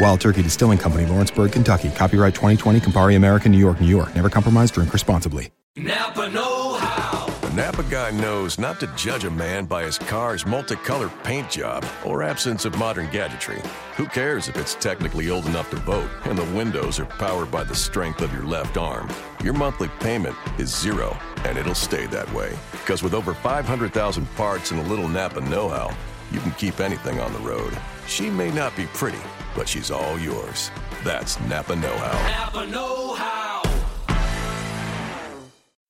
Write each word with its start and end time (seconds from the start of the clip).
Wild 0.00 0.20
Turkey 0.20 0.42
Distilling 0.42 0.78
Company, 0.78 1.06
Lawrenceburg, 1.06 1.50
Kentucky. 1.52 1.90
Copyright 1.90 2.34
2020, 2.34 2.80
Campari 2.80 3.16
American, 3.16 3.50
New 3.50 3.58
York, 3.58 3.80
New 3.80 3.88
York. 3.88 4.14
Never 4.14 4.30
compromise, 4.30 4.70
drink 4.70 4.92
responsibly. 4.92 5.50
Napa 5.76 6.28
Know 6.30 6.74
How. 6.74 7.26
The 7.40 7.54
Napa 7.54 7.82
guy 7.84 8.10
knows 8.12 8.58
not 8.58 8.78
to 8.80 8.86
judge 8.96 9.24
a 9.24 9.30
man 9.30 9.64
by 9.64 9.84
his 9.84 9.98
car's 9.98 10.46
multicolored 10.46 11.12
paint 11.24 11.50
job 11.50 11.84
or 12.04 12.22
absence 12.22 12.64
of 12.64 12.76
modern 12.78 13.10
gadgetry. 13.10 13.60
Who 13.96 14.06
cares 14.06 14.48
if 14.48 14.56
it's 14.56 14.74
technically 14.76 15.30
old 15.30 15.46
enough 15.46 15.70
to 15.70 15.76
vote 15.76 16.10
and 16.24 16.38
the 16.38 16.56
windows 16.56 17.00
are 17.00 17.06
powered 17.06 17.50
by 17.50 17.64
the 17.64 17.74
strength 17.74 18.20
of 18.20 18.32
your 18.32 18.44
left 18.44 18.76
arm? 18.76 19.08
Your 19.42 19.54
monthly 19.54 19.88
payment 20.00 20.36
is 20.58 20.74
zero, 20.74 21.16
and 21.44 21.58
it'll 21.58 21.74
stay 21.74 22.06
that 22.06 22.32
way. 22.32 22.56
Because 22.72 23.02
with 23.02 23.14
over 23.14 23.34
500,000 23.34 24.26
parts 24.36 24.70
and 24.70 24.80
a 24.80 24.88
little 24.88 25.08
Napa 25.08 25.40
know 25.42 25.68
how, 25.68 25.96
you 26.30 26.40
can 26.40 26.52
keep 26.52 26.78
anything 26.80 27.20
on 27.20 27.32
the 27.32 27.38
road. 27.40 27.76
She 28.06 28.30
may 28.30 28.50
not 28.50 28.76
be 28.76 28.86
pretty, 28.86 29.20
but 29.58 29.68
she's 29.68 29.90
all 29.90 30.16
yours. 30.20 30.70
That's 31.02 31.40
Napa 31.48 31.74
Know 31.74 31.96
How. 31.96 32.44
Napa 32.44 32.70
Know 32.70 33.14
How. 33.14 33.47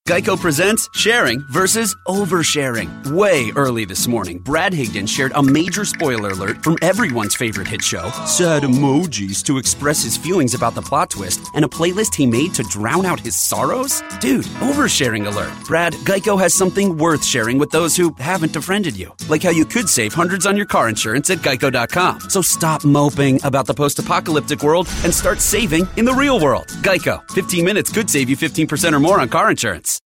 Geico 0.08 0.41
presents 0.41 0.88
sharing 0.94 1.41
versus 1.50 1.94
oversharing. 2.06 2.88
Way 3.12 3.52
early 3.54 3.84
this 3.84 4.08
morning, 4.08 4.38
Brad 4.38 4.72
Higdon 4.72 5.06
shared 5.06 5.32
a 5.34 5.42
major 5.42 5.84
spoiler 5.84 6.30
alert 6.30 6.64
from 6.64 6.78
everyone's 6.80 7.34
favorite 7.34 7.69
hit 7.69 7.82
show, 7.82 8.08
sad 8.24 8.62
emojis 8.62 9.44
to 9.44 9.58
express 9.58 10.02
his 10.02 10.16
feelings 10.16 10.54
about 10.54 10.74
the 10.74 10.80
plot 10.80 11.10
twist, 11.10 11.42
and 11.54 11.62
a 11.62 11.69
playlist 11.69 12.14
he 12.14 12.24
made 12.24 12.54
to 12.54 12.62
drown 12.70 13.04
out 13.04 13.20
his 13.20 13.38
sorrows? 13.38 14.02
Dude, 14.19 14.46
oversharing 14.64 15.26
alert. 15.26 15.52
Brad, 15.66 15.92
Geico 16.06 16.40
has 16.40 16.54
something 16.54 16.96
worth 16.96 17.22
sharing 17.22 17.58
with 17.58 17.69
those 17.70 17.94
who 17.94 18.14
haven't 18.19 18.54
befriended 18.54 18.96
you, 18.96 19.12
like 19.28 19.42
how 19.42 19.50
you 19.50 19.66
could 19.66 19.90
save 19.90 20.14
hundreds 20.14 20.46
on 20.46 20.56
your 20.56 20.64
car 20.64 20.88
insurance 20.88 21.28
at 21.28 21.40
geico.com. 21.40 22.30
So 22.30 22.40
stop 22.40 22.82
moping 22.82 23.40
about 23.44 23.66
the 23.66 23.75
post 23.75 23.98
apocalyptic 23.98 24.62
world 24.62 24.88
and 25.04 25.12
start 25.12 25.38
saving 25.38 25.86
in 25.98 26.06
the 26.06 26.14
real 26.14 26.40
world. 26.40 26.69
Geico, 26.80 27.30
15 27.32 27.62
minutes 27.62 27.92
could 27.92 28.08
save 28.08 28.30
you 28.30 28.38
15% 28.38 28.94
or 28.94 29.00
more 29.00 29.20
on 29.20 29.28
car 29.28 29.50
insurance. 29.50 29.97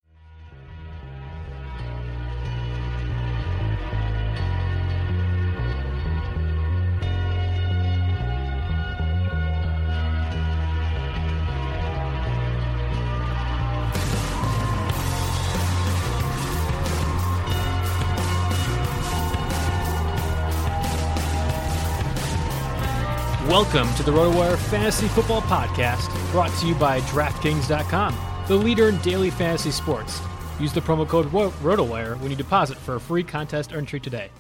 Welcome 23.52 23.94
to 23.96 24.02
the 24.02 24.10
RotoWire 24.10 24.56
Fantasy 24.56 25.08
Football 25.08 25.42
Podcast, 25.42 26.08
brought 26.30 26.50
to 26.60 26.66
you 26.66 26.74
by 26.74 27.00
DraftKings.com, 27.00 28.16
the 28.48 28.56
leader 28.56 28.88
in 28.88 28.96
daily 29.02 29.28
fantasy 29.28 29.70
sports. 29.70 30.22
Use 30.58 30.72
the 30.72 30.80
promo 30.80 31.06
code 31.06 31.30
Ro- 31.30 31.50
RotoWire 31.60 32.18
when 32.20 32.30
you 32.30 32.36
deposit 32.38 32.78
for 32.78 32.94
a 32.94 33.00
free 33.00 33.22
contest 33.22 33.74
entry 33.74 34.00
today. 34.00 34.30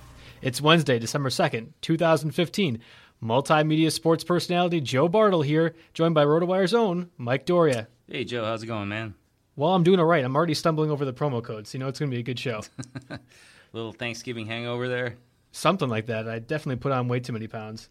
It's 0.40 0.62
Wednesday, 0.62 0.98
December 0.98 1.28
2nd, 1.28 1.72
2015. 1.82 2.78
Multimedia 3.22 3.92
sports 3.92 4.24
personality 4.24 4.80
Joe 4.80 5.08
Bartel 5.08 5.42
here, 5.42 5.74
joined 5.92 6.14
by 6.14 6.24
RotoWire's 6.24 6.72
own 6.72 7.10
Mike 7.18 7.44
Doria. 7.44 7.88
Hey 8.08 8.24
Joe, 8.24 8.46
how's 8.46 8.62
it 8.62 8.66
going, 8.68 8.88
man? 8.88 9.12
Well, 9.56 9.74
I'm 9.74 9.84
doing 9.84 10.00
all 10.00 10.06
right. 10.06 10.24
I'm 10.24 10.34
already 10.34 10.54
stumbling 10.54 10.90
over 10.90 11.04
the 11.04 11.12
promo 11.12 11.44
code, 11.44 11.66
so 11.66 11.76
you 11.76 11.80
know 11.80 11.88
it's 11.88 11.98
going 11.98 12.10
to 12.10 12.14
be 12.14 12.20
a 12.20 12.24
good 12.24 12.38
show. 12.38 12.62
Little 13.74 13.92
Thanksgiving 13.92 14.46
hangover 14.46 14.88
there. 14.88 15.16
Something 15.50 15.90
like 15.90 16.06
that. 16.06 16.26
I 16.26 16.38
definitely 16.38 16.80
put 16.80 16.92
on 16.92 17.08
way 17.08 17.20
too 17.20 17.34
many 17.34 17.46
pounds. 17.46 17.90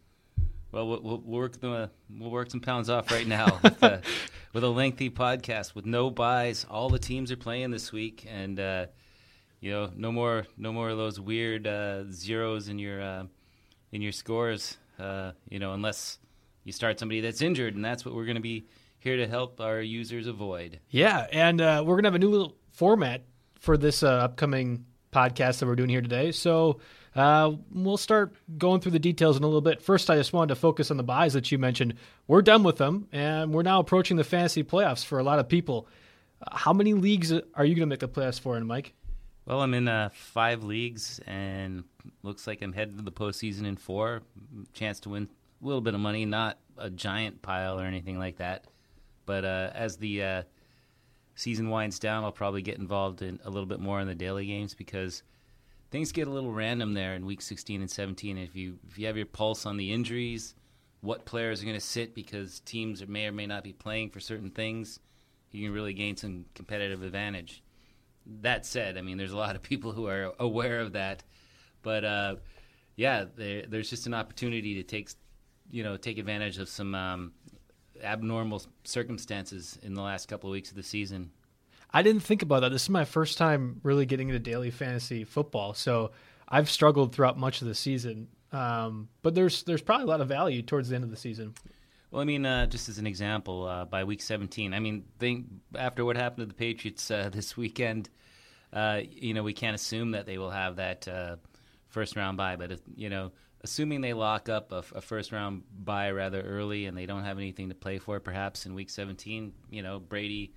Well, 0.72 0.88
we'll, 0.88 1.02
we'll 1.02 1.18
work 1.18 1.59
the 1.59 1.90
we'll 2.09 2.32
work 2.32 2.50
some 2.50 2.62
pounds 2.62 2.90
off 2.90 3.12
right 3.12 3.28
now 3.28 3.59
with, 3.62 3.84
a, 3.84 4.02
with 4.53 4.64
a 4.64 4.70
lengthy 4.70 5.09
podcast 5.09 5.76
with 5.76 5.85
no 5.85 6.09
buys. 6.09 6.66
All 6.70 6.90
the 6.90 7.00
teams 7.00 7.32
are 7.32 7.38
playing 7.38 7.72
this 7.72 7.91
week, 7.91 8.26
and 8.29 8.59
uh, 8.59 8.85
you 9.59 9.72
know, 9.72 9.91
no 9.96 10.12
more 10.12 10.46
no 10.58 10.72
more 10.72 10.90
of 10.90 10.97
those 10.97 11.20
weird 11.20 11.68
uh, 11.68 12.09
zeros 12.12 12.70
in 12.70 12.79
your 12.79 13.02
uh, 13.02 13.23
in 13.91 14.02
your 14.02 14.14
scores. 14.14 14.78
Uh, 14.97 15.32
you 15.50 15.59
know, 15.59 15.73
unless 15.73 16.20
you 16.64 16.72
start 16.72 17.00
somebody 17.00 17.22
that's 17.22 17.41
injured, 17.41 17.76
and 17.76 17.84
that's 17.84 18.06
what 18.06 18.16
we're 18.16 18.26
going 18.26 18.35
to 18.35 18.41
be 18.41 18.68
here 19.00 19.18
to 19.18 19.28
help 19.28 19.59
our 19.59 19.82
users 19.82 20.28
avoid. 20.28 20.79
Yeah, 20.90 21.28
and 21.32 21.59
uh, 21.59 21.84
we're 21.85 21.96
gonna 21.96 22.08
have 22.08 22.16
a 22.16 22.20
new 22.20 22.29
little 22.29 22.56
format 22.72 23.23
for 23.59 23.78
this 23.78 24.03
uh, 24.03 24.09
upcoming 24.09 24.85
podcast 25.12 25.59
that 25.59 25.66
we're 25.66 25.76
doing 25.76 25.90
here 25.90 26.02
today. 26.02 26.32
So 26.32 26.79
uh, 27.16 27.52
we'll 27.73 27.97
start 27.97 28.34
going 28.58 28.79
through 28.79 28.93
the 28.93 28.99
details 28.99 29.37
in 29.37 29.43
a 29.43 29.47
little 29.47 29.61
bit. 29.61 29.81
First, 29.81 30.09
I 30.09 30.16
just 30.16 30.31
wanted 30.31 30.49
to 30.49 30.59
focus 30.59 30.91
on 30.91 30.97
the 30.97 31.03
buys 31.03 31.34
that 31.34 31.52
you 31.52 31.58
mentioned. 31.58 31.96
We're 32.28 32.41
done 32.41 32.63
with 32.63 32.78
them, 32.78 33.08
and 33.11 33.53
we're 33.53 33.63
now 33.63 33.79
approaching 33.79 34.17
the 34.17 34.23
fantasy 34.23 34.63
playoffs 34.63 35.03
for 35.03 35.19
a 35.19 35.23
lot 35.23 35.40
of 35.40 35.49
people. 35.49 35.87
How 36.52 36.73
many 36.73 36.93
leagues 36.93 37.31
are 37.31 37.66
you 37.66 37.75
going 37.75 37.81
to 37.81 37.85
make 37.85 37.99
the 37.99 38.08
playoffs 38.08 38.40
for, 38.40 38.58
in 38.58 38.66
Mike? 38.66 38.93
Well, 39.46 39.61
I'm 39.61 39.73
in 39.73 39.87
uh, 39.87 40.09
five 40.13 40.63
leagues, 40.63 41.19
and 41.28 41.84
looks 42.23 42.47
like 42.47 42.61
I'm 42.61 42.73
headed 42.73 42.97
to 42.97 43.03
the 43.03 43.11
postseason 43.11 43.66
in 43.66 43.75
four. 43.75 44.22
Chance 44.73 45.02
to 45.02 45.09
win 45.09 45.28
a 45.61 45.66
little 45.66 45.81
bit 45.81 45.93
of 45.93 45.99
money, 45.99 46.25
not 46.25 46.59
a 46.78 46.90
giant 46.90 47.41
pile 47.41 47.79
or 47.79 47.84
anything 47.84 48.17
like 48.17 48.37
that. 48.37 48.66
But 49.25 49.43
uh, 49.43 49.72
as 49.73 49.97
the 49.97 50.23
uh, 50.23 50.43
season 51.35 51.69
winds 51.69 51.99
down, 51.99 52.23
I'll 52.23 52.31
probably 52.31 52.61
get 52.61 52.78
involved 52.78 53.22
in 53.22 53.40
a 53.43 53.49
little 53.49 53.67
bit 53.67 53.79
more 53.79 53.99
in 53.99 54.08
the 54.08 54.16
daily 54.16 54.46
games 54.46 54.73
because 54.73 55.23
things 55.91 56.11
get 56.11 56.28
a 56.28 56.32
little 56.32 56.52
random 56.52 56.93
there 56.93 57.14
in 57.14 57.26
week 57.26 57.41
16 57.41 57.82
and 57.82 57.91
17. 57.91 58.38
If 58.38 58.55
you 58.55 58.79
if 58.90 58.97
you 58.97 59.08
have 59.08 59.17
your 59.17 59.26
pulse 59.26 59.66
on 59.66 59.78
the 59.78 59.91
injuries, 59.93 60.55
what 61.02 61.26
players 61.26 61.61
are 61.61 61.66
going 61.66 61.78
to 61.78 61.82
sit 61.82 62.16
because 62.16 62.61
teams 62.61 63.05
may 63.08 63.28
or 63.28 63.32
may 63.32 63.46
not 63.46 63.64
be 63.64 63.73
playing 63.73 64.09
for 64.09 64.20
certain 64.20 64.49
things, 64.49 64.99
you 65.52 65.67
can 65.67 65.73
really 65.73 65.93
gain 65.93 66.16
some 66.16 66.46
competitive 66.55 67.03
advantage. 67.03 67.61
That 68.41 68.66
said, 68.66 68.97
I 68.97 69.02
mean, 69.02 69.17
there's 69.17 69.34
a 69.34 69.38
lot 69.38 69.55
of 69.55 69.61
people 69.61 69.91
who 69.91 70.08
are 70.08 70.34
aware 70.40 70.79
of 70.79 70.93
that, 70.93 71.23
but 71.82 72.05
uh, 72.05 72.35
yeah, 72.96 73.26
there, 73.35 73.66
there's 73.67 73.90
just 73.90 74.08
an 74.08 74.14
opportunity 74.14 74.76
to 74.76 74.84
take 74.84 75.09
you 75.70 75.84
know 75.84 75.97
take 75.97 76.17
advantage 76.17 76.58
of 76.58 76.70
some 76.70 76.96
um, 76.96 77.34
abnormal 78.02 78.64
circumstances 78.84 79.78
in 79.84 79.94
the 79.94 80.02
last 80.02 80.28
couple 80.28 80.49
of 80.49 80.53
weeks 80.53 80.70
of 80.70 80.76
the 80.76 80.84
season. 80.84 81.32
I 81.93 82.02
didn't 82.03 82.23
think 82.23 82.41
about 82.41 82.61
that. 82.61 82.70
This 82.70 82.84
is 82.84 82.90
my 82.90 83.05
first 83.05 83.38
time 83.38 83.82
really 83.84 84.05
getting 84.05 84.29
into 84.29 84.40
daily 84.40 84.72
fantasy 84.72 85.23
football, 85.23 85.73
so 85.73 86.11
I've 86.47 86.70
struggled 86.70 87.14
throughout 87.14 87.38
much 87.38 87.61
of 87.61 87.67
the 87.67 87.76
season. 87.76 88.28
Um, 88.52 89.09
but 89.22 89.35
there's 89.35 89.64
there's 89.64 89.82
probably 89.82 90.05
a 90.05 90.08
lot 90.08 90.22
of 90.22 90.28
value 90.28 90.61
towards 90.61 90.90
the 90.90 90.96
end 90.96 91.03
of 91.03 91.09
the 91.09 91.17
season. 91.17 91.53
Well, 92.11 92.22
I 92.22 92.26
mean, 92.26 92.46
uh, 92.46 92.66
just 92.66 92.90
as 92.90 92.97
an 92.97 93.08
example, 93.08 93.66
uh, 93.66 93.85
by 93.85 94.03
week 94.03 94.22
17, 94.22 94.73
I 94.73 94.79
mean, 94.79 95.05
think 95.17 95.46
after 95.76 96.03
what 96.03 96.17
happened 96.17 96.41
to 96.41 96.46
the 96.46 96.53
Patriots 96.53 97.09
uh, 97.09 97.29
this 97.34 97.55
weekend, 97.55 98.09
uh, 98.73 99.02
you 99.09 99.34
know, 99.34 99.44
we 99.44 99.53
can't 99.53 99.76
assume 99.76 100.11
that 100.11 100.26
they 100.26 100.37
will 100.37 100.49
have 100.49 100.76
that 100.76 101.08
uh, 101.08 101.37
first 101.87 102.16
round 102.16 102.37
bye. 102.37 102.58
But 102.58 102.82
you 102.96 103.09
know, 103.09 103.32
assuming 103.61 104.02
they 104.02 104.14
lock 104.14 104.49
up 104.49 104.72
a, 104.72 104.84
a, 104.94 105.02
first 105.02 105.32
round 105.32 105.64
bye 105.73 106.11
rather 106.11 106.41
early 106.41 106.85
and 106.85 106.97
they 106.97 107.05
don't 107.05 107.23
have 107.23 107.37
anything 107.37 107.70
to 107.70 107.76
play 107.76 107.97
for, 107.97 108.20
perhaps 108.20 108.66
in 108.66 108.73
week 108.73 108.90
17, 108.90 109.53
you 109.70 109.82
know, 109.82 109.99
Brady 109.99 110.53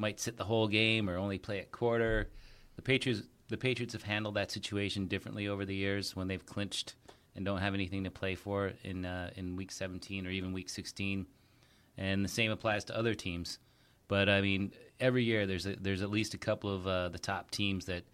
might 0.00 0.18
sit 0.18 0.36
the 0.36 0.44
whole 0.44 0.66
game 0.66 1.08
or 1.08 1.16
only 1.16 1.38
play 1.38 1.60
a 1.60 1.64
quarter. 1.64 2.30
The 2.76 2.82
Patriots, 2.82 3.22
the 3.48 3.58
Patriots 3.58 3.92
have 3.92 4.02
handled 4.02 4.34
that 4.34 4.50
situation 4.50 5.06
differently 5.06 5.46
over 5.46 5.64
the 5.64 5.74
years 5.74 6.16
when 6.16 6.26
they've 6.26 6.44
clinched 6.44 6.94
and 7.36 7.44
don't 7.44 7.58
have 7.58 7.74
anything 7.74 8.04
to 8.04 8.10
play 8.10 8.34
for 8.34 8.72
in 8.82 9.04
uh, 9.04 9.30
in 9.36 9.56
week 9.56 9.70
17 9.70 10.26
or 10.26 10.30
even 10.30 10.52
week 10.52 10.70
16, 10.70 11.26
and 11.98 12.24
the 12.24 12.28
same 12.28 12.50
applies 12.50 12.84
to 12.84 12.96
other 12.96 13.14
teams. 13.14 13.58
But 14.08 14.28
I 14.28 14.40
mean, 14.40 14.72
every 14.98 15.22
year 15.22 15.46
there's 15.46 15.66
a, 15.66 15.76
there's 15.76 16.02
at 16.02 16.10
least 16.10 16.34
a 16.34 16.38
couple 16.38 16.74
of 16.74 16.86
uh, 16.86 17.10
the 17.10 17.18
top 17.18 17.50
teams 17.50 17.84
that 17.84 18.04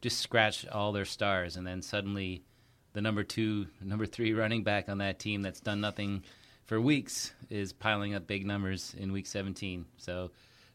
just 0.00 0.20
scratch 0.20 0.66
all 0.68 0.92
their 0.92 1.04
stars, 1.04 1.56
and 1.56 1.66
then 1.66 1.82
suddenly 1.82 2.44
the 2.92 3.00
number 3.00 3.24
two, 3.24 3.66
number 3.82 4.06
three 4.06 4.32
running 4.32 4.62
back 4.62 4.88
on 4.88 4.98
that 4.98 5.18
team 5.18 5.42
that's 5.42 5.60
done 5.60 5.80
nothing 5.80 6.22
for 6.64 6.80
weeks 6.80 7.32
is 7.50 7.72
piling 7.72 8.14
up 8.14 8.26
big 8.26 8.46
numbers 8.46 8.94
in 8.98 9.12
week 9.12 9.26
17. 9.26 9.84
So 9.96 10.30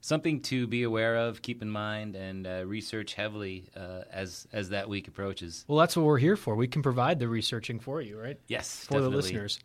something 0.08 0.40
to 0.40 0.66
be 0.68 0.84
aware 0.84 1.18
of, 1.18 1.42
keep 1.42 1.62
in 1.62 1.70
mind, 1.70 2.16
and 2.16 2.48
uh, 2.48 2.66
research 2.66 3.14
heavily 3.14 3.66
uh, 3.76 4.04
as 4.12 4.48
as 4.54 4.70
that 4.70 4.88
week 4.88 5.08
approaches. 5.08 5.66
Well, 5.68 5.78
that's 5.78 5.98
what 5.98 6.06
we're 6.06 6.18
here 6.18 6.38
for. 6.38 6.56
We 6.56 6.68
can 6.68 6.82
provide 6.82 7.20
the 7.20 7.28
researching 7.28 7.80
for 7.80 8.02
you, 8.02 8.18
right? 8.20 8.40
Yes, 8.48 8.86
for 8.86 8.94
definitely. 8.94 9.10
the 9.10 9.16
listeners. 9.18 9.60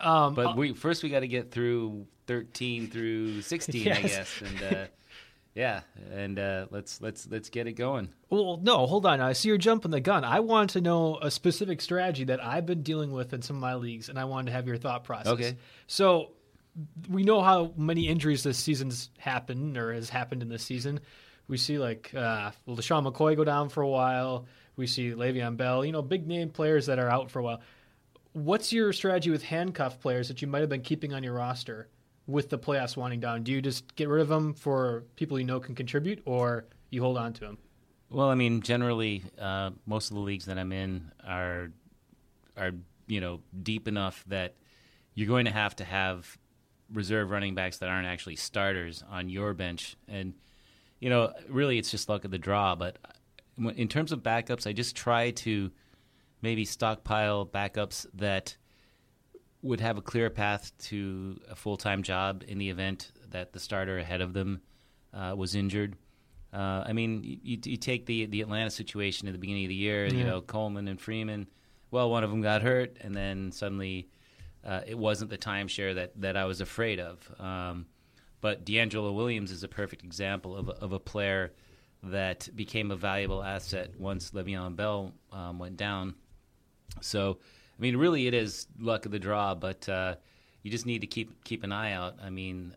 Um, 0.00 0.34
but 0.34 0.56
we 0.56 0.72
first 0.72 1.04
we 1.04 1.08
got 1.08 1.20
to 1.20 1.28
get 1.28 1.52
through 1.52 2.06
thirteen 2.26 2.90
through 2.90 3.42
sixteen, 3.42 3.82
Yes. 3.86 3.98
I 3.98 4.02
guess, 4.02 4.42
and 4.42 4.76
uh, 4.76 4.86
yeah, 5.54 5.82
and 6.12 6.38
uh, 6.40 6.66
let's 6.70 7.00
let's 7.00 7.28
let's 7.30 7.48
get 7.48 7.68
it 7.68 7.74
going. 7.74 8.08
Well, 8.30 8.58
no, 8.60 8.86
hold 8.86 9.06
on. 9.06 9.20
I 9.20 9.32
see 9.32 9.48
you're 9.48 9.58
jumping 9.58 9.92
the 9.92 10.00
gun. 10.00 10.24
I 10.24 10.40
want 10.40 10.70
to 10.70 10.80
know 10.80 11.18
a 11.22 11.30
specific 11.30 11.80
strategy 11.80 12.24
that 12.24 12.44
I've 12.44 12.66
been 12.66 12.82
dealing 12.82 13.12
with 13.12 13.32
in 13.32 13.42
some 13.42 13.56
of 13.56 13.62
my 13.62 13.76
leagues, 13.76 14.08
and 14.08 14.18
I 14.18 14.24
wanted 14.24 14.46
to 14.46 14.52
have 14.52 14.66
your 14.66 14.76
thought 14.76 15.04
process. 15.04 15.32
Okay. 15.32 15.56
So 15.86 16.32
we 17.08 17.22
know 17.22 17.42
how 17.42 17.72
many 17.76 18.08
injuries 18.08 18.42
this 18.42 18.58
season's 18.58 19.10
happened 19.18 19.76
or 19.76 19.92
has 19.92 20.10
happened 20.10 20.42
in 20.42 20.48
this 20.48 20.62
season. 20.62 21.00
We 21.46 21.56
see 21.56 21.78
like 21.78 22.12
uh, 22.14 22.50
well, 22.66 22.76
LeSean 22.76 23.10
McCoy 23.10 23.36
go 23.36 23.44
down 23.44 23.68
for 23.68 23.82
a 23.82 23.88
while. 23.88 24.46
We 24.76 24.86
see 24.86 25.10
Le'Veon 25.10 25.56
Bell. 25.56 25.84
You 25.84 25.92
know, 25.92 26.02
big 26.02 26.26
name 26.26 26.50
players 26.50 26.86
that 26.86 26.98
are 26.98 27.08
out 27.08 27.30
for 27.30 27.38
a 27.38 27.42
while. 27.42 27.60
What's 28.32 28.72
your 28.72 28.92
strategy 28.92 29.30
with 29.30 29.44
handcuff 29.44 30.00
players 30.00 30.28
that 30.28 30.42
you 30.42 30.48
might 30.48 30.60
have 30.60 30.68
been 30.68 30.82
keeping 30.82 31.12
on 31.12 31.22
your 31.22 31.34
roster 31.34 31.88
with 32.26 32.48
the 32.50 32.58
playoffs 32.58 32.96
winding 32.96 33.20
down? 33.20 33.44
Do 33.44 33.52
you 33.52 33.62
just 33.62 33.94
get 33.94 34.08
rid 34.08 34.22
of 34.22 34.28
them 34.28 34.54
for 34.54 35.04
people 35.16 35.38
you 35.38 35.44
know 35.44 35.60
can 35.60 35.74
contribute, 35.74 36.22
or 36.24 36.64
you 36.90 37.02
hold 37.02 37.18
on 37.18 37.32
to 37.34 37.40
them? 37.40 37.58
Well, 38.10 38.28
I 38.28 38.34
mean, 38.34 38.62
generally, 38.62 39.22
uh, 39.38 39.70
most 39.86 40.10
of 40.10 40.14
the 40.14 40.22
leagues 40.22 40.46
that 40.46 40.58
I'm 40.58 40.72
in 40.72 41.12
are 41.26 41.70
are 42.56 42.72
you 43.06 43.20
know 43.20 43.40
deep 43.62 43.86
enough 43.86 44.24
that 44.28 44.54
you're 45.14 45.28
going 45.28 45.44
to 45.44 45.50
have 45.50 45.76
to 45.76 45.84
have 45.84 46.38
reserve 46.92 47.30
running 47.30 47.54
backs 47.54 47.78
that 47.78 47.88
aren't 47.88 48.06
actually 48.06 48.36
starters 48.36 49.02
on 49.10 49.28
your 49.28 49.54
bench, 49.54 49.96
and 50.08 50.34
you 51.00 51.10
know, 51.10 51.32
really, 51.48 51.78
it's 51.78 51.90
just 51.90 52.08
luck 52.08 52.24
of 52.24 52.30
the 52.30 52.38
draw. 52.38 52.74
But 52.74 52.96
in 53.76 53.88
terms 53.88 54.12
of 54.12 54.22
backups, 54.22 54.66
I 54.66 54.72
just 54.72 54.96
try 54.96 55.30
to 55.30 55.70
maybe 56.40 56.64
stockpile 56.64 57.46
backups 57.46 58.06
that 58.14 58.56
would 59.62 59.80
have 59.80 59.96
a 59.96 60.02
clear 60.02 60.28
path 60.30 60.72
to 60.78 61.40
a 61.50 61.56
full 61.56 61.76
time 61.76 62.02
job 62.02 62.44
in 62.46 62.58
the 62.58 62.70
event 62.70 63.12
that 63.30 63.52
the 63.52 63.58
starter 63.58 63.98
ahead 63.98 64.20
of 64.20 64.32
them 64.32 64.60
uh, 65.12 65.34
was 65.36 65.54
injured. 65.54 65.96
Uh, 66.52 66.84
I 66.86 66.92
mean, 66.92 67.22
you, 67.42 67.58
you 67.64 67.76
take 67.76 68.06
the 68.06 68.26
the 68.26 68.40
Atlanta 68.40 68.70
situation 68.70 69.26
at 69.26 69.32
the 69.32 69.38
beginning 69.38 69.64
of 69.64 69.70
the 69.70 69.74
year. 69.74 70.06
You 70.06 70.24
know, 70.24 70.40
Coleman 70.40 70.86
and 70.86 71.00
Freeman. 71.00 71.48
Well, 71.90 72.10
one 72.10 72.24
of 72.24 72.30
them 72.30 72.42
got 72.42 72.62
hurt, 72.62 72.96
and 73.00 73.14
then 73.14 73.52
suddenly 73.52 74.08
uh, 74.64 74.80
it 74.86 74.98
wasn't 74.98 75.30
the 75.30 75.38
timeshare 75.38 75.94
that 75.94 76.12
that 76.20 76.36
I 76.36 76.44
was 76.44 76.60
afraid 76.60 77.00
of. 77.00 77.30
Um, 77.40 77.86
but 78.40 78.64
DeAngelo 78.64 79.14
Williams 79.14 79.50
is 79.50 79.62
a 79.62 79.68
perfect 79.68 80.04
example 80.04 80.56
of 80.56 80.68
of 80.68 80.92
a 80.92 80.98
player 80.98 81.52
that 82.04 82.48
became 82.54 82.90
a 82.90 82.96
valuable 82.96 83.42
asset 83.42 83.98
once 83.98 84.32
Le'Veon 84.32 84.76
Bell 84.76 85.12
um, 85.32 85.58
went 85.58 85.76
down. 85.76 86.14
So, 87.00 87.38
I 87.78 87.82
mean, 87.82 87.96
really, 87.96 88.26
it 88.26 88.34
is 88.34 88.66
luck 88.78 89.06
of 89.06 89.12
the 89.12 89.18
draw, 89.18 89.54
but 89.54 89.88
uh, 89.88 90.16
you 90.62 90.70
just 90.70 90.86
need 90.86 91.00
to 91.00 91.06
keep 91.06 91.44
keep 91.44 91.64
an 91.64 91.72
eye 91.72 91.92
out. 91.92 92.16
I 92.22 92.30
mean, 92.30 92.76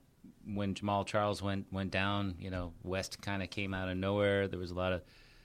when 0.54 0.74
Jamaal 0.74 1.06
Charles 1.06 1.42
went 1.42 1.72
went 1.72 1.92
down, 1.92 2.36
you 2.40 2.50
know, 2.50 2.74
West 2.84 3.22
kind 3.22 3.44
of 3.44 3.50
came 3.50 3.74
out 3.74 3.90
of 3.90 3.98
nowhere. 3.98 4.48
There 4.48 4.60
was 4.60 4.72
a 4.72 4.76
lot 4.76 4.94
of 4.94 5.02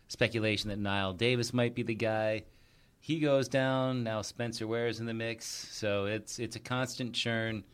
speculation 0.08 0.70
that 0.70 0.80
Knile 0.80 1.16
Davis 1.16 1.52
might 1.52 1.74
be 1.74 1.82
the 1.82 1.94
guy. 1.94 2.44
He 3.04 3.18
goes 3.18 3.48
down 3.48 4.04
now. 4.04 4.22
Spencer 4.22 4.64
Ware's 4.68 5.00
in 5.00 5.06
the 5.06 5.12
mix, 5.12 5.44
so 5.44 6.04
it's 6.04 6.38
it's 6.38 6.54
a 6.54 6.60
constant 6.60 7.12
churn, 7.12 7.64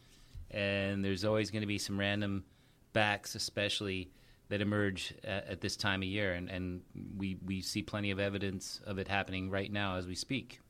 and 0.50 1.04
there's 1.04 1.22
always 1.22 1.50
going 1.50 1.60
to 1.60 1.66
be 1.66 1.76
some 1.76 2.00
random 2.00 2.44
backs, 2.94 3.34
especially 3.34 4.10
that 4.48 4.62
emerge 4.62 5.12
at, 5.22 5.46
at 5.46 5.60
this 5.60 5.76
time 5.76 6.00
of 6.00 6.08
year, 6.08 6.32
and, 6.32 6.48
and 6.48 6.80
we 7.18 7.36
we 7.44 7.60
see 7.60 7.82
plenty 7.82 8.10
of 8.10 8.18
evidence 8.18 8.80
of 8.86 8.96
it 8.98 9.06
happening 9.06 9.50
right 9.50 9.70
now 9.70 9.96
as 9.96 10.06
we 10.06 10.14
speak. 10.14 10.60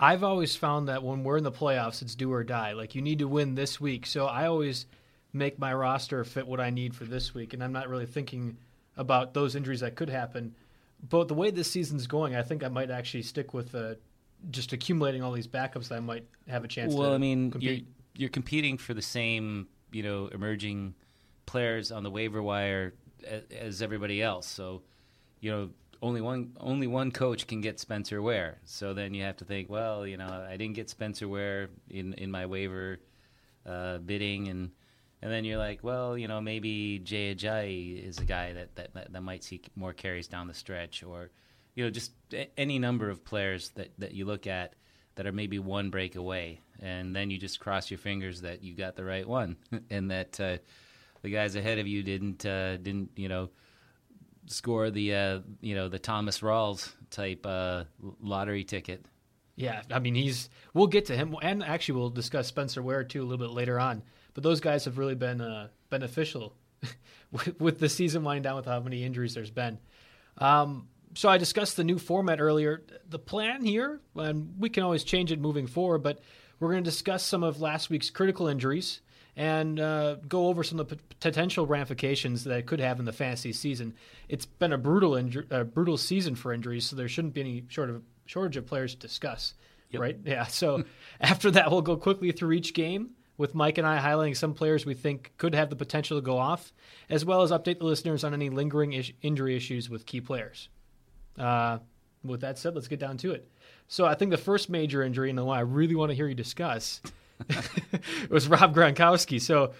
I've 0.00 0.24
always 0.24 0.56
found 0.56 0.88
that 0.88 1.04
when 1.04 1.22
we're 1.22 1.36
in 1.36 1.44
the 1.44 1.52
playoffs, 1.52 2.02
it's 2.02 2.16
do 2.16 2.32
or 2.32 2.42
die. 2.42 2.72
Like 2.72 2.96
you 2.96 3.02
need 3.02 3.20
to 3.20 3.28
win 3.28 3.54
this 3.54 3.80
week. 3.80 4.04
So 4.06 4.26
I 4.26 4.46
always 4.46 4.86
make 5.32 5.60
my 5.60 5.72
roster 5.72 6.24
fit 6.24 6.48
what 6.48 6.58
I 6.58 6.70
need 6.70 6.96
for 6.96 7.04
this 7.04 7.34
week, 7.34 7.54
and 7.54 7.62
I'm 7.62 7.72
not 7.72 7.88
really 7.88 8.06
thinking 8.06 8.56
about 8.96 9.32
those 9.32 9.54
injuries 9.54 9.78
that 9.78 9.94
could 9.94 10.10
happen. 10.10 10.56
But 11.08 11.28
the 11.28 11.34
way 11.34 11.50
this 11.50 11.70
season's 11.70 12.06
going, 12.06 12.36
I 12.36 12.42
think 12.42 12.62
I 12.62 12.68
might 12.68 12.90
actually 12.90 13.22
stick 13.22 13.54
with 13.54 13.74
uh, 13.74 13.94
just 14.50 14.72
accumulating 14.72 15.22
all 15.22 15.32
these 15.32 15.48
backups 15.48 15.88
that 15.88 15.96
I 15.96 16.00
might 16.00 16.26
have 16.48 16.64
a 16.64 16.68
chance. 16.68 16.94
Well, 16.94 17.12
I 17.12 17.18
mean, 17.18 17.50
compete. 17.50 17.70
you're 17.70 17.86
you're 18.14 18.30
competing 18.30 18.78
for 18.78 18.94
the 18.94 19.02
same 19.02 19.66
you 19.90 20.02
know 20.02 20.28
emerging 20.28 20.94
players 21.46 21.90
on 21.92 22.02
the 22.02 22.10
waiver 22.10 22.42
wire 22.42 22.94
as, 23.26 23.42
as 23.50 23.82
everybody 23.82 24.22
else. 24.22 24.46
So, 24.46 24.82
you 25.40 25.50
know, 25.50 25.70
only 26.02 26.20
one 26.20 26.56
only 26.58 26.86
one 26.86 27.10
coach 27.10 27.46
can 27.46 27.60
get 27.60 27.78
Spencer 27.78 28.20
Ware. 28.22 28.58
So 28.64 28.94
then 28.94 29.14
you 29.14 29.22
have 29.22 29.36
to 29.38 29.44
think, 29.44 29.70
well, 29.70 30.06
you 30.06 30.16
know, 30.16 30.46
I 30.48 30.56
didn't 30.56 30.74
get 30.74 30.90
Spencer 30.90 31.28
Ware 31.28 31.68
in 31.90 32.14
in 32.14 32.30
my 32.30 32.46
waiver 32.46 32.98
uh, 33.66 33.98
bidding, 33.98 34.48
and 34.48 34.70
and 35.22 35.30
then 35.30 35.44
you're 35.44 35.58
like, 35.58 35.84
well, 35.84 36.18
you 36.18 36.26
know, 36.26 36.40
maybe 36.40 36.98
Jay 36.98 37.34
Ajayi 37.34 38.06
is 38.06 38.18
a 38.18 38.24
guy 38.24 38.52
that, 38.54 38.74
that 38.74 38.94
that 38.94 39.12
that 39.12 39.22
might 39.22 39.44
see 39.44 39.62
more 39.76 39.92
carries 39.92 40.26
down 40.26 40.48
the 40.48 40.54
stretch, 40.54 41.04
or 41.04 41.30
you 41.74 41.84
know, 41.84 41.90
just 41.90 42.12
a- 42.32 42.50
any 42.58 42.78
number 42.80 43.08
of 43.08 43.24
players 43.24 43.70
that 43.76 43.92
that 43.98 44.12
you 44.12 44.24
look 44.24 44.46
at 44.48 44.74
that 45.14 45.26
are 45.26 45.32
maybe 45.32 45.60
one 45.60 45.90
break 45.90 46.16
away, 46.16 46.60
and 46.80 47.14
then 47.14 47.30
you 47.30 47.38
just 47.38 47.60
cross 47.60 47.90
your 47.90 47.98
fingers 47.98 48.40
that 48.40 48.64
you 48.64 48.74
got 48.74 48.96
the 48.96 49.04
right 49.04 49.26
one, 49.26 49.56
and 49.90 50.10
that 50.10 50.40
uh, 50.40 50.56
the 51.22 51.30
guys 51.30 51.54
ahead 51.54 51.78
of 51.78 51.86
you 51.86 52.02
didn't 52.02 52.44
uh, 52.44 52.76
didn't 52.78 53.10
you 53.14 53.28
know 53.28 53.50
score 54.46 54.90
the 54.90 55.14
uh, 55.14 55.40
you 55.60 55.76
know 55.76 55.88
the 55.88 56.00
Thomas 56.00 56.40
Rawls 56.40 56.90
type 57.10 57.46
uh, 57.46 57.84
lottery 58.20 58.64
ticket. 58.64 59.06
Yeah, 59.54 59.82
I 59.88 60.00
mean 60.00 60.16
he's. 60.16 60.50
We'll 60.74 60.88
get 60.88 61.06
to 61.06 61.16
him, 61.16 61.36
and 61.42 61.62
actually 61.62 62.00
we'll 62.00 62.10
discuss 62.10 62.48
Spencer 62.48 62.82
Ware 62.82 63.04
too 63.04 63.22
a 63.22 63.26
little 63.26 63.46
bit 63.46 63.54
later 63.54 63.78
on. 63.78 64.02
But 64.34 64.42
those 64.42 64.60
guys 64.60 64.84
have 64.86 64.98
really 64.98 65.14
been 65.14 65.40
uh, 65.40 65.68
beneficial 65.90 66.54
with, 67.32 67.60
with 67.60 67.78
the 67.78 67.88
season 67.88 68.24
winding 68.24 68.42
down 68.42 68.56
with 68.56 68.66
how 68.66 68.80
many 68.80 69.04
injuries 69.04 69.34
there's 69.34 69.50
been. 69.50 69.78
Um, 70.38 70.88
so 71.14 71.28
I 71.28 71.36
discussed 71.36 71.76
the 71.76 71.84
new 71.84 71.98
format 71.98 72.40
earlier. 72.40 72.82
The 73.08 73.18
plan 73.18 73.64
here, 73.64 74.00
and 74.16 74.54
we 74.58 74.70
can 74.70 74.82
always 74.82 75.04
change 75.04 75.30
it 75.30 75.38
moving 75.40 75.66
forward, 75.66 75.98
but 76.02 76.20
We're 76.60 76.70
going 76.70 76.84
to 76.84 76.90
discuss 76.90 77.24
some 77.24 77.42
of 77.42 77.60
last 77.60 77.90
week's 77.90 78.08
critical 78.08 78.46
injuries 78.46 79.00
and 79.36 79.80
uh, 79.80 80.16
go 80.28 80.46
over 80.46 80.62
some 80.62 80.78
of 80.78 80.88
the 80.88 80.96
p- 80.96 81.02
potential 81.18 81.66
ramifications 81.66 82.44
that 82.44 82.56
it 82.56 82.66
could 82.66 82.78
have 82.80 82.98
in 83.00 83.04
the 83.04 83.12
fantasy 83.12 83.52
season. 83.52 83.94
It's 84.28 84.46
been 84.46 84.72
a 84.72 84.78
brutal, 84.78 85.12
inju- 85.12 85.50
uh, 85.50 85.64
brutal 85.64 85.96
season 85.96 86.36
for 86.36 86.52
injuries, 86.52 86.86
so 86.86 86.94
there 86.94 87.08
shouldn't 87.08 87.34
be 87.34 87.40
any 87.40 87.64
short 87.68 87.90
of 87.90 88.02
shortage 88.26 88.56
of 88.56 88.66
players 88.66 88.94
to 88.94 89.00
discuss. 89.00 89.54
Right? 90.00 90.18
Yeah. 90.24 90.46
So 90.46 90.84
after 91.20 91.50
that, 91.50 91.70
we'll 91.70 91.82
go 91.82 91.96
quickly 91.96 92.30
through 92.32 92.52
each 92.52 92.72
game 92.74 93.10
with 93.42 93.56
Mike 93.56 93.76
and 93.76 93.84
I 93.84 93.98
highlighting 93.98 94.36
some 94.36 94.54
players 94.54 94.86
we 94.86 94.94
think 94.94 95.32
could 95.36 95.52
have 95.52 95.68
the 95.68 95.74
potential 95.74 96.16
to 96.16 96.22
go 96.22 96.38
off, 96.38 96.72
as 97.10 97.24
well 97.24 97.42
as 97.42 97.50
update 97.50 97.80
the 97.80 97.84
listeners 97.84 98.22
on 98.22 98.32
any 98.34 98.50
lingering 98.50 98.92
injury 99.20 99.56
issues 99.56 99.90
with 99.90 100.06
key 100.06 100.20
players. 100.20 100.68
Uh, 101.36 101.78
with 102.22 102.42
that 102.42 102.56
said, 102.56 102.76
let's 102.76 102.86
get 102.86 103.00
down 103.00 103.16
to 103.16 103.32
it. 103.32 103.50
So 103.88 104.06
I 104.06 104.14
think 104.14 104.30
the 104.30 104.36
first 104.36 104.70
major 104.70 105.02
injury, 105.02 105.28
and 105.28 105.36
the 105.36 105.44
one 105.44 105.58
I 105.58 105.62
really 105.62 105.96
want 105.96 106.10
to 106.10 106.14
hear 106.14 106.28
you 106.28 106.36
discuss, 106.36 107.02
was 108.30 108.46
Rob 108.46 108.76
Gronkowski. 108.76 109.40
So 109.40 109.72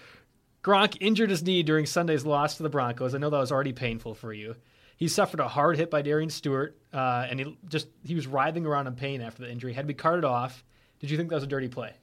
Gronk 0.61 0.97
injured 0.99 1.29
his 1.29 1.41
knee 1.41 1.63
during 1.63 1.85
Sunday's 1.85 2.25
loss 2.25 2.57
to 2.57 2.63
the 2.63 2.69
Broncos. 2.69 3.15
I 3.15 3.17
know 3.17 3.29
that 3.29 3.37
was 3.37 3.53
already 3.53 3.71
painful 3.71 4.13
for 4.13 4.33
you. 4.33 4.57
He 4.97 5.07
suffered 5.07 5.39
a 5.39 5.47
hard 5.47 5.77
hit 5.77 5.89
by 5.89 6.01
Darian 6.01 6.29
Stewart, 6.29 6.77
uh, 6.93 7.27
and 7.29 7.39
he 7.39 7.57
just 7.69 7.87
he 8.05 8.13
was 8.13 8.27
writhing 8.27 8.65
around 8.65 8.87
in 8.87 8.95
pain 8.95 9.21
after 9.21 9.43
the 9.43 9.49
injury. 9.49 9.71
Had 9.71 9.83
to 9.83 9.87
be 9.87 9.93
carted 9.93 10.25
off. 10.25 10.65
Did 10.99 11.09
you 11.09 11.15
think 11.15 11.29
that 11.29 11.35
was 11.35 11.45
a 11.45 11.47
dirty 11.47 11.69
play? 11.69 11.93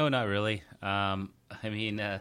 No, 0.00 0.08
not 0.08 0.28
really. 0.28 0.62
Um, 0.80 1.28
I 1.62 1.68
mean, 1.68 2.00
uh, 2.00 2.20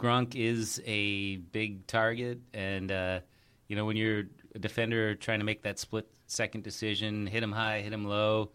Gronk 0.00 0.34
is 0.34 0.82
a 0.84 1.36
big 1.36 1.86
target, 1.86 2.40
and 2.52 2.90
uh, 2.90 3.20
you 3.68 3.76
know 3.76 3.84
when 3.84 3.96
you're 3.96 4.24
a 4.56 4.58
defender 4.58 5.14
trying 5.14 5.38
to 5.38 5.44
make 5.44 5.62
that 5.62 5.78
split 5.78 6.08
second 6.26 6.64
decision, 6.64 7.28
hit 7.28 7.40
him 7.40 7.52
high, 7.52 7.82
hit 7.82 7.92
him 7.92 8.04
low. 8.04 8.50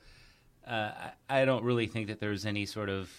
Uh, 0.68 0.92
I, 1.30 1.46
don't 1.46 1.64
really 1.64 1.88
think 1.88 2.08
that 2.08 2.20
there's 2.20 2.46
any 2.46 2.66
sort 2.66 2.90
of 2.90 3.10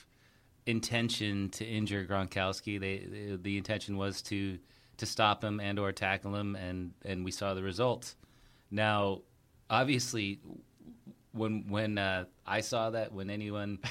intention 0.67 1.49
to 1.53 1.65
injure 1.65 2.05
Gronkowski. 2.05 2.79
They, 2.79 2.99
they, 2.99 3.37
the 3.37 3.57
intention 3.57 3.97
was 3.97 4.21
to 4.25 4.59
to 4.99 5.07
stop 5.07 5.43
him 5.43 5.59
and 5.59 5.79
or 5.79 5.91
tackle 5.93 6.35
him, 6.35 6.55
and 6.55 6.93
and 7.03 7.25
we 7.25 7.31
saw 7.31 7.55
the 7.55 7.63
results. 7.63 8.15
Now, 8.71 9.23
obviously, 9.71 10.41
when 11.33 11.65
when 11.71 11.97
uh, 11.97 12.27
I 12.47 12.61
saw 12.61 12.91
that, 12.91 13.15
when 13.15 13.31
anyone 13.31 13.79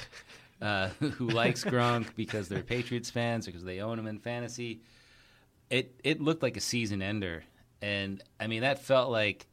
uh, 0.64 0.88
who 0.98 1.28
likes 1.28 1.62
Gronk 1.62 2.16
because 2.16 2.48
they're 2.48 2.62
Patriots 2.62 3.10
fans 3.10 3.46
because 3.46 3.62
they 3.62 3.80
own 3.80 3.98
him 3.98 4.06
in 4.06 4.18
fantasy, 4.18 4.80
it 5.70 6.00
it 6.02 6.20
looked 6.20 6.42
like 6.42 6.56
a 6.56 6.60
season 6.60 7.02
ender, 7.02 7.44
and 7.82 8.22
I 8.40 8.46
mean 8.46 8.62
that 8.62 8.80
felt 8.80 9.10
like, 9.10 9.46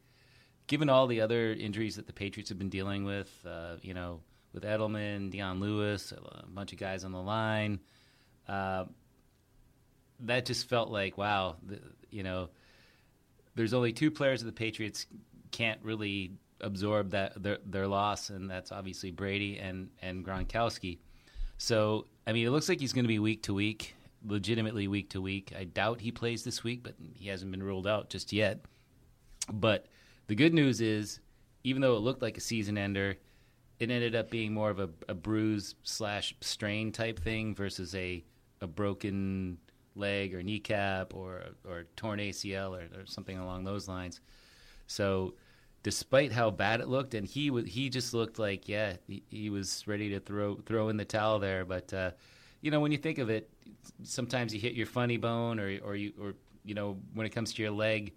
given 0.66 0.88
all 0.88 1.06
the 1.06 1.20
other 1.20 1.52
injuries 1.52 1.96
that 1.96 2.06
the 2.06 2.12
Patriots 2.12 2.48
have 2.48 2.58
been 2.58 2.70
dealing 2.70 3.04
with, 3.04 3.30
uh, 3.46 3.76
you 3.82 3.92
know, 3.92 4.20
with 4.54 4.64
Edelman, 4.64 5.30
Dion 5.30 5.60
Lewis, 5.60 6.12
a 6.12 6.46
bunch 6.46 6.72
of 6.72 6.78
guys 6.78 7.04
on 7.04 7.12
the 7.12 7.22
line. 7.22 7.80
Uh, 8.48 8.86
that 10.20 10.46
just 10.46 10.68
felt 10.68 10.90
like 10.90 11.18
wow, 11.18 11.56
the, 11.62 11.78
you 12.10 12.22
know, 12.22 12.48
there's 13.54 13.74
only 13.74 13.92
two 13.92 14.10
players 14.10 14.40
that 14.40 14.46
the 14.46 14.52
Patriots 14.52 15.06
can't 15.50 15.80
really 15.82 16.32
absorb 16.62 17.10
that 17.10 17.42
their, 17.42 17.58
their 17.64 17.86
loss, 17.86 18.30
and 18.30 18.50
that's 18.50 18.72
obviously 18.72 19.10
Brady 19.10 19.58
and 19.58 19.90
and 20.00 20.24
Gronkowski. 20.24 20.98
So 21.58 22.06
I 22.26 22.32
mean, 22.32 22.46
it 22.46 22.50
looks 22.50 22.68
like 22.68 22.80
he's 22.80 22.92
going 22.92 23.04
to 23.04 23.08
be 23.08 23.18
week 23.18 23.42
to 23.44 23.54
week, 23.54 23.94
legitimately 24.26 24.88
week 24.88 25.10
to 25.10 25.20
week. 25.20 25.52
I 25.58 25.64
doubt 25.64 26.00
he 26.00 26.10
plays 26.12 26.44
this 26.44 26.62
week, 26.62 26.82
but 26.82 26.94
he 27.14 27.28
hasn't 27.28 27.50
been 27.50 27.62
ruled 27.62 27.86
out 27.86 28.10
just 28.10 28.32
yet. 28.32 28.60
But 29.52 29.86
the 30.28 30.34
good 30.34 30.54
news 30.54 30.80
is, 30.80 31.20
even 31.64 31.82
though 31.82 31.96
it 31.96 32.00
looked 32.00 32.22
like 32.22 32.36
a 32.36 32.40
season 32.40 32.78
ender, 32.78 33.16
it 33.78 33.90
ended 33.90 34.14
up 34.14 34.30
being 34.30 34.54
more 34.54 34.70
of 34.70 34.78
a, 34.78 34.88
a 35.08 35.14
bruise 35.14 35.74
slash 35.82 36.34
strain 36.40 36.92
type 36.92 37.18
thing 37.18 37.54
versus 37.54 37.94
a 37.94 38.24
a 38.60 38.66
broken 38.66 39.58
leg 39.96 40.34
or 40.34 40.42
kneecap 40.42 41.14
or 41.14 41.42
or 41.68 41.84
torn 41.96 42.20
ACL 42.20 42.70
or, 42.70 43.00
or 43.00 43.06
something 43.06 43.38
along 43.38 43.64
those 43.64 43.88
lines. 43.88 44.20
So, 44.86 45.34
despite 45.82 46.32
how 46.32 46.50
bad 46.50 46.80
it 46.80 46.88
looked, 46.88 47.14
and 47.14 47.26
he 47.26 47.50
was 47.50 47.66
he 47.66 47.88
just 47.88 48.14
looked 48.14 48.38
like 48.38 48.68
yeah 48.68 48.94
he, 49.06 49.22
he 49.28 49.50
was 49.50 49.86
ready 49.86 50.10
to 50.10 50.20
throw 50.20 50.56
throw 50.66 50.88
in 50.88 50.96
the 50.96 51.04
towel 51.04 51.38
there. 51.38 51.64
But 51.64 51.92
uh, 51.92 52.10
you 52.60 52.70
know 52.70 52.80
when 52.80 52.92
you 52.92 52.98
think 52.98 53.18
of 53.18 53.30
it, 53.30 53.50
sometimes 54.02 54.54
you 54.54 54.60
hit 54.60 54.74
your 54.74 54.86
funny 54.86 55.16
bone 55.16 55.58
or 55.58 55.78
or 55.84 55.96
you 55.96 56.12
or 56.20 56.34
you 56.64 56.74
know 56.74 56.98
when 57.14 57.26
it 57.26 57.30
comes 57.30 57.52
to 57.54 57.62
your 57.62 57.72
leg, 57.72 58.12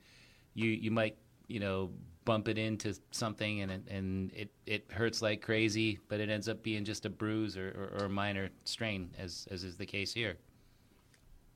you 0.54 0.70
you 0.70 0.92
might 0.92 1.18
you 1.48 1.60
know 1.60 1.92
bump 2.26 2.48
it 2.48 2.58
into 2.58 2.96
something 3.12 3.62
and 3.62 3.72
it, 3.72 3.88
and 3.88 4.32
it, 4.34 4.50
it 4.66 4.92
hurts 4.92 5.22
like 5.22 5.44
crazy, 5.44 6.00
but 6.08 6.20
it 6.20 6.28
ends 6.28 6.50
up 6.50 6.64
being 6.64 6.84
just 6.84 7.06
a 7.06 7.10
bruise 7.10 7.56
or, 7.56 7.68
or, 7.70 8.00
or 8.00 8.06
a 8.06 8.10
minor 8.10 8.50
strain, 8.64 9.12
as 9.18 9.48
as 9.52 9.64
is 9.64 9.78
the 9.78 9.86
case 9.86 10.14
here. 10.14 10.38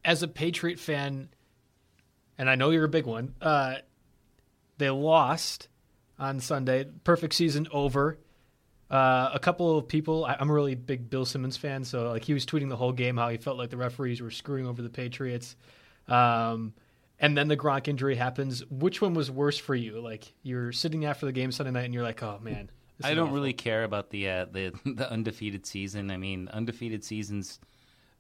As 0.06 0.24
a 0.24 0.28
Patriot 0.28 0.80
fan, 0.80 1.30
and 2.38 2.50
I 2.50 2.56
know 2.56 2.70
you're 2.70 2.86
a 2.86 2.90
big 2.90 3.06
one, 3.06 3.34
uh, 3.42 3.78
they 4.78 4.90
lost 4.90 5.69
on 6.20 6.40
Sunday. 6.40 6.86
Perfect 7.04 7.34
season 7.34 7.68
over. 7.72 8.18
Uh, 8.90 9.30
a 9.34 9.40
couple 9.40 9.78
of 9.78 9.88
people, 9.88 10.26
I, 10.26 10.36
I'm 10.40 10.50
a 10.50 10.54
really 10.54 10.76
big 10.76 11.10
Bill 11.10 11.26
Simmons 11.26 11.58
fan, 11.58 11.84
so 11.84 12.10
like 12.10 12.24
he 12.24 12.34
was 12.34 12.46
tweeting 12.46 12.70
the 12.70 12.76
whole 12.76 12.92
game 12.92 13.18
how 13.18 13.30
he 13.30 13.38
felt 13.38 13.58
like 13.58 13.70
the 13.70 13.78
referees 13.78 14.20
were 14.20 14.32
screwing 14.32 14.66
over 14.66 14.82
the 14.82 14.90
Patriots. 14.90 15.56
Um, 16.08 16.74
and 17.20 17.38
then 17.38 17.48
the 17.48 17.58
Gronk 17.58 17.88
injury 17.88 18.16
happens. 18.16 18.66
Which 18.70 19.02
one 19.02 19.14
was 19.14 19.30
worse 19.30 19.58
for 19.58 19.76
you? 19.76 20.00
Like 20.00 20.34
you're 20.42 20.72
sitting 20.72 21.06
after 21.06 21.26
the 21.26 21.32
game 21.32 21.52
Sunday 21.52 21.72
night 21.72 21.86
and 21.86 21.94
you're 21.94 22.04
like, 22.04 22.24
oh 22.24 22.40
man. 22.42 22.70
I 23.02 23.14
don't 23.14 23.28
awful." 23.28 23.36
really 23.36 23.54
care 23.54 23.84
about 23.84 24.10
the 24.10 24.30
uh, 24.30 24.46
the 24.52 24.74
the 24.86 25.10
undefeated 25.10 25.66
season. 25.66 26.12
I 26.12 26.18
mean, 26.18 26.50
undefeated 26.50 27.04
seasons 27.04 27.60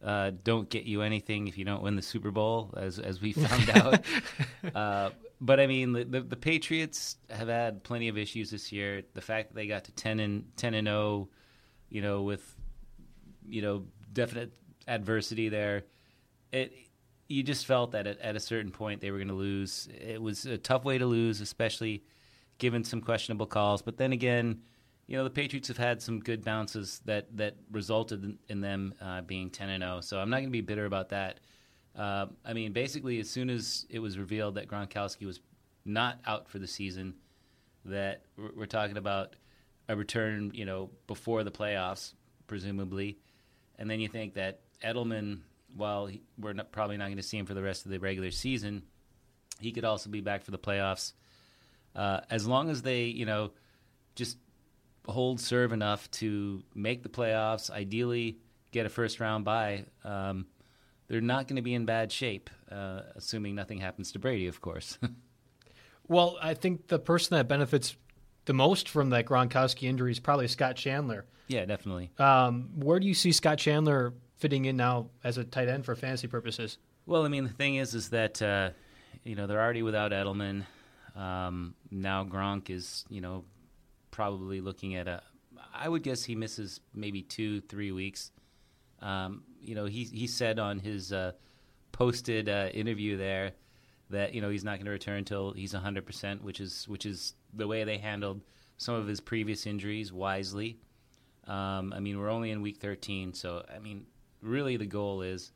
uh, 0.03 0.31
don't 0.43 0.69
get 0.69 0.83
you 0.83 1.01
anything 1.01 1.47
if 1.47 1.57
you 1.57 1.65
don't 1.65 1.81
win 1.81 1.95
the 1.95 2.01
Super 2.01 2.31
Bowl, 2.31 2.73
as 2.77 2.99
as 2.99 3.21
we 3.21 3.33
found 3.33 3.69
out. 4.75 5.15
but 5.41 5.59
I 5.59 5.67
mean, 5.67 5.93
the, 5.93 6.03
the 6.03 6.21
the 6.21 6.35
Patriots 6.35 7.17
have 7.29 7.47
had 7.47 7.83
plenty 7.83 8.09
of 8.09 8.17
issues 8.17 8.51
this 8.51 8.71
year. 8.71 9.03
The 9.13 9.21
fact 9.21 9.49
that 9.49 9.55
they 9.55 9.67
got 9.67 9.85
to 9.85 9.91
ten 9.91 10.19
and 10.19 10.45
ten 10.57 10.73
and 10.73 10.87
zero, 10.87 11.29
you 11.89 12.01
know, 12.01 12.23
with 12.23 12.43
you 13.47 13.61
know 13.61 13.85
definite 14.11 14.53
adversity 14.87 15.49
there, 15.49 15.85
it 16.51 16.73
you 17.27 17.43
just 17.43 17.65
felt 17.65 17.91
that 17.91 18.07
at, 18.07 18.19
at 18.19 18.35
a 18.35 18.39
certain 18.39 18.71
point 18.71 19.01
they 19.01 19.11
were 19.11 19.17
going 19.17 19.29
to 19.29 19.33
lose. 19.33 19.87
It 19.93 20.21
was 20.21 20.45
a 20.45 20.57
tough 20.57 20.83
way 20.83 20.97
to 20.97 21.05
lose, 21.05 21.39
especially 21.39 22.03
given 22.57 22.83
some 22.83 22.99
questionable 22.99 23.45
calls. 23.45 23.81
But 23.81 23.97
then 23.97 24.11
again, 24.11 24.63
you 25.07 25.15
know 25.15 25.23
the 25.23 25.29
Patriots 25.29 25.69
have 25.69 25.77
had 25.77 26.01
some 26.01 26.19
good 26.19 26.43
bounces 26.43 27.01
that 27.05 27.37
that 27.37 27.55
resulted 27.71 28.37
in, 28.49 28.59
them 28.59 28.93
uh, 28.99 29.21
being 29.21 29.49
ten 29.51 29.69
and 29.69 29.83
zero. 29.83 30.01
So 30.01 30.19
I'm 30.19 30.29
not 30.29 30.37
going 30.37 30.49
to 30.49 30.51
be 30.51 30.61
bitter 30.61 30.85
about 30.85 31.09
that. 31.09 31.39
Uh, 31.97 32.27
I 32.45 32.53
mean, 32.53 32.71
basically, 32.71 33.19
as 33.19 33.29
soon 33.29 33.49
as 33.49 33.85
it 33.89 33.99
was 33.99 34.17
revealed 34.17 34.55
that 34.55 34.67
Gronkowski 34.67 35.25
was 35.25 35.39
not 35.85 36.19
out 36.25 36.49
for 36.49 36.59
the 36.59 36.67
season, 36.67 37.15
that 37.85 38.23
we're, 38.55 38.65
talking 38.65 38.97
about 38.97 39.35
a 39.87 39.95
return, 39.95 40.51
you 40.53 40.65
know, 40.65 40.89
before 41.07 41.43
the 41.43 41.51
playoffs, 41.51 42.13
presumably, 42.47 43.17
and 43.77 43.89
then 43.89 43.99
you 43.99 44.07
think 44.07 44.35
that 44.35 44.61
Edelman, 44.83 45.39
while 45.75 46.05
he, 46.05 46.21
we're 46.37 46.53
not, 46.53 46.71
probably 46.71 46.97
not 46.97 47.05
going 47.05 47.17
to 47.17 47.23
see 47.23 47.37
him 47.37 47.45
for 47.45 47.53
the 47.53 47.61
rest 47.61 47.85
of 47.85 47.91
the 47.91 47.99
regular 47.99 48.31
season, 48.31 48.83
he 49.59 49.71
could 49.71 49.85
also 49.85 50.09
be 50.09 50.21
back 50.21 50.43
for 50.43 50.51
the 50.51 50.59
playoffs. 50.59 51.13
Uh, 51.95 52.21
as 52.29 52.47
long 52.47 52.69
as 52.69 52.81
they, 52.81 53.03
you 53.03 53.25
know, 53.25 53.51
just 54.15 54.37
hold 55.07 55.39
serve 55.39 55.73
enough 55.73 56.09
to 56.11 56.63
make 56.75 57.03
the 57.03 57.09
playoffs, 57.09 57.69
ideally 57.69 58.37
get 58.71 58.85
a 58.85 58.89
first 58.89 59.19
round 59.19 59.43
bye, 59.43 59.85
um, 60.03 60.45
they're 61.09 61.19
not 61.21 61.47
going 61.47 61.57
to 61.57 61.61
be 61.61 61.73
in 61.73 61.83
bad 61.85 62.11
shape, 62.11 62.49
uh, 62.71 63.01
assuming 63.15 63.55
nothing 63.55 63.79
happens 63.79 64.11
to 64.13 64.19
Brady, 64.19 64.47
of 64.47 64.61
course. 64.61 64.97
Well, 66.07 66.39
I 66.41 66.55
think 66.55 66.87
the 66.87 66.97
person 66.97 67.37
that 67.37 67.47
benefits 67.47 67.95
the 68.45 68.53
most 68.53 68.89
from 68.89 69.11
that 69.11 69.25
Gronkowski 69.25 69.83
injury 69.83 70.11
is 70.11 70.19
probably 70.19 70.47
Scott 70.47 70.75
Chandler. 70.75 71.25
yeah, 71.47 71.65
definitely. 71.65 72.09
Um, 72.17 72.69
where 72.75 72.99
do 72.99 73.07
you 73.07 73.13
see 73.13 73.31
Scott 73.31 73.59
Chandler 73.59 74.15
fitting 74.37 74.65
in 74.65 74.75
now 74.75 75.11
as 75.23 75.37
a 75.37 75.43
tight 75.43 75.67
end 75.69 75.85
for 75.85 75.95
fantasy 75.95 76.25
purposes? 76.27 76.79
Well, 77.05 77.25
I 77.25 77.27
mean, 77.27 77.43
the 77.43 77.51
thing 77.53 77.75
is, 77.75 77.93
is 77.93 78.09
that 78.09 78.41
uh, 78.41 78.71
you 79.23 79.35
know 79.35 79.45
they're 79.45 79.61
already 79.61 79.83
without 79.83 80.11
Edelman. 80.11 80.65
Um, 81.15 81.75
now 81.91 82.23
Gronk 82.23 82.71
is, 82.71 83.05
you 83.09 83.21
know, 83.21 83.45
probably 84.09 84.61
looking 84.61 84.95
at 84.95 85.07
a. 85.07 85.21
I 85.75 85.87
would 85.87 86.01
guess 86.01 86.23
he 86.23 86.33
misses 86.35 86.79
maybe 86.95 87.21
two, 87.21 87.61
three 87.61 87.91
weeks. 87.91 88.31
Um, 89.01 89.43
you 89.61 89.75
know, 89.75 89.85
he 89.85 90.03
he 90.05 90.27
said 90.27 90.59
on 90.59 90.79
his 90.79 91.13
uh, 91.13 91.33
posted 91.91 92.49
uh, 92.49 92.69
interview 92.73 93.17
there 93.17 93.51
that 94.09 94.33
you 94.33 94.41
know 94.41 94.49
he's 94.49 94.63
not 94.63 94.77
going 94.77 94.85
to 94.85 94.91
return 94.91 95.19
until 95.19 95.53
he's 95.53 95.73
100 95.73 96.05
percent, 96.05 96.43
which 96.43 96.59
is 96.59 96.87
which 96.87 97.05
is 97.05 97.33
the 97.53 97.67
way 97.67 97.83
they 97.83 97.97
handled 97.97 98.41
some 98.77 98.95
of 98.95 99.07
his 99.07 99.19
previous 99.19 99.65
injuries 99.65 100.11
wisely. 100.11 100.79
Um, 101.47 101.93
I 101.93 101.99
mean, 101.99 102.19
we're 102.19 102.29
only 102.29 102.51
in 102.51 102.61
week 102.61 102.77
13, 102.77 103.33
so 103.33 103.65
I 103.73 103.79
mean, 103.79 104.05
really 104.41 104.77
the 104.77 104.85
goal 104.85 105.21
is 105.21 105.51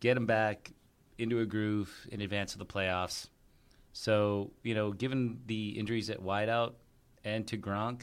get 0.00 0.16
him 0.16 0.26
back 0.26 0.72
into 1.18 1.40
a 1.40 1.46
groove 1.46 2.06
in 2.10 2.20
advance 2.20 2.52
of 2.52 2.58
the 2.58 2.66
playoffs. 2.66 3.28
So, 3.92 4.50
you 4.62 4.74
know, 4.74 4.92
given 4.92 5.40
the 5.46 5.70
injuries 5.70 6.10
at 6.10 6.20
wideout 6.20 6.74
and 7.24 7.46
to 7.46 7.56
Gronk, 7.56 8.02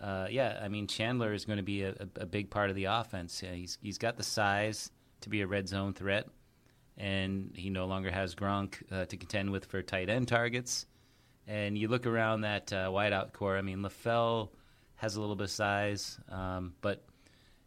uh, 0.00 0.26
yeah, 0.30 0.60
I 0.62 0.68
mean 0.68 0.86
Chandler 0.86 1.32
is 1.32 1.44
going 1.44 1.56
to 1.56 1.62
be 1.62 1.82
a, 1.82 1.94
a, 2.16 2.26
big 2.26 2.50
part 2.50 2.70
of 2.70 2.76
the 2.76 2.84
offense. 2.84 3.42
Yeah, 3.42 3.52
he's 3.52 3.78
he's 3.80 3.98
got 3.98 4.16
the 4.16 4.22
size 4.22 4.90
to 5.22 5.28
be 5.28 5.40
a 5.40 5.46
red 5.46 5.68
zone 5.68 5.94
threat, 5.94 6.28
and 6.98 7.50
he 7.54 7.70
no 7.70 7.86
longer 7.86 8.10
has 8.10 8.34
Gronk 8.34 8.82
uh, 8.92 9.06
to 9.06 9.16
contend 9.16 9.50
with 9.50 9.64
for 9.64 9.82
tight 9.82 10.10
end 10.10 10.28
targets. 10.28 10.86
And 11.46 11.78
you 11.78 11.88
look 11.88 12.06
around 12.06 12.42
that 12.42 12.72
uh, 12.72 12.88
wideout 12.88 13.32
core. 13.32 13.56
I 13.56 13.62
mean, 13.62 13.78
LaFell 13.78 14.50
has 14.96 15.16
a 15.16 15.20
little 15.20 15.36
bit 15.36 15.44
of 15.44 15.50
size, 15.50 16.18
um, 16.28 16.74
but 16.80 17.04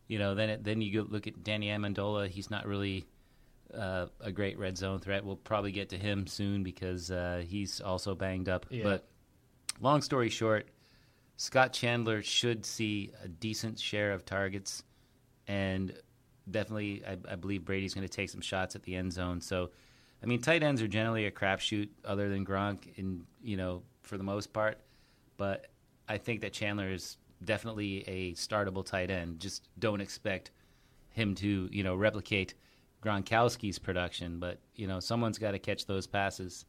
you 0.07 0.19
know, 0.19 0.35
then 0.35 0.49
it, 0.49 0.63
then 0.63 0.81
you 0.81 1.01
go 1.01 1.07
look 1.09 1.27
at 1.27 1.43
Danny 1.43 1.67
Amendola. 1.67 2.27
He's 2.27 2.51
not 2.51 2.67
really 2.67 3.07
uh, 3.73 4.07
a 4.19 4.31
great 4.31 4.57
red 4.59 4.77
zone 4.77 4.99
threat. 4.99 5.23
We'll 5.23 5.35
probably 5.35 5.71
get 5.71 5.89
to 5.89 5.97
him 5.97 6.27
soon 6.27 6.63
because 6.63 7.09
uh, 7.09 7.43
he's 7.47 7.81
also 7.81 8.15
banged 8.15 8.49
up. 8.49 8.65
Yeah. 8.69 8.83
But 8.83 9.07
long 9.79 10.01
story 10.01 10.29
short, 10.29 10.67
Scott 11.39 11.71
Chandler 11.71 12.21
should 12.21 12.65
see 12.65 13.13
a 13.23 13.29
decent 13.29 13.79
share 13.79 14.11
of 14.11 14.25
targets, 14.25 14.83
and 15.47 15.93
definitely, 16.51 17.01
I, 17.07 17.15
I 17.31 17.35
believe 17.35 17.63
Brady's 17.63 17.93
going 17.93 18.05
to 18.05 18.13
take 18.13 18.29
some 18.29 18.41
shots 18.41 18.75
at 18.75 18.83
the 18.83 18.93
end 18.93 19.13
zone. 19.13 19.39
So, 19.39 19.69
I 20.21 20.25
mean, 20.25 20.41
tight 20.41 20.63
ends 20.63 20.81
are 20.81 20.87
generally 20.89 21.27
a 21.27 21.31
crapshoot, 21.31 21.87
other 22.03 22.27
than 22.27 22.45
Gronk, 22.45 22.97
in 22.97 23.23
you 23.41 23.55
know, 23.55 23.83
for 24.01 24.17
the 24.17 24.23
most 24.23 24.51
part. 24.51 24.79
But 25.37 25.67
I 26.09 26.17
think 26.17 26.41
that 26.41 26.51
Chandler 26.51 26.91
is 26.91 27.15
definitely 27.45 28.03
a 28.05 28.33
startable 28.33 28.85
tight 28.85 29.09
end. 29.09 29.39
Just 29.39 29.69
don't 29.79 30.01
expect 30.01 30.51
him 31.07 31.35
to, 31.35 31.69
you 31.71 31.83
know, 31.83 31.95
replicate 31.95 32.53
Gronkowski's 33.01 33.79
production. 33.79 34.39
But 34.39 34.59
you 34.75 34.87
know, 34.87 34.99
someone's 34.99 35.37
got 35.37 35.51
to 35.51 35.59
catch 35.59 35.85
those 35.85 36.05
passes, 36.05 36.65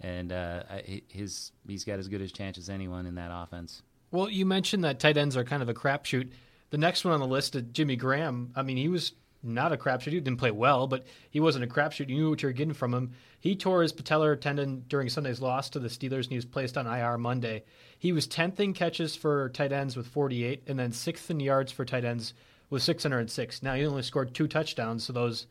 and 0.00 0.32
uh, 0.32 0.64
his 1.06 1.52
he's 1.68 1.84
got 1.84 2.00
as 2.00 2.08
good 2.08 2.22
a 2.22 2.28
chance 2.28 2.58
as 2.58 2.68
anyone 2.68 3.06
in 3.06 3.14
that 3.14 3.30
offense. 3.32 3.84
Well, 4.10 4.28
you 4.28 4.44
mentioned 4.44 4.84
that 4.84 4.98
tight 4.98 5.16
ends 5.16 5.36
are 5.36 5.44
kind 5.44 5.62
of 5.62 5.68
a 5.68 5.74
crapshoot. 5.74 6.30
The 6.70 6.78
next 6.78 7.04
one 7.04 7.14
on 7.14 7.20
the 7.20 7.26
list 7.26 7.54
is 7.54 7.64
Jimmy 7.72 7.96
Graham. 7.96 8.52
I 8.56 8.62
mean, 8.62 8.76
he 8.76 8.88
was 8.88 9.12
not 9.42 9.72
a 9.72 9.76
crapshoot. 9.76 10.12
He 10.12 10.20
didn't 10.20 10.38
play 10.38 10.50
well, 10.50 10.86
but 10.86 11.06
he 11.30 11.40
wasn't 11.40 11.64
a 11.64 11.68
crapshoot. 11.68 12.08
You 12.08 12.16
knew 12.16 12.30
what 12.30 12.42
you 12.42 12.48
were 12.48 12.52
getting 12.52 12.74
from 12.74 12.92
him. 12.92 13.12
He 13.40 13.56
tore 13.56 13.82
his 13.82 13.92
patellar 13.92 14.38
tendon 14.38 14.84
during 14.88 15.08
Sunday's 15.08 15.40
loss 15.40 15.70
to 15.70 15.78
the 15.78 15.88
Steelers, 15.88 16.24
and 16.24 16.30
he 16.30 16.36
was 16.36 16.44
placed 16.44 16.76
on 16.76 16.86
IR 16.86 17.18
Monday. 17.18 17.64
He 17.98 18.12
was 18.12 18.26
10th 18.26 18.60
in 18.60 18.74
catches 18.74 19.16
for 19.16 19.48
tight 19.50 19.72
ends 19.72 19.96
with 19.96 20.06
48, 20.08 20.64
and 20.66 20.78
then 20.78 20.90
6th 20.90 21.30
in 21.30 21.40
yards 21.40 21.72
for 21.72 21.84
tight 21.84 22.04
ends 22.04 22.34
with 22.68 22.82
606. 22.82 23.62
Now, 23.62 23.74
he 23.74 23.86
only 23.86 24.02
scored 24.02 24.34
two 24.34 24.46
touchdowns, 24.46 25.04
so 25.04 25.12
those 25.12 25.46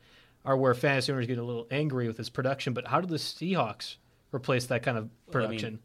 are 0.45 0.55
where 0.55 0.73
fantasy 0.73 1.11
owners 1.11 1.27
get 1.27 1.37
a 1.37 1.43
little 1.43 1.67
angry 1.71 2.07
with 2.07 2.17
his 2.17 2.29
production. 2.29 2.73
But 2.73 2.87
how 2.87 3.01
did 3.01 3.09
the 3.09 3.17
Seahawks 3.17 3.95
replace 4.31 4.67
that 4.67 4.83
kind 4.83 4.97
of 4.97 5.09
Well, 5.33 5.45
I 5.45 5.47
mean, 5.47 5.59
production? 5.59 5.79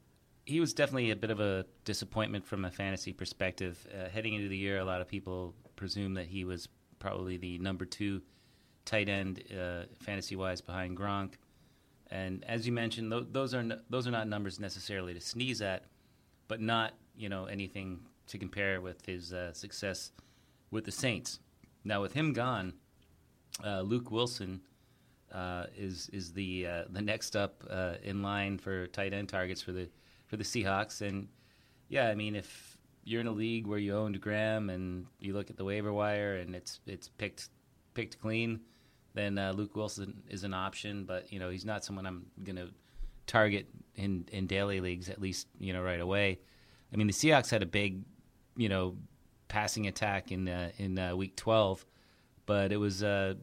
He 0.44 0.60
was 0.60 0.74
definitely 0.74 1.10
a 1.10 1.16
bit 1.16 1.30
of 1.30 1.40
a 1.40 1.64
disappointment 1.84 2.44
from 2.44 2.64
a 2.64 2.70
fantasy 2.70 3.12
perspective. 3.12 3.86
Uh, 3.92 4.08
heading 4.08 4.34
into 4.34 4.48
the 4.48 4.56
year, 4.56 4.78
a 4.78 4.84
lot 4.84 5.00
of 5.00 5.08
people 5.08 5.54
presumed 5.76 6.16
that 6.16 6.26
he 6.26 6.44
was 6.44 6.68
probably 6.98 7.36
the 7.36 7.58
number 7.58 7.84
two 7.84 8.20
tight 8.84 9.08
end 9.08 9.42
uh, 9.52 9.84
fantasy 10.00 10.36
wise 10.36 10.60
behind 10.60 10.96
Gronk. 10.96 11.34
And 12.10 12.44
as 12.44 12.66
you 12.66 12.72
mentioned, 12.72 13.10
th- 13.10 13.26
those 13.32 13.54
are 13.54 13.60
n- 13.60 13.80
those 13.88 14.06
are 14.06 14.10
not 14.10 14.28
numbers 14.28 14.60
necessarily 14.60 15.14
to 15.14 15.20
sneeze 15.20 15.62
at, 15.62 15.84
but 16.46 16.60
not 16.60 16.92
you 17.16 17.30
know 17.30 17.46
anything 17.46 18.00
to 18.26 18.38
compare 18.38 18.80
with 18.82 19.04
his 19.06 19.32
uh, 19.32 19.52
success 19.54 20.12
with 20.70 20.84
the 20.84 20.92
Saints. 20.92 21.40
Now 21.84 22.02
with 22.02 22.12
him 22.12 22.34
gone, 22.34 22.74
uh, 23.64 23.80
Luke 23.80 24.10
Wilson 24.10 24.60
uh, 25.32 25.66
is 25.74 26.10
is 26.12 26.34
the 26.34 26.66
uh, 26.66 26.84
the 26.90 27.00
next 27.00 27.34
up 27.34 27.64
in 28.02 28.22
line 28.22 28.58
for 28.58 28.86
tight 28.88 29.14
end 29.14 29.30
targets 29.30 29.62
for 29.62 29.72
the 29.72 29.88
for 30.34 30.38
the 30.38 30.44
Seahawks. 30.64 31.00
And 31.00 31.28
yeah, 31.88 32.08
I 32.08 32.14
mean, 32.14 32.34
if 32.34 32.76
you're 33.04 33.20
in 33.20 33.26
a 33.26 33.32
league 33.32 33.66
where 33.66 33.78
you 33.78 33.96
owned 33.96 34.20
Graham 34.20 34.68
and 34.68 35.06
you 35.20 35.32
look 35.32 35.50
at 35.50 35.56
the 35.56 35.64
waiver 35.64 35.92
wire 35.92 36.36
and 36.36 36.54
it's 36.54 36.80
it's 36.86 37.08
picked 37.08 37.48
picked 37.94 38.20
clean, 38.20 38.60
then 39.14 39.38
uh, 39.38 39.52
Luke 39.52 39.76
Wilson 39.76 40.22
is 40.28 40.42
an 40.42 40.52
option. 40.52 41.04
But 41.04 41.32
you 41.32 41.38
know, 41.38 41.50
he's 41.50 41.64
not 41.64 41.84
someone 41.84 42.06
I'm 42.06 42.26
going 42.42 42.56
to 42.56 42.68
target 43.26 43.68
in 43.94 44.26
in 44.32 44.46
daily 44.46 44.80
leagues 44.80 45.09
at 45.09 45.20
least 45.20 45.46
you 45.59 45.72
know 45.72 45.82
right 45.82 46.00
away. 46.00 46.40
I 46.92 46.96
mean, 46.96 47.06
the 47.06 47.12
Seahawks 47.12 47.50
had 47.50 47.62
a 47.62 47.66
big 47.66 48.02
you 48.56 48.68
know 48.68 48.96
passing 49.46 49.87
attack 49.87 50.32
in 50.32 50.48
uh, 50.48 50.70
in 50.78 50.98
uh, 50.98 51.14
week 51.14 51.37
12, 51.37 51.87
but 52.44 52.72
it 52.72 52.78
was 52.78 53.04
uh, 53.04 53.35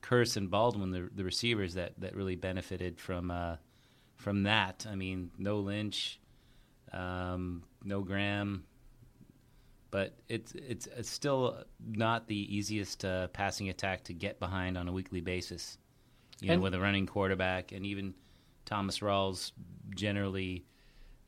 Kearse 0.00 0.36
and 0.36 0.48
Baldwin, 0.48 0.92
the 0.92 1.08
the 1.12 1.24
receivers 1.24 1.74
that 1.74 1.94
that 1.98 2.14
really 2.14 2.36
benefited 2.36 3.00
from 3.00 3.32
uh, 3.32 3.56
from 4.14 4.44
that. 4.44 4.86
I 4.88 4.94
mean, 4.94 5.30
no 5.38 5.58
Lynch, 5.58 6.20
um, 6.92 7.62
no 7.84 8.00
Graham, 8.02 8.64
but 9.90 10.14
it's 10.28 10.52
it's, 10.52 10.86
it's 10.96 11.10
still 11.10 11.64
not 11.86 12.26
the 12.26 12.56
easiest 12.56 13.04
uh, 13.04 13.28
passing 13.28 13.68
attack 13.68 14.04
to 14.04 14.12
get 14.12 14.38
behind 14.38 14.76
on 14.76 14.88
a 14.88 14.92
weekly 14.92 15.20
basis. 15.20 15.78
You 16.40 16.50
know, 16.50 16.58
with 16.60 16.74
a 16.74 16.80
running 16.80 17.06
quarterback, 17.06 17.72
and 17.72 17.86
even 17.86 18.12
Thomas 18.66 18.98
Rawls 18.98 19.52
generally 19.94 20.66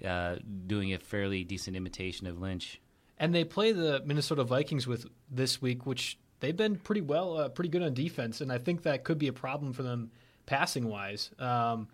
uh, 0.04 0.36
doing 0.66 0.92
a 0.92 0.98
fairly 0.98 1.44
decent 1.44 1.76
imitation 1.76 2.26
of 2.26 2.38
Lynch. 2.38 2.80
And 3.18 3.34
they 3.34 3.44
play 3.44 3.72
the 3.72 4.02
Minnesota 4.04 4.44
Vikings 4.44 4.86
with 4.86 5.06
this 5.30 5.62
week, 5.62 5.86
which 5.86 6.18
they've 6.40 6.56
been 6.56 6.76
pretty 6.76 7.00
well, 7.00 7.38
uh, 7.38 7.48
pretty 7.48 7.70
good 7.70 7.82
on 7.82 7.94
defense, 7.94 8.40
and 8.40 8.52
I 8.52 8.58
think 8.58 8.82
that 8.82 9.02
could 9.02 9.18
be 9.18 9.28
a 9.28 9.32
problem 9.32 9.72
for 9.72 9.82
them 9.82 10.10
passing 10.46 10.88
wise. 10.88 11.30
Um, 11.38 11.88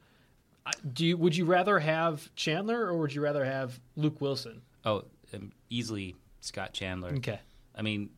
do 0.93 1.05
you, 1.07 1.17
would 1.17 1.37
you 1.37 1.45
rather 1.45 1.79
have 1.79 2.35
Chandler 2.35 2.87
or 2.87 2.99
would 2.99 3.15
you 3.15 3.21
rather 3.21 3.45
have 3.45 3.79
Luke 3.97 4.21
Wilson? 4.21 4.63
Oh, 4.85 5.05
um, 5.33 5.53
easily 5.71 6.17
Scott 6.41 6.73
Chandler. 6.73 7.11
Okay. 7.17 7.41
I 7.75 7.83
mean, 7.83 8.11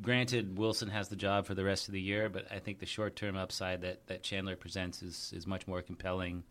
granted, 0.00 0.58
Wilson 0.58 0.88
has 0.88 1.08
the 1.08 1.16
job 1.16 1.46
for 1.46 1.54
the 1.54 1.64
rest 1.64 1.88
of 1.88 1.92
the 1.92 2.00
year, 2.00 2.28
but 2.28 2.46
I 2.50 2.58
think 2.58 2.78
the 2.78 2.86
short 2.86 3.16
term 3.16 3.36
upside 3.36 3.82
that, 3.82 4.06
that 4.06 4.22
Chandler 4.22 4.56
presents 4.56 5.02
is, 5.02 5.32
is 5.34 5.46
much 5.46 5.66
more 5.66 5.82
compelling 5.82 6.42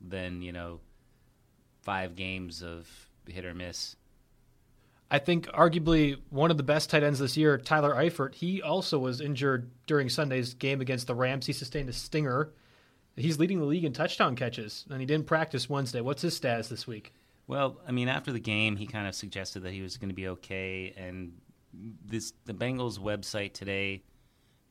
than, 0.00 0.42
you 0.42 0.52
know, 0.52 0.80
five 1.82 2.16
games 2.16 2.62
of 2.62 2.88
hit 3.26 3.44
or 3.44 3.54
miss. 3.54 3.96
I 5.10 5.18
think 5.20 5.46
arguably 5.48 6.18
one 6.30 6.50
of 6.50 6.56
the 6.56 6.64
best 6.64 6.90
tight 6.90 7.04
ends 7.04 7.20
this 7.20 7.36
year, 7.36 7.58
Tyler 7.58 7.94
Eifert. 7.94 8.34
He 8.34 8.60
also 8.60 8.98
was 8.98 9.20
injured 9.20 9.70
during 9.86 10.08
Sunday's 10.08 10.54
game 10.54 10.80
against 10.80 11.06
the 11.06 11.14
Rams. 11.14 11.46
He 11.46 11.52
sustained 11.52 11.88
a 11.88 11.92
stinger. 11.92 12.50
He's 13.16 13.38
leading 13.38 13.58
the 13.58 13.64
league 13.64 13.84
in 13.84 13.92
touchdown 13.92 14.36
catches, 14.36 14.84
and 14.90 15.00
he 15.00 15.06
didn't 15.06 15.26
practice 15.26 15.70
Wednesday. 15.70 16.02
What's 16.02 16.22
his 16.22 16.36
status 16.36 16.68
this 16.68 16.86
week? 16.86 17.14
Well, 17.46 17.80
I 17.86 17.92
mean, 17.92 18.08
after 18.08 18.32
the 18.32 18.40
game, 18.40 18.76
he 18.76 18.86
kind 18.86 19.06
of 19.08 19.14
suggested 19.14 19.60
that 19.60 19.72
he 19.72 19.80
was 19.80 19.96
going 19.96 20.10
to 20.10 20.14
be 20.14 20.28
okay, 20.28 20.92
and 20.96 21.32
this 22.04 22.32
the 22.44 22.52
Bengals 22.52 22.98
website 22.98 23.52
today 23.52 24.02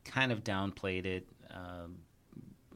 kind 0.04 0.30
of 0.30 0.44
downplayed 0.44 1.06
it, 1.06 1.26
um, 1.50 1.98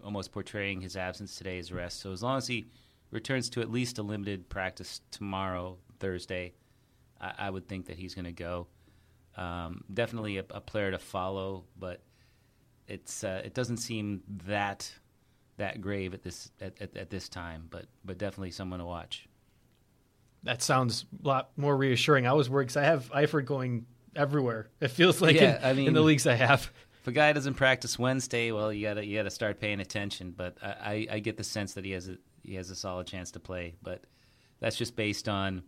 almost 0.02 0.32
portraying 0.32 0.80
his 0.80 0.96
absence 0.96 1.36
today 1.36 1.58
as 1.58 1.72
rest. 1.72 2.00
So 2.00 2.12
as 2.12 2.22
long 2.22 2.38
as 2.38 2.46
he 2.46 2.66
returns 3.10 3.48
to 3.50 3.60
at 3.60 3.70
least 3.70 3.98
a 3.98 4.02
limited 4.02 4.48
practice 4.48 5.00
tomorrow, 5.10 5.78
Thursday, 6.00 6.54
I, 7.20 7.32
I 7.38 7.50
would 7.50 7.68
think 7.68 7.86
that 7.86 7.96
he's 7.96 8.14
going 8.14 8.24
to 8.24 8.32
go. 8.32 8.66
Um, 9.36 9.84
definitely 9.92 10.38
a, 10.38 10.44
a 10.50 10.60
player 10.60 10.90
to 10.90 10.98
follow, 10.98 11.64
but 11.78 12.00
it's 12.88 13.22
uh, 13.22 13.42
it 13.44 13.54
doesn't 13.54 13.76
seem 13.76 14.22
that 14.46 14.92
that 15.60 15.80
grave 15.80 16.12
at 16.12 16.22
this 16.22 16.50
at, 16.60 16.80
at, 16.82 16.96
at 16.96 17.10
this 17.10 17.28
time. 17.28 17.68
But 17.70 17.86
but 18.04 18.18
definitely 18.18 18.50
someone 18.50 18.80
to 18.80 18.84
watch. 18.84 19.26
That 20.42 20.62
sounds 20.62 21.04
a 21.24 21.28
lot 21.28 21.50
more 21.56 21.76
reassuring. 21.76 22.26
I 22.26 22.32
was 22.32 22.48
worried 22.50 22.64
because 22.64 22.78
I 22.78 22.84
have 22.84 23.10
Eifert 23.12 23.44
going 23.44 23.86
everywhere. 24.16 24.68
It 24.80 24.88
feels 24.88 25.20
like 25.20 25.36
Yeah, 25.36 25.58
in, 25.58 25.64
I 25.64 25.72
mean- 25.74 25.88
in 25.88 25.94
the 25.94 26.00
leagues 26.02 26.26
I 26.26 26.34
have. 26.34 26.70
If 27.02 27.06
a 27.08 27.12
guy 27.12 27.32
doesn't 27.32 27.54
practice 27.54 27.98
Wednesday, 27.98 28.52
well, 28.52 28.70
you 28.70 28.86
gotta 28.86 29.04
you 29.06 29.16
gotta 29.16 29.30
start 29.30 29.58
paying 29.58 29.80
attention. 29.80 30.34
But 30.36 30.58
I, 30.62 30.68
I, 30.68 31.06
I 31.12 31.18
get 31.20 31.38
the 31.38 31.44
sense 31.44 31.72
that 31.74 31.84
he 31.86 31.92
has 31.92 32.08
a 32.08 32.16
he 32.42 32.56
has 32.56 32.68
a 32.70 32.74
solid 32.76 33.06
chance 33.06 33.30
to 33.32 33.40
play. 33.40 33.74
But 33.82 34.04
that's 34.60 34.76
just 34.76 34.96
based 34.96 35.26
on 35.28 35.62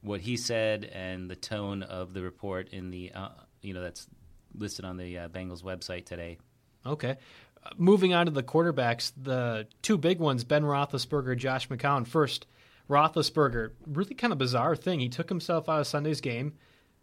what 0.00 0.20
he 0.22 0.38
said 0.38 0.84
and 0.84 1.30
the 1.30 1.36
tone 1.36 1.82
of 1.82 2.14
the 2.14 2.22
report 2.22 2.68
in 2.70 2.90
the 2.90 3.12
uh, 3.14 3.28
you 3.60 3.74
know 3.74 3.82
that's 3.82 4.06
listed 4.54 4.86
on 4.86 4.96
the 4.96 5.18
uh, 5.18 5.28
Bengals 5.28 5.62
website 5.62 6.06
today. 6.06 6.38
Okay. 6.84 7.16
Uh, 7.64 7.70
moving 7.76 8.14
on 8.14 8.26
to 8.26 8.32
the 8.32 8.42
quarterbacks, 8.42 9.12
the 9.20 9.66
two 9.82 9.98
big 9.98 10.18
ones, 10.18 10.44
Ben 10.44 10.62
Roethlisberger, 10.62 11.36
Josh 11.36 11.68
McCown. 11.68 12.06
First, 12.06 12.46
Roethlisberger, 12.88 13.72
really 13.86 14.14
kind 14.14 14.32
of 14.32 14.38
bizarre 14.38 14.74
thing. 14.74 15.00
He 15.00 15.08
took 15.08 15.28
himself 15.28 15.68
out 15.68 15.80
of 15.80 15.86
Sunday's 15.86 16.20
game. 16.20 16.54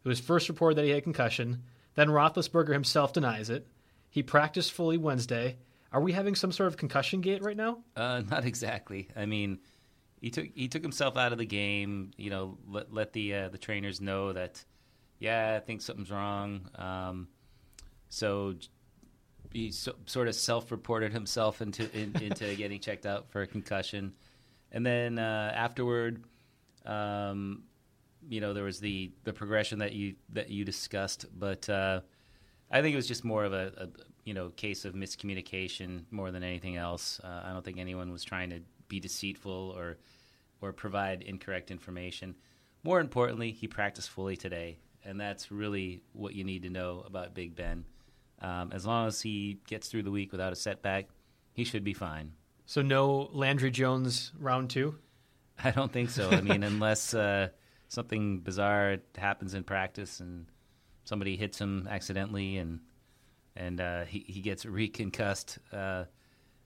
It 0.04 0.08
was 0.08 0.20
first 0.20 0.50
reported 0.50 0.78
that 0.78 0.86
he 0.86 0.92
had 0.92 1.04
concussion. 1.04 1.63
Then 1.96 2.10
Roethlisberger 2.10 2.74
himself 2.74 3.13
denies 3.13 3.50
it. 3.50 3.68
He 4.10 4.24
practiced 4.24 4.74
fully 4.74 4.98
Wednesday. 4.98 5.58
Are 5.92 6.02
we 6.02 6.12
having 6.12 6.36
some 6.36 6.52
sort 6.52 6.68
of 6.68 6.78
concussion 6.78 7.22
gate 7.22 7.44
right 7.44 7.58
now? 7.58 7.80
Uh, 7.96 8.22
not 8.30 8.46
exactly. 8.46 9.10
I 9.16 9.26
mean, 9.26 9.60
he 10.22 10.30
took 10.30 10.46
he 10.54 10.68
took 10.68 10.82
himself 10.82 11.18
out 11.18 11.32
of 11.32 11.38
the 11.38 11.46
game. 11.46 12.12
You 12.18 12.30
know, 12.30 12.58
let 12.68 12.94
let 12.94 13.13
the 13.13 13.34
uh, 13.34 13.50
the 13.50 13.58
trainers 13.58 14.02
know 14.02 14.34
that, 14.34 14.63
yeah, 15.20 15.56
I 15.56 15.60
think 15.66 15.82
something's 15.82 16.12
wrong. 16.12 16.70
Um, 16.76 17.28
so 18.10 18.56
he 19.52 19.72
so, 19.72 19.94
sort 20.06 20.28
of 20.28 20.36
self-reported 20.36 21.14
himself 21.14 21.62
into 21.62 21.90
in, 21.98 22.16
into 22.22 22.56
getting 22.56 22.80
checked 22.80 23.06
out 23.06 23.30
for 23.30 23.42
a 23.42 23.48
concussion, 23.48 24.14
and 24.72 24.86
then 24.86 25.20
uh, 25.20 25.52
afterward, 25.56 26.24
um, 26.86 27.64
you 28.30 28.42
know, 28.42 28.54
there 28.54 28.64
was 28.64 28.80
the 28.80 29.12
the 29.24 29.34
progression 29.34 29.80
that 29.80 29.94
you 29.94 30.16
that 30.34 30.50
you 30.50 30.66
discussed, 30.66 31.26
but 31.38 31.70
uh, 31.70 32.02
I 32.72 32.82
think 32.82 32.94
it 32.94 32.98
was 32.98 33.08
just 33.08 33.24
more 33.24 33.46
of 33.46 33.54
a, 33.54 33.72
a 33.78 33.88
you 34.24 34.34
know 34.34 34.50
case 34.50 34.86
of 34.86 34.94
miscommunication 34.94 36.04
more 36.12 36.32
than 36.32 36.44
anything 36.44 36.78
else. 36.78 37.20
Uh, 37.24 37.44
I 37.46 37.54
don't 37.54 37.64
think 37.64 37.80
anyone 37.80 38.12
was 38.12 38.24
trying 38.24 38.50
to 38.50 38.62
be 38.88 39.00
deceitful 39.00 39.74
or 39.78 39.98
or 40.62 40.74
provide 40.74 41.22
incorrect 41.22 41.72
information. 41.72 42.36
More 42.84 43.00
importantly, 43.00 43.52
he 43.52 43.68
practiced 43.68 44.10
fully 44.10 44.36
today, 44.36 44.78
and 45.04 45.20
that's 45.20 45.52
really 45.52 46.02
what 46.14 46.34
you 46.34 46.44
need 46.44 46.64
to 46.64 46.70
know 46.70 47.04
about 47.06 47.34
Big 47.34 47.56
Ben. 47.56 47.86
Um, 48.41 48.71
as 48.73 48.86
long 48.86 49.08
as 49.08 49.21
he 49.21 49.60
gets 49.67 49.88
through 49.88 50.04
the 50.04 50.12
week 50.12 50.32
without 50.32 50.54
a 50.54 50.56
setback, 50.56 51.08
he 51.54 51.63
should 51.63 51.84
be 51.84 51.93
fine. 51.93 52.34
So 52.65 52.82
no 52.82 53.30
Landry 53.34 53.71
Jones 53.71 54.32
round 54.39 54.69
two. 54.69 54.95
I 55.63 55.71
don't 55.71 55.91
think 55.91 56.10
so. 56.10 56.30
I 56.30 56.41
mean, 56.41 56.63
unless 56.71 57.13
uh, 57.13 57.50
something 57.88 58.39
bizarre 58.39 58.97
happens 59.17 59.54
in 59.54 59.63
practice 59.63 60.19
and 60.19 60.45
somebody 61.04 61.36
hits 61.36 61.60
him 61.60 61.88
accidentally 61.89 62.58
and 62.58 62.82
and 63.56 63.82
uh, 63.82 64.06
he 64.06 64.23
he 64.28 64.41
gets 64.41 64.65
reconcussed, 64.65 65.58
uh, 65.73 66.04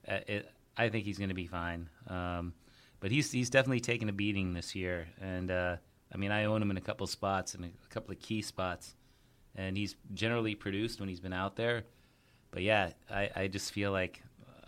it, 0.03 0.49
I 0.75 0.89
think 0.89 1.05
he's 1.05 1.17
going 1.17 1.29
to 1.29 1.35
be 1.35 1.47
fine. 1.47 1.89
Um, 2.07 2.53
but 2.99 3.11
he's 3.11 3.31
he's 3.31 3.49
definitely 3.49 3.79
taken 3.79 4.09
a 4.09 4.13
beating 4.13 4.53
this 4.53 4.75
year, 4.75 5.07
and 5.21 5.49
uh, 5.49 5.77
I 6.13 6.17
mean, 6.17 6.31
I 6.31 6.45
own 6.45 6.61
him 6.61 6.69
in 6.69 6.77
a 6.77 6.81
couple 6.81 7.07
spots 7.07 7.55
and 7.55 7.65
a 7.65 7.69
couple 7.89 8.11
of 8.11 8.19
key 8.19 8.41
spots, 8.41 8.95
and 9.55 9.77
he's 9.77 9.95
generally 10.13 10.55
produced 10.55 10.99
when 10.99 11.09
he's 11.09 11.19
been 11.19 11.33
out 11.33 11.55
there. 11.55 11.83
But 12.51 12.63
yeah, 12.63 12.91
I, 13.09 13.29
I 13.35 13.47
just 13.47 13.71
feel 13.71 13.91
like 13.91 14.21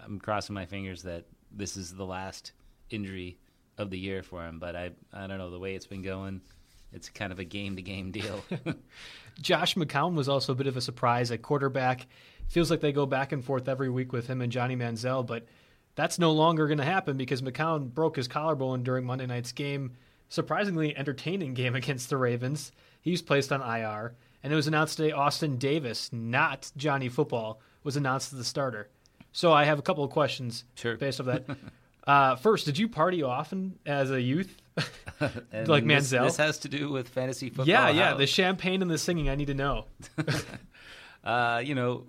I'm 0.04 0.20
crossing 0.20 0.54
my 0.54 0.66
fingers 0.66 1.04
that 1.04 1.26
this 1.52 1.78
is 1.78 1.94
the 1.94 2.06
last 2.06 2.54
injury 2.90 3.38
of 3.78 3.90
the 3.90 4.00
year 4.00 4.24
for 4.24 4.46
him. 4.46 4.60
But 4.60 4.76
I 4.76 4.92
I 5.12 5.28
don't 5.28 5.38
know 5.38 5.50
the 5.50 5.60
way 5.60 5.76
it's 5.76 5.88
been 5.88 6.02
going. 6.02 6.42
It's 6.94 7.10
kind 7.10 7.32
of 7.32 7.40
a 7.40 7.44
game 7.44 7.76
to 7.76 7.82
game 7.82 8.12
deal. 8.12 8.44
Josh 9.42 9.76
McCown 9.76 10.14
was 10.14 10.30
also 10.30 10.54
a 10.54 10.56
bit 10.56 10.68
of 10.68 10.78
a 10.78 10.82
surprise 10.82 11.32
at 11.32 11.42
quarterback. 11.42 12.06
Feels 12.48 12.70
like 12.70 12.82
they 12.82 12.92
go 12.92 13.08
back 13.08 13.32
and 13.32 13.44
forth 13.44 13.68
every 13.68 13.90
week 13.90 14.14
with 14.14 14.28
him 14.28 14.42
and 14.42 14.52
Johnny 14.52 14.76
Manziel, 14.76 15.26
but 15.26 15.48
that's 15.96 16.20
no 16.20 16.32
longer 16.32 16.68
going 16.68 16.78
to 16.78 16.84
happen 16.84 17.18
because 17.18 17.42
McCown 17.42 17.92
broke 17.92 18.16
his 18.16 18.28
collarbone 18.28 18.84
during 18.84 19.06
Monday 19.06 19.26
night's 19.26 19.52
game. 19.52 19.94
Surprisingly 20.30 20.96
entertaining 20.96 21.54
game 21.54 21.76
against 21.76 22.10
the 22.10 22.18
Ravens. 22.18 22.72
He 23.02 23.12
was 23.12 23.22
placed 23.22 23.52
on 23.52 23.62
IR, 23.62 24.16
and 24.44 24.52
it 24.54 24.56
was 24.56 24.68
announced 24.68 24.98
today 24.98 25.12
Austin 25.12 25.58
Davis, 25.58 26.12
not 26.12 26.72
Johnny 26.78 27.10
Football, 27.10 27.60
was 27.84 27.96
announced 27.96 28.34
as 28.34 28.40
the 28.40 28.46
starter. 28.46 28.90
So 29.32 29.52
I 29.52 29.64
have 29.64 29.80
a 29.80 29.82
couple 29.82 30.04
of 30.04 30.12
questions 30.12 30.64
Sure. 30.76 30.96
based 30.98 31.20
off 31.20 31.26
that. 31.28 31.46
uh, 32.08 32.36
first, 32.36 32.66
did 32.66 32.78
you 32.78 32.88
party 32.88 33.24
often 33.24 33.80
as 33.86 34.12
a 34.12 34.22
youth? 34.22 34.58
Like 35.22 35.86
this- 35.88 36.12
Manziel? 36.12 36.26
This, 36.26 36.38
has 36.38 36.60
to 36.60 36.68
do 36.68 36.90
with 36.92 37.08
fantasy 37.08 37.48
football. 37.50 37.68
yeah, 37.68 37.90
yeah. 37.90 38.10
How? 38.12 38.18
The 38.18 38.28
champagne 38.28 38.82
and 38.82 38.92
the 38.92 38.98
singing, 38.98 39.30
I 39.30 39.36
need 39.36 39.48
to 39.48 39.54
know. 39.54 39.86
Uh, 41.24 41.62
you 41.64 41.74
know, 41.74 42.04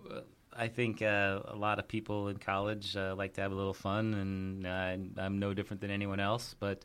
I 0.53 0.69
think 0.69 1.01
uh, 1.01 1.41
a 1.47 1.55
lot 1.55 1.79
of 1.79 1.87
people 1.87 2.29
in 2.29 2.39
college 2.39 2.97
uh, 2.97 3.15
like 3.17 3.35
to 3.35 3.43
have 3.43 3.53
a 3.53 3.55
little 3.55 3.75
fun, 3.75 4.15
and 4.15 4.67
uh, 4.67 5.21
I'm 5.23 5.39
no 5.39 5.55
different 5.55 5.81
than 5.81 5.91
anyone 5.93 6.19
else. 6.21 6.55
But 6.59 6.85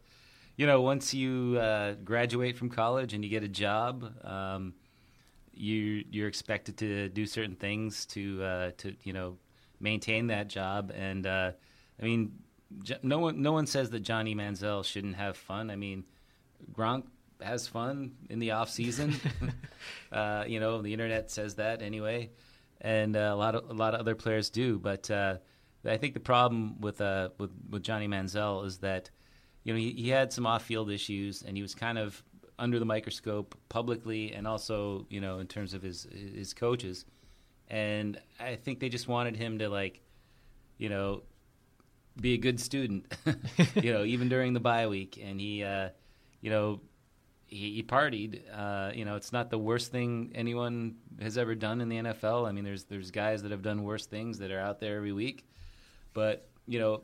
you 0.55 0.67
know, 0.67 0.81
once 0.81 1.13
you 1.13 1.57
uh, 1.59 1.93
graduate 2.03 2.55
from 2.57 2.69
college 2.69 3.13
and 3.13 3.23
you 3.23 3.29
get 3.31 3.43
a 3.43 3.47
job, 3.47 4.13
um, 4.23 4.73
you 5.59 6.05
you're 6.09 6.27
expected 6.27 6.77
to 6.77 7.09
do 7.09 7.25
certain 7.25 7.55
things 7.55 8.05
to 8.07 8.43
uh, 8.43 8.71
to 8.77 8.95
you 9.03 9.13
know 9.13 9.37
maintain 9.79 10.27
that 10.27 10.47
job. 10.47 10.91
And 10.95 11.27
uh, 11.27 11.51
I 12.01 12.05
mean, 12.05 12.39
no 13.03 13.19
one 13.19 13.41
no 13.41 13.51
one 13.51 13.67
says 13.67 13.89
that 13.89 13.99
Johnny 14.01 14.35
Manziel 14.35 14.83
shouldn't 14.85 15.15
have 15.15 15.37
fun. 15.37 15.69
I 15.69 15.75
mean, 15.75 16.05
Gronk 16.71 17.03
has 17.41 17.67
fun 17.67 18.13
in 18.29 18.39
the 18.39 18.51
off 18.51 18.69
season. 18.69 19.15
uh, 20.11 20.45
you 20.47 20.59
know, 20.59 20.81
the 20.81 20.93
internet 20.93 21.29
says 21.29 21.55
that 21.55 21.81
anyway, 21.81 22.31
and 22.81 23.15
uh, 23.15 23.31
a 23.33 23.35
lot 23.35 23.55
of 23.55 23.69
a 23.69 23.73
lot 23.73 23.93
of 23.93 23.99
other 23.99 24.15
players 24.15 24.49
do. 24.49 24.79
But 24.79 25.11
uh, 25.11 25.37
I 25.85 25.97
think 25.97 26.13
the 26.13 26.19
problem 26.19 26.79
with 26.81 27.01
uh, 27.01 27.29
with 27.37 27.51
with 27.69 27.83
Johnny 27.83 28.07
Manziel 28.07 28.65
is 28.65 28.79
that 28.79 29.09
you 29.63 29.73
know 29.73 29.79
he, 29.79 29.91
he 29.91 30.09
had 30.09 30.31
some 30.31 30.45
off 30.45 30.63
field 30.63 30.89
issues, 30.89 31.41
and 31.41 31.57
he 31.57 31.61
was 31.61 31.75
kind 31.75 31.97
of 31.97 32.23
under 32.59 32.77
the 32.77 32.85
microscope 32.85 33.57
publicly, 33.69 34.33
and 34.33 34.47
also 34.47 35.05
you 35.09 35.21
know 35.21 35.39
in 35.39 35.47
terms 35.47 35.73
of 35.73 35.81
his 35.81 36.07
his 36.11 36.53
coaches. 36.53 37.05
And 37.69 38.19
I 38.39 38.55
think 38.55 38.79
they 38.79 38.89
just 38.89 39.07
wanted 39.07 39.37
him 39.37 39.59
to 39.59 39.69
like, 39.69 40.01
you 40.79 40.89
know, 40.89 41.21
be 42.19 42.33
a 42.33 42.37
good 42.37 42.59
student, 42.59 43.05
you 43.75 43.93
know, 43.93 44.03
even 44.03 44.27
during 44.27 44.53
the 44.53 44.59
bye 44.59 44.87
week. 44.87 45.19
And 45.23 45.39
he, 45.39 45.63
uh, 45.63 45.89
you 46.41 46.49
know, 46.49 46.81
he, 47.45 47.75
he 47.75 47.83
partied. 47.83 48.41
Uh, 48.51 48.91
you 48.93 49.05
know, 49.05 49.15
it's 49.15 49.31
not 49.31 49.49
the 49.49 49.57
worst 49.57 49.91
thing 49.91 50.31
anyone 50.33 50.95
has 51.21 51.37
ever 51.37 51.55
done 51.55 51.81
in 51.81 51.89
the 51.89 51.97
NFL. 51.97 52.47
I 52.47 52.51
mean, 52.51 52.63
there's 52.63 52.85
there's 52.85 53.11
guys 53.11 53.43
that 53.43 53.51
have 53.51 53.61
done 53.61 53.83
worse 53.83 54.05
things 54.05 54.39
that 54.39 54.51
are 54.51 54.59
out 54.59 54.79
there 54.79 54.97
every 54.97 55.13
week, 55.13 55.45
but 56.13 56.49
you 56.65 56.79
know, 56.79 57.01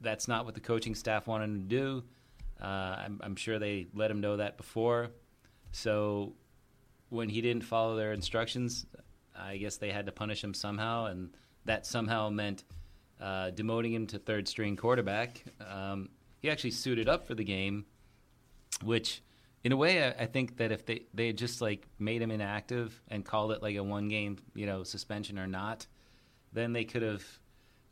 that's 0.00 0.28
not 0.28 0.44
what 0.44 0.54
the 0.54 0.60
coaching 0.60 0.94
staff 0.94 1.26
wanted 1.26 1.44
him 1.44 1.62
to 1.62 1.68
do. 1.68 2.04
Uh, 2.60 2.64
I'm, 3.04 3.20
I'm 3.22 3.36
sure 3.36 3.58
they 3.58 3.86
let 3.94 4.10
him 4.10 4.20
know 4.20 4.36
that 4.38 4.56
before. 4.56 5.10
So 5.72 6.34
when 7.10 7.28
he 7.28 7.40
didn't 7.40 7.64
follow 7.64 7.96
their 7.96 8.12
instructions, 8.12 8.86
I 9.38 9.58
guess 9.58 9.76
they 9.76 9.90
had 9.90 10.06
to 10.06 10.12
punish 10.12 10.42
him 10.42 10.54
somehow, 10.54 11.06
and 11.06 11.30
that 11.64 11.86
somehow 11.86 12.30
meant 12.30 12.64
uh, 13.20 13.50
demoting 13.54 13.92
him 13.92 14.06
to 14.08 14.18
third 14.18 14.48
string 14.48 14.76
quarterback. 14.76 15.44
Um, 15.60 16.08
he 16.38 16.50
actually 16.50 16.70
suited 16.70 17.08
up 17.08 17.26
for 17.26 17.34
the 17.34 17.44
game, 17.44 17.84
which, 18.82 19.22
in 19.64 19.72
a 19.72 19.76
way, 19.76 20.04
I, 20.04 20.22
I 20.22 20.26
think 20.26 20.56
that 20.56 20.72
if 20.72 20.86
they 20.86 21.02
they 21.12 21.26
had 21.28 21.36
just 21.36 21.60
like 21.60 21.86
made 21.98 22.22
him 22.22 22.30
inactive 22.30 23.00
and 23.08 23.24
called 23.24 23.52
it 23.52 23.62
like 23.62 23.76
a 23.76 23.82
one 23.82 24.08
game, 24.08 24.38
you 24.54 24.66
know, 24.66 24.82
suspension 24.82 25.38
or 25.38 25.46
not, 25.46 25.86
then 26.52 26.72
they 26.72 26.84
could 26.84 27.02
have 27.02 27.24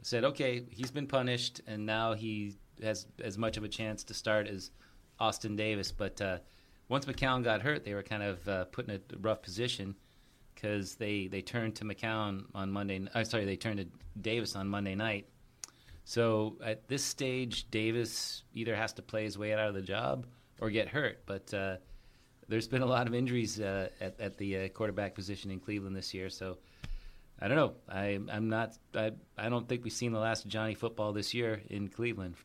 said, 0.02 0.24
okay, 0.24 0.64
he's 0.70 0.90
been 0.90 1.06
punished, 1.06 1.60
and 1.66 1.84
now 1.84 2.14
he 2.14 2.56
has 2.82 3.06
as 3.22 3.38
much 3.38 3.56
of 3.56 3.64
a 3.64 3.68
chance 3.68 4.04
to 4.04 4.14
start 4.14 4.48
as 4.48 4.70
Austin 5.18 5.56
Davis. 5.56 5.92
But 5.92 6.20
uh, 6.20 6.38
once 6.88 7.06
McCown 7.06 7.42
got 7.44 7.62
hurt, 7.62 7.84
they 7.84 7.94
were 7.94 8.02
kind 8.02 8.22
of 8.22 8.48
uh, 8.48 8.64
put 8.66 8.88
in 8.88 8.94
a 8.96 9.00
rough 9.18 9.42
position 9.42 9.94
because 10.54 10.94
they, 10.94 11.26
they 11.26 11.42
turned 11.42 11.76
to 11.76 11.84
McCown 11.84 12.44
on 12.54 12.70
Monday. 12.70 13.06
Uh, 13.14 13.24
sorry, 13.24 13.44
they 13.44 13.56
turned 13.56 13.78
to 13.78 13.86
Davis 14.20 14.56
on 14.56 14.68
Monday 14.68 14.94
night. 14.94 15.28
So 16.04 16.56
at 16.62 16.86
this 16.86 17.02
stage, 17.02 17.70
Davis 17.70 18.42
either 18.52 18.74
has 18.76 18.92
to 18.94 19.02
play 19.02 19.24
his 19.24 19.38
way 19.38 19.52
out 19.54 19.68
of 19.68 19.74
the 19.74 19.82
job 19.82 20.26
or 20.60 20.70
get 20.70 20.88
hurt. 20.88 21.22
But 21.26 21.52
uh, 21.54 21.76
there's 22.48 22.68
been 22.68 22.82
a 22.82 22.86
lot 22.86 23.06
of 23.06 23.14
injuries 23.14 23.60
uh, 23.60 23.88
at, 24.00 24.20
at 24.20 24.36
the 24.36 24.58
uh, 24.58 24.68
quarterback 24.68 25.14
position 25.14 25.50
in 25.50 25.60
Cleveland 25.60 25.96
this 25.96 26.12
year. 26.12 26.28
So 26.28 26.58
I 27.40 27.48
don't 27.48 27.56
know. 27.56 27.74
I, 27.88 28.18
I'm 28.30 28.48
not. 28.48 28.76
I, 28.94 29.12
I 29.36 29.48
don't 29.48 29.68
think 29.68 29.82
we've 29.84 29.92
seen 29.92 30.12
the 30.12 30.18
last 30.18 30.46
Johnny 30.46 30.74
football 30.74 31.12
this 31.12 31.34
year 31.34 31.62
in 31.70 31.88
Cleveland. 31.88 32.36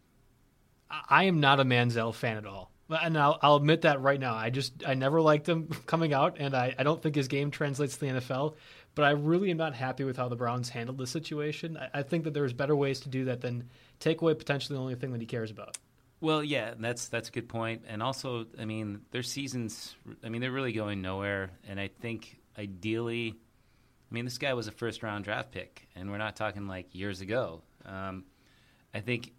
I 0.90 1.26
am 1.26 1.40
not 1.40 1.60
a 1.60 1.66
Manziel 1.66 2.14
fan 2.14 2.38
at 2.38 2.46
all. 2.46 2.72
And 2.90 3.18
I'll, 3.18 3.38
I'll 3.44 3.56
admit 3.56 3.82
that 3.82 4.02
right 4.02 4.20
now. 4.20 4.34
I 4.34 4.50
just 4.50 4.84
I 4.86 4.96
never 4.96 5.22
liked 5.22 5.48
him 5.48 5.68
coming 5.86 6.14
out, 6.14 6.38
and 6.40 6.56
I, 6.56 6.74
I 6.78 6.84
don't 6.84 7.02
think 7.02 7.16
his 7.16 7.28
game 7.28 7.52
translates 7.52 7.96
to 7.96 8.00
the 8.00 8.08
NFL. 8.08 8.56
But 8.96 9.06
I 9.06 9.12
really 9.12 9.52
am 9.52 9.58
not 9.58 9.76
happy 9.76 10.04
with 10.04 10.18
how 10.18 10.28
the 10.28 10.36
Browns 10.36 10.70
handled 10.70 10.98
the 10.98 11.06
situation. 11.06 11.78
I, 11.78 12.00
I 12.00 12.04
think 12.04 12.24
that 12.24 12.34
there's 12.34 12.54
better 12.54 12.76
ways 12.76 13.02
to 13.02 13.10
do 13.10 13.26
that 13.26 13.42
than 13.42 13.70
take 14.00 14.22
away 14.22 14.34
potentially 14.34 14.76
the 14.76 14.82
only 14.82 14.96
thing 14.96 15.12
that 15.12 15.22
he 15.22 15.28
cares 15.28 15.52
about. 15.52 15.78
Well, 16.22 16.44
yeah, 16.44 16.74
that's 16.78 17.08
that's 17.08 17.30
a 17.30 17.32
good 17.32 17.48
point. 17.48 17.84
And 17.88 18.02
also, 18.02 18.48
I 18.60 18.66
mean, 18.66 19.02
their 19.12 19.24
seasons. 19.24 19.96
I 20.24 20.30
mean, 20.30 20.42
they're 20.42 20.52
really 20.52 20.74
going 20.74 21.02
nowhere. 21.02 21.52
And 21.68 21.80
I 21.80 21.90
think 22.02 22.40
ideally, 22.58 23.36
I 24.10 24.14
mean, 24.14 24.26
this 24.26 24.38
guy 24.38 24.54
was 24.54 24.68
a 24.68 24.72
first 24.72 25.04
round 25.04 25.26
draft 25.26 25.52
pick, 25.52 25.88
and 25.96 26.10
we're 26.10 26.18
not 26.18 26.36
talking 26.36 26.68
like 26.68 26.94
years 26.96 27.22
ago. 27.22 27.62
Um, 27.86 28.26
I 28.94 29.02
think, 29.02 29.32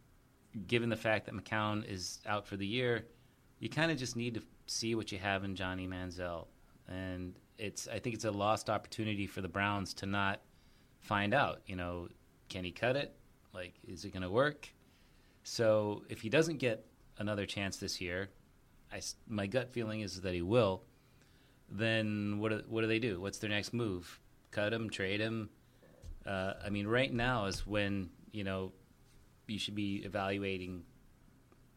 given 0.66 0.88
the 0.88 0.96
fact 0.96 1.26
that 1.26 1.34
McCown 1.34 1.88
is 1.88 2.20
out 2.26 2.46
for 2.46 2.56
the 2.56 2.66
year, 2.66 3.06
you 3.58 3.68
kind 3.68 3.90
of 3.90 3.98
just 3.98 4.16
need 4.16 4.34
to 4.34 4.42
see 4.66 4.94
what 4.94 5.12
you 5.12 5.18
have 5.18 5.44
in 5.44 5.54
Johnny 5.54 5.86
Manziel, 5.86 6.46
and 6.88 7.34
it's. 7.58 7.88
I 7.88 7.98
think 7.98 8.14
it's 8.14 8.24
a 8.24 8.30
lost 8.30 8.70
opportunity 8.70 9.26
for 9.26 9.40
the 9.40 9.48
Browns 9.48 9.94
to 9.94 10.06
not 10.06 10.40
find 11.00 11.34
out. 11.34 11.60
You 11.66 11.76
know, 11.76 12.08
can 12.48 12.64
he 12.64 12.70
cut 12.70 12.96
it? 12.96 13.14
Like, 13.52 13.74
is 13.86 14.04
it 14.04 14.12
going 14.12 14.22
to 14.22 14.30
work? 14.30 14.68
So 15.42 16.02
if 16.08 16.20
he 16.20 16.28
doesn't 16.28 16.58
get 16.58 16.86
another 17.18 17.46
chance 17.46 17.76
this 17.76 18.00
year, 18.00 18.30
I 18.92 19.00
my 19.28 19.46
gut 19.46 19.70
feeling 19.72 20.00
is 20.00 20.20
that 20.20 20.34
he 20.34 20.42
will. 20.42 20.82
Then 21.70 22.38
what 22.38 22.50
do, 22.50 22.62
what 22.68 22.80
do 22.80 22.86
they 22.86 22.98
do? 22.98 23.20
What's 23.20 23.38
their 23.38 23.50
next 23.50 23.72
move? 23.72 24.20
Cut 24.50 24.72
him, 24.72 24.90
trade 24.90 25.20
him. 25.20 25.50
Uh, 26.26 26.54
I 26.64 26.70
mean, 26.70 26.86
right 26.86 27.12
now 27.12 27.46
is 27.46 27.66
when 27.66 28.10
you 28.32 28.44
know 28.44 28.72
you 29.50 29.58
should 29.58 29.74
be 29.74 30.02
evaluating 30.04 30.82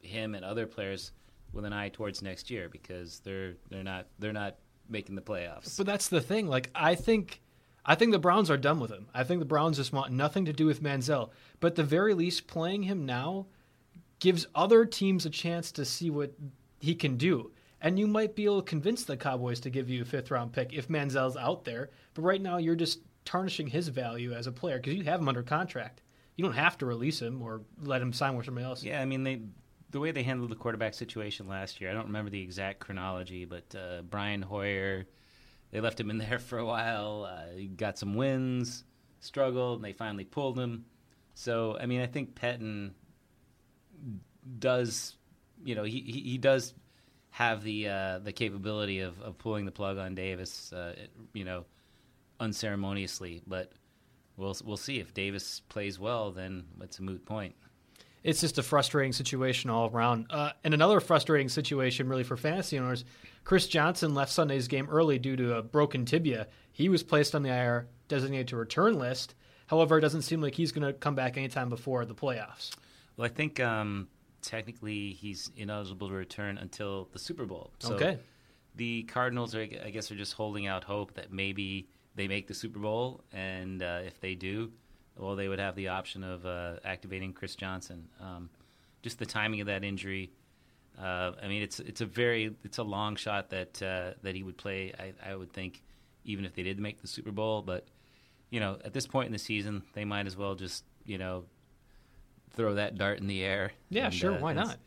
him 0.01 0.35
and 0.35 0.45
other 0.45 0.67
players 0.67 1.11
with 1.51 1.65
an 1.65 1.73
eye 1.73 1.89
towards 1.89 2.21
next 2.21 2.49
year 2.49 2.69
because 2.69 3.19
they're 3.19 3.53
they're 3.69 3.83
not 3.83 4.07
they're 4.19 4.33
not 4.33 4.55
making 4.89 5.15
the 5.15 5.21
playoffs. 5.21 5.77
But 5.77 5.85
that's 5.85 6.07
the 6.09 6.21
thing. 6.21 6.47
Like 6.47 6.69
I 6.75 6.95
think, 6.95 7.41
I 7.85 7.95
think 7.95 8.11
the 8.11 8.19
Browns 8.19 8.49
are 8.49 8.57
done 8.57 8.79
with 8.79 8.91
him. 8.91 9.07
I 9.13 9.23
think 9.23 9.39
the 9.39 9.45
Browns 9.45 9.77
just 9.77 9.93
want 9.93 10.11
nothing 10.11 10.45
to 10.45 10.53
do 10.53 10.65
with 10.65 10.83
Manziel. 10.83 11.29
But 11.59 11.75
the 11.75 11.83
very 11.83 12.13
least, 12.13 12.47
playing 12.47 12.83
him 12.83 13.05
now 13.05 13.47
gives 14.19 14.47
other 14.55 14.85
teams 14.85 15.25
a 15.25 15.29
chance 15.29 15.71
to 15.73 15.85
see 15.85 16.09
what 16.09 16.33
he 16.79 16.95
can 16.95 17.17
do. 17.17 17.51
and 17.81 17.99
you 17.99 18.07
might 18.07 18.33
be 18.33 18.45
able 18.45 18.61
to 18.61 18.69
convince 18.69 19.03
the 19.03 19.17
Cowboys 19.17 19.59
to 19.59 19.69
give 19.69 19.89
you 19.89 20.01
a 20.01 20.05
fifth 20.05 20.31
round 20.31 20.53
pick 20.53 20.71
if 20.73 20.87
Manziel's 20.87 21.35
out 21.35 21.65
there. 21.65 21.89
But 22.13 22.21
right 22.23 22.41
now, 22.41 22.57
you're 22.57 22.75
just 22.75 22.99
tarnishing 23.25 23.67
his 23.67 23.89
value 23.89 24.33
as 24.33 24.47
a 24.47 24.51
player 24.51 24.77
because 24.77 24.95
you 24.95 25.03
have 25.03 25.19
him 25.19 25.27
under 25.27 25.43
contract. 25.43 26.01
You 26.35 26.43
don't 26.43 26.53
have 26.53 26.77
to 26.79 26.85
release 26.85 27.21
him 27.21 27.41
or 27.41 27.61
let 27.81 28.01
him 28.01 28.13
sign 28.13 28.35
with 28.35 28.45
somebody 28.45 28.65
else. 28.65 28.83
Yeah, 28.83 29.01
I 29.01 29.05
mean 29.05 29.23
they 29.23 29.41
the 29.91 29.99
way 29.99 30.11
they 30.11 30.23
handled 30.23 30.49
the 30.49 30.55
quarterback 30.55 30.95
situation 30.95 31.47
last 31.47 31.79
year. 31.79 31.91
I 31.91 31.93
don't 31.93 32.07
remember 32.07 32.31
the 32.31 32.41
exact 32.41 32.79
chronology, 32.79 33.45
but 33.45 33.75
uh, 33.75 34.01
Brian 34.01 34.41
Hoyer, 34.41 35.05
they 35.71 35.79
left 35.79 35.99
him 35.99 36.09
in 36.09 36.17
there 36.17 36.39
for 36.49 36.57
a 36.57 36.65
while. 36.65 37.29
Uh, 37.29 37.55
he 37.55 37.67
got 37.67 37.99
some 37.99 38.15
wins, 38.15 38.83
struggled, 39.19 39.77
and 39.77 39.85
they 39.85 39.93
finally 39.93 40.25
pulled 40.25 40.57
him. 40.57 40.85
So 41.35 41.77
I 41.79 41.85
mean, 41.85 42.01
I 42.01 42.07
think 42.07 42.35
Pettine 42.35 42.91
does, 44.59 45.15
you 45.63 45.75
know, 45.75 45.83
he 45.83 46.01
he, 46.01 46.21
he 46.21 46.37
does 46.37 46.73
have 47.29 47.63
the 47.63 47.87
uh, 47.87 48.19
the 48.19 48.31
capability 48.31 48.99
of, 48.99 49.19
of 49.21 49.37
pulling 49.37 49.65
the 49.65 49.71
plug 49.71 49.97
on 49.97 50.15
Davis, 50.15 50.71
uh, 50.73 50.95
you 51.33 51.45
know, 51.45 51.65
unceremoniously. 52.39 53.41
But 53.47 53.71
we'll 54.37 54.55
we'll 54.65 54.77
see 54.77 54.99
if 54.99 55.13
Davis 55.13 55.61
plays 55.69 55.99
well, 55.99 56.31
then 56.31 56.65
it's 56.81 56.99
a 56.99 57.03
moot 57.03 57.25
point. 57.25 57.55
It's 58.23 58.39
just 58.39 58.57
a 58.57 58.63
frustrating 58.63 59.11
situation 59.11 59.69
all 59.69 59.89
around. 59.89 60.27
Uh, 60.29 60.51
and 60.63 60.73
another 60.73 61.01
frustrating 61.01 61.49
situation, 61.49 62.07
really, 62.07 62.23
for 62.23 62.37
fantasy 62.37 62.79
owners. 62.79 63.03
Chris 63.43 63.67
Johnson 63.67 64.15
left 64.15 64.31
Sunday's 64.31 64.69
game 64.69 64.87
early 64.89 65.19
due 65.19 65.35
to 65.35 65.57
a 65.57 65.61
broken 65.61 66.05
tibia. 66.05 66.47
He 66.71 66.87
was 66.87 67.03
placed 67.03 67.35
on 67.35 67.43
the 67.43 67.49
IR 67.49 67.87
designated 68.07 68.47
to 68.49 68.55
return 68.55 68.97
list. 68.97 69.35
However, 69.67 69.97
it 69.97 70.01
doesn't 70.01 70.21
seem 70.21 70.39
like 70.41 70.55
he's 70.55 70.71
going 70.71 70.87
to 70.87 70.93
come 70.93 71.15
back 71.15 71.37
anytime 71.37 71.67
before 71.67 72.05
the 72.05 72.15
playoffs. 72.15 72.71
Well, 73.17 73.25
I 73.25 73.29
think 73.29 73.59
um, 73.59 74.07
technically 74.41 75.11
he's 75.11 75.51
ineligible 75.57 76.07
to 76.07 76.13
return 76.13 76.57
until 76.57 77.09
the 77.11 77.19
Super 77.19 77.45
Bowl. 77.45 77.71
So 77.79 77.95
Okay. 77.95 78.19
The 78.75 79.03
Cardinals, 79.03 79.53
are, 79.53 79.61
I 79.61 79.89
guess, 79.91 80.11
are 80.11 80.15
just 80.15 80.33
holding 80.33 80.65
out 80.65 80.83
hope 80.83 81.13
that 81.13 81.31
maybe 81.31 81.89
they 82.15 82.27
make 82.27 82.47
the 82.47 82.53
Super 82.53 82.79
Bowl, 82.79 83.23
and 83.33 83.81
uh, 83.81 84.01
if 84.05 84.19
they 84.19 84.35
do, 84.35 84.71
well, 85.17 85.35
they 85.35 85.47
would 85.47 85.59
have 85.59 85.75
the 85.75 85.89
option 85.89 86.23
of 86.23 86.45
uh, 86.45 86.75
activating 86.83 87.33
Chris 87.33 87.55
Johnson. 87.55 88.07
Um, 88.19 88.49
just 89.01 89.19
the 89.19 89.25
timing 89.25 89.61
of 89.61 89.67
that 89.67 89.83
injury. 89.83 90.31
Uh, 90.99 91.31
I 91.41 91.47
mean, 91.47 91.61
it's 91.63 91.79
it's 91.79 92.01
a 92.01 92.05
very 92.05 92.55
it's 92.63 92.77
a 92.77 92.83
long 92.83 93.15
shot 93.15 93.49
that 93.49 93.81
uh, 93.81 94.11
that 94.21 94.35
he 94.35 94.43
would 94.43 94.57
play. 94.57 94.93
I, 94.97 95.31
I 95.31 95.35
would 95.35 95.51
think, 95.51 95.81
even 96.23 96.45
if 96.45 96.53
they 96.53 96.63
did 96.63 96.79
make 96.79 97.01
the 97.01 97.07
Super 97.07 97.31
Bowl, 97.31 97.61
but 97.61 97.87
you 98.49 98.59
know, 98.59 98.77
at 98.85 98.93
this 98.93 99.07
point 99.07 99.27
in 99.27 99.33
the 99.33 99.39
season, 99.39 99.83
they 99.93 100.05
might 100.05 100.27
as 100.27 100.37
well 100.37 100.55
just 100.55 100.83
you 101.05 101.17
know 101.17 101.45
throw 102.51 102.75
that 102.75 102.97
dart 102.97 103.19
in 103.19 103.27
the 103.27 103.43
air. 103.43 103.71
Yeah, 103.89 104.05
and, 104.05 104.13
sure, 104.13 104.33
uh, 104.35 104.39
why 104.39 104.51
and- 104.51 104.59
not? 104.59 104.77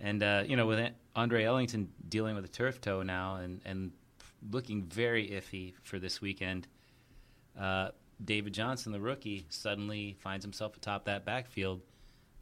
And 0.00 0.22
uh, 0.22 0.44
you 0.46 0.56
know, 0.56 0.66
with 0.66 0.92
Andre 1.16 1.42
Ellington 1.42 1.88
dealing 2.08 2.36
with 2.36 2.44
a 2.44 2.48
turf 2.48 2.80
toe 2.80 3.02
now 3.02 3.36
and 3.36 3.60
and 3.64 3.90
looking 4.50 4.82
very 4.84 5.28
iffy 5.28 5.74
for 5.82 5.98
this 5.98 6.20
weekend, 6.20 6.68
uh, 7.58 7.90
David 8.24 8.52
Johnson, 8.52 8.92
the 8.92 9.00
rookie, 9.00 9.46
suddenly 9.48 10.16
finds 10.20 10.44
himself 10.44 10.76
atop 10.76 11.04
that 11.04 11.24
backfield, 11.24 11.82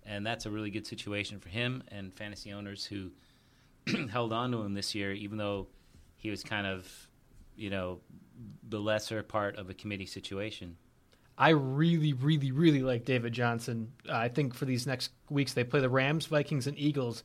and 0.04 0.26
that's 0.26 0.46
a 0.46 0.50
really 0.50 0.70
good 0.70 0.86
situation 0.86 1.38
for 1.38 1.48
him 1.48 1.82
and 1.88 2.14
fantasy 2.14 2.52
owners 2.52 2.84
who 2.84 3.10
held 4.10 4.32
on 4.32 4.52
to 4.52 4.62
him 4.62 4.74
this 4.74 4.94
year, 4.94 5.12
even 5.12 5.38
though 5.38 5.68
he 6.16 6.30
was 6.30 6.42
kind 6.42 6.66
of, 6.66 6.88
you 7.56 7.70
know, 7.70 8.00
the 8.68 8.78
lesser 8.78 9.22
part 9.22 9.56
of 9.56 9.70
a 9.70 9.74
committee 9.74 10.06
situation. 10.06 10.76
I 11.38 11.50
really, 11.50 12.14
really, 12.14 12.50
really 12.50 12.82
like 12.82 13.04
David 13.04 13.32
Johnson. 13.32 13.92
Uh, 14.08 14.16
I 14.16 14.28
think 14.28 14.54
for 14.54 14.64
these 14.64 14.86
next 14.86 15.10
weeks 15.28 15.52
they 15.52 15.64
play 15.64 15.80
the 15.80 15.90
Rams, 15.90 16.26
Vikings, 16.26 16.66
and 16.66 16.78
Eagles. 16.78 17.22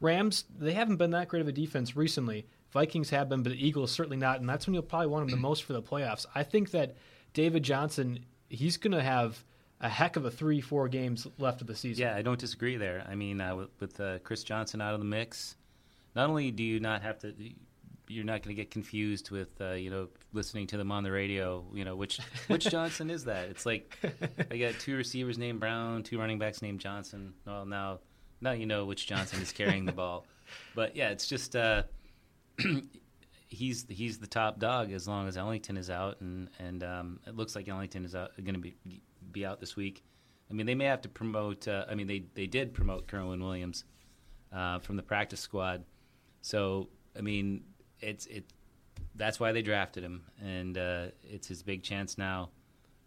Rams, 0.00 0.44
they 0.58 0.72
haven't 0.72 0.96
been 0.96 1.12
that 1.12 1.28
great 1.28 1.42
of 1.42 1.48
a 1.48 1.52
defense 1.52 1.94
recently. 1.94 2.46
Vikings 2.72 3.10
have 3.10 3.28
been, 3.28 3.42
but 3.42 3.50
the 3.52 3.66
Eagles 3.66 3.92
certainly 3.92 4.16
not, 4.16 4.40
and 4.40 4.48
that's 4.48 4.66
when 4.66 4.74
you'll 4.74 4.82
probably 4.82 5.08
want 5.08 5.26
them 5.26 5.36
the 5.36 5.40
most 5.48 5.64
for 5.64 5.72
the 5.74 5.82
playoffs. 5.82 6.26
I 6.34 6.42
think 6.42 6.70
that 6.70 6.96
David 7.34 7.62
Johnson, 7.62 8.24
he's 8.48 8.76
going 8.76 8.92
to 8.92 9.02
have 9.02 9.44
a 9.80 9.88
heck 9.88 10.16
of 10.16 10.24
a 10.24 10.30
three, 10.30 10.60
four 10.60 10.88
games 10.88 11.26
left 11.38 11.60
of 11.60 11.66
the 11.66 11.74
season. 11.74 12.02
Yeah, 12.02 12.16
I 12.16 12.22
don't 12.22 12.38
disagree 12.38 12.76
there. 12.76 13.04
I 13.08 13.14
mean, 13.14 13.40
uh, 13.40 13.56
with, 13.56 13.68
with 13.80 14.00
uh, 14.00 14.18
Chris 14.20 14.44
Johnson 14.44 14.80
out 14.80 14.94
of 14.94 15.00
the 15.00 15.06
mix, 15.06 15.56
not 16.14 16.28
only 16.28 16.50
do 16.50 16.62
you 16.62 16.80
not 16.80 17.02
have 17.02 17.18
to, 17.20 17.34
you're 18.08 18.24
not 18.24 18.42
going 18.42 18.54
to 18.54 18.62
get 18.62 18.70
confused 18.70 19.30
with, 19.30 19.48
uh, 19.60 19.72
you 19.72 19.90
know, 19.90 20.08
listening 20.32 20.66
to 20.68 20.76
them 20.76 20.92
on 20.92 21.02
the 21.02 21.10
radio. 21.10 21.64
You 21.74 21.84
know, 21.84 21.96
which 21.96 22.20
which 22.46 22.64
Johnson 22.70 23.10
is 23.10 23.24
that? 23.24 23.48
It's 23.48 23.66
like 23.66 23.98
I 24.50 24.56
got 24.56 24.78
two 24.78 24.96
receivers 24.96 25.36
named 25.36 25.60
Brown, 25.60 26.02
two 26.02 26.18
running 26.18 26.38
backs 26.38 26.62
named 26.62 26.80
Johnson. 26.80 27.34
Well, 27.46 27.66
now 27.66 27.98
now 28.40 28.52
you 28.52 28.66
know 28.66 28.84
which 28.84 29.06
Johnson 29.06 29.42
is 29.42 29.52
carrying 29.52 29.84
the 29.84 29.92
ball. 29.92 30.24
But 30.74 30.96
yeah, 30.96 31.08
it's 31.08 31.28
just 31.28 31.56
uh, 31.56 31.84
he's 33.48 33.86
he's 33.88 34.18
the 34.18 34.26
top 34.26 34.58
dog 34.58 34.92
as 34.92 35.06
long 35.06 35.28
as 35.28 35.36
Ellington 35.36 35.76
is 35.76 35.90
out, 35.90 36.20
and 36.20 36.48
and 36.58 36.82
um, 36.82 37.20
it 37.26 37.36
looks 37.36 37.54
like 37.54 37.68
Ellington 37.68 38.04
is 38.04 38.12
going 38.12 38.54
to 38.54 38.58
be 38.58 38.76
be 39.30 39.44
out 39.44 39.60
this 39.60 39.76
week. 39.76 40.02
I 40.50 40.54
mean, 40.54 40.66
they 40.66 40.74
may 40.74 40.84
have 40.84 41.02
to 41.02 41.08
promote. 41.08 41.68
Uh, 41.68 41.84
I 41.88 41.94
mean, 41.94 42.06
they 42.06 42.24
they 42.34 42.46
did 42.46 42.74
promote 42.74 43.06
Kerwynn 43.06 43.40
Williams 43.40 43.84
uh, 44.52 44.78
from 44.80 44.96
the 44.96 45.02
practice 45.02 45.40
squad. 45.40 45.84
So 46.40 46.88
I 47.16 47.20
mean, 47.20 47.64
it's 48.00 48.26
it. 48.26 48.44
That's 49.14 49.38
why 49.38 49.52
they 49.52 49.62
drafted 49.62 50.02
him, 50.02 50.24
and 50.42 50.76
uh, 50.78 51.06
it's 51.22 51.48
his 51.48 51.62
big 51.62 51.82
chance 51.82 52.16
now. 52.16 52.50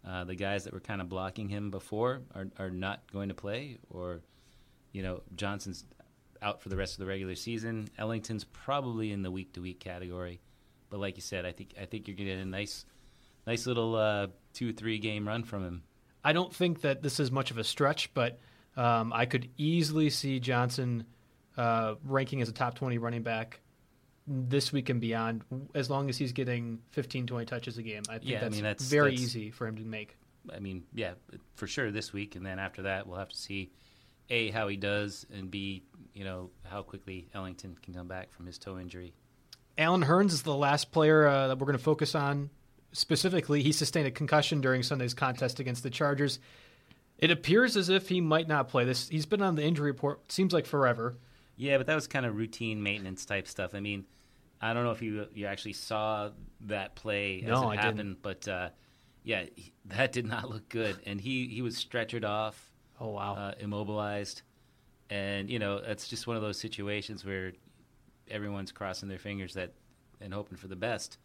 Uh, 0.06 0.22
the 0.24 0.36
guys 0.36 0.64
that 0.64 0.72
were 0.72 0.80
kind 0.80 1.00
of 1.00 1.08
blocking 1.08 1.48
him 1.48 1.70
before 1.70 2.22
are 2.34 2.46
are 2.58 2.70
not 2.70 3.00
going 3.12 3.28
to 3.28 3.34
play, 3.34 3.78
or 3.90 4.22
you 4.92 5.02
know, 5.02 5.22
Johnson's 5.34 5.84
out 6.42 6.62
for 6.62 6.68
the 6.68 6.76
rest 6.76 6.94
of 6.94 6.98
the 7.00 7.06
regular 7.06 7.34
season. 7.34 7.88
Ellington's 7.98 8.44
probably 8.44 9.12
in 9.12 9.22
the 9.22 9.30
week 9.30 9.52
to 9.54 9.60
week 9.60 9.80
category, 9.80 10.40
but 10.90 11.00
like 11.00 11.16
you 11.16 11.22
said, 11.22 11.44
I 11.46 11.52
think 11.52 11.74
I 11.80 11.84
think 11.86 12.08
you're 12.08 12.16
getting 12.16 12.40
a 12.40 12.44
nice, 12.44 12.84
nice 13.46 13.66
little 13.66 13.94
uh, 13.96 14.28
two 14.52 14.72
three 14.72 14.98
game 14.98 15.26
run 15.26 15.42
from 15.44 15.64
him. 15.64 15.82
I 16.24 16.32
don't 16.32 16.54
think 16.54 16.80
that 16.82 17.02
this 17.02 17.20
is 17.20 17.30
much 17.30 17.50
of 17.50 17.58
a 17.58 17.64
stretch, 17.64 18.12
but 18.14 18.38
um, 18.76 19.12
I 19.12 19.26
could 19.26 19.48
easily 19.56 20.10
see 20.10 20.40
Johnson 20.40 21.04
uh, 21.56 21.94
ranking 22.04 22.42
as 22.42 22.48
a 22.48 22.52
top 22.52 22.74
20 22.74 22.98
running 22.98 23.22
back 23.22 23.60
this 24.26 24.72
week 24.72 24.88
and 24.88 25.00
beyond, 25.00 25.42
as 25.74 25.88
long 25.88 26.08
as 26.10 26.18
he's 26.18 26.32
getting 26.32 26.80
15, 26.90 27.28
20 27.28 27.46
touches 27.46 27.78
a 27.78 27.82
game. 27.82 28.02
I 28.08 28.18
think 28.18 28.30
Yeah, 28.30 28.38
I 28.38 28.40
that's, 28.40 28.54
mean, 28.56 28.64
that's- 28.64 28.88
very 28.90 29.10
that's- 29.12 29.22
easy 29.22 29.50
for 29.52 29.66
him 29.68 29.76
to 29.76 29.82
make. 29.84 30.16
I 30.52 30.58
mean, 30.58 30.82
yeah, 30.92 31.14
for 31.54 31.66
sure 31.68 31.90
this 31.92 32.12
week, 32.12 32.34
and 32.36 32.44
then 32.44 32.58
after 32.58 32.82
that, 32.82 33.06
we'll 33.06 33.18
have 33.18 33.28
to 33.30 33.36
see 33.36 33.70
a 34.30 34.50
how 34.50 34.68
he 34.68 34.76
does, 34.76 35.26
and 35.32 35.50
b 35.50 35.82
you 36.14 36.24
know 36.24 36.50
how 36.64 36.82
quickly 36.82 37.28
Ellington 37.34 37.76
can 37.82 37.94
come 37.94 38.08
back 38.08 38.32
from 38.32 38.46
his 38.46 38.58
toe 38.58 38.78
injury. 38.78 39.12
Allen 39.78 40.02
Hurns 40.04 40.32
is 40.32 40.42
the 40.42 40.54
last 40.54 40.90
player 40.90 41.26
uh, 41.26 41.48
that 41.48 41.58
we're 41.58 41.66
going 41.66 41.76
to 41.78 41.84
focus 41.84 42.14
on 42.14 42.48
specifically. 42.92 43.62
He 43.62 43.72
sustained 43.72 44.06
a 44.06 44.10
concussion 44.10 44.60
during 44.62 44.82
Sunday's 44.82 45.12
contest 45.14 45.60
against 45.60 45.82
the 45.82 45.90
Chargers. 45.90 46.38
It 47.18 47.30
appears 47.30 47.76
as 47.76 47.88
if 47.88 48.08
he 48.08 48.20
might 48.20 48.48
not 48.48 48.68
play 48.68 48.84
this. 48.84 49.08
He's 49.08 49.26
been 49.26 49.42
on 49.42 49.54
the 49.54 49.62
injury 49.62 49.90
report 49.90 50.30
seems 50.32 50.52
like 50.52 50.66
forever. 50.66 51.16
Yeah, 51.56 51.78
but 51.78 51.86
that 51.86 51.94
was 51.94 52.06
kind 52.06 52.26
of 52.26 52.36
routine 52.36 52.82
maintenance 52.82 53.24
type 53.24 53.46
stuff. 53.48 53.74
I 53.74 53.80
mean, 53.80 54.04
I 54.60 54.72
don't 54.74 54.84
know 54.84 54.90
if 54.92 55.02
you 55.02 55.26
you 55.34 55.46
actually 55.46 55.74
saw 55.74 56.30
that 56.62 56.94
play 56.94 57.38
as 57.42 57.48
No, 57.48 57.70
it 57.70 57.78
I 57.78 57.90
didn't. 57.90 58.22
but 58.22 58.46
uh, 58.48 58.68
yeah, 59.24 59.44
he, 59.54 59.72
that 59.86 60.12
did 60.12 60.26
not 60.26 60.50
look 60.50 60.68
good, 60.68 60.96
and 61.06 61.20
he 61.20 61.48
he 61.48 61.62
was 61.62 61.76
stretchered 61.82 62.24
off. 62.24 62.70
Oh 63.00 63.10
wow, 63.10 63.34
uh, 63.34 63.54
immobilized, 63.60 64.42
and 65.10 65.50
you 65.50 65.58
know 65.58 65.80
that's 65.80 66.08
just 66.08 66.26
one 66.26 66.36
of 66.36 66.42
those 66.42 66.58
situations 66.58 67.24
where 67.24 67.52
everyone's 68.30 68.72
crossing 68.72 69.08
their 69.08 69.18
fingers 69.18 69.54
that 69.54 69.72
and 70.20 70.32
hoping 70.32 70.56
for 70.56 70.68
the 70.68 70.76
best. 70.76 71.18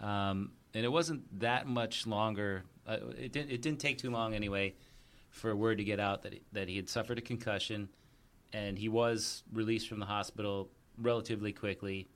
Um, 0.00 0.52
and 0.74 0.84
it 0.84 0.88
wasn't 0.88 1.40
that 1.40 1.66
much 1.66 2.06
longer. 2.06 2.64
Uh, 2.86 2.98
it 3.18 3.32
didn't. 3.32 3.50
It 3.50 3.62
didn't 3.62 3.80
take 3.80 3.98
too 3.98 4.10
long 4.10 4.34
anyway 4.34 4.74
for 5.30 5.54
word 5.54 5.78
to 5.78 5.84
get 5.84 6.00
out 6.00 6.22
that 6.22 6.32
he, 6.32 6.42
that 6.52 6.68
he 6.68 6.76
had 6.76 6.88
suffered 6.88 7.18
a 7.18 7.22
concussion, 7.22 7.88
and 8.52 8.78
he 8.78 8.88
was 8.88 9.44
released 9.52 9.88
from 9.88 10.00
the 10.00 10.06
hospital 10.06 10.70
relatively 10.98 11.52
quickly. 11.52 12.08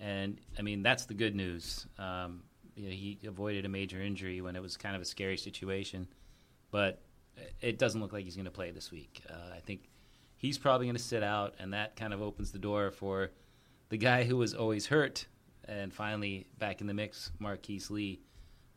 And 0.00 0.40
I 0.58 0.62
mean 0.62 0.82
that's 0.82 1.06
the 1.06 1.14
good 1.14 1.36
news. 1.36 1.86
Um, 1.98 2.42
you 2.74 2.88
know, 2.88 2.94
he 2.94 3.18
avoided 3.26 3.64
a 3.64 3.68
major 3.68 4.02
injury 4.02 4.40
when 4.40 4.56
it 4.56 4.62
was 4.62 4.76
kind 4.76 4.96
of 4.96 5.02
a 5.02 5.04
scary 5.04 5.36
situation, 5.36 6.08
but 6.72 7.00
it 7.60 7.78
doesn't 7.78 8.00
look 8.00 8.12
like 8.12 8.24
he's 8.24 8.36
going 8.36 8.44
to 8.44 8.50
play 8.50 8.70
this 8.70 8.90
week. 8.90 9.22
Uh, 9.28 9.54
I 9.54 9.60
think 9.60 9.88
he's 10.36 10.58
probably 10.58 10.86
going 10.86 10.96
to 10.96 11.02
sit 11.02 11.22
out, 11.22 11.54
and 11.58 11.72
that 11.72 11.96
kind 11.96 12.12
of 12.12 12.22
opens 12.22 12.52
the 12.52 12.58
door 12.58 12.90
for 12.90 13.30
the 13.88 13.96
guy 13.96 14.24
who 14.24 14.36
was 14.36 14.54
always 14.54 14.86
hurt 14.86 15.26
and 15.66 15.92
finally 15.92 16.46
back 16.58 16.80
in 16.80 16.86
the 16.86 16.94
mix, 16.94 17.30
Marquise 17.38 17.90
Lee, 17.90 18.20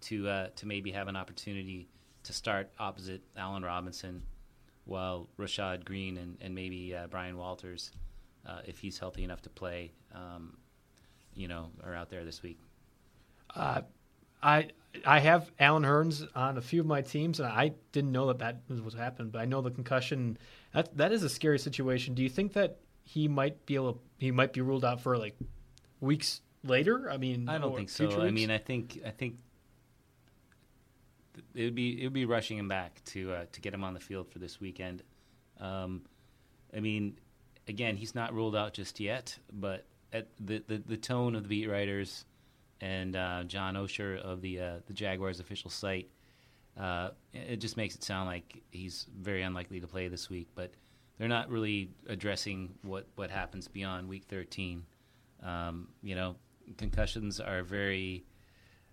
to 0.02 0.28
uh, 0.28 0.48
to 0.56 0.66
maybe 0.68 0.92
have 0.92 1.08
an 1.08 1.16
opportunity 1.16 1.90
to 2.24 2.34
start 2.34 2.70
opposite 2.80 3.22
Allen 3.36 3.64
Robinson, 3.64 4.22
while 4.86 5.28
Rashad 5.38 5.86
Greene 5.86 6.18
and, 6.18 6.38
and 6.42 6.54
maybe 6.54 6.96
uh, 6.96 7.08
Bryan 7.08 7.38
Walters, 7.38 7.92
uh, 8.46 8.60
if 8.66 8.80
he's 8.80 9.00
healthy 9.00 9.24
enough 9.24 9.42
to 9.44 9.50
play, 9.50 9.92
um, 10.14 10.58
you 11.34 11.48
know, 11.48 11.72
are 11.84 11.96
out 11.96 12.10
there 12.10 12.24
this 12.24 12.44
week. 12.44 12.60
I 14.42 14.70
I 15.06 15.20
have 15.20 15.52
Allen 15.60 15.84
Hurns 15.84 16.28
on 16.36 16.58
a 16.58 16.62
few 16.62 16.82
of 16.82 16.88
my 16.88 17.02
teams, 17.02 17.40
and 17.40 17.50
I 17.50 17.74
didn't 17.92 18.12
know 18.12 18.28
that 18.28 18.40
that 18.40 18.62
was 18.70 18.82
what 18.82 18.94
happened. 18.94 19.32
But 19.32 19.40
I 19.40 19.46
know 19.46 19.62
the 19.62 19.72
concussion. 19.72 20.38
That 20.74 20.96
that 20.98 21.12
is 21.12 21.24
a 21.24 21.30
scary 21.30 21.60
situation. 21.60 22.14
Do 22.14 22.24
you 22.24 22.30
think 22.30 22.54
that 22.54 22.80
he 23.04 23.28
might 23.28 23.66
be 23.66 23.76
able? 23.76 24.02
He 24.18 24.32
might 24.32 24.54
be 24.54 24.62
ruled 24.62 24.86
out 24.86 25.02
for 25.02 25.18
like 25.18 25.36
weeks 26.00 26.42
later? 26.64 27.10
I 27.10 27.18
mean, 27.18 27.50
I 27.50 27.58
don't 27.58 27.76
think 27.76 27.90
so. 27.90 28.08
future 28.08 28.22
I 28.22 28.32
mean, 28.32 28.52
I 28.52 28.58
think 28.58 29.00
I 29.06 29.10
think 29.10 29.36
it 31.54 31.64
would 31.64 31.76
be 31.76 32.02
it 32.02 32.06
would 32.06 32.14
be 32.14 32.26
rushing 32.26 32.58
him 32.58 32.68
back 32.68 33.02
to 33.06 33.32
uh, 33.34 33.46
to 33.52 33.62
get 33.62 33.74
him 33.74 33.84
on 33.84 33.94
the 33.94 34.00
field 34.00 34.30
for 34.30 34.40
this 34.40 34.60
weekend. 34.60 35.04
Um, 35.60 36.04
I 36.76 36.80
mean, 36.80 37.18
again, 37.68 37.98
he's 37.98 38.16
not 38.16 38.34
ruled 38.34 38.56
out 38.56 38.74
just 38.74 39.00
yet, 39.00 39.38
but 39.52 39.86
at 40.14 40.28
the 40.40 40.64
the, 40.68 40.78
the 40.86 40.98
tone 40.98 41.36
of 41.36 41.44
the 41.44 41.50
beat 41.50 41.68
writers 41.68 42.26
and 42.82 43.16
uh, 43.16 43.44
John 43.46 43.76
Oehser 43.76 44.20
of 44.22 44.42
the 44.42 44.60
uh, 44.60 44.76
the 44.86 44.94
Jaguars 44.94 45.40
official 45.40 45.70
site, 45.70 46.10
uh, 46.80 47.10
it 47.34 47.58
just 47.58 47.78
makes 47.78 47.96
it 47.96 48.04
sound 48.04 48.28
like 48.28 48.62
he's 48.72 49.08
very 49.20 49.42
unlikely 49.42 49.80
to 49.80 49.88
play 49.88 50.08
this 50.08 50.30
week. 50.30 50.48
But 50.56 50.72
they're 51.18 51.28
not 51.28 51.50
really 51.50 51.90
addressing 52.08 52.76
what 52.84 53.08
what 53.16 53.32
happens 53.32 53.68
beyond 53.68 54.08
week 54.08 54.26
13. 54.30 54.84
Um, 55.44 55.90
you 56.02 56.16
know, 56.16 56.36
concussions 56.78 57.40
are 57.40 57.64
very, 57.64 58.26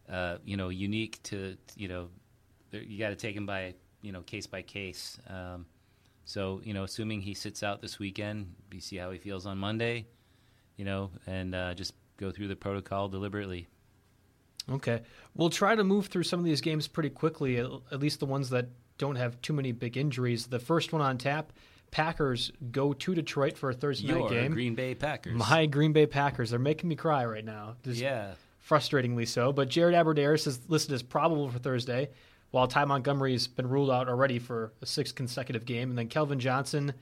uh, 0.09 0.39
you 0.45 0.57
know, 0.57 0.69
unique 0.69 1.23
to 1.25 1.57
you 1.77 1.89
know, 1.89 2.09
you 2.73 2.99
got 2.99 3.11
to 3.11 3.17
take 3.17 3.35
them 3.35 3.47
by 3.47 3.75
you 4.03 4.13
know 4.13 4.23
case 4.23 4.47
by 4.47 4.63
case. 4.63 5.19
Um, 5.29 5.67
so 6.25 6.61
you 6.65 6.73
know, 6.73 6.85
assuming 6.85 7.21
he 7.21 7.35
sits 7.35 7.63
out 7.63 7.83
this 7.83 7.99
weekend, 7.99 8.55
you 8.73 8.81
see 8.81 8.97
how 8.97 9.11
he 9.11 9.19
feels 9.19 9.47
on 9.47 9.59
Monday, 9.59 10.07
you 10.77 10.85
know, 10.85 11.11
and 11.27 11.55
uh, 11.55 11.75
just 11.75 11.93
go 12.17 12.31
through 12.31 12.49
the 12.49 12.57
protocol 12.57 13.09
deliberately. 13.09 13.67
Okay. 14.71 15.03
We'll 15.35 15.51
try 15.51 15.75
to 15.75 15.85
move 15.85 16.07
through 16.07 16.23
some 16.23 16.41
of 16.41 16.45
these 16.45 16.61
games 16.61 16.89
pretty 16.89 17.11
quickly, 17.11 17.59
at 17.59 18.01
least 18.01 18.21
the 18.21 18.27
ones 18.27 18.51
that 18.51 18.69
don't 18.99 19.17
have 19.17 19.41
too 19.43 19.53
many 19.53 19.73
big 19.73 19.97
injuries. 19.97 20.47
The 20.47 20.59
first 20.59 20.93
one 20.93 21.03
on 21.03 21.19
tap 21.19 21.53
Packers 21.95 22.51
go 22.73 22.93
to 22.93 23.15
Detroit 23.15 23.57
for 23.57 23.71
a 23.71 23.73
Thursday 23.73 24.09
Your 24.09 24.19
night 24.19 24.31
game. 24.31 24.53
Green 24.53 24.75
Bay 24.75 24.97
Packers. 24.97 25.37
My 25.37 25.67
Green 25.67 25.93
Bay 25.93 26.07
Packers. 26.07 26.51
They're 26.51 26.59
making 26.59 26.89
me 26.89 26.97
cry 26.97 27.25
right 27.25 27.45
now. 27.45 27.77
Just 27.85 28.01
yeah. 28.01 28.33
Frustratingly 28.69 29.29
so. 29.29 29.53
But 29.53 29.69
Jared 29.69 29.95
Abbrederis 29.95 30.49
is 30.49 30.69
listed 30.69 30.93
as 30.93 31.05
probable 31.05 31.49
for 31.51 31.61
Thursday, 31.61 32.11
while 32.51 32.67
Ty 32.67 32.87
Montgomery's 32.87 33.47
been 33.47 33.69
ruled 33.69 33.93
out 33.93 34.09
already 34.09 34.41
for 34.41 34.73
a 34.83 34.87
sixth 34.87 35.15
consecutive 35.15 35.67
game. 35.67 35.91
And 35.91 35.97
then 35.97 36.09
Calvin 36.09 36.41
Johnson 36.41 36.95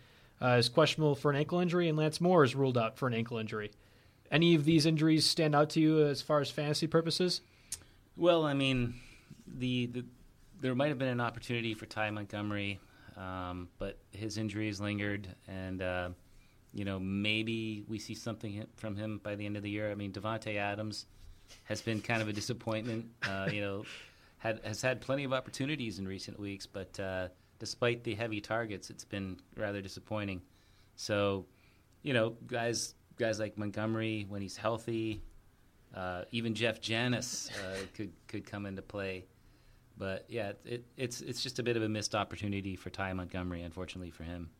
uh, 0.42 0.56
is 0.58 0.68
questionable 0.68 1.14
for 1.14 1.30
an 1.30 1.38
ankle 1.38 1.60
injury, 1.60 1.88
and 1.88 1.96
Lance 1.96 2.20
Moore 2.20 2.44
is 2.44 2.54
ruled 2.54 2.76
out 2.76 2.98
for 2.98 3.06
an 3.06 3.14
ankle 3.14 3.38
injury. 3.38 3.70
Any 4.30 4.54
of 4.54 4.66
these 4.66 4.84
injuries 4.84 5.24
stand 5.24 5.54
out 5.54 5.70
to 5.70 5.80
you 5.80 6.04
as 6.04 6.20
far 6.20 6.40
as 6.40 6.50
fantasy 6.50 6.86
purposes? 6.86 7.40
Well, 8.16 8.44
I 8.44 8.54
mean, 8.54 8.94
the, 9.46 9.86
the 9.86 10.04
there 10.60 10.74
might 10.74 10.88
have 10.88 10.98
been 10.98 11.08
an 11.08 11.20
opportunity 11.20 11.74
for 11.74 11.86
Ty 11.86 12.10
Montgomery, 12.10 12.78
um, 13.16 13.68
but 13.78 13.98
his 14.10 14.38
injuries 14.38 14.80
lingered, 14.80 15.28
and 15.48 15.82
uh, 15.82 16.08
you 16.72 16.84
know 16.84 16.98
maybe 17.00 17.84
we 17.88 17.98
see 17.98 18.14
something 18.14 18.64
from 18.76 18.96
him 18.96 19.20
by 19.22 19.34
the 19.34 19.46
end 19.46 19.56
of 19.56 19.62
the 19.62 19.70
year. 19.70 19.90
I 19.90 19.94
mean, 19.94 20.12
Davante 20.12 20.56
Adams 20.56 21.06
has 21.64 21.80
been 21.80 22.00
kind 22.00 22.22
of 22.22 22.28
a 22.28 22.32
disappointment. 22.32 23.06
Uh, 23.22 23.48
you 23.50 23.60
know, 23.60 23.84
had 24.38 24.60
has 24.64 24.82
had 24.82 25.00
plenty 25.00 25.24
of 25.24 25.32
opportunities 25.32 25.98
in 25.98 26.06
recent 26.06 26.38
weeks, 26.38 26.66
but 26.66 26.98
uh, 27.00 27.28
despite 27.58 28.04
the 28.04 28.14
heavy 28.14 28.40
targets, 28.40 28.90
it's 28.90 29.04
been 29.04 29.38
rather 29.56 29.80
disappointing. 29.80 30.42
So, 30.96 31.46
you 32.02 32.12
know, 32.12 32.36
guys 32.46 32.94
guys 33.18 33.38
like 33.38 33.56
Montgomery 33.56 34.26
when 34.28 34.42
he's 34.42 34.56
healthy, 34.56 35.22
uh, 35.94 36.22
even 36.30 36.54
Jeff 36.54 36.80
Janis 36.80 37.50
uh, 37.50 37.76
could 37.94 38.12
could 38.28 38.46
come 38.46 38.66
into 38.66 38.82
play. 38.82 39.24
But 39.98 40.24
yeah, 40.28 40.52
it, 40.64 40.84
it's 40.96 41.20
it's 41.20 41.42
just 41.42 41.58
a 41.58 41.62
bit 41.62 41.76
of 41.76 41.82
a 41.82 41.88
missed 41.88 42.14
opportunity 42.14 42.76
for 42.76 42.90
Ty 42.90 43.12
Montgomery, 43.12 43.62
unfortunately 43.62 44.10
for 44.10 44.24
him. 44.24 44.50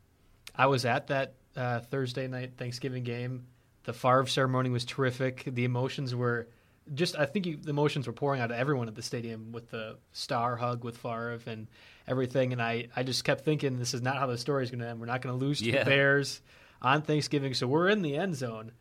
I 0.55 0.67
was 0.67 0.85
at 0.85 1.07
that 1.09 1.35
uh, 1.57 1.81
Thursday 1.81 2.29
night 2.29 2.53
Thanksgiving 2.59 3.03
game. 3.05 3.47
The 3.85 3.93
Favre 3.93 4.27
ceremony 4.27 4.71
was 4.71 4.85
terrific. 4.85 5.45
The 5.47 5.65
emotions 5.65 6.15
were 6.15 6.49
just, 6.95 7.19
I 7.19 7.27
think 7.27 7.47
you, 7.47 7.57
the 7.57 7.71
emotions 7.71 8.07
were 8.07 8.13
pouring 8.13 8.41
out 8.41 8.51
of 8.51 8.57
everyone 8.57 8.87
at 8.89 8.95
the 8.95 9.03
stadium 9.03 9.51
with 9.53 9.71
the 9.71 9.97
star 10.13 10.57
hug 10.57 10.85
with 10.85 10.99
Favre 10.99 11.39
and 11.47 11.67
everything. 12.07 12.53
And 12.53 12.61
I, 12.63 12.89
I 12.95 13.03
just 13.03 13.25
kept 13.25 13.45
thinking, 13.45 13.79
this 13.79 13.95
is 13.95 14.03
not 14.03 14.19
how 14.19 14.27
the 14.27 14.37
story 14.39 14.63
is 14.65 14.71
going 14.71 14.81
to 14.81 14.87
end. 14.89 15.01
We're 15.01 15.07
not 15.07 15.23
going 15.23 15.37
to 15.39 15.45
lose 15.45 15.59
to 15.61 15.65
Yeah. 15.65 15.85
the 15.85 15.91
Bears 15.91 16.43
on 16.81 17.03
Thanksgiving. 17.03 17.55
So 17.55 17.67
we're 17.67 17.89
in 17.89 18.03
the 18.03 18.17
end 18.17 18.37
zone 18.37 18.73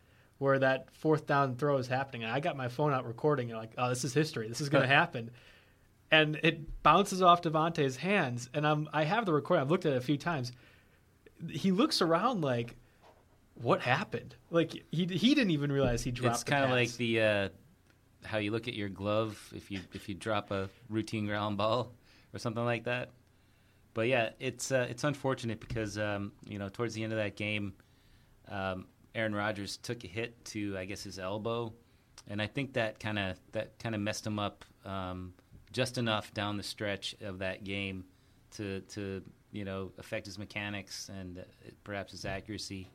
where 0.42 0.58
that 0.58 0.88
fourth 0.92 1.26
down 1.26 1.56
throw 1.56 1.78
is 1.78 1.86
happening. 1.86 2.24
And 2.24 2.32
I 2.32 2.40
got 2.40 2.56
my 2.56 2.68
phone 2.68 2.92
out 2.92 3.06
recording, 3.06 3.50
and 3.50 3.58
like, 3.58 3.72
oh, 3.78 3.88
this 3.88 4.04
is 4.04 4.12
history. 4.12 4.48
This 4.48 4.60
is 4.60 4.68
going 4.68 4.82
to 4.88 4.94
happen. 4.94 5.30
And 6.10 6.38
it 6.42 6.82
bounces 6.82 7.22
off 7.22 7.40
Davante's 7.40 7.96
hands. 7.96 8.50
And 8.52 8.66
I'm, 8.66 8.88
I 8.92 9.04
have 9.04 9.24
the 9.24 9.32
recording. 9.32 9.62
I've 9.62 9.70
looked 9.70 9.86
at 9.86 9.92
it 9.92 9.96
a 9.96 10.02
few 10.02 10.18
times 10.18 10.52
he 11.50 11.72
looks 11.72 12.02
around 12.02 12.42
like, 12.42 12.76
what 13.54 13.80
happened? 13.80 14.34
Like 14.50 14.72
he 14.90 15.06
he 15.06 15.34
didn't 15.34 15.50
even 15.50 15.70
realize 15.70 16.02
he 16.02 16.10
dropped. 16.10 16.36
It. 16.36 16.40
It's 16.40 16.44
kind 16.44 16.64
of 16.64 16.70
like 16.70 16.92
the 16.94 17.20
uh, 17.20 17.48
how 18.24 18.38
you 18.38 18.50
look 18.50 18.68
at 18.68 18.74
your 18.74 18.88
glove 18.88 19.52
if 19.54 19.70
you 19.70 19.80
if 19.92 20.08
you 20.08 20.14
drop 20.14 20.50
a 20.50 20.68
routine 20.88 21.26
ground 21.26 21.56
ball 21.56 21.92
or 22.32 22.38
something 22.38 22.64
like 22.64 22.84
that. 22.84 23.10
But 23.94 24.08
yeah, 24.08 24.30
it's 24.40 24.72
uh, 24.72 24.86
it's 24.88 25.04
unfortunate 25.04 25.60
because 25.60 25.98
um, 25.98 26.32
you 26.46 26.58
know 26.58 26.68
towards 26.68 26.94
the 26.94 27.04
end 27.04 27.12
of 27.12 27.18
that 27.18 27.36
game, 27.36 27.74
um, 28.48 28.86
Aaron 29.14 29.34
Rodgers 29.34 29.76
took 29.76 30.04
a 30.04 30.06
hit 30.06 30.44
to 30.46 30.76
I 30.78 30.84
guess 30.84 31.02
his 31.02 31.18
elbow, 31.18 31.72
and 32.28 32.40
I 32.40 32.46
think 32.46 32.74
that 32.74 33.00
kind 33.00 33.18
of 33.18 33.36
that 33.52 33.78
kind 33.78 33.94
of 33.94 34.00
messed 34.00 34.26
him 34.26 34.38
up 34.38 34.64
um, 34.84 35.34
just 35.72 35.98
enough 35.98 36.32
down 36.34 36.56
the 36.56 36.62
stretch 36.62 37.14
of 37.20 37.38
that 37.38 37.64
game 37.64 38.04
to 38.52 38.80
to 38.80 39.22
you 39.50 39.64
know 39.64 39.92
affect 39.98 40.26
his 40.26 40.38
mechanics 40.38 41.08
and 41.08 41.38
uh, 41.38 41.42
perhaps 41.84 42.12
his 42.12 42.24
accuracy. 42.24 42.88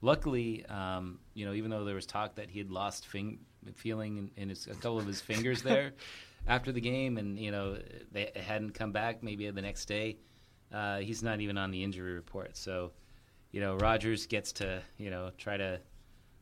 Luckily, 0.00 0.66
um, 0.66 1.18
you 1.32 1.46
know, 1.46 1.54
even 1.54 1.70
though 1.70 1.84
there 1.84 1.94
was 1.94 2.04
talk 2.04 2.34
that 2.34 2.50
he 2.50 2.58
had 2.58 2.70
lost 2.70 3.06
fing- 3.06 3.38
feeling 3.74 4.18
in, 4.18 4.30
in 4.36 4.48
his, 4.50 4.66
a 4.66 4.74
couple 4.74 4.98
of 4.98 5.06
his 5.06 5.20
fingers 5.30 5.62
there 5.62 5.92
after 6.46 6.72
the 6.72 6.80
game, 6.80 7.16
and 7.16 7.38
you 7.38 7.50
know 7.50 7.78
they 8.12 8.30
hadn't 8.36 8.72
come 8.72 8.92
back 8.92 9.22
maybe 9.22 9.48
the 9.50 9.62
next 9.62 9.86
day, 9.86 10.18
uh, 10.72 10.98
he's 10.98 11.22
not 11.22 11.40
even 11.40 11.56
on 11.56 11.70
the 11.70 11.82
injury 11.82 12.12
report. 12.12 12.56
So, 12.56 12.92
you 13.54 13.60
know, 13.60 13.76
Rodgers 13.76 14.26
gets 14.26 14.50
to 14.54 14.82
you 14.98 15.10
know 15.10 15.30
try 15.38 15.56
to 15.56 15.78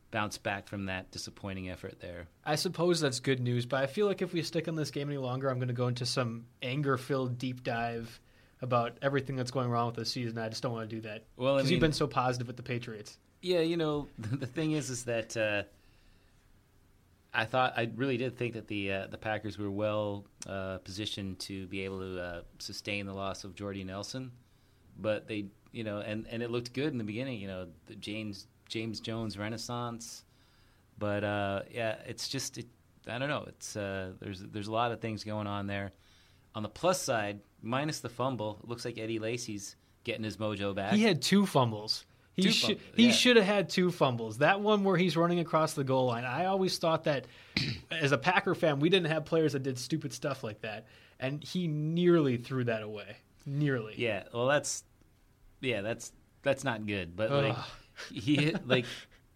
bounce 0.09 0.39
back 0.39 0.67
from 0.67 0.85
that 0.85 1.11
disappointing 1.11 1.69
effort 1.69 1.99
there. 1.99 2.25
I 2.43 2.55
suppose 2.55 2.99
that's 2.99 3.19
good 3.19 3.39
news, 3.39 3.67
but 3.67 3.83
I 3.83 3.85
feel 3.85 4.07
like 4.07 4.23
if 4.23 4.33
we 4.33 4.41
stick 4.41 4.67
on 4.67 4.75
this 4.75 4.89
game 4.89 5.09
any 5.09 5.19
longer, 5.19 5.49
I'm 5.49 5.57
going 5.57 5.67
to 5.67 5.75
go 5.75 5.87
into 5.87 6.05
some 6.05 6.45
anger-filled 6.61 7.37
deep 7.37 7.63
dive 7.63 8.19
about 8.61 8.97
everything 9.01 9.35
that's 9.35 9.51
going 9.51 9.69
wrong 9.69 9.87
with 9.87 9.95
the 9.95 10.05
season. 10.05 10.39
I 10.39 10.49
just 10.49 10.63
don't 10.63 10.71
want 10.71 10.89
to 10.89 10.95
do 10.95 11.01
that. 11.03 11.23
Well, 11.37 11.55
I 11.55 11.57
because 11.57 11.71
you've 11.71 11.79
been 11.79 11.93
so 11.93 12.07
positive 12.07 12.47
with 12.47 12.57
the 12.57 12.63
Patriots. 12.63 13.17
Yeah, 13.41 13.59
you 13.59 13.77
know, 13.77 14.07
the 14.17 14.47
thing 14.47 14.71
is, 14.71 14.89
is 14.89 15.03
that 15.03 15.37
uh, 15.37 15.63
I 17.31 17.45
thought 17.45 17.73
I 17.77 17.91
really 17.95 18.17
did 18.17 18.37
think 18.37 18.53
that 18.55 18.67
the 18.67 18.91
uh, 18.91 19.07
the 19.07 19.17
Packers 19.19 19.59
were 19.59 19.71
well 19.71 20.25
uh, 20.47 20.79
positioned 20.79 21.37
to 21.39 21.67
be 21.67 21.81
able 21.81 21.99
to 21.99 22.21
uh, 22.21 22.41
sustain 22.57 23.05
the 23.05 23.13
loss 23.13 23.43
of 23.43 23.53
Jordy 23.53 23.83
Nelson, 23.83 24.31
but 24.99 25.27
they, 25.27 25.45
you 25.73 25.83
know, 25.83 25.97
and, 25.97 26.25
and 26.29 26.41
it 26.41 26.51
looked 26.51 26.71
good 26.71 26.93
in 26.93 26.97
the 26.97 27.03
beginning. 27.03 27.41
You 27.41 27.47
know, 27.47 27.67
the 27.87 27.95
James 27.95 28.47
James 28.69 29.01
Jones 29.01 29.37
renaissance, 29.37 30.23
but 30.97 31.23
uh, 31.25 31.63
yeah, 31.69 31.95
it's 32.05 32.29
just 32.29 32.57
it, 32.59 32.67
I 33.07 33.19
don't 33.19 33.27
know. 33.27 33.43
It's 33.47 33.75
uh, 33.75 34.11
there's 34.21 34.39
there's 34.39 34.67
a 34.67 34.71
lot 34.71 34.93
of 34.93 35.01
things 35.01 35.25
going 35.25 35.47
on 35.47 35.67
there. 35.67 35.91
On 36.55 36.63
the 36.63 36.69
plus 36.69 37.01
side, 37.01 37.39
minus 37.61 37.99
the 37.99 38.09
fumble, 38.09 38.59
it 38.63 38.69
looks 38.69 38.85
like 38.85 38.97
Eddie 38.97 39.19
Lacy's 39.19 39.75
getting 40.03 40.23
his 40.23 40.37
mojo 40.37 40.73
back. 40.73 40.93
He 40.93 41.03
had 41.03 41.21
two 41.21 41.45
fumbles. 41.45 42.05
He 42.35 42.43
Two 42.43 42.51
should 42.51 42.79
fumbles, 42.79 42.95
he 42.95 43.11
should 43.11 43.35
have 43.37 43.45
had 43.45 43.69
two 43.69 43.91
fumbles. 43.91 44.39
That 44.39 44.59
one 44.61 44.83
where 44.83 44.97
he's 44.97 45.15
running 45.15 45.39
across 45.39 45.73
the 45.73 45.83
goal 45.83 46.07
line. 46.07 46.25
I 46.25 46.45
always 46.45 46.77
thought 46.77 47.03
that 47.03 47.25
as 47.91 48.11
a 48.11 48.17
Packer 48.17 48.55
fan, 48.55 48.79
we 48.79 48.89
didn't 48.89 49.11
have 49.11 49.25
players 49.25 49.53
that 49.53 49.63
did 49.63 49.77
stupid 49.77 50.13
stuff 50.13 50.43
like 50.43 50.61
that, 50.61 50.85
and 51.19 51.43
he 51.43 51.67
nearly 51.67 52.37
threw 52.37 52.63
that 52.65 52.83
away. 52.83 53.17
Nearly. 53.45 53.95
Yeah, 53.97 54.23
well, 54.33 54.47
that's 54.47 54.83
yeah, 55.63 55.81
that's 55.81 56.11
that's 56.43 56.63
not 56.63 56.85
good. 56.85 57.15
But 57.15 57.31
like 57.31 57.57
he 58.11 58.53
like 58.65 58.85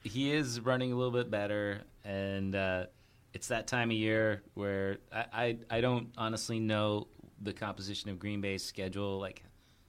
he 0.04 0.32
is 0.32 0.60
running 0.60 0.92
a 0.92 0.96
little 0.96 1.12
bit 1.12 1.32
better, 1.32 1.82
and 2.04 2.56
uh, 2.56 2.86
it's 3.34 3.48
that 3.48 3.68
time 3.68 3.90
of 3.90 3.98
year 3.98 4.44
where 4.54 4.98
I, 5.12 5.26
I 5.34 5.58
I 5.78 5.82
don't 5.82 6.10
honestly 6.18 6.60
know 6.60 7.08
the 7.42 7.54
composition 7.54 8.10
of 8.10 8.20
Green 8.20 8.42
Bay's 8.42 8.64
schedule, 8.64 9.20
like 9.20 9.44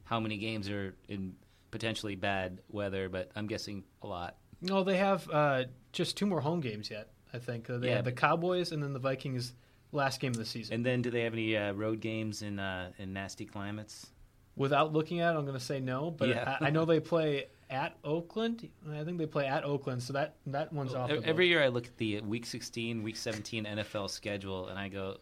how 0.05 0.21
many 0.21 0.39
games 0.39 0.69
are 0.71 0.95
in 1.09 1.35
potentially 1.71 2.15
bad 2.15 2.61
weather, 2.71 3.09
but 3.09 3.31
I'm 3.37 3.47
guessing 3.47 3.85
a 4.03 4.07
lot. 4.07 4.37
No, 4.61 4.83
they 4.83 4.97
have 4.97 5.29
uh, 5.31 5.65
just 5.93 6.17
two 6.17 6.27
more 6.27 6.41
home 6.41 6.61
games 6.61 6.91
yet. 6.91 7.11
I 7.33 7.39
think 7.39 7.69
uh, 7.71 7.79
they 7.79 7.89
Yeah, 7.89 7.97
have 7.97 8.05
the 8.07 8.13
Cowboys 8.13 8.73
and 8.73 8.83
then 8.83 8.93
the 8.93 8.99
Vikings 8.99 9.53
last 9.93 10.19
game 10.21 10.31
of 10.31 10.39
the 10.39 10.45
season. 10.47 10.75
And 10.77 10.87
then, 10.87 11.03
do 11.03 11.11
they 11.11 11.23
have 11.23 11.33
any 11.35 11.57
uh, 11.57 11.73
road 11.73 12.01
games 12.01 12.43
in 12.43 12.59
uh, 12.59 12.91
in 12.99 13.13
nasty 13.13 13.45
climates? 13.45 14.11
Without 14.59 14.93
looking 14.93 15.21
at 15.21 15.35
it, 15.35 15.39
I'm 15.39 15.45
going 15.45 15.59
to 15.59 15.65
say 15.65 15.81
no, 15.81 16.11
but 16.11 16.29
Yeah. 16.29 16.59
I, 16.61 16.67
I 16.67 16.71
know 16.71 16.85
they 16.85 17.01
play 17.01 17.47
at 17.71 17.97
Oakland. 18.05 18.69
I 18.91 19.05
think 19.05 19.19
they 19.19 19.27
play 19.27 19.47
at 19.47 19.65
Oakland, 19.65 20.03
so 20.03 20.13
that 20.15 20.37
that 20.47 20.73
one's 20.73 20.95
off. 20.95 21.11
Every, 21.11 21.23
the 21.23 21.29
every 21.29 21.47
book. 21.47 21.51
year 21.51 21.63
I 21.63 21.69
look 21.69 21.87
at 21.87 21.97
the 21.97 22.21
Week 22.23 22.47
16, 22.47 23.03
Week 23.03 23.17
17 23.17 23.65
NFL 23.65 24.11
schedule, 24.11 24.69
and 24.69 24.79
I 24.79 24.89
go, 24.89 25.19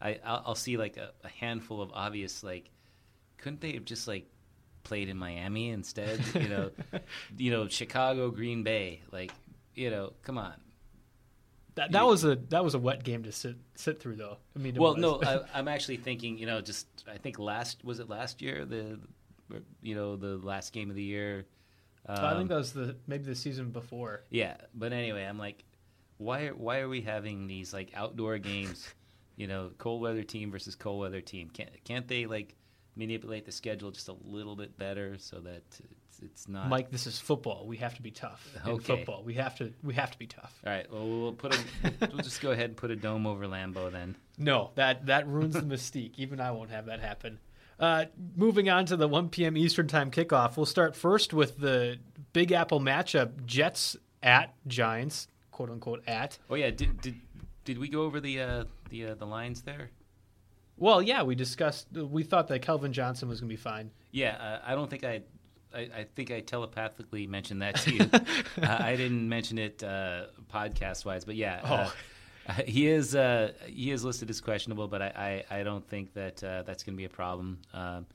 I 0.00 0.18
I'll, 0.24 0.42
I'll 0.46 0.54
see 0.54 0.76
like 0.76 0.96
a, 0.96 1.10
a 1.22 1.28
handful 1.28 1.80
of 1.80 1.90
obvious 1.92 2.42
like, 2.42 2.70
couldn't 3.38 3.60
they 3.60 3.72
have 3.72 3.84
just 3.84 4.08
like 4.08 4.26
played 4.82 5.08
in 5.08 5.16
Miami 5.16 5.70
instead? 5.70 6.20
You 6.34 6.48
know, 6.48 6.70
you 7.38 7.50
know 7.50 7.68
Chicago, 7.68 8.30
Green 8.30 8.62
Bay, 8.62 9.00
like 9.12 9.32
you 9.74 9.90
know, 9.90 10.12
come 10.22 10.38
on. 10.38 10.54
That, 11.76 11.92
that 11.92 12.06
was 12.06 12.24
a 12.24 12.36
that 12.50 12.62
was 12.62 12.74
a 12.74 12.78
wet 12.78 13.02
game 13.02 13.24
to 13.24 13.32
sit 13.32 13.56
sit 13.74 14.00
through 14.00 14.16
though. 14.16 14.36
I 14.54 14.58
mean, 14.60 14.76
Well, 14.76 14.96
no, 14.96 15.20
I, 15.22 15.40
I'm 15.58 15.68
actually 15.68 15.96
thinking. 15.96 16.38
You 16.38 16.46
know, 16.46 16.60
just 16.60 16.86
I 17.12 17.18
think 17.18 17.38
last 17.38 17.84
was 17.84 17.98
it 17.98 18.08
last 18.08 18.40
year 18.40 18.64
the, 18.64 19.00
you 19.82 19.94
know, 19.94 20.16
the 20.16 20.36
last 20.38 20.72
game 20.72 20.88
of 20.90 20.96
the 20.96 21.02
year. 21.02 21.46
I 22.06 22.16
think 22.34 22.42
Um, 22.42 22.48
that 22.48 22.56
was 22.56 22.72
the 22.72 22.96
maybe 23.06 23.24
the 23.24 23.34
season 23.34 23.70
before. 23.70 24.22
Yeah, 24.30 24.56
but 24.74 24.92
anyway, 24.92 25.24
I'm 25.24 25.38
like, 25.38 25.64
why? 26.18 26.46
Are, 26.46 26.54
why 26.54 26.80
are 26.80 26.88
we 26.88 27.00
having 27.00 27.46
these 27.46 27.72
like 27.72 27.90
outdoor 27.94 28.38
games? 28.38 28.88
You 29.36 29.48
know, 29.48 29.72
cold 29.78 30.00
weather 30.00 30.22
team 30.22 30.52
versus 30.52 30.76
cold 30.76 31.00
weather 31.00 31.20
team. 31.20 31.50
Can't 31.50 31.70
can't 31.82 32.06
they 32.06 32.26
like 32.26 32.54
manipulate 32.94 33.44
the 33.44 33.50
schedule 33.50 33.90
just 33.90 34.06
a 34.06 34.14
little 34.24 34.54
bit 34.54 34.78
better 34.78 35.18
so 35.18 35.40
that 35.40 35.64
it's, 36.24 36.48
not 36.48 36.68
Mike, 36.68 36.90
this 36.90 37.06
is 37.06 37.18
football. 37.18 37.66
We 37.66 37.76
have 37.78 37.94
to 37.96 38.02
be 38.02 38.10
tough 38.10 38.46
in 38.66 38.78
football. 38.80 39.22
We 39.24 39.34
have 39.34 39.56
to 39.58 39.72
we 39.82 39.94
have 39.94 40.10
to 40.10 40.18
be 40.18 40.26
tough. 40.26 40.58
All 40.66 40.72
right. 40.72 40.90
Well, 40.92 41.06
we'll 41.06 41.32
put 41.32 41.54
a. 41.54 41.58
we'll 42.12 42.22
just 42.22 42.40
go 42.40 42.50
ahead 42.50 42.66
and 42.66 42.76
put 42.76 42.90
a 42.90 42.96
dome 42.96 43.26
over 43.26 43.46
Lambeau 43.46 43.90
then. 43.90 44.16
No, 44.38 44.70
that 44.74 45.06
that 45.06 45.26
ruins 45.28 45.54
the 45.54 45.62
mystique. 45.62 46.12
Even 46.16 46.40
I 46.40 46.50
won't 46.50 46.70
have 46.70 46.86
that 46.86 47.00
happen. 47.00 47.38
Uh, 47.78 48.04
moving 48.36 48.68
on 48.70 48.86
to 48.86 48.96
the 48.96 49.08
1 49.08 49.30
p.m. 49.30 49.56
Eastern 49.56 49.88
Time 49.88 50.12
kickoff, 50.12 50.56
we'll 50.56 50.64
start 50.64 50.94
first 50.94 51.34
with 51.34 51.58
the 51.58 51.98
Big 52.32 52.52
Apple 52.52 52.80
matchup: 52.80 53.44
Jets 53.46 53.96
at 54.22 54.54
Giants, 54.66 55.28
quote 55.50 55.70
unquote 55.70 56.02
at. 56.06 56.38
Oh 56.48 56.54
yeah. 56.54 56.70
Did 56.70 57.00
did 57.00 57.16
did 57.64 57.78
we 57.78 57.88
go 57.88 58.02
over 58.02 58.20
the 58.20 58.40
uh, 58.40 58.64
the 58.90 59.06
uh, 59.06 59.14
the 59.14 59.26
lines 59.26 59.62
there? 59.62 59.90
Well, 60.76 61.00
yeah, 61.00 61.22
we 61.22 61.34
discussed. 61.34 61.86
We 61.92 62.24
thought 62.24 62.48
that 62.48 62.62
Calvin 62.62 62.92
Johnson 62.92 63.28
was 63.28 63.40
going 63.40 63.48
to 63.48 63.52
be 63.52 63.60
fine. 63.60 63.90
Yeah, 64.10 64.36
uh, 64.36 64.60
I 64.66 64.74
don't 64.74 64.90
think 64.90 65.04
I, 65.04 65.22
I, 65.74 65.88
I 66.00 66.06
think 66.14 66.30
I 66.30 66.40
telepathically 66.40 67.26
mentioned 67.26 67.62
that 67.62 67.76
to 67.76 67.94
you. 67.94 68.10
uh, 68.12 68.76
I 68.80 68.96
didn't 68.96 69.28
mention 69.28 69.58
it 69.58 69.82
uh, 69.82 70.26
podcast 70.52 71.04
wise, 71.04 71.24
but 71.24 71.34
yeah, 71.36 71.60
uh, 71.64 71.90
uh, 72.48 72.52
he 72.66 72.88
is 72.88 73.14
uh, 73.14 73.52
he 73.66 73.90
is 73.90 74.04
listed 74.04 74.30
as 74.30 74.40
questionable, 74.40 74.88
but 74.88 75.02
I, 75.02 75.44
I, 75.50 75.58
I 75.60 75.62
don't 75.62 75.86
think 75.88 76.14
that 76.14 76.42
uh, 76.42 76.62
that's 76.62 76.82
going 76.82 76.94
to 76.94 76.98
be 76.98 77.04
a 77.04 77.10
problem. 77.10 77.58
Um, 77.72 78.06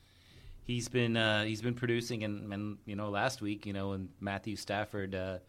he's 0.66 0.88
been 0.88 1.18
uh, 1.18 1.43
he's 1.43 1.62
been 1.62 1.74
producing, 1.74 2.24
and, 2.24 2.51
and 2.53 2.78
you 2.86 2.95
know 2.95 3.10
last 3.10 3.41
week, 3.41 3.66
you 3.66 3.74
know, 3.74 3.89
when 3.89 4.10
Matthew 4.20 4.55
Stafford 4.55 5.16
uh, 5.16 5.39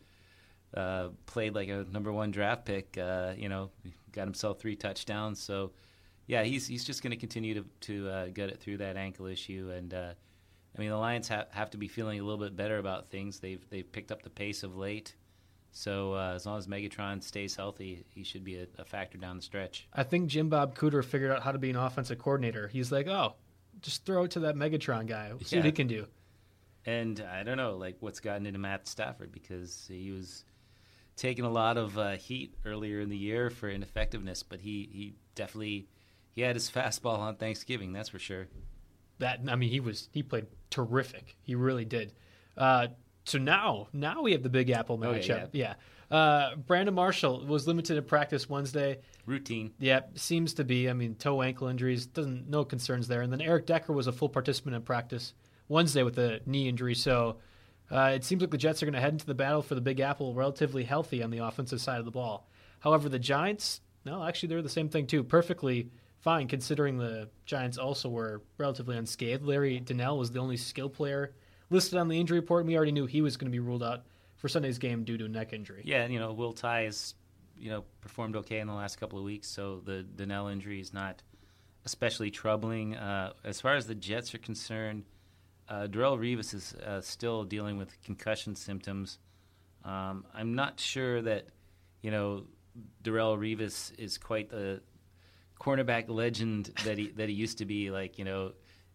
uh, 0.75 1.09
played 1.27 1.55
like 1.55 1.69
a 1.69 1.85
number 1.93 2.13
one 2.13 2.31
draft 2.31 2.65
pick, 2.65 2.97
uh, 2.99 3.35
you 3.37 3.49
know, 3.49 3.71
got 4.13 4.25
himself 4.25 4.59
three 4.59 4.77
touchdowns, 4.77 5.41
so. 5.41 5.73
Yeah, 6.27 6.45
he's 6.45 6.65
he's 6.69 6.85
just 6.85 7.03
going 7.03 7.11
to 7.11 7.17
continue 7.17 7.55
to 7.55 7.65
to 7.81 8.09
uh, 8.09 8.27
get 8.27 8.51
it 8.51 8.61
through 8.61 8.77
that 8.77 8.97
ankle 8.97 9.27
issue, 9.27 9.73
and 9.75 9.93
uh, 9.93 10.13
I 10.77 10.81
mean 10.81 10.91
the 10.91 10.97
Lions 10.97 11.29
have 11.29 11.47
have 11.51 11.71
to 11.71 11.79
be 11.79 11.89
feeling 11.89 12.21
a 12.21 12.23
little 12.23 12.39
bit 12.39 12.57
better 12.57 12.79
about 12.79 13.09
things. 13.09 13.41
They've 13.41 13.65
they've 13.71 13.91
picked 13.91 14.13
up 14.13 14.23
the 14.23 14.31
pace 14.31 14.63
of 14.63 14.77
late, 14.77 15.15
so 15.73 16.15
uh, 16.15 16.33
as 16.35 16.47
long 16.47 16.59
as 16.59 16.67
Megatron 16.67 17.23
stays 17.23 17.55
healthy, 17.55 18.05
he 18.09 18.25
should 18.25 18.45
be 18.45 18.57
a, 18.57 18.67
a 18.79 18.85
factor 18.85 19.19
down 19.19 19.37
the 19.37 19.43
stretch. 19.43 19.89
I 19.93 20.03
think 20.03 20.29
Jim 20.29 20.49
Bob 20.49 20.77
Cooter 20.77 21.05
figured 21.05 21.31
out 21.31 21.43
how 21.43 21.53
to 21.53 21.59
be 21.59 21.71
an 21.71 21.77
offensive 21.77 22.19
coordinator. 22.19 22.69
He's 22.69 22.91
like, 22.91 23.07
oh, 23.07 23.35
just 23.81 24.05
throw 24.05 24.25
it 24.25 24.33
to 24.33 24.41
that 24.41 24.57
Megatron 24.57 25.07
guy. 25.07 25.33
See 25.45 25.57
what 25.57 25.65
he 25.65 25.73
can 25.73 25.87
do. 25.87 26.07
And 26.87 27.21
I 27.21 27.43
don't 27.43 27.57
know, 27.57 27.77
like 27.77 27.97
what's 28.01 28.21
gotten 28.21 28.47
into 28.47 28.59
Matt 28.59 28.89
Stafford 28.89 29.33
because 29.33 29.87
he 29.89 30.11
was 30.11 30.45
taking 31.17 31.45
a 31.45 31.51
lot 31.51 31.77
of 31.77 31.99
uh, 31.99 32.13
heat 32.13 32.55
earlier 32.65 33.01
in 33.01 33.11
the 33.11 33.17
year 33.17 33.51
for 33.51 33.69
ineffectiveness, 33.69 34.43
but 34.43 34.61
he 34.61 34.89
he 34.91 35.15
definitely 35.35 35.89
he 36.33 36.41
had 36.41 36.57
his 36.57 36.71
fastball 36.75 37.19
on 37.19 37.37
Thanksgiving, 37.37 37.93
that's 37.93 38.09
for 38.09 38.19
sure. 38.19 38.49
That 39.21 39.41
I 39.49 39.55
mean, 39.57 39.71
he 39.71 39.81
was 39.81 40.09
he 40.13 40.23
played 40.23 40.47
terrific. 40.71 41.37
He 41.43 41.55
really 41.55 41.85
did. 41.85 42.13
Uh, 42.57 42.89
so 43.25 43.39
now, 43.39 43.89
now 43.93 44.23
we 44.23 44.33
have 44.33 44.43
the 44.43 44.49
Big 44.49 44.71
Apple 44.71 44.99
Oh, 45.03 45.13
yeah, 45.13 45.19
matchup. 45.19 45.49
yeah. 45.53 45.75
Uh, 46.11 46.57
Brandon 46.57 46.95
Marshall 46.95 47.47
was 47.47 47.67
limited 47.69 47.97
in 47.97 48.05
practice 48.05 48.49
Wednesday. 48.51 48.99
Routine. 49.27 49.71
Yep, 49.79 50.19
seems 50.19 50.55
to 50.55 50.65
be. 50.65 50.91
I 50.91 50.93
mean, 50.93 51.15
toe 51.15 51.41
ankle 51.43 51.69
injuries 51.69 52.07
doesn't 52.07 52.49
no 52.51 52.65
concerns 52.65 53.07
there. 53.07 53.21
And 53.23 53.33
then 53.33 53.41
Eric 53.41 53.67
Decker 53.67 53.93
was 53.93 54.09
a 54.09 54.13
full 54.13 54.29
participant 54.29 54.75
in 54.75 54.83
practice 54.83 55.35
Wednesday 55.69 56.03
with 56.03 56.19
a 56.19 56.41
knee 56.47 56.69
injury. 56.69 56.97
So 56.97 57.37
uh, 57.93 58.13
it 58.15 58.25
seems 58.25 58.41
like 58.41 58.51
the 58.51 58.59
Jets 58.59 58.83
are 58.83 58.87
going 58.87 58.95
to 58.95 59.01
head 59.01 59.13
into 59.13 59.27
the 59.27 59.35
battle 59.35 59.63
for 59.63 59.77
the 59.77 59.81
Big 59.81 60.01
Apple 60.01 60.35
relatively 60.35 60.83
healthy 60.83 61.23
on 61.23 61.31
the 61.31 61.39
offensive 61.39 61.81
side 61.81 61.99
of 62.01 62.05
the 62.07 62.11
ball. 62.11 62.49
However, 62.81 63.09
the 63.09 63.19
Giants, 63.21 63.81
no, 64.05 64.25
actually 64.25 64.49
they're 64.49 64.63
the 64.63 64.69
same 64.69 64.89
thing 64.89 65.07
too. 65.07 65.23
Perfectly 65.23 65.91
fine 66.21 66.49
considering 66.49 66.99
the 66.99 67.29
Giants 67.47 67.79
also 67.79 68.09
were 68.09 68.43
relatively 68.59 68.97
unscathed. 68.97 69.43
Larry 69.43 69.81
Donnell 69.81 70.19
was 70.19 70.31
the 70.31 70.39
only 70.39 70.57
skill 70.57 70.89
player 70.89 71.35
listed 71.71 71.99
on 71.99 72.09
the 72.09 72.19
injury 72.19 72.41
report, 72.41 72.61
and 72.61 72.69
we 72.69 72.77
already 72.77 72.93
knew 72.93 73.07
he 73.07 73.23
was 73.23 73.37
going 73.37 73.51
to 73.51 73.53
be 73.53 73.61
ruled 73.61 73.83
out 73.83 74.05
for 74.37 74.49
Sunday's 74.49 74.79
game 74.79 75.05
due 75.05 75.19
to 75.19 75.25
a 75.27 75.29
neck 75.29 75.53
injury. 75.53 75.83
Yeah, 75.85 76.07
you 76.07 76.19
know, 76.19 76.33
Will 76.33 76.53
Tye 76.53 76.83
has, 76.83 77.15
you 77.59 77.71
know, 77.71 77.85
performed 78.01 78.37
okay 78.37 78.61
in 78.61 78.67
the 78.67 78.75
last 78.75 78.99
couple 78.99 79.19
of 79.19 79.25
weeks, 79.25 79.49
so 79.49 79.81
the 79.85 80.03
Donnell 80.03 80.49
injury 80.49 80.81
is 80.81 80.93
not 80.93 81.23
especially 81.85 82.31
troubling. 82.31 82.97
Uh, 82.97 83.33
as 83.45 83.61
far 83.61 83.75
as 83.75 83.87
the 83.87 83.95
Jets 83.95 84.35
are 84.35 84.39
concerned, 84.39 85.05
uh, 85.69 85.87
Darrelle 85.87 86.19
Revis 86.19 86.53
is 86.53 86.75
uh, 86.75 87.01
still 87.01 87.45
dealing 87.45 87.79
with 87.79 88.03
concussion 88.03 88.57
symptoms. 88.57 89.19
Um, 89.85 90.27
I'm 90.35 90.55
not 90.55 90.81
sure 90.81 91.23
that, 91.23 91.47
you 92.03 92.11
know, 92.11 92.45
Darrelle 93.03 93.39
Revis 93.39 93.93
is 93.99 94.19
quite 94.19 94.51
the 94.51 94.83
cornerback 95.61 96.09
legend 96.09 96.73
that 96.85 96.99
he 96.99 97.09
that 97.13 97.29
he 97.29 97.35
used 97.35 97.59
to 97.59 97.67
be. 97.67 97.91
Like, 97.91 98.19
you 98.19 98.25
know, 98.25 98.53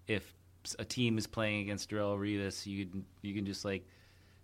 if 0.08 0.34
a 0.80 0.86
team 0.86 1.18
is 1.18 1.28
playing 1.28 1.62
against 1.62 1.90
Darrelle 1.90 2.18
Revis, 2.18 2.66
you 2.66 2.86
can 2.86 3.06
you 3.22 3.34
can 3.34 3.46
just 3.46 3.64
like 3.64 3.86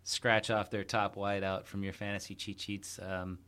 scratch 0.04 0.50
off 0.50 0.70
their 0.70 0.84
top 0.84 1.16
wide 1.16 1.44
out 1.44 1.68
from 1.68 1.84
your 1.84 1.94
fantasy 1.94 2.36
cheat 2.36 2.60
sheets. 2.60 3.00
Um, 3.02 3.40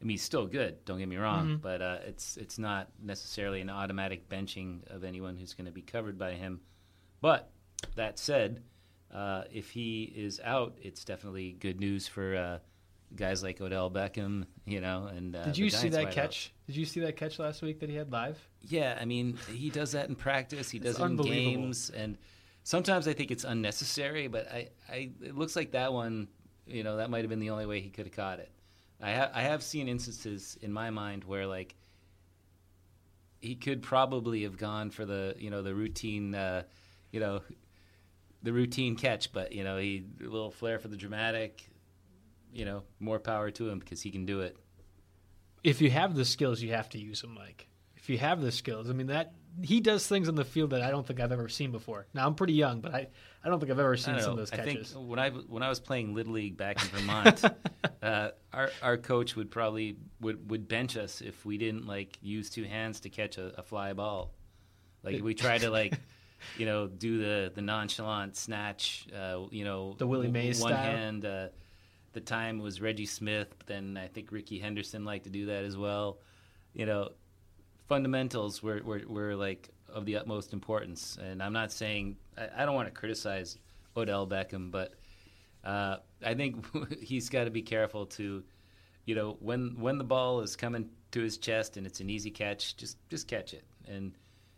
I 0.00 0.04
mean, 0.04 0.10
he's 0.14 0.22
still 0.22 0.46
good. 0.46 0.84
Don't 0.84 0.98
get 0.98 1.08
me 1.08 1.16
wrong, 1.16 1.46
Mhm. 1.58 1.60
but 1.62 1.80
uh, 1.80 1.98
it's 2.06 2.36
it's 2.36 2.58
not 2.58 2.88
necessarily 3.02 3.60
an 3.60 3.70
automatic 3.70 4.28
benching 4.28 4.86
of 4.88 5.04
anyone 5.04 5.36
who's 5.36 5.54
going 5.54 5.66
to 5.66 5.72
be 5.72 5.82
covered 5.82 6.18
by 6.18 6.32
him. 6.32 6.60
But 7.22 7.50
that 7.94 8.18
said, 8.18 8.62
uh, 9.10 9.44
if 9.50 9.70
he 9.70 10.04
is 10.04 10.38
out, 10.44 10.76
it's 10.82 11.02
definitely 11.04 11.52
good 11.52 11.80
news 11.80 12.06
for 12.08 12.36
uh, 12.36 12.58
guys 13.16 13.42
like 13.42 13.60
Odell 13.60 13.90
Beckham. 13.90 14.46
You 14.64 14.80
know, 14.80 15.08
and 15.14 15.34
uh, 15.34 15.44
Did 15.44 15.58
you 15.58 15.70
see 15.70 15.88
that 15.90 16.12
catch? 16.12 16.52
Did 16.66 16.76
you 16.76 16.84
see 16.84 17.00
that 17.00 17.16
catch 17.16 17.38
last 17.38 17.62
week 17.62 17.80
that 17.80 17.90
he 17.90 17.96
had 17.96 18.12
live? 18.12 18.38
Yeah, 18.62 18.98
I 19.00 19.04
mean, 19.04 19.38
he 19.52 19.70
does 19.70 19.92
that 19.92 20.08
in 20.08 20.16
practice. 20.16 20.70
He 20.70 20.78
does 20.78 20.98
it 20.98 21.02
in 21.02 21.16
games, 21.16 21.90
and 21.90 22.18
sometimes 22.64 23.06
I 23.08 23.12
think 23.12 23.30
it's 23.30 23.44
unnecessary. 23.44 24.28
But 24.28 24.50
I, 24.50 24.68
I, 24.90 25.10
it 25.22 25.36
looks 25.36 25.56
like 25.56 25.72
that 25.72 25.92
one, 25.92 26.28
you 26.66 26.82
know, 26.82 26.96
that 26.96 27.10
might 27.10 27.20
have 27.20 27.30
been 27.30 27.40
the 27.40 27.50
only 27.50 27.66
way 27.66 27.80
he 27.80 27.90
could 27.90 28.06
have 28.06 28.14
caught 28.14 28.40
it. 28.40 28.50
I 29.00 29.10
have, 29.10 29.30
I 29.34 29.42
have 29.42 29.62
seen 29.62 29.88
instances 29.88 30.56
in 30.62 30.72
my 30.72 30.90
mind 30.90 31.24
where 31.24 31.46
like 31.46 31.74
he 33.40 33.54
could 33.54 33.82
probably 33.82 34.42
have 34.42 34.56
gone 34.56 34.90
for 34.90 35.04
the, 35.04 35.34
you 35.38 35.50
know, 35.50 35.62
the 35.62 35.74
routine, 35.74 36.34
uh, 36.34 36.62
you 37.12 37.20
know, 37.20 37.42
the 38.42 38.52
routine 38.52 38.96
catch, 38.96 39.32
but 39.32 39.52
you 39.52 39.64
know, 39.64 39.76
he 39.76 40.04
a 40.20 40.24
little 40.24 40.50
flair 40.50 40.78
for 40.78 40.88
the 40.88 40.96
dramatic. 40.96 41.68
You 42.56 42.64
know, 42.64 42.82
more 43.00 43.18
power 43.18 43.50
to 43.50 43.68
him 43.68 43.78
because 43.78 44.00
he 44.02 44.10
can 44.10 44.24
do 44.26 44.40
it. 44.40 44.56
if 45.62 45.80
you 45.80 45.90
have 45.90 46.14
the 46.14 46.24
skills, 46.24 46.62
you 46.62 46.72
have 46.72 46.88
to 46.90 46.98
use 46.98 47.20
them, 47.20 47.34
Mike. 47.34 47.68
If 47.96 48.08
you 48.08 48.18
have 48.18 48.40
the 48.40 48.52
skills, 48.52 48.88
I 48.88 48.92
mean 48.92 49.08
that 49.08 49.32
he 49.62 49.80
does 49.80 50.06
things 50.06 50.28
on 50.28 50.34
the 50.34 50.44
field 50.44 50.70
that 50.70 50.82
I 50.82 50.90
don't 50.90 51.06
think 51.06 51.18
I've 51.18 51.32
ever 51.32 51.48
seen 51.48 51.72
before. 51.72 52.06
Now 52.14 52.26
I'm 52.26 52.34
pretty 52.34 52.52
young, 52.52 52.80
but 52.80 52.94
I, 52.94 53.08
I 53.42 53.48
don't 53.48 53.58
think 53.58 53.72
I've 53.72 53.78
ever 53.78 53.96
seen 53.96 54.20
some 54.20 54.32
of 54.32 54.36
those 54.36 54.52
I 54.52 54.56
think 54.58 54.78
catches. 54.80 54.94
when 54.96 55.18
I 55.18 55.30
when 55.30 55.62
I 55.62 55.68
was 55.68 55.80
playing 55.80 56.14
little 56.14 56.34
league 56.34 56.56
back 56.56 56.82
in 56.82 56.88
Vermont, 56.90 57.42
uh, 58.02 58.30
our 58.52 58.70
our 58.82 58.96
coach 58.96 59.34
would 59.36 59.50
probably 59.50 59.96
would 60.20 60.48
would 60.50 60.68
bench 60.68 60.96
us 60.96 61.20
if 61.20 61.44
we 61.44 61.58
didn't 61.58 61.86
like 61.86 62.16
use 62.22 62.48
two 62.50 62.64
hands 62.64 63.00
to 63.00 63.10
catch 63.10 63.38
a, 63.38 63.58
a 63.58 63.62
fly 63.62 63.92
ball. 63.92 64.32
Like 65.02 65.22
we 65.22 65.34
try 65.34 65.58
to 65.58 65.70
like, 65.70 65.98
you 66.58 66.66
know, 66.66 66.86
do 66.86 67.18
the 67.18 67.52
the 67.54 67.62
nonchalant 67.62 68.36
snatch. 68.36 69.08
Uh, 69.14 69.46
you 69.50 69.64
know, 69.64 69.94
The 69.98 70.06
Willie 70.06 70.30
Mays 70.30 70.60
one 70.60 70.72
style? 70.72 70.82
hand. 70.84 71.24
Uh, 71.24 71.48
the 72.16 72.20
time 72.22 72.60
was 72.60 72.80
Reggie 72.80 73.04
Smith, 73.04 73.54
but 73.58 73.66
then 73.66 73.98
I 74.02 74.08
think 74.08 74.32
Rickey 74.32 74.58
Henderson 74.58 75.04
liked 75.04 75.24
to 75.24 75.30
do 75.30 75.44
that 75.46 75.64
as 75.64 75.76
well. 75.76 76.16
You 76.72 76.86
know, 76.86 77.10
fundamentals 77.88 78.62
were, 78.62 78.80
were, 78.82 79.02
were 79.06 79.36
like 79.36 79.68
of 79.92 80.06
the 80.06 80.16
utmost 80.16 80.54
importance. 80.54 81.18
And 81.22 81.42
I'm 81.42 81.52
not 81.52 81.70
saying 81.70 82.16
I, 82.38 82.62
I 82.62 82.64
don't 82.64 82.74
want 82.74 82.88
to 82.88 82.98
criticize 82.98 83.58
Odell 83.94 84.26
Beckham, 84.26 84.70
but 84.70 84.94
uh, 85.62 85.98
I 86.24 86.32
think 86.32 86.64
he's 87.02 87.28
got 87.28 87.44
to 87.44 87.50
be 87.50 87.60
careful 87.60 88.06
to, 88.06 88.42
you 89.04 89.14
know, 89.14 89.36
when 89.40 89.76
when 89.78 89.98
the 89.98 90.04
ball 90.04 90.40
is 90.40 90.56
coming 90.56 90.88
to 91.10 91.20
his 91.20 91.36
chest 91.36 91.76
and 91.76 91.86
it's 91.86 92.00
an 92.00 92.08
easy 92.08 92.30
catch, 92.30 92.78
just 92.78 92.96
just 93.10 93.28
catch 93.28 93.52
it. 93.52 93.64
And 93.86 94.16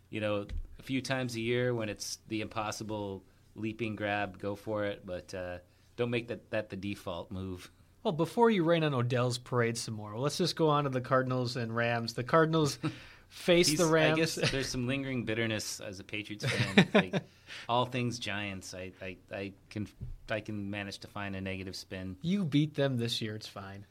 you 0.09 0.21
know, 0.21 0.45
a 0.79 0.83
few 0.83 1.01
times 1.01 1.35
a 1.35 1.41
year 1.41 1.75
when 1.75 1.89
it's 1.89 2.19
the 2.29 2.39
impossible 2.39 3.25
leaping 3.53 3.97
grab, 3.97 4.39
go 4.39 4.55
for 4.55 4.85
it. 4.85 5.05
But 5.05 5.33
uh, 5.33 5.57
don't 5.99 6.09
make 6.09 6.29
that 6.29 6.49
that 6.49 6.69
the 6.69 6.75
default 6.77 7.29
move. 7.29 7.69
Well, 8.03 8.13
before 8.13 8.49
you 8.49 8.63
rain 8.63 8.85
on 8.85 8.93
Odell's 8.93 9.37
parade 9.37 9.77
some 9.77 9.93
more, 9.95 10.17
let's 10.17 10.37
just 10.37 10.55
go 10.55 10.69
on 10.69 10.85
to 10.85 10.89
the 10.89 11.01
Cardinals 11.01 11.57
and 11.57 11.75
Rams. 11.75 12.13
The 12.13 12.23
Cardinals 12.23 12.79
face 13.29 13.67
He's- 13.67 13.77
the 13.79 13.85
Rams. 13.85 14.13
I 14.13 14.15
guess 14.21 14.35
there's 14.51 14.69
some 14.69 14.87
lingering 14.87 15.25
bitterness 15.25 15.81
as 15.81 15.99
a 15.99 16.03
Patriots 16.05 16.45
fan. 16.45 16.87
like 16.93 17.21
all 17.67 17.85
things 17.85 18.17
Giants, 18.17 18.73
I, 18.73 18.93
I, 19.01 19.17
I 19.31 19.51
can 19.69 19.87
I 20.29 20.39
can 20.39 20.69
manage 20.71 20.99
to 20.99 21.07
find 21.07 21.35
a 21.35 21.41
negative 21.41 21.75
spin. 21.75 22.15
you 22.21 22.45
beat 22.45 22.73
them 22.75 22.97
this 22.97 23.21
year; 23.21 23.35
it's 23.35 23.47
fine. 23.47 23.85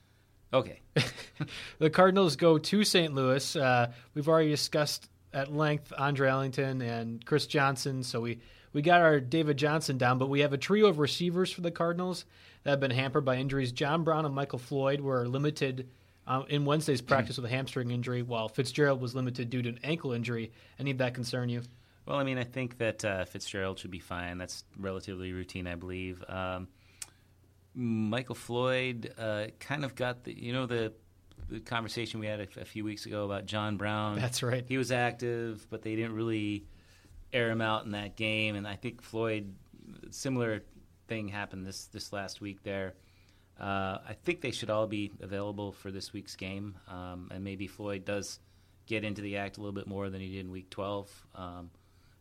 Okay. 0.54 0.80
the 1.78 1.90
Cardinals 1.90 2.36
go 2.36 2.56
to 2.56 2.82
St. 2.84 3.14
Louis. 3.14 3.54
Uh, 3.54 3.92
we've 4.14 4.28
already 4.28 4.48
discussed 4.48 5.10
at 5.34 5.52
length 5.52 5.92
Andre 5.98 6.30
Ellington 6.30 6.80
and 6.80 7.22
Chris 7.26 7.46
Johnson, 7.46 8.02
so 8.02 8.22
we, 8.22 8.38
we 8.72 8.82
got 8.82 9.00
our 9.00 9.20
David 9.20 9.56
Johnson 9.56 9.98
down, 9.98 10.18
but 10.18 10.28
we 10.28 10.40
have 10.40 10.52
a 10.52 10.58
trio 10.58 10.88
of 10.88 10.98
receivers 10.98 11.50
for 11.50 11.60
the 11.60 11.70
Cardinals 11.70 12.24
that 12.62 12.70
have 12.70 12.80
been 12.80 12.90
hampered 12.90 13.24
by 13.24 13.36
injuries. 13.36 13.72
John 13.72 14.04
Brown 14.04 14.24
and 14.24 14.34
Michael 14.34 14.58
Floyd 14.58 15.00
were 15.00 15.26
limited 15.26 15.88
uh, 16.26 16.42
in 16.48 16.64
Wednesday's 16.64 17.00
practice 17.00 17.36
with 17.36 17.46
a 17.46 17.48
hamstring 17.48 17.90
injury, 17.90 18.22
while 18.22 18.48
Fitzgerald 18.48 19.00
was 19.00 19.14
limited 19.14 19.48
due 19.48 19.62
to 19.62 19.68
an 19.70 19.80
ankle 19.82 20.12
injury. 20.12 20.52
Any 20.78 20.90
of 20.90 20.98
that 20.98 21.14
concern 21.14 21.48
you? 21.48 21.62
Well, 22.06 22.18
I 22.18 22.24
mean, 22.24 22.38
I 22.38 22.44
think 22.44 22.78
that 22.78 23.04
uh, 23.04 23.24
Fitzgerald 23.24 23.78
should 23.78 23.90
be 23.90 23.98
fine. 23.98 24.38
That's 24.38 24.64
relatively 24.78 25.32
routine, 25.32 25.66
I 25.66 25.74
believe. 25.74 26.22
Um, 26.28 26.68
Michael 27.74 28.34
Floyd 28.34 29.12
uh, 29.18 29.46
kind 29.60 29.84
of 29.84 29.94
got 29.94 30.24
the, 30.24 30.38
you 30.38 30.52
know, 30.52 30.66
the 30.66 30.92
the 31.48 31.60
conversation 31.60 32.20
we 32.20 32.26
had 32.26 32.40
a, 32.40 32.60
a, 32.60 32.64
few 32.64 32.84
weeks 32.84 33.06
ago 33.06 33.24
about 33.24 33.46
John 33.46 33.76
Brown. 33.76 34.18
That's 34.18 34.42
right. 34.42 34.64
He 34.66 34.76
was 34.76 34.92
active, 34.92 35.66
but 35.70 35.82
they 35.82 35.94
didn't 35.96 36.12
really 36.12 36.66
air 37.32 37.50
him 37.50 37.60
out 37.60 37.84
in 37.84 37.92
that 37.92 38.16
game. 38.16 38.56
And 38.56 38.66
I 38.66 38.76
think 38.76 39.02
Floyd, 39.02 39.54
similar 40.10 40.62
thing 41.06 41.28
happened 41.28 41.66
this 41.66 41.86
this 41.86 42.12
last 42.12 42.40
week 42.40 42.62
there. 42.62 42.94
Uh, 43.58 43.98
I 44.08 44.16
think 44.24 44.40
they 44.40 44.52
should 44.52 44.70
all 44.70 44.86
be 44.86 45.10
available 45.20 45.72
for 45.72 45.90
this 45.90 46.12
week's 46.12 46.36
game, 46.36 46.76
um, 46.86 47.28
and 47.32 47.42
maybe 47.42 47.66
Floyd 47.66 48.04
does 48.04 48.38
get 48.86 49.04
into 49.04 49.20
the 49.20 49.36
act 49.36 49.56
a 49.56 49.60
little 49.60 49.74
bit 49.74 49.88
more 49.88 50.08
than 50.10 50.20
he 50.20 50.28
did 50.28 50.46
in 50.46 50.50
Week 50.52 50.70
12. 50.70 51.26
Um, 51.34 51.70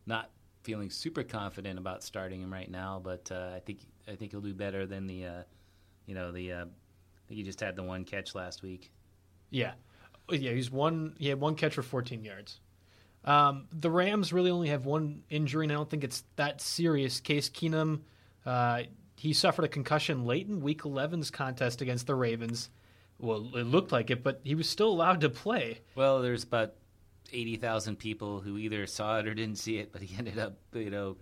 not 0.04 0.30
feeling 0.64 0.90
super 0.90 1.22
confident 1.22 1.78
about 1.78 2.02
starting 2.02 2.42
him 2.42 2.52
right 2.52 2.70
now, 2.70 3.00
but 3.02 3.30
uh, 3.30 3.52
I 3.54 3.60
think 3.60 3.80
I 4.08 4.16
think 4.16 4.32
he'll 4.32 4.40
do 4.40 4.52
better 4.54 4.84
than 4.84 5.06
the, 5.06 5.26
uh, 5.26 5.42
you 6.06 6.14
know, 6.14 6.32
the. 6.32 6.52
Uh, 6.52 6.64
he 7.28 7.42
just 7.42 7.60
had 7.60 7.76
the 7.76 7.82
one 7.82 8.04
catch 8.04 8.34
last 8.34 8.62
week. 8.62 8.90
Yeah, 9.50 9.72
oh, 10.30 10.34
yeah. 10.34 10.52
He's 10.52 10.70
one. 10.70 11.14
He 11.18 11.28
had 11.28 11.38
one 11.38 11.54
catch 11.54 11.74
for 11.74 11.82
14 11.82 12.24
yards. 12.24 12.60
Um, 13.24 13.66
the 13.72 13.90
Rams 13.90 14.32
really 14.32 14.50
only 14.50 14.68
have 14.68 14.86
one 14.86 15.22
injury, 15.28 15.64
and 15.64 15.72
I 15.72 15.74
don't 15.74 15.90
think 15.90 16.04
it's 16.04 16.24
that 16.36 16.60
serious. 16.60 17.20
Case 17.20 17.50
Keenum, 17.50 18.00
uh, 18.46 18.82
he 19.16 19.32
suffered 19.32 19.64
a 19.64 19.68
concussion 19.68 20.24
late 20.24 20.46
in 20.46 20.60
Week 20.60 20.82
11's 20.82 21.30
contest 21.30 21.82
against 21.82 22.06
the 22.06 22.14
Ravens. 22.14 22.70
Well, 23.18 23.50
it 23.54 23.64
looked 23.64 23.90
like 23.90 24.10
it, 24.10 24.22
but 24.22 24.40
he 24.44 24.54
was 24.54 24.68
still 24.68 24.88
allowed 24.88 25.20
to 25.22 25.28
play. 25.28 25.80
Well, 25.96 26.22
there's 26.22 26.44
about 26.44 26.74
80,000 27.32 27.96
people 27.96 28.40
who 28.40 28.56
either 28.56 28.86
saw 28.86 29.18
it 29.18 29.26
or 29.26 29.34
didn't 29.34 29.58
see 29.58 29.78
it, 29.78 29.92
but 29.92 30.02
he 30.02 30.14
ended 30.18 30.38
up, 30.38 30.56
you 30.72 30.90
know, 30.90 31.16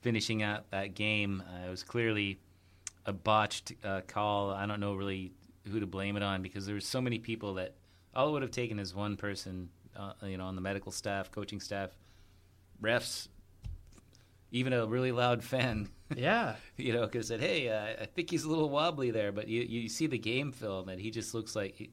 finishing 0.00 0.42
out 0.42 0.70
that 0.70 0.94
game. 0.94 1.42
Uh, 1.46 1.66
it 1.66 1.70
was 1.70 1.82
clearly 1.82 2.38
a 3.06 3.12
botched 3.12 3.72
uh, 3.84 4.00
call. 4.06 4.50
I 4.50 4.66
don't 4.66 4.80
know 4.80 4.94
really 4.94 5.32
who 5.70 5.80
to 5.80 5.86
blame 5.86 6.16
it 6.16 6.22
on 6.22 6.42
because 6.42 6.66
there 6.66 6.74
were 6.74 6.80
so 6.80 7.00
many 7.00 7.18
people 7.18 7.54
that 7.54 7.74
all 8.14 8.28
it 8.28 8.32
would 8.32 8.42
have 8.42 8.50
taken 8.50 8.78
is 8.78 8.94
one 8.94 9.16
person, 9.16 9.68
uh, 10.00 10.26
you 10.26 10.38
know, 10.38 10.46
on 10.46 10.54
the 10.54 10.60
medical 10.60 10.92
staff, 10.92 11.30
coaching 11.30 11.60
staff, 11.60 11.90
refs, 12.82 13.28
even 14.50 14.72
a 14.72 14.86
really 14.86 15.12
loud 15.12 15.42
fan. 15.42 15.88
Yeah, 16.16 16.56
you 16.76 16.92
know, 16.92 17.02
because 17.02 17.28
said, 17.28 17.38
"Hey, 17.38 17.68
uh, 17.68 18.02
I 18.02 18.04
think 18.04 18.30
he's 18.30 18.42
a 18.42 18.48
little 18.48 18.68
wobbly 18.68 19.12
there," 19.12 19.30
but 19.30 19.46
you 19.46 19.62
you 19.62 19.88
see 19.88 20.08
the 20.08 20.18
game 20.18 20.50
film 20.50 20.88
and 20.88 21.00
he 21.00 21.12
just 21.12 21.34
looks 21.34 21.54
like 21.54 21.76
he, 21.76 21.88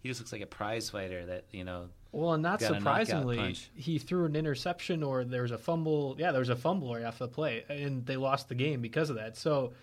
he 0.00 0.08
just 0.08 0.20
looks 0.20 0.32
like 0.32 0.40
a 0.40 0.46
prize 0.46 0.90
fighter 0.90 1.24
that 1.26 1.44
you 1.52 1.62
know. 1.62 1.88
Well, 2.10 2.32
and 2.32 2.42
not 2.42 2.60
surprisingly, 2.60 3.54
he 3.76 4.00
threw 4.00 4.24
an 4.24 4.34
interception 4.34 5.04
or 5.04 5.22
there 5.22 5.42
was 5.42 5.52
a 5.52 5.56
fumble. 5.56 6.16
Yeah, 6.18 6.32
there 6.32 6.40
was 6.40 6.48
a 6.48 6.56
fumble 6.56 6.92
right 6.92 7.04
off 7.04 7.18
the 7.20 7.28
play, 7.28 7.64
and 7.68 8.04
they 8.04 8.16
lost 8.16 8.48
the 8.48 8.56
game 8.56 8.80
because 8.80 9.08
of 9.08 9.14
that. 9.14 9.36
So, 9.36 9.74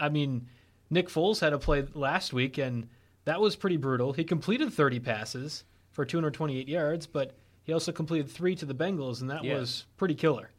I 0.00 0.08
mean, 0.08 0.48
Nick 0.90 1.08
Foles 1.08 1.38
had 1.38 1.52
a 1.52 1.58
play 1.58 1.86
last 1.94 2.32
week, 2.32 2.58
and 2.58 2.88
that 3.26 3.40
was 3.40 3.54
pretty 3.54 3.76
brutal. 3.76 4.12
He 4.12 4.24
completed 4.24 4.72
30 4.72 4.98
passes 4.98 5.62
for 5.94 6.04
228 6.04 6.68
yards, 6.68 7.06
but 7.06 7.32
he 7.62 7.72
also 7.72 7.92
completed 7.92 8.28
three 8.28 8.54
to 8.56 8.66
the 8.66 8.74
Bengals, 8.74 9.22
and 9.22 9.30
that 9.30 9.42
yeah. 9.42 9.54
was 9.54 9.86
pretty 9.96 10.14
killer. 10.14 10.50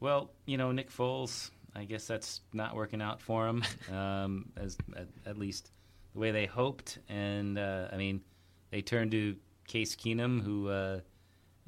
Well, 0.00 0.30
you 0.46 0.56
know, 0.56 0.72
Nick 0.72 0.90
Foles, 0.90 1.50
I 1.74 1.84
guess 1.84 2.06
that's 2.06 2.40
not 2.52 2.74
working 2.74 3.02
out 3.02 3.20
for 3.20 3.46
him, 3.46 3.62
um, 3.92 4.50
as 4.56 4.78
at, 4.96 5.08
at 5.26 5.36
least 5.36 5.70
the 6.14 6.20
way 6.20 6.30
they 6.30 6.46
hoped. 6.46 6.98
And 7.08 7.58
uh, 7.58 7.88
I 7.92 7.96
mean, 7.96 8.22
they 8.70 8.80
turned 8.80 9.10
to 9.10 9.36
Case 9.66 9.94
Keenum, 9.94 10.40
who 10.40 10.68
uh, 10.68 11.00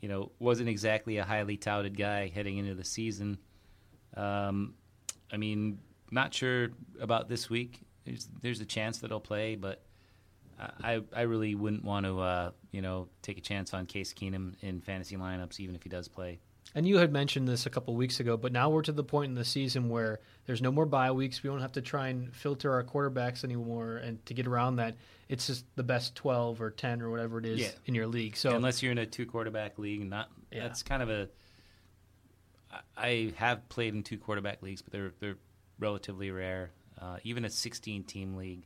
you 0.01 0.09
know 0.09 0.31
wasn't 0.39 0.69
exactly 0.69 1.19
a 1.19 1.25
highly 1.25 1.57
touted 1.57 1.99
guy 1.99 2.29
heading 2.29 2.59
into 2.59 2.75
the 2.75 2.85
season. 2.85 3.39
Um, 4.17 4.75
I 5.33 5.37
mean, 5.37 5.79
not 6.11 6.33
sure 6.33 6.69
about 7.01 7.29
this 7.29 7.51
week. 7.51 7.81
There's 8.05 8.29
there's 8.41 8.61
a 8.61 8.65
chance 8.65 8.99
that 8.99 9.11
he'll 9.11 9.21
play, 9.21 9.57
but 9.57 9.83
I 10.83 11.03
I 11.15 11.23
really 11.23 11.55
wouldn't 11.55 11.85
want 11.85 12.07
to 12.07 12.19
uh, 12.21 12.51
you 12.71 12.83
know 12.83 13.09
take 13.23 13.39
a 13.39 13.41
chance 13.41 13.73
on 13.75 13.87
Case 13.87 14.13
Keenum 14.13 14.55
in 14.63 14.81
fantasy 14.81 15.17
lineups, 15.17 15.61
even 15.61 15.75
if 15.75 15.83
he 15.83 15.89
does 15.89 16.09
play. 16.09 16.39
And 16.75 16.87
you 16.87 16.99
had 16.99 17.13
mentioned 17.13 17.49
this 17.49 17.67
a 17.67 17.71
couple 17.71 17.97
weeks 17.97 18.21
ago, 18.21 18.37
but 18.37 18.53
now 18.53 18.71
we're 18.71 18.83
to 18.83 18.93
the 18.93 19.03
point 19.03 19.31
in 19.31 19.35
the 19.35 19.45
season 19.45 19.89
where 19.89 20.21
there's 20.47 20.63
no 20.63 20.71
more 20.71 20.87
bye 20.87 21.11
weeks. 21.11 21.43
We 21.43 21.51
don't 21.51 21.61
have 21.61 21.73
to 21.73 21.83
try 21.83 22.09
and 22.09 22.33
filter 22.33 22.73
our 22.73 22.85
quarterbacks 22.85 23.43
anymore, 23.43 23.97
and 23.97 24.25
to 24.27 24.35
get 24.35 24.47
around 24.47 24.77
that, 24.77 24.97
it's 25.29 25.49
just 25.49 25.65
the 25.75 25.83
best 25.83 26.15
12 26.15 26.63
or 26.63 26.71
10 26.71 27.03
or 27.03 27.11
whatever 27.11 27.39
it 27.39 27.47
is 27.47 27.61
yeah. 27.61 27.71
in 27.87 27.95
your 27.95 28.07
league. 28.07 28.37
So 28.37 28.55
unless 28.55 28.83
you're 28.83 28.93
in 28.93 28.99
a 28.99 29.07
two 29.07 29.27
quarterback 29.27 29.79
league, 29.79 30.09
not 30.09 30.31
yeah. 30.53 30.63
that's 30.63 30.83
kind 30.83 31.03
of 31.03 31.11
a. 31.11 31.29
I 32.97 33.33
have 33.37 33.69
played 33.69 33.95
in 33.95 34.05
two 34.05 34.19
quarterback 34.19 34.63
leagues, 34.63 34.81
but 34.81 34.93
they're 34.93 35.13
they're 35.19 35.39
relatively 35.81 36.31
rare. 36.31 36.71
Uh, 37.01 37.17
even 37.25 37.45
a 37.45 37.51
16 37.51 38.05
team 38.05 38.37
league, 38.37 38.63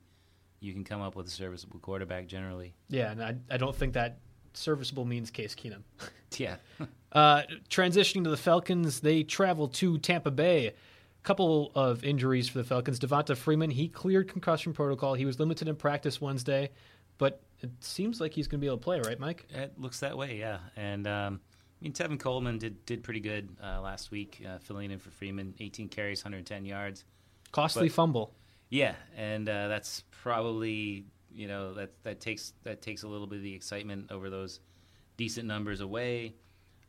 you 0.65 0.73
can 0.73 0.83
come 0.83 1.03
up 1.03 1.15
with 1.15 1.27
a 1.27 1.31
serviceable 1.31 1.79
quarterback 1.79 2.27
generally. 2.27 2.75
Yeah, 2.89 3.13
and 3.13 3.23
I, 3.23 3.37
I 3.51 3.57
don't 3.59 3.77
think 3.77 3.93
that 3.95 4.19
serviceable 4.55 5.05
means 5.05 5.31
Case 5.31 5.55
Keenum. 5.55 5.83
yeah. 6.39 6.57
uh, 7.13 7.43
transitioning 7.69 8.25
to 8.25 8.31
the 8.31 8.37
Falcons, 8.37 9.01
they 9.01 9.23
travel 9.23 9.69
to 9.69 9.99
Tampa 9.99 10.31
Bay. 10.31 10.69
A 10.69 10.73
couple 11.23 11.71
of 11.75 12.05
injuries 12.05 12.49
for 12.49 12.59
the 12.59 12.65
Falcons. 12.65 12.99
Devonta 12.99 13.37
Freeman, 13.37 13.71
he 13.71 13.89
cleared 13.89 14.29
concussion 14.29 14.73
protocol. 14.73 15.15
He 15.15 15.25
was 15.25 15.39
limited 15.39 15.69
in 15.69 15.77
practice 15.77 16.21
Wednesday, 16.21 16.71
but 17.19 17.41
it 17.61 17.71
seems 17.81 18.21
like 18.21 18.33
he's 18.33 18.47
going 18.47 18.61
to 18.61 18.65
be 18.65 18.67
able 18.67 18.79
to 18.79 18.85
play, 18.85 19.01
right, 19.01 19.19
Mike? 19.19 19.47
It 19.51 19.73
looks 19.79 20.01
that 20.01 20.17
way, 20.17 20.39
yeah. 20.39 20.59
And 20.77 21.07
um, 21.07 21.41
I 21.81 21.85
mean, 21.85 21.93
Tevin 21.93 22.19
Coleman 22.19 22.59
did 22.59 22.85
did 22.87 23.03
pretty 23.03 23.21
good 23.21 23.49
uh, 23.63 23.81
last 23.81 24.11
week, 24.11 24.43
uh, 24.47 24.59
filling 24.59 24.91
in 24.91 24.99
for 24.99 25.11
Freeman. 25.11 25.55
18 25.61 25.89
carries, 25.89 26.25
110 26.25 26.65
yards. 26.65 27.05
Costly 27.53 27.89
but, 27.89 27.95
fumble. 27.95 28.33
Yeah, 28.75 28.97
and 29.17 29.49
uh, 29.49 29.69
that's 29.69 30.03
probably 30.11 31.05
you 31.33 31.47
know 31.47 31.75
that 31.75 31.93
that 32.03 32.19
takes 32.19 32.55
that 32.65 32.83
takes 32.83 33.05
a 33.05 33.09
little 33.09 33.29
bit 33.29 33.37
of 33.37 33.45
the 33.45 33.55
excitement 33.55 34.11
over 34.11 34.31
those 34.31 34.59
decent 35.17 35.47
numbers 35.47 35.81
away. 35.81 36.35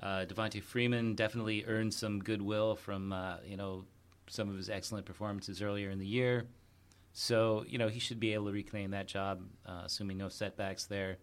Uh, 0.01 0.25
Devonta 0.27 0.63
Freeman 0.63 1.13
definitely 1.13 1.63
earned 1.67 1.93
some 1.93 2.17
goodwill 2.17 2.75
from 2.75 3.13
uh, 3.13 3.37
you 3.45 3.55
know 3.55 3.85
some 4.25 4.49
of 4.49 4.57
his 4.57 4.67
excellent 4.67 5.05
performances 5.05 5.61
earlier 5.61 5.91
in 5.91 5.99
the 5.99 6.07
year. 6.07 6.47
So 7.13 7.63
you 7.67 7.77
know 7.77 7.87
he 7.87 7.99
should 7.99 8.19
be 8.19 8.33
able 8.33 8.47
to 8.47 8.51
reclaim 8.51 8.89
that 8.89 9.05
job, 9.05 9.43
uh, 9.67 9.83
assuming 9.85 10.17
no 10.17 10.27
setbacks 10.27 10.85
there. 10.85 11.17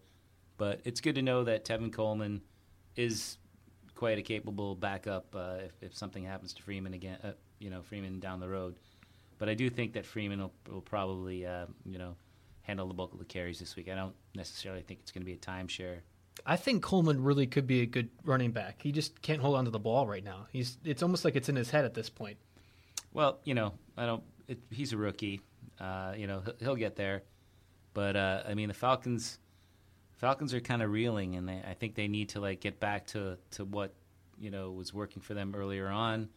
But 0.55 0.79
it's 0.85 1.01
good 1.01 1.15
to 1.15 1.21
know 1.21 1.43
that 1.43 1.65
Tevin 1.65 1.91
Coleman 1.91 2.41
is 2.95 3.37
quite 3.95 4.17
a 4.17 4.21
capable 4.21 4.75
backup 4.75 5.35
uh, 5.35 5.55
if, 5.65 5.73
if 5.81 5.97
something 5.97 6.23
happens 6.23 6.53
to 6.53 6.63
Freeman 6.63 6.93
again. 6.93 7.17
Uh, 7.21 7.31
you 7.59 7.69
know 7.69 7.81
Freeman 7.81 8.21
down 8.21 8.39
the 8.39 8.47
road. 8.47 8.75
But 9.43 9.49
I 9.49 9.55
do 9.55 9.69
think 9.69 9.91
that 9.95 10.05
Freeman 10.05 10.39
will, 10.39 10.53
will 10.71 10.81
probably 10.81 11.45
uh, 11.45 11.65
you 11.85 11.97
know 11.97 12.15
handle 12.61 12.87
the 12.87 12.93
bulk 12.93 13.11
of 13.11 13.19
the 13.19 13.25
carries 13.25 13.59
this 13.59 13.75
week. 13.75 13.89
I 13.89 13.93
don't 13.93 14.15
necessarily 14.33 14.83
think 14.83 15.01
it's 15.01 15.11
going 15.11 15.21
to 15.21 15.25
be 15.25 15.33
a 15.33 15.35
timeshare. 15.35 15.97
I 16.45 16.55
think 16.55 16.81
Coleman 16.81 17.21
really 17.21 17.45
could 17.45 17.67
be 17.67 17.81
a 17.81 17.85
good 17.85 18.07
running 18.23 18.51
back. 18.51 18.81
He 18.81 18.93
just 18.93 19.21
can't 19.21 19.41
hold 19.41 19.57
on 19.57 19.65
to 19.65 19.69
the 19.69 19.79
ball 19.79 20.07
right 20.07 20.23
now. 20.23 20.47
He's 20.53 20.77
it's 20.85 21.03
almost 21.03 21.25
like 21.25 21.35
it's 21.35 21.49
in 21.49 21.57
his 21.57 21.69
head 21.69 21.83
at 21.83 21.93
this 21.93 22.09
point. 22.09 22.37
Well, 23.11 23.41
you 23.43 23.53
know, 23.53 23.73
I 23.97 24.05
don't. 24.05 24.23
It, 24.47 24.59
he's 24.71 24.93
a 24.93 24.97
rookie. 24.97 25.41
Uh, 25.77 26.13
you 26.15 26.25
know, 26.25 26.39
he'll, 26.39 26.55
he'll, 26.61 26.75
get 26.77 26.95
there. 26.95 27.23
But 27.93 28.15
uh, 28.15 28.43
I 28.47 28.53
mean, 28.53 28.69
the 28.69 28.73
Falcons, 28.73 29.39
Falcons 30.13 30.53
are 30.53 30.61
kind 30.61 30.81
of 30.81 30.89
reeling, 30.89 31.35
and 31.35 31.49
they, 31.49 31.61
I 31.69 31.73
think 31.73 31.95
they 31.95 32.07
need 32.07 32.29
to 32.29 32.39
like 32.39 32.61
get 32.61 32.79
back 32.79 33.07
to 33.07 33.37
to 33.51 33.65
what 33.65 33.93
you 34.39 34.51
know 34.51 34.71
was 34.71 34.93
working 34.93 35.21
for 35.21 35.33
them 35.33 35.53
earlier 35.53 35.89
on, 35.89 36.29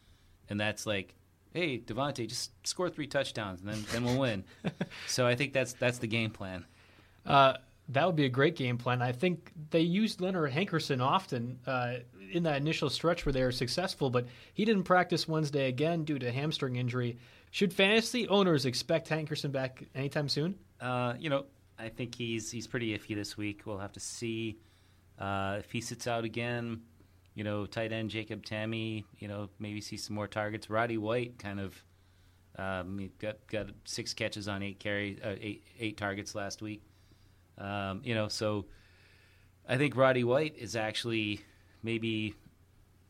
and 0.49 0.59
that's 0.59 0.87
like 0.87 1.15
hey 1.53 1.79
Devonta, 1.79 2.27
just 2.27 2.51
score 2.67 2.89
three 2.89 3.07
touchdowns 3.07 3.61
and 3.61 3.71
then 3.71 3.85
then 3.93 4.05
we'll 4.05 4.19
win. 4.19 4.45
so 5.07 5.27
I 5.27 5.35
think 5.35 5.53
that's 5.53 5.73
that's 5.75 5.99
the 5.99 6.07
game 6.07 6.31
plan. 6.31 6.65
Uh, 7.25 7.55
that 7.91 8.07
would 8.07 8.17
be 8.17 8.25
a 8.25 8.31
great 8.31 8.57
game 8.57 8.79
plan. 8.79 9.01
I 9.01 9.13
think 9.13 9.53
they 9.71 9.81
used 9.81 10.21
Leonard 10.21 10.53
Hankerson 10.53 11.01
often 11.01 11.59
uh, 11.67 11.95
in 12.33 12.43
that 12.45 12.57
initial 12.57 12.91
stretch 12.91 13.25
where 13.25 13.33
they 13.33 13.43
were 13.43 13.53
successful, 13.53 14.11
but 14.11 14.27
he 14.55 14.65
didn't 14.65 14.85
practice 14.85 15.29
Wednesday 15.29 15.69
again 15.69 16.05
due 16.05 16.19
to 16.19 16.33
hamstring 16.33 16.77
injury. 16.77 17.17
Should 17.53 17.73
fantasy 17.73 18.27
owners 18.29 18.67
expect 18.67 19.09
Hankerson 19.09 19.53
back 19.53 19.85
anytime 19.95 20.29
soon? 20.29 20.57
Uh, 20.81 21.15
you 21.19 21.31
know, 21.31 21.47
I 21.79 21.89
think 21.89 22.15
he's 22.15 22.51
he's 22.51 22.67
pretty 22.67 22.97
iffy 22.97 23.15
this 23.15 23.37
week. 23.37 23.63
We'll 23.65 23.79
have 23.79 23.93
to 23.93 24.01
see 24.01 24.59
uh, 25.19 25.57
if 25.61 25.71
he 25.71 25.81
sits 25.81 26.07
out 26.07 26.25
again 26.25 26.83
you 27.37 27.45
know, 27.45 27.67
tight 27.67 27.93
end 27.93 28.09
Jacob 28.09 28.45
Tamme, 28.45 29.05
you 29.19 29.29
know, 29.29 29.51
maybe 29.59 29.81
see 29.83 29.99
some 29.99 30.17
more 30.17 30.27
targets. 30.27 30.71
Roddy 30.71 30.97
White 30.97 31.39
kind 31.39 31.61
of 31.61 31.85
um, 32.59 33.11
got 33.19 33.47
got 33.47 33.67
six 33.85 34.15
catches 34.15 34.49
on 34.49 34.63
eight 34.63 34.81
carry 34.81 35.21
uh, 35.23 35.35
eight 35.39 35.63
eight 35.79 35.99
targets 35.99 36.35
last 36.35 36.63
week. 36.63 36.83
Um, 37.59 38.01
you 38.03 38.15
know, 38.15 38.29
so 38.29 38.65
I 39.69 39.77
think 39.77 39.97
Roddy 39.97 40.25
White 40.25 40.57
is 40.57 40.77
actually 40.77 41.43
maybe 41.83 42.35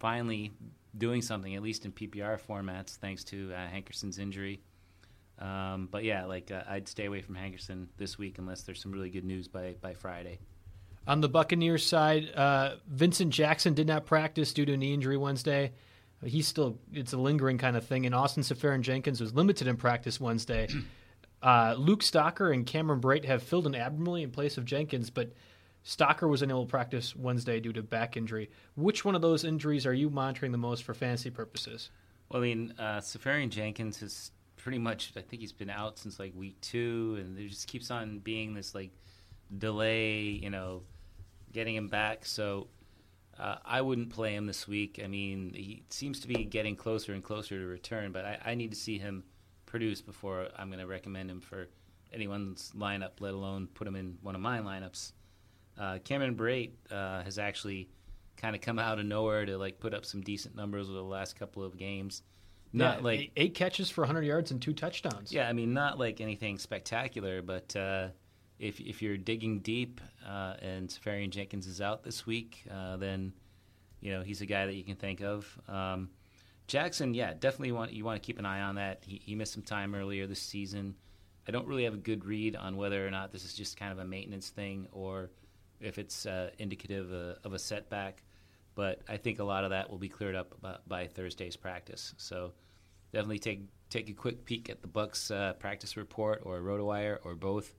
finally 0.01 0.51
doing 0.99 1.23
something, 1.23 1.55
at 1.55 1.63
least 1.63 1.85
in 1.85 1.93
PPR 1.93 2.41
formats, 2.41 2.97
thanks 2.97 3.23
to 3.25 3.53
uh, 3.53 3.69
Hankerson's 3.69 4.19
injury. 4.19 4.61
Um, 5.39 5.89
but 5.89 6.03
yeah, 6.03 6.25
like 6.25 6.51
uh, 6.51 6.63
I'd 6.69 6.89
stay 6.89 7.05
away 7.05 7.23
from 7.23 7.37
Hankerson 7.37 7.87
this 7.97 8.19
week 8.19 8.39
unless 8.39 8.63
there's 8.63 8.83
some 8.83 8.91
really 8.91 9.11
good 9.11 9.25
news 9.25 9.47
by 9.47 9.77
by 9.81 9.95
Friday. 9.95 10.41
On 11.07 11.21
the 11.21 11.29
Buccaneers 11.29 11.87
side, 11.87 12.33
uh, 12.35 12.77
Vincent 12.89 13.33
Jackson 13.33 13.75
did 13.75 13.87
not 13.87 14.07
practice 14.07 14.53
due 14.53 14.65
to 14.67 14.73
a 14.73 14.77
knee 14.77 14.93
injury 14.93 15.17
Wednesday. 15.17 15.73
He's 16.25 16.49
still 16.49 16.79
it's 16.93 17.13
a 17.13 17.19
lingering 17.19 17.59
kind 17.59 17.77
of 17.77 17.87
thing. 17.87 18.07
And 18.07 18.15
Austin 18.15 18.43
Seferian 18.43 18.83
Jenkins 18.83 19.21
was 19.21 19.35
limited 19.35 19.67
in 19.69 19.77
practice 19.77 20.21
Wednesday. 20.21 20.69
Uh, 21.43 21.75
Luke 21.79 22.01
Stocker 22.01 22.53
and 22.53 22.67
Cameron 22.67 23.01
Brate 23.01 23.27
have 23.27 23.43
filled 23.43 23.67
in 23.67 23.75
admirably 23.75 24.23
in 24.23 24.31
place 24.31 24.57
of 24.57 24.65
Jenkins, 24.65 25.11
but 25.11 25.33
Stocker 25.85 26.29
was 26.29 26.43
unable 26.43 26.65
to 26.65 26.71
practice 26.71 27.15
Wednesday 27.15 27.61
due 27.61 27.73
to 27.75 27.83
back 27.83 28.17
injury. 28.17 28.51
Which 28.75 29.05
one 29.05 29.15
of 29.15 29.23
those 29.23 29.45
injuries 29.45 29.87
are 29.87 29.95
you 29.95 30.11
monitoring 30.11 30.51
the 30.51 30.59
most 30.59 30.83
for 30.83 30.95
fantasy 30.95 31.31
purposes? 31.31 31.91
Well, 32.29 32.43
I 32.43 32.47
mean, 32.47 32.75
uh, 32.79 32.99
Seferian 33.01 33.51
Jenkins 33.51 34.03
is 34.03 34.33
pretty 34.57 34.79
much. 34.79 35.13
I 35.17 35.21
think 35.21 35.41
he's 35.41 35.53
been 35.53 35.71
out 35.71 35.99
since 35.99 36.19
like 36.19 36.33
week 36.35 36.61
two, 36.61 37.17
and 37.21 37.37
there 37.37 37.47
just 37.47 37.69
keeps 37.69 37.91
on 37.93 38.19
being 38.19 38.53
this 38.53 38.75
like 38.75 38.91
delay. 39.57 40.23
You 40.23 40.51
know, 40.51 40.83
getting 41.53 41.75
him 41.75 41.89
back. 41.89 42.25
So 42.25 42.69
uh, 43.39 43.57
I 43.65 43.81
wouldn't 43.81 44.11
play 44.11 44.35
him 44.35 44.47
this 44.47 44.67
week. 44.67 45.01
I 45.03 45.07
mean, 45.07 45.53
he 45.55 45.85
seems 45.91 46.21
to 46.21 46.29
be 46.29 46.45
getting 46.45 46.77
closer 46.77 47.13
and 47.13 47.23
closer 47.23 47.59
to 47.59 47.67
return, 47.67 48.13
but 48.13 48.25
I, 48.25 48.39
I 48.45 48.55
need 48.55 48.71
to 48.71 48.77
see 48.77 48.99
him 48.99 49.25
produce 49.67 50.01
before 50.01 50.49
I'm 50.57 50.69
going 50.69 50.81
to 50.81 50.87
recommend 50.87 51.31
him 51.31 51.41
for 51.41 51.69
anyone's 52.13 52.73
lineup, 52.77 53.21
let 53.21 53.35
alone 53.35 53.69
put 53.75 53.87
him 53.87 53.97
in 53.97 54.17
one 54.23 54.35
of 54.35 54.41
my 54.41 54.61
lineups. 54.61 55.13
Uh, 55.79 55.99
Cameron 56.05 56.37
Brate 56.37 56.71
uh, 56.91 57.23
has 57.23 57.39
actually 57.39 57.89
kind 58.37 58.55
of 58.55 58.63
come 58.63 58.79
out 58.79 58.99
of 58.99 59.05
nowhere 59.05 59.45
to 59.45 59.59
like 59.59 59.81
put 59.81 59.93
up 59.93 60.05
some 60.07 60.21
decent 60.23 60.55
numbers 60.57 60.89
over 60.89 60.97
the 60.99 61.05
last 61.05 61.39
couple 61.39 61.63
of 61.63 61.77
games. 61.77 62.23
Not 62.73 62.99
Yeah, 62.99 63.05
like 63.05 63.21
eight, 63.21 63.33
eight 63.37 63.55
catches 63.55 63.91
for 63.91 64.03
100 64.03 64.25
yards 64.25 64.51
and 64.51 64.61
two 64.61 64.73
touchdowns. 64.73 65.33
yeah, 65.33 65.49
I 65.49 65.53
mean, 65.53 65.73
not 65.75 65.99
like 65.99 66.21
anything 66.21 66.59
spectacular, 66.59 67.43
but 67.43 67.75
uh, 67.77 68.09
if 68.59 68.81
if 68.81 69.03
you're 69.03 69.17
digging 69.17 69.61
deep 69.61 70.01
uh, 70.27 70.55
and 70.61 70.89
Seferian 70.89 71.31
Jenkins 71.31 71.67
is 71.67 71.81
out 71.81 72.03
this 72.03 72.27
week, 72.27 72.65
uh, 72.71 72.97
then 72.97 73.33
you 74.01 74.13
know 74.13 74.23
he's 74.23 74.41
a 74.41 74.47
guy 74.47 74.67
that 74.67 74.75
you 74.75 74.85
can 74.85 74.97
think 74.97 75.21
of. 75.21 75.47
Um, 75.69 76.11
Jackson, 76.67 77.15
yeah, 77.15 77.33
definitely 77.35 77.73
want 77.73 77.93
you 77.93 78.05
want 78.05 78.21
to 78.21 78.27
keep 78.27 78.39
an 78.39 78.47
eye 78.47 78.63
on 78.63 78.77
that. 78.77 79.03
He, 79.07 79.21
he 79.25 79.35
missed 79.35 79.53
some 79.53 79.63
time 79.63 79.95
earlier 79.95 80.27
this 80.27 80.41
season. 80.41 80.95
I 81.49 81.53
don't 81.53 81.67
really 81.67 81.85
have 81.85 81.95
a 81.95 81.99
good 81.99 82.25
read 82.25 82.57
on 82.57 82.77
whether 82.77 83.07
or 83.07 83.11
not 83.11 83.31
this 83.31 83.45
is 83.45 83.55
just 83.55 83.77
kind 83.77 83.93
of 83.93 83.99
a 83.99 84.05
maintenance 84.05 84.49
thing 84.49 84.89
or 84.91 85.31
if 85.81 85.99
it's 85.99 86.27
uh, 86.27 86.51
indicative 86.59 87.13
uh, 87.13 87.47
of 87.47 87.53
a 87.53 87.59
setback. 87.59 88.25
But 88.75 89.01
I 89.09 89.17
think 89.17 89.39
a 89.39 89.45
lot 89.45 89.63
of 89.63 89.71
that 89.71 89.89
will 89.89 89.99
be 89.99 90.09
cleared 90.09 90.35
up 90.35 90.61
by, 90.61 90.77
by 90.87 91.07
Thursday's 91.07 91.57
practice. 91.57 92.15
So 92.17 92.53
definitely 93.13 93.39
take 93.39 93.63
take 93.89 94.11
a 94.11 94.13
quick 94.13 94.45
peek 94.45 94.69
at 94.69 94.83
the 94.83 94.89
Bucks 94.89 95.31
uh, 95.31 95.53
practice 95.61 95.97
report 95.97 96.43
or 96.45 96.61
RotoWire 96.61 97.19
or 97.23 97.37
both 97.37 97.75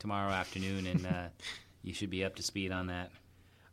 tomorrow 0.00 0.32
afternoon, 0.32 0.86
and 0.86 1.06
uh, 1.06 1.28
you 1.82 1.92
should 1.92 2.10
be 2.10 2.24
up 2.24 2.34
to 2.36 2.42
speed 2.42 2.72
on 2.72 2.88
that. 2.88 3.10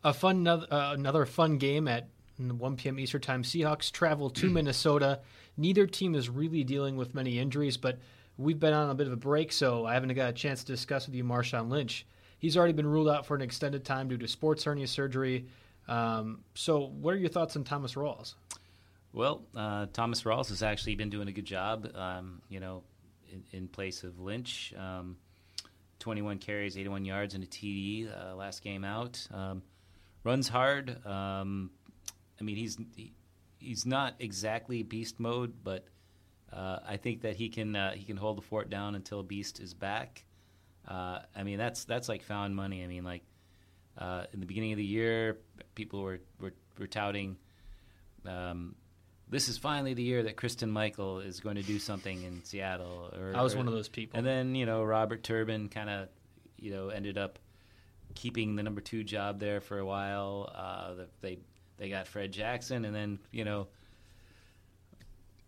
A 0.04 0.14
fun 0.14 0.38
another, 0.38 0.68
uh, 0.70 0.94
another 0.94 1.26
fun 1.26 1.58
game 1.58 1.88
at 1.88 2.10
1 2.38 2.76
p.m. 2.76 3.00
Eastern 3.00 3.22
Time. 3.22 3.44
Seahawks 3.44 3.92
travel 3.92 4.30
to 4.30 4.50
Minnesota. 4.52 5.22
Neither 5.58 5.88
team 5.88 6.14
is 6.14 6.30
really 6.30 6.64
dealing 6.64 6.96
with 6.96 7.16
many 7.16 7.40
injuries, 7.40 7.78
but 7.78 7.98
we've 8.38 8.60
been 8.60 8.74
on 8.74 8.90
a 8.90 8.96
bit 8.96 9.08
of 9.08 9.14
a 9.14 9.18
break, 9.18 9.52
so 9.52 9.86
I 9.86 9.96
haven't 9.96 10.14
got 10.14 10.30
a 10.30 10.34
chance 10.34 10.64
to 10.64 10.72
discuss 10.72 11.08
with 11.08 11.16
you 11.16 11.24
Marshawn 11.24 11.70
Lynch. 11.70 12.06
He's 12.38 12.56
already 12.56 12.74
been 12.74 12.86
ruled 12.86 13.10
out 13.10 13.26
for 13.26 13.36
an 13.36 13.42
extended 13.42 13.84
time 13.84 14.10
due 14.10 14.18
to 14.18 14.28
sports 14.28 14.64
hernia 14.64 14.88
surgery. 14.88 15.48
Um, 15.88 16.42
so, 16.54 16.88
what 16.88 17.16
are 17.16 17.18
your 17.18 17.30
thoughts 17.30 17.56
on 17.56 17.64
Thomas 17.64 17.96
Rawls? 17.96 18.36
Well, 19.14 19.46
uh, 19.56 19.88
Thomas 19.94 20.22
Rawls 20.24 20.50
has 20.50 20.62
actually 20.62 20.96
been 20.96 21.10
doing 21.10 21.28
a 21.28 21.32
good 21.32 21.46
job, 21.46 21.90
um, 21.96 22.42
you 22.50 22.60
know, 22.60 22.84
in, 23.32 23.44
in 23.52 23.68
place 23.68 24.04
of 24.04 24.20
Lynch. 24.20 24.74
Um, 24.78 25.18
21 26.00 26.40
carries, 26.40 26.78
81 26.78 27.06
yards, 27.06 27.34
and 27.34 27.44
a 27.44 27.48
TD 27.48 28.10
uh, 28.10 28.36
last 28.36 28.64
game 28.64 28.84
out. 28.84 29.26
Um, 29.32 29.62
runs 30.24 30.48
hard. 30.48 31.06
Um, 31.06 31.72
I 32.40 32.44
mean, 32.44 32.56
he's 32.56 32.78
he, 32.96 33.14
he's 33.60 33.86
not 33.86 34.16
exactly 34.20 34.84
beast 34.84 35.20
mode, 35.20 35.54
but 35.64 35.86
uh, 36.52 36.80
I 36.88 36.98
think 36.98 37.22
that 37.22 37.36
he 37.36 37.50
can 37.50 37.76
uh, 37.76 37.92
he 37.92 38.04
can 38.04 38.18
hold 38.18 38.38
the 38.38 38.42
fort 38.42 38.70
down 38.70 38.96
until 38.96 39.24
Beast 39.24 39.60
is 39.60 39.74
back. 39.74 40.24
Uh, 40.88 41.20
I 41.36 41.44
mean, 41.44 41.58
that's 41.58 41.86
that's 41.86 42.08
like 42.08 42.24
found 42.24 42.56
money. 42.56 42.84
I 42.84 42.88
mean, 42.88 43.04
like 43.04 43.24
uh, 43.98 44.26
in 44.34 44.40
the 44.40 44.46
beginning 44.46 44.72
of 44.72 44.78
the 44.78 44.86
year, 44.86 45.40
people 45.76 46.02
were 46.02 46.20
were, 46.40 46.54
were 46.80 46.88
touting. 46.88 47.38
Um, 48.26 48.76
this 49.30 49.50
is 49.50 49.58
finally 49.58 49.94
the 49.94 50.04
year 50.04 50.24
that 50.24 50.38
Christine 50.38 50.72
Michael 50.72 51.20
is 51.20 51.40
going 51.40 51.56
to 51.56 51.64
do 51.64 51.80
something 51.80 52.24
in 52.24 52.44
Seattle. 52.44 53.12
Or, 53.18 53.34
I 53.36 53.42
was 53.42 53.56
or- 53.56 53.58
one 53.58 53.68
of 53.68 53.74
those 53.74 53.90
people. 53.90 54.18
And 54.18 54.26
then 54.26 54.56
you 54.56 54.66
know 54.66 54.84
Robert 54.84 55.24
Turbin 55.24 55.70
kind 55.70 55.90
of 55.90 56.10
you 56.58 56.72
know 56.72 56.90
ended 56.90 57.18
up 57.18 57.40
keeping 58.16 58.56
the 58.56 58.64
number 58.64 58.82
two 58.82 59.04
job 59.04 59.40
there 59.40 59.62
for 59.62 59.80
a 59.80 59.86
while. 59.86 60.52
Uh, 60.54 61.06
they 61.22 61.40
they 61.78 61.90
got 61.90 62.08
Fred 62.08 62.32
Jackson, 62.32 62.86
and 62.86 62.96
then 62.96 63.20
you 63.32 63.46
know 63.46 63.68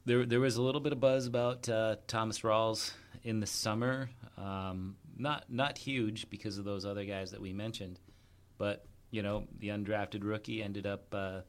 there 0.05 0.25
there 0.25 0.39
was 0.39 0.57
a 0.57 0.61
little 0.61 0.81
bit 0.81 0.93
of 0.93 0.99
buzz 0.99 1.25
about 1.25 1.67
uh, 1.69 1.97
Thomas 2.07 2.39
Rawls 2.39 2.91
in 3.23 3.39
the 3.39 3.47
summer. 3.47 4.09
Um, 4.37 4.95
not 5.17 5.45
not 5.49 5.77
huge 5.77 6.29
because 6.29 6.57
of 6.57 6.65
those 6.65 6.85
other 6.85 7.05
guys 7.05 7.31
that 7.31 7.41
we 7.41 7.53
mentioned, 7.53 7.99
but 8.57 8.85
you 9.11 9.21
know 9.21 9.45
the 9.59 9.69
undrafted 9.69 10.23
rookie 10.23 10.61
ended 10.63 10.85
up 10.85 11.13
uh, 11.13 11.41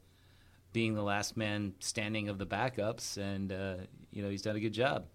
being 0.73 0.95
the 0.95 1.03
last 1.03 1.37
man 1.37 1.75
standing 1.81 2.29
of 2.29 2.39
the 2.39 2.47
backups, 2.47 3.17
and 3.17 3.53
uh, 3.53 3.77
you 4.11 4.23
know 4.23 4.31
he's 4.31 4.43
done 4.43 4.57
a 4.57 4.61
good 4.61 4.73
job. 4.73 5.07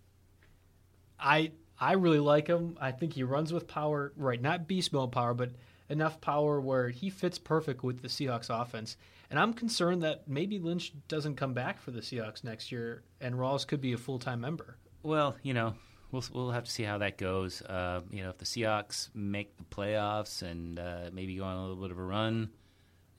I 1.19 1.51
I 1.79 1.93
really 1.93 2.19
like 2.19 2.47
him. 2.47 2.77
I 2.79 2.91
think 2.91 3.13
he 3.13 3.23
runs 3.23 3.51
with 3.51 3.67
power, 3.67 4.13
right? 4.15 4.41
Not 4.41 4.67
beast 4.67 4.93
mode 4.93 5.11
power, 5.11 5.33
but 5.33 5.51
enough 5.89 6.19
power 6.21 6.59
where 6.59 6.89
he 6.89 7.09
fits 7.09 7.37
perfect 7.37 7.83
with 7.83 8.01
the 8.01 8.07
Seahawks 8.07 8.49
offense. 8.49 8.97
And 9.29 9.39
I'm 9.39 9.53
concerned 9.53 10.03
that 10.03 10.27
maybe 10.27 10.59
Lynch 10.59 10.93
doesn't 11.07 11.35
come 11.35 11.53
back 11.53 11.81
for 11.81 11.91
the 11.91 12.01
Seahawks 12.01 12.43
next 12.43 12.71
year, 12.71 13.03
and 13.19 13.35
Rawls 13.35 13.65
could 13.65 13.81
be 13.81 13.93
a 13.93 13.97
full 13.97 14.19
time 14.19 14.41
member. 14.41 14.77
Well, 15.03 15.35
you 15.43 15.53
know, 15.53 15.75
we'll 16.11 16.23
we'll 16.33 16.51
have 16.51 16.65
to 16.65 16.71
see 16.71 16.83
how 16.83 16.99
that 16.99 17.17
goes. 17.17 17.61
Uh, 17.61 18.01
you 18.11 18.23
know, 18.23 18.29
if 18.29 18.37
the 18.37 18.45
Seahawks 18.45 19.09
make 19.13 19.57
the 19.57 19.63
playoffs 19.63 20.41
and 20.41 20.79
uh, 20.79 21.09
maybe 21.11 21.35
go 21.35 21.43
on 21.43 21.57
a 21.57 21.61
little 21.61 21.81
bit 21.81 21.91
of 21.91 21.99
a 21.99 22.03
run, 22.03 22.49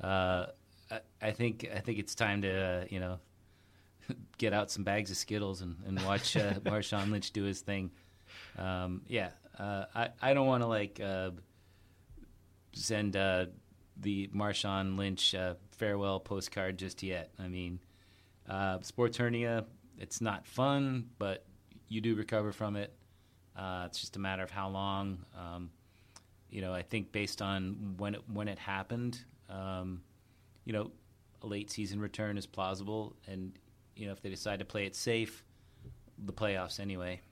uh, 0.00 0.46
I, 0.90 1.00
I 1.20 1.30
think 1.32 1.68
I 1.74 1.78
think 1.78 1.98
it's 1.98 2.14
time 2.14 2.42
to 2.42 2.50
uh, 2.50 2.84
you 2.88 3.00
know 3.00 3.18
get 4.38 4.52
out 4.52 4.70
some 4.70 4.84
bags 4.84 5.10
of 5.10 5.16
Skittles 5.16 5.62
and, 5.62 5.76
and 5.86 6.02
watch 6.04 6.36
uh, 6.36 6.54
Marshawn 6.64 7.10
Lynch 7.10 7.30
do 7.32 7.44
his 7.44 7.60
thing. 7.60 7.90
Um, 8.58 9.02
yeah, 9.08 9.30
uh, 9.58 9.84
I 9.94 10.08
I 10.20 10.34
don't 10.34 10.46
want 10.46 10.62
to 10.62 10.68
like 10.68 11.00
uh, 11.00 11.30
send 12.72 13.16
uh, 13.16 13.46
the 13.96 14.28
Marshawn 14.28 14.96
Lynch 14.96 15.34
uh, 15.34 15.54
farewell 15.70 16.20
postcard 16.20 16.78
just 16.78 17.02
yet. 17.02 17.30
I 17.38 17.48
mean, 17.48 17.80
uh, 18.48 18.80
sports 18.82 19.16
hernia, 19.16 19.64
it's 19.98 20.20
not 20.20 20.46
fun, 20.46 21.08
but 21.18 21.44
you 21.88 22.00
do 22.00 22.14
recover 22.14 22.52
from 22.52 22.76
it. 22.76 22.92
Uh, 23.56 23.84
it's 23.86 23.98
just 23.98 24.16
a 24.16 24.18
matter 24.18 24.42
of 24.42 24.50
how 24.50 24.68
long. 24.68 25.24
Um, 25.36 25.70
you 26.50 26.60
know, 26.60 26.72
I 26.72 26.82
think 26.82 27.12
based 27.12 27.40
on 27.42 27.94
when 27.96 28.14
it, 28.14 28.22
when 28.32 28.48
it 28.48 28.58
happened, 28.58 29.18
um, 29.48 30.02
you 30.66 30.74
know, 30.74 30.90
a 31.42 31.46
late 31.46 31.70
season 31.70 31.98
return 32.00 32.36
is 32.36 32.44
plausible, 32.44 33.16
and 33.26 33.52
you 33.94 34.06
know 34.06 34.12
if 34.12 34.20
they 34.20 34.28
decide 34.28 34.58
to 34.58 34.66
play 34.66 34.84
it 34.84 34.94
safe, 34.94 35.42
the 36.18 36.32
playoffs 36.32 36.78
anyway. 36.78 37.22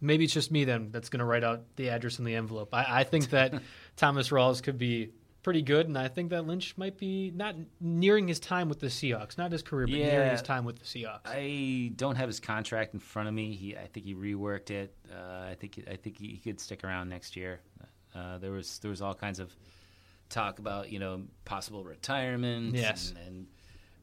Maybe 0.00 0.24
it's 0.24 0.34
just 0.34 0.50
me 0.50 0.64
then 0.64 0.90
that's 0.90 1.08
going 1.08 1.20
to 1.20 1.24
write 1.24 1.44
out 1.44 1.62
the 1.76 1.90
address 1.90 2.18
in 2.18 2.24
the 2.24 2.34
envelope. 2.34 2.74
I, 2.74 3.00
I 3.00 3.04
think 3.04 3.30
that 3.30 3.54
Thomas 3.96 4.30
Rawls 4.30 4.60
could 4.60 4.76
be 4.76 5.12
pretty 5.44 5.62
good, 5.62 5.86
and 5.86 5.96
I 5.96 6.08
think 6.08 6.30
that 6.30 6.44
Lynch 6.44 6.76
might 6.76 6.98
be 6.98 7.30
not 7.32 7.54
nearing 7.80 8.26
his 8.26 8.40
time 8.40 8.68
with 8.68 8.80
the 8.80 8.88
Seahawks, 8.88 9.38
not 9.38 9.52
his 9.52 9.62
career, 9.62 9.86
but 9.86 9.94
nearing 9.94 10.30
his 10.30 10.42
time 10.42 10.64
with 10.64 10.80
the 10.80 10.84
Seahawks. 10.84 11.20
I 11.24 11.92
don't 11.94 12.16
have 12.16 12.28
his 12.28 12.40
contract 12.40 12.94
in 12.94 13.00
front 13.00 13.28
of 13.28 13.34
me. 13.34 13.54
He, 13.54 13.76
I 13.76 13.86
think 13.86 14.06
he 14.06 14.14
reworked 14.14 14.72
it. 14.72 14.92
Uh, 15.08 15.50
I 15.50 15.54
think, 15.54 15.84
I 15.88 15.94
think 15.94 16.18
he 16.18 16.36
could 16.38 16.58
stick 16.58 16.82
around 16.82 17.08
next 17.08 17.36
year. 17.36 17.60
Uh, 18.12 18.38
there 18.38 18.50
was, 18.50 18.80
there 18.80 18.90
was 18.90 19.02
all 19.02 19.14
kinds 19.14 19.38
of 19.38 19.54
talk 20.32 20.58
about, 20.58 20.90
you 20.90 20.98
know, 20.98 21.22
possible 21.44 21.84
retirement. 21.84 22.74
Yes. 22.74 23.14
And, 23.16 23.26
and 23.26 23.46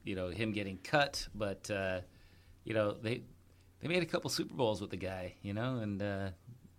you 0.04 0.16
know, 0.16 0.30
him 0.30 0.52
getting 0.52 0.78
cut. 0.78 1.28
But, 1.36 1.70
uh, 1.70 2.02
you 2.64 2.74
know, 2.74 2.94
they, 2.94 3.24
they 3.80 3.88
made 3.88 4.04
a 4.04 4.06
couple 4.06 4.30
Super 4.30 4.54
Bowls 4.54 4.82
with 4.82 4.92
the 4.92 4.98
guy, 4.98 5.36
you 5.42 5.54
know, 5.54 5.78
and, 5.78 6.02
uh, 6.02 6.30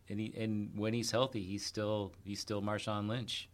and 0.09 0.21
he, 0.21 0.33
and 0.37 0.71
when 0.77 0.95
he's 0.95 1.11
healthy, 1.11 1.43
he's 1.43 1.65
still, 1.65 2.13
he's 2.25 2.41
still 2.41 2.63
Marshawn 2.63 3.09
Lynch. 3.09 3.49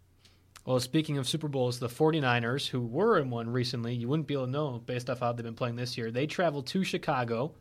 Well, 0.65 0.81
speaking 0.81 1.17
of 1.17 1.29
Super 1.29 1.47
Bowls, 1.47 1.79
the 1.79 1.89
49ers, 1.89 2.67
who 2.67 2.81
were 2.81 3.19
in 3.19 3.31
one 3.31 3.49
recently, 3.49 3.95
you 3.95 4.09
wouldn't 4.09 4.27
be 4.27 4.35
able 4.35 4.47
to 4.47 4.51
know 4.51 4.83
based 4.85 5.09
off 5.09 5.21
how 5.21 5.33
they've 5.33 5.45
been 5.45 5.55
playing 5.55 5.77
this 5.77 5.97
year. 5.97 6.11
They 6.11 6.27
traveled 6.27 6.67
to 6.69 6.83
Chicago, 6.83 7.55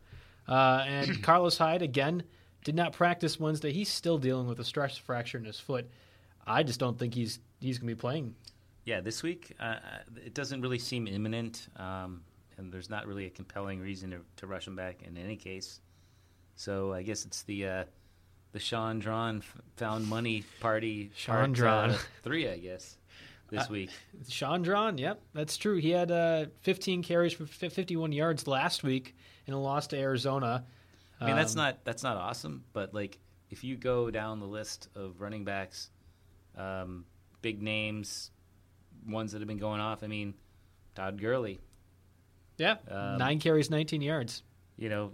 uh, 0.48 0.84
and 0.84 1.22
Carlos 1.22 1.56
Hyde, 1.56 1.82
again, 1.82 2.24
did 2.64 2.74
not 2.74 2.92
practice 2.92 3.38
Wednesday. 3.38 3.72
He's 3.72 3.88
still 3.88 4.18
dealing 4.18 4.48
with 4.48 4.58
a 4.58 4.64
stress 4.64 4.96
fracture 4.96 5.38
in 5.38 5.44
his 5.44 5.60
foot. 5.60 5.88
I 6.46 6.62
just 6.62 6.78
don't 6.80 6.98
think 6.98 7.14
he's 7.14 7.38
he's 7.60 7.78
going 7.78 7.88
to 7.88 7.94
be 7.94 8.00
playing. 8.00 8.34
Yeah, 8.84 9.00
this 9.00 9.22
week 9.22 9.52
uh, 9.58 9.76
it 10.24 10.34
doesn't 10.34 10.60
really 10.60 10.78
seem 10.78 11.06
imminent, 11.08 11.68
um, 11.76 12.22
and 12.56 12.72
there's 12.72 12.88
not 12.88 13.06
really 13.06 13.26
a 13.26 13.30
compelling 13.30 13.80
reason 13.80 14.10
to, 14.12 14.18
to 14.36 14.46
rush 14.46 14.66
him 14.68 14.76
back 14.76 15.02
in 15.02 15.16
any 15.16 15.36
case. 15.36 15.80
So 16.54 16.92
I 16.92 17.02
guess 17.02 17.24
it's 17.24 17.42
the 17.42 17.66
uh, 17.66 17.84
the 18.52 18.60
Shaun 18.60 18.98
Draughn 19.00 19.38
f- 19.38 19.56
found 19.76 20.06
money 20.06 20.44
party. 20.60 21.10
Shaun 21.16 21.60
uh, 21.60 21.96
three, 22.22 22.48
I 22.48 22.58
guess, 22.58 22.96
this 23.50 23.62
Uh, 23.64 23.66
week. 23.70 23.90
Shaun 24.28 24.62
Draughn, 24.62 24.98
yep, 24.98 25.20
that's 25.34 25.56
true. 25.56 25.76
He 25.78 25.90
had 25.90 26.10
uh, 26.10 26.46
15 26.62 27.02
carries 27.02 27.32
for 27.32 27.44
fi- 27.46 27.68
51 27.68 28.12
yards 28.12 28.46
last 28.46 28.82
week 28.84 29.16
in 29.46 29.52
a 29.54 29.60
loss 29.60 29.88
to 29.88 29.98
Arizona. 29.98 30.64
I 31.20 31.26
mean, 31.26 31.36
that's 31.36 31.54
Um, 31.54 31.58
not 31.62 31.84
that's 31.84 32.02
not 32.04 32.16
awesome, 32.16 32.62
but 32.72 32.94
like 32.94 33.18
if 33.50 33.64
you 33.64 33.76
go 33.76 34.10
down 34.10 34.38
the 34.40 34.46
list 34.46 34.88
of 34.94 35.20
running 35.20 35.44
backs, 35.44 35.90
um, 36.56 37.04
big 37.42 37.62
names, 37.62 38.30
ones 39.06 39.32
that 39.32 39.40
have 39.40 39.48
been 39.48 39.58
going 39.58 39.80
off. 39.80 40.02
I 40.02 40.06
mean, 40.06 40.34
Todd 40.94 41.20
Gurley. 41.20 41.60
Yeah, 42.58 42.76
Um, 42.88 43.18
nine 43.18 43.38
carries, 43.38 43.70
19 43.70 44.00
yards. 44.00 44.42
You 44.78 44.88
know, 44.88 45.12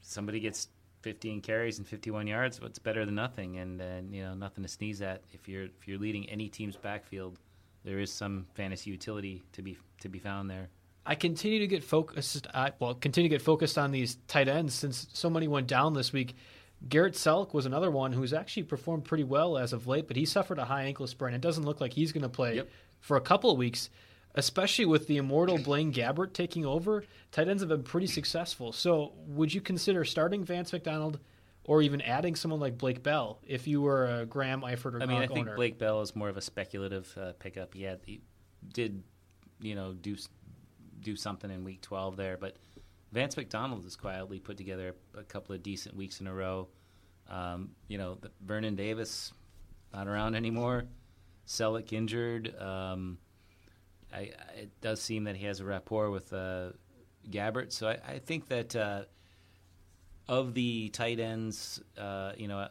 somebody 0.00 0.40
gets 0.40 0.68
15 1.02 1.42
carries 1.42 1.78
and 1.78 1.86
51 1.86 2.26
yards. 2.26 2.60
What's 2.60 2.78
better 2.78 3.04
than 3.04 3.14
nothing? 3.14 3.58
And 3.58 3.80
and 3.80 4.14
you 4.14 4.22
know, 4.22 4.34
nothing 4.34 4.64
to 4.64 4.68
sneeze 4.68 5.02
at. 5.02 5.22
If 5.32 5.48
you're 5.48 5.64
if 5.64 5.86
you're 5.86 5.98
leading 5.98 6.28
any 6.28 6.48
team's 6.48 6.76
backfield, 6.76 7.38
there 7.84 7.98
is 7.98 8.12
some 8.12 8.46
fantasy 8.54 8.90
utility 8.90 9.42
to 9.52 9.62
be 9.62 9.76
to 10.00 10.08
be 10.08 10.18
found 10.18 10.50
there. 10.50 10.68
I 11.06 11.14
continue 11.14 11.60
to 11.60 11.66
get 11.66 11.82
focused. 11.84 12.46
I, 12.52 12.72
well, 12.78 12.94
continue 12.94 13.30
to 13.30 13.34
get 13.34 13.42
focused 13.42 13.78
on 13.78 13.92
these 13.92 14.18
tight 14.28 14.48
ends 14.48 14.74
since 14.74 15.06
so 15.14 15.30
many 15.30 15.48
went 15.48 15.66
down 15.66 15.94
this 15.94 16.12
week. 16.12 16.36
Garrett 16.86 17.14
Celek 17.14 17.52
was 17.54 17.66
another 17.66 17.90
one 17.90 18.12
who's 18.12 18.32
actually 18.32 18.62
performed 18.64 19.04
pretty 19.04 19.24
well 19.24 19.58
as 19.58 19.72
of 19.72 19.86
late, 19.86 20.06
but 20.06 20.16
he 20.16 20.24
suffered 20.24 20.58
a 20.58 20.64
high 20.66 20.84
ankle 20.84 21.06
sprain. 21.06 21.34
It 21.34 21.40
doesn't 21.40 21.64
look 21.64 21.80
like 21.80 21.92
he's 21.92 22.12
going 22.12 22.22
to 22.22 22.28
play 22.28 22.56
Yep. 22.56 22.68
for 23.00 23.16
a 23.16 23.20
couple 23.20 23.50
of 23.50 23.58
weeks, 23.58 23.90
especially 24.34 24.84
with 24.84 25.06
the 25.08 25.16
immortal 25.16 25.58
Blaine 25.64 25.92
Gabbert 25.92 26.32
taking 26.34 26.64
over. 26.64 27.04
Tight 27.32 27.48
ends 27.48 27.62
have 27.62 27.68
been 27.68 27.82
pretty 27.82 28.06
successful. 28.06 28.72
So, 28.72 29.12
would 29.26 29.52
you 29.52 29.60
consider 29.60 30.04
starting 30.04 30.44
Vance 30.44 30.72
McDonald 30.72 31.18
or 31.64 31.82
even 31.82 32.00
adding 32.00 32.36
someone 32.36 32.60
like 32.60 32.78
Blake 32.78 33.02
Bell 33.02 33.40
if 33.46 33.66
you 33.66 33.80
were 33.82 34.06
a 34.20 34.24
Graham 34.26 34.62
Eifert 34.62 34.94
or 34.94 35.02
I 35.02 35.06
mean, 35.06 35.18
I 35.18 35.26
think 35.26 35.40
owner? 35.48 35.56
Blake 35.56 35.78
Bell 35.78 36.00
is 36.00 36.14
more 36.14 36.28
of 36.28 36.36
a 36.36 36.40
speculative 36.42 37.12
uh, 37.20 37.32
pickup. 37.40 37.74
He 37.74 37.82
had 37.82 38.00
he 38.06 38.20
did, 38.72 39.02
you 39.60 39.74
know, 39.74 39.92
do 39.94 40.16
do 41.00 41.14
something 41.16 41.50
in 41.50 41.64
week 41.64 41.80
12 41.82 42.16
there, 42.16 42.36
but 42.36 42.56
Vance 43.12 43.36
McDonald 43.36 43.84
has 43.84 43.96
quietly 43.96 44.38
put 44.38 44.56
together 44.56 44.94
a 45.16 45.22
couple 45.22 45.54
of 45.54 45.62
decent 45.62 45.96
weeks 45.96 46.20
in 46.20 46.26
a 46.26 46.34
row. 46.34 46.68
Um, 47.30 47.70
you 47.88 47.98
know, 47.98 48.18
Vernon 48.44 48.76
Davis 48.76 49.32
not 49.92 50.06
around 50.06 50.34
anymore. 50.34 50.84
Celek 51.46 51.92
injured. 51.92 52.54
Um, 52.60 53.18
I, 54.12 54.18
I, 54.18 54.30
it 54.60 54.80
does 54.80 55.00
seem 55.00 55.24
that 55.24 55.36
he 55.36 55.46
has 55.46 55.60
a 55.60 55.64
rapport 55.64 56.10
with 56.10 56.32
uh, 56.32 56.70
Gabbert, 57.30 57.72
so 57.72 57.88
I, 57.88 57.98
I 58.06 58.18
think 58.18 58.48
that 58.48 58.76
uh, 58.76 59.02
of 60.28 60.54
the 60.54 60.90
tight 60.90 61.20
ends, 61.20 61.82
uh, 61.96 62.32
you 62.36 62.48
know, 62.48 62.68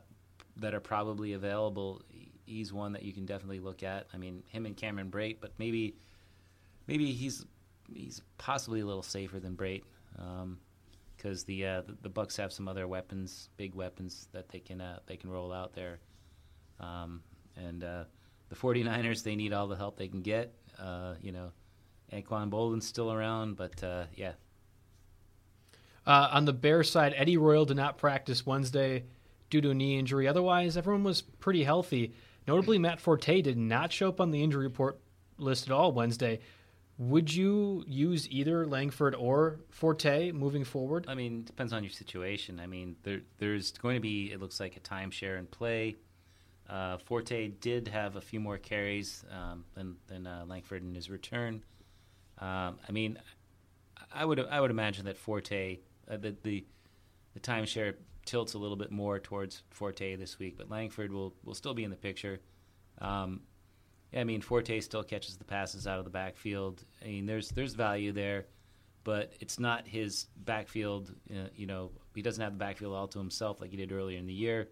that 0.57 0.73
are 0.73 0.79
probably 0.79 1.33
available, 1.33 2.01
he's 2.45 2.73
one 2.73 2.93
that 2.93 3.03
you 3.03 3.13
can 3.13 3.25
definitely 3.25 3.59
look 3.59 3.83
at. 3.83 4.07
I 4.13 4.17
mean, 4.17 4.43
him 4.47 4.65
and 4.65 4.75
Cameron 4.75 5.11
Brate, 5.11 5.38
but 5.41 5.51
maybe 5.57 5.95
maybe 6.88 7.11
he's 7.11 7.45
he's 7.93 8.21
possibly 8.38 8.81
a 8.81 8.85
little 8.85 9.03
safer 9.03 9.39
than 9.39 9.55
Brate 9.55 9.83
because 11.15 11.43
the, 11.45 11.65
uh, 11.65 11.82
the 11.82 11.97
the 12.03 12.09
Bucks 12.09 12.38
have 12.38 12.51
some 12.51 12.68
other 12.68 12.88
weapons, 12.88 13.49
big 13.57 13.74
weapons 13.76 14.28
that 14.34 14.49
they 14.49 14.59
can 14.59 14.82
uh, 14.82 14.99
they 15.05 15.15
can 15.18 15.30
roll 15.30 15.51
out 15.53 15.74
there, 15.74 15.99
um, 16.80 17.22
and 17.55 17.84
uh, 17.84 18.03
the 18.49 18.55
49ers 18.55 19.24
they 19.24 19.36
need 19.36 19.53
all 19.53 19.68
the 19.68 19.76
help 19.76 19.97
they 19.97 20.07
can 20.07 20.22
get. 20.22 20.53
Uh, 20.80 21.15
you 21.22 21.32
know, 21.32 21.51
Anquan 22.13 22.49
Boldin's 22.49 22.88
still 22.88 23.11
around, 23.11 23.57
but 23.57 23.84
uh, 23.84 24.05
yeah, 24.15 24.34
Uh, 26.05 26.30
on 26.32 26.45
the 26.45 26.53
Bears 26.53 26.89
side, 26.89 27.13
Eddie 27.18 27.38
Royal 27.38 27.65
did 27.65 27.78
not 27.78 27.97
practice 27.97 28.45
Wednesday 28.45 29.03
due 29.49 29.59
to 29.61 29.72
a 29.72 29.74
knee 29.74 29.97
injury. 29.99 30.28
Otherwise, 30.28 30.78
everyone 30.78 31.03
was 31.03 31.22
pretty 31.22 31.63
healthy. 31.63 32.13
Notably, 32.47 32.78
Matt 32.78 33.01
Forte 33.01 33.41
did 33.41 33.57
not 33.57 33.91
show 33.91 34.07
up 34.07 34.22
on 34.22 34.32
the 34.32 34.41
injury 34.41 34.68
report 34.68 34.99
list 35.38 35.68
at 35.68 35.72
all 35.74 35.91
Wednesday. 35.91 36.39
Would 36.99 37.33
you 37.33 37.83
use 37.87 38.27
either 38.31 38.65
Langford 38.65 39.13
or 39.13 39.59
Forte 39.69 40.31
moving 40.31 40.63
forward? 40.63 41.05
I 41.07 41.13
mean, 41.13 41.43
depends 41.43 41.71
on 41.71 41.83
your 41.83 41.91
situation. 41.91 42.59
I 42.59 42.65
mean, 42.65 42.95
there 43.03 43.21
there's 43.37 43.71
going 43.71 43.95
to 43.95 44.01
be 44.01 44.31
it 44.31 44.41
looks 44.41 44.59
like 44.59 44.77
a 44.77 44.79
timeshare 44.79 45.37
in 45.37 45.45
play. 45.45 45.95
Uh, 46.67 46.97
Forte 46.97 47.49
did 47.49 47.87
have 47.87 48.15
a 48.15 48.21
few 48.21 48.39
more 48.39 48.57
carries 48.57 49.23
um, 49.31 49.63
than 49.75 49.95
than 50.07 50.25
uh, 50.25 50.45
Langford 50.47 50.81
in 50.81 50.95
his 50.95 51.09
return. 51.09 51.63
Um, 52.39 52.79
I 52.87 52.91
mean, 52.91 53.19
I 54.13 54.25
would 54.25 54.39
I 54.39 54.59
would 54.59 54.71
imagine 54.71 55.05
that 55.05 55.17
Forte 55.17 55.77
uh, 56.09 56.17
the, 56.17 56.35
the 56.41 56.65
the 57.35 57.39
timeshare 57.39 57.93
tilts 58.25 58.55
a 58.55 58.57
little 58.57 58.75
bit 58.75 58.91
more 58.91 59.19
towards 59.19 59.61
Forte 59.69 60.15
this 60.15 60.39
week, 60.39 60.57
but 60.57 60.67
Langford 60.69 61.11
will 61.11 61.35
will 61.43 61.53
still 61.53 61.75
be 61.75 61.83
in 61.83 61.91
the 61.91 61.97
picture. 61.97 62.39
Um, 62.99 63.41
I 64.15 64.23
mean, 64.23 64.41
Forte 64.41 64.79
still 64.79 65.03
catches 65.03 65.37
the 65.37 65.43
passes 65.43 65.85
out 65.87 65.99
of 65.99 66.05
the 66.05 66.11
backfield. 66.11 66.83
I 67.03 67.07
mean, 67.07 67.25
there's 67.25 67.49
there's 67.49 67.73
value 67.73 68.11
there, 68.11 68.45
but 69.03 69.33
it's 69.39 69.59
not 69.59 69.87
his 69.87 70.27
backfield. 70.37 71.13
Uh, 71.29 71.49
you 71.55 71.67
know, 71.67 71.91
he 72.15 72.21
doesn't 72.21 72.41
have 72.41 72.53
the 72.53 72.59
backfield 72.59 72.95
all 72.95 73.07
to 73.09 73.19
himself 73.19 73.59
like 73.59 73.71
he 73.71 73.77
did 73.77 73.91
earlier 73.91 74.17
in 74.17 74.25
the 74.25 74.33
year. 74.33 74.69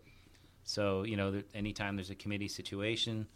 So 0.63 1.03
you 1.03 1.17
know, 1.17 1.31
there, 1.31 1.43
anytime 1.53 1.95
there's 1.95 2.09
a 2.09 2.15
committee 2.15 2.47
situation, 2.47 3.27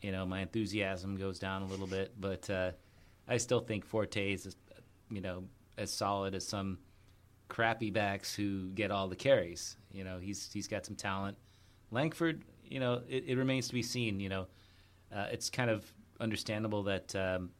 you 0.00 0.12
know, 0.12 0.24
my 0.24 0.40
enthusiasm 0.40 1.16
goes 1.16 1.38
down 1.38 1.62
a 1.62 1.66
little 1.66 1.86
bit. 1.86 2.12
But 2.20 2.48
uh, 2.48 2.70
I 3.28 3.36
still 3.38 3.60
think 3.60 3.84
Forte 3.84 4.32
is, 4.32 4.56
you 5.10 5.20
know, 5.20 5.44
as 5.76 5.92
solid 5.92 6.34
as 6.34 6.46
some 6.46 6.78
crappy 7.48 7.90
backs 7.90 8.34
who 8.34 8.68
get 8.70 8.90
all 8.90 9.08
the 9.08 9.16
carries. 9.16 9.76
You 9.90 10.04
know, 10.04 10.18
he's 10.18 10.50
he's 10.52 10.68
got 10.68 10.86
some 10.86 10.96
talent. 10.96 11.36
Langford, 11.90 12.44
you 12.64 12.80
know, 12.80 13.02
it, 13.08 13.24
it 13.26 13.36
remains 13.36 13.68
to 13.68 13.74
be 13.74 13.82
seen. 13.82 14.20
You 14.20 14.28
know, 14.28 14.46
uh, 15.14 15.26
it's 15.30 15.50
kind 15.50 15.70
of 15.70 15.84
understandable 16.20 16.82
that 16.84 17.14
um, 17.16 17.50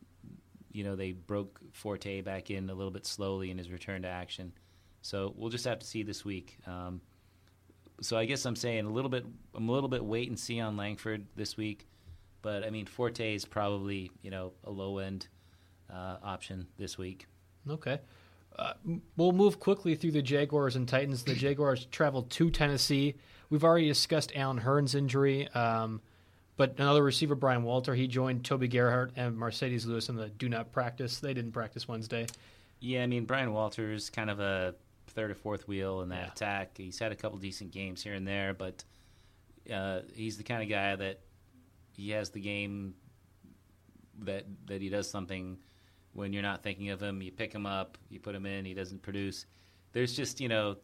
you 0.72 0.84
know 0.84 0.96
they 0.96 1.12
broke 1.12 1.61
Forte 1.72 2.20
back 2.22 2.50
in 2.50 2.70
a 2.70 2.74
little 2.74 2.90
bit 2.90 3.07
slowly 3.07 3.50
in 3.50 3.59
his 3.59 3.70
return 3.70 4.03
to 4.03 4.09
action. 4.09 4.53
So 5.03 5.34
we'll 5.36 5.50
just 5.50 5.64
have 5.64 5.80
to 5.80 5.86
see 5.86 6.03
this 6.03 6.24
week. 6.24 6.59
Um, 6.66 7.00
so 8.00 8.16
I 8.16 8.24
guess 8.24 8.44
I'm 8.46 8.57
saying 8.57 8.86
a 8.86 8.90
little 8.90 9.11
bit. 9.11 9.24
I'm 9.55 9.68
a 9.68 9.72
little 9.72 9.88
bit 9.88 10.05
wait 10.05 10.28
and 10.28 10.38
see 10.38 10.61
on 10.61 10.76
Langford 10.76 11.26
this 11.36 11.57
week, 11.57 11.88
but 12.40 12.64
I 12.64 12.70
mean 12.70 12.86
Forte 12.86 13.34
is 13.34 13.44
probably 13.44 14.11
you 14.22 14.30
know 14.30 14.53
a 14.64 14.70
low 14.70 14.98
end 14.98 15.28
uh, 15.92 16.16
option 16.22 16.66
this 16.78 16.98
week. 16.98 17.26
Okay. 17.68 18.00
Uh, 18.59 18.74
we'll 19.16 19.32
move 19.32 19.59
quickly 19.59 19.94
through 19.94 20.11
the 20.11 20.22
Jaguars 20.22 20.76
and 20.76 20.86
Titans. 20.86 21.22
The 21.22 21.34
Jaguars 21.34 21.86
traveled 21.86 22.30
to 22.30 22.50
Tennessee. 22.50 23.14
We've 23.48 23.64
already 23.64 23.88
discussed 23.88 24.32
Allen 24.34 24.59
Hurns' 24.59 24.94
injury, 24.94 25.48
um, 25.48 26.03
but 26.57 26.74
another 26.78 27.03
receiver, 27.03 27.34
Bryan 27.34 27.62
Walter, 27.62 27.94
he 27.94 28.07
joined 28.07 28.44
Toby 28.44 28.68
Gerhart 28.68 29.12
and 29.16 29.36
Marcedes 29.36 29.86
Lewis 29.86 30.09
in 30.09 30.16
the 30.16 30.28
do 30.28 30.48
not 30.48 30.72
practice. 30.72 31.18
They 31.20 31.34
didn't 31.34 31.53
practice 31.53 31.88
Wednesday. 31.88 32.26
Yeah, 32.80 33.03
I 33.03 33.07
mean 33.07 33.24
Bryan 33.24 33.53
Walters 33.53 34.11
kind 34.11 34.28
of 34.30 34.40
a 34.40 34.74
third 35.09 35.30
or 35.30 35.34
fourth 35.34 35.68
wheel 35.68 36.00
in 36.03 36.09
that 36.11 36.20
Yeah. 36.26 36.32
attack. 36.32 36.76
He's 36.76 36.98
had 36.98 37.12
a 37.12 37.16
couple 37.16 37.38
decent 37.38 37.70
games 37.70 38.03
here 38.03 38.14
and 38.14 38.26
there, 38.26 38.55
but 38.55 38.82
uh, 39.72 40.00
he's 40.14 40.36
the 40.36 40.42
kind 40.42 40.62
of 40.62 40.68
guy 40.68 40.96
that 40.96 41.20
he 41.96 42.11
has 42.11 42.30
the 42.30 42.40
game 42.40 42.94
that 44.20 44.44
that 44.66 44.80
he 44.80 44.88
does 44.88 45.09
something 45.11 45.59
when 46.12 46.32
you're 46.32 46.42
not 46.42 46.62
thinking 46.62 46.90
of 46.90 47.03
him. 47.03 47.22
You 47.22 47.30
pick 47.32 47.53
him 47.55 47.66
up, 47.66 47.96
you 48.11 48.18
put 48.20 48.34
him 48.34 48.46
in, 48.46 48.64
he 48.64 48.74
doesn't 48.74 49.03
produce. 49.03 49.46
There's 49.92 50.14
just 50.16 50.40
you 50.40 50.48
know 50.48 50.76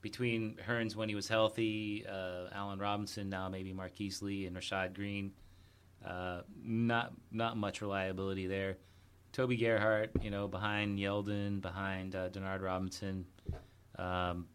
between 0.00 0.56
Hurns 0.66 0.94
when 0.96 1.08
he 1.08 1.14
was 1.14 1.28
healthy, 1.28 2.04
uh, 2.08 2.46
Allen 2.52 2.78
Robinson 2.78 3.28
now 3.28 3.48
maybe 3.48 3.72
Marquise 3.72 4.22
Lee 4.22 4.46
and 4.46 4.56
Rashad 4.56 4.94
Greene. 4.94 5.32
Uh, 6.06 6.42
not 6.62 7.12
not 7.32 7.56
much 7.56 7.80
reliability 7.80 8.46
there. 8.46 8.76
Toby 9.32 9.56
Gerhart, 9.56 10.10
you 10.22 10.30
know, 10.30 10.48
behind 10.48 10.98
Yeldon, 10.98 11.60
behind 11.60 12.14
uh, 12.14 12.28
Denard 12.30 12.62
Robinson. 12.62 13.26
Um, 13.98 14.46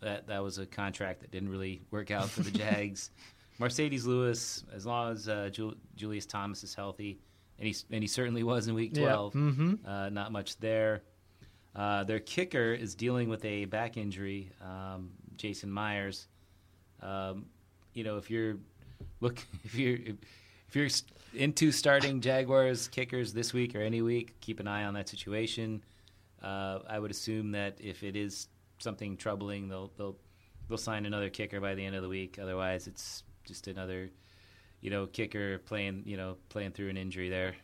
that 0.00 0.26
that 0.26 0.42
was 0.42 0.58
a 0.58 0.66
contract 0.66 1.20
that 1.20 1.30
didn't 1.30 1.48
really 1.48 1.82
work 1.90 2.10
out 2.10 2.28
for 2.28 2.42
the 2.42 2.50
Jags. 2.62 3.10
Marcedes 3.60 4.04
Lewis, 4.06 4.64
as 4.72 4.86
long 4.86 5.12
as 5.12 5.28
uh, 5.28 5.48
Jul- 5.52 5.74
Julius 5.96 6.26
Thomas 6.26 6.62
is 6.62 6.74
healthy, 6.74 7.18
and 7.58 7.66
he 7.68 7.76
and 7.90 8.02
he 8.02 8.06
certainly 8.08 8.42
was 8.42 8.68
in 8.68 8.74
Week 8.74 8.96
Yeah. 8.96 9.04
12. 9.06 9.32
Mhm. 9.34 9.78
Uh, 9.86 10.08
not 10.10 10.30
much 10.32 10.58
there. 10.58 11.02
Uh, 11.74 12.04
their 12.04 12.20
kicker 12.20 12.72
is 12.72 12.94
dealing 12.94 13.28
with 13.28 13.44
a 13.44 13.64
back 13.66 13.96
injury, 13.96 14.50
um, 14.62 15.10
Jason 15.36 15.70
Myers. 15.70 16.26
Um, 17.00 17.46
you 17.94 18.04
know, 18.04 18.16
if 18.16 18.30
you're 18.30 18.56
look, 19.20 19.44
if 19.64 19.74
you're 19.74 19.98
if 20.68 20.74
you're 20.76 20.88
into 21.34 21.70
starting 21.70 22.20
Jaguars 22.20 22.88
kickers 22.88 23.32
this 23.32 23.52
week 23.52 23.74
or 23.74 23.80
any 23.80 24.02
week, 24.02 24.40
keep 24.40 24.60
an 24.60 24.66
eye 24.68 24.84
on 24.84 24.94
that 24.94 25.08
situation. 25.08 25.82
Uh, 26.42 26.80
I 26.88 26.98
would 26.98 27.10
assume 27.10 27.52
that 27.52 27.76
if 27.80 28.02
it 28.02 28.16
is 28.16 28.48
something 28.78 29.16
troubling, 29.16 29.68
they'll 29.68 29.92
they'll 29.96 30.16
they'll 30.68 30.78
sign 30.78 31.06
another 31.06 31.30
kicker 31.30 31.60
by 31.60 31.74
the 31.74 31.84
end 31.84 31.94
of 31.96 32.02
the 32.02 32.08
week. 32.08 32.38
Otherwise, 32.40 32.86
it's 32.86 33.22
just 33.44 33.68
another 33.68 34.10
you 34.80 34.90
know, 34.90 35.06
kicker 35.06 35.58
playing, 35.58 36.02
you 36.06 36.16
know, 36.16 36.36
playing 36.48 36.72
through 36.72 36.88
an 36.88 36.96
injury 36.96 37.28
there. 37.28 37.54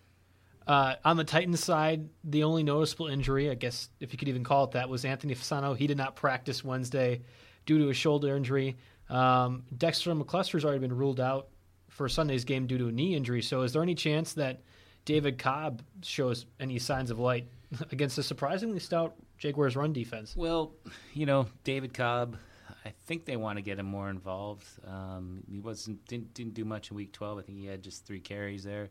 Uh, 0.67 0.95
on 1.05 1.17
the 1.17 1.25
Titans 1.25 1.62
side, 1.62 2.09
the 2.25 2.45
only 2.45 2.62
noticeable 2.62 3.07
injury, 3.07 3.51
I 3.51 3.55
guess 3.55 3.91
if 4.01 4.12
you 4.12 4.19
could 4.19 4.29
even 4.29 4.45
call 4.45 4.65
it 4.65 4.71
that, 4.73 4.89
was 4.89 5.05
Anthony 5.05 5.35
Fasano. 5.35 5.77
He 5.77 5.87
did 5.87 5.99
not 5.99 6.17
practice 6.17 6.65
Wednesday 6.65 7.21
due 7.67 7.79
to 7.79 7.91
a 7.91 7.95
shoulder 7.95 8.35
injury. 8.37 8.77
Um, 9.11 9.65
Dexter 9.77 10.15
McCluster's 10.15 10.65
already 10.65 10.81
been 10.81 10.97
ruled 10.97 11.21
out 11.21 11.49
for 11.89 12.09
Sunday's 12.09 12.45
game 12.45 12.67
due 12.67 12.79
to 12.79 12.89
a 12.89 12.93
knee 12.93 13.15
injury. 13.15 13.43
So, 13.43 13.62
is 13.62 13.73
there 13.73 13.83
any 13.83 13.95
chance 13.95 14.33
that 14.35 14.62
David 15.05 15.39
Cobb 15.39 15.83
shows 16.03 16.47
any 16.59 16.79
signs 16.79 17.11
of 17.11 17.19
light 17.19 17.47
against 17.93 18.17
a 18.19 18.23
surprisingly 18.23 18.81
stout 18.81 19.15
Jaguars 19.39 19.77
run 19.77 19.93
defense? 19.93 20.35
Well, 20.35 20.73
you 21.12 21.27
know, 21.27 21.47
David 21.62 21.93
Cobb, 21.93 22.37
I 22.85 22.93
think 23.07 23.27
they 23.27 23.37
want 23.37 23.59
to 23.59 23.62
get 23.62 23.79
him 23.79 23.87
more 23.87 24.09
involved. 24.09 24.67
Um, 24.87 25.43
he 25.47 25.61
wasn't 25.61 26.05
didn't, 26.07 26.33
didn't 26.33 26.55
do 26.55 26.65
much 26.65 26.91
in 26.91 26.97
Week 26.97 27.12
12. 27.12 27.39
I 27.39 27.43
think 27.43 27.59
he 27.59 27.67
had 27.67 27.83
just 27.83 28.07
three 28.07 28.21
carries 28.21 28.65
there. 28.65 28.89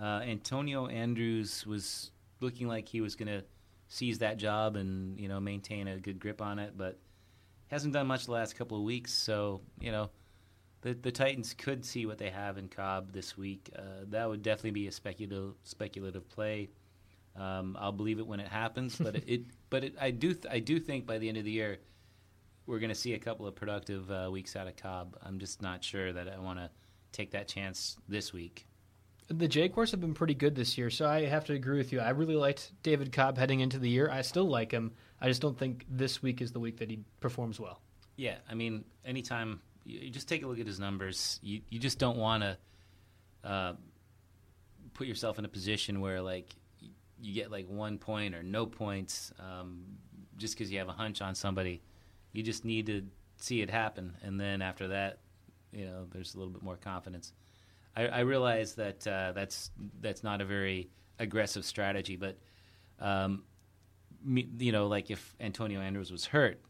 Uh, 0.00 0.20
Antonio 0.24 0.86
Andrews 0.86 1.66
was 1.66 2.10
looking 2.40 2.68
like 2.68 2.88
he 2.88 3.00
was 3.00 3.14
going 3.14 3.28
to 3.28 3.44
seize 3.88 4.18
that 4.20 4.38
job 4.38 4.76
and 4.76 5.20
you 5.20 5.28
know 5.28 5.38
maintain 5.38 5.86
a 5.88 5.98
good 5.98 6.18
grip 6.18 6.40
on 6.40 6.58
it, 6.58 6.72
but 6.76 6.98
hasn't 7.68 7.92
done 7.92 8.06
much 8.06 8.26
the 8.26 8.32
last 8.32 8.56
couple 8.56 8.76
of 8.76 8.84
weeks. 8.84 9.12
So 9.12 9.60
you 9.80 9.92
know, 9.92 10.10
the 10.80 10.94
the 10.94 11.12
Titans 11.12 11.54
could 11.54 11.84
see 11.84 12.06
what 12.06 12.18
they 12.18 12.30
have 12.30 12.58
in 12.58 12.68
Cobb 12.68 13.12
this 13.12 13.36
week. 13.36 13.70
Uh, 13.76 14.04
that 14.08 14.28
would 14.28 14.42
definitely 14.42 14.72
be 14.72 14.86
a 14.88 14.92
speculative 14.92 15.54
speculative 15.64 16.28
play. 16.28 16.70
Um, 17.34 17.76
I'll 17.80 17.92
believe 17.92 18.18
it 18.18 18.26
when 18.26 18.40
it 18.40 18.48
happens, 18.48 18.96
but 18.96 19.14
it, 19.16 19.24
it 19.26 19.40
but 19.70 19.84
it, 19.84 19.94
I 20.00 20.10
do 20.10 20.34
th- 20.34 20.52
I 20.52 20.58
do 20.58 20.80
think 20.80 21.06
by 21.06 21.18
the 21.18 21.28
end 21.28 21.38
of 21.38 21.44
the 21.44 21.50
year 21.50 21.78
we're 22.66 22.78
going 22.78 22.90
to 22.90 22.94
see 22.94 23.14
a 23.14 23.18
couple 23.18 23.46
of 23.46 23.54
productive 23.54 24.10
uh, 24.10 24.28
weeks 24.30 24.54
out 24.56 24.68
of 24.68 24.76
Cobb. 24.76 25.16
I'm 25.22 25.38
just 25.38 25.62
not 25.62 25.82
sure 25.82 26.12
that 26.12 26.28
I 26.28 26.38
want 26.38 26.58
to 26.58 26.70
take 27.10 27.32
that 27.32 27.48
chance 27.48 27.96
this 28.08 28.32
week. 28.32 28.66
The 29.32 29.48
Jaguars 29.48 29.90
have 29.92 30.00
been 30.00 30.12
pretty 30.12 30.34
good 30.34 30.54
this 30.54 30.76
year, 30.76 30.90
so 30.90 31.08
I 31.08 31.24
have 31.24 31.44
to 31.46 31.54
agree 31.54 31.78
with 31.78 31.90
you. 31.90 32.00
I 32.00 32.10
really 32.10 32.34
liked 32.34 32.72
David 32.82 33.12
Cobb 33.12 33.38
heading 33.38 33.60
into 33.60 33.78
the 33.78 33.88
year. 33.88 34.10
I 34.10 34.20
still 34.20 34.44
like 34.44 34.70
him. 34.70 34.92
I 35.22 35.28
just 35.28 35.40
don't 35.40 35.58
think 35.58 35.86
this 35.88 36.22
week 36.22 36.42
is 36.42 36.52
the 36.52 36.60
week 36.60 36.78
that 36.78 36.90
he 36.90 37.00
performs 37.20 37.58
well. 37.58 37.80
Yeah, 38.16 38.36
I 38.50 38.54
mean, 38.54 38.84
anytime 39.06 39.62
you, 39.84 40.10
just 40.10 40.28
take 40.28 40.42
a 40.42 40.46
look 40.46 40.58
at 40.58 40.66
his 40.66 40.78
numbers, 40.78 41.40
you 41.42 41.62
you 41.70 41.78
just 41.78 41.98
don't 41.98 42.18
want 42.18 42.42
to 42.42 42.58
uh, 43.42 43.72
put 44.92 45.06
yourself 45.06 45.38
in 45.38 45.44
a 45.46 45.48
position 45.48 46.00
where 46.00 46.20
like 46.20 46.54
you 47.20 47.32
get 47.32 47.50
like 47.50 47.66
one 47.68 47.96
point 47.98 48.34
or 48.34 48.42
no 48.42 48.66
points 48.66 49.32
um, 49.38 49.84
just 50.36 50.54
because 50.54 50.70
you 50.70 50.78
have 50.78 50.88
a 50.88 50.92
hunch 50.92 51.22
on 51.22 51.34
somebody. 51.34 51.80
You 52.32 52.42
just 52.42 52.64
need 52.64 52.86
to 52.86 53.02
see 53.38 53.62
it 53.62 53.70
happen, 53.70 54.14
and 54.22 54.38
then 54.38 54.60
after 54.60 54.88
that, 54.88 55.20
you 55.72 55.86
know, 55.86 56.06
there's 56.12 56.34
a 56.34 56.38
little 56.38 56.52
bit 56.52 56.62
more 56.62 56.76
confidence. 56.76 57.32
I, 57.96 58.06
I 58.06 58.20
realize 58.20 58.74
that 58.74 59.06
uh, 59.06 59.32
that's 59.32 59.70
that's 60.00 60.22
not 60.22 60.40
a 60.40 60.44
very 60.44 60.88
aggressive 61.18 61.64
strategy, 61.64 62.16
but 62.16 62.38
um, 62.98 63.44
me, 64.24 64.48
you 64.58 64.72
know, 64.72 64.86
like 64.86 65.10
if 65.10 65.34
Antonio 65.40 65.80
Andrews 65.80 66.10
was 66.10 66.24
hurt, 66.24 66.60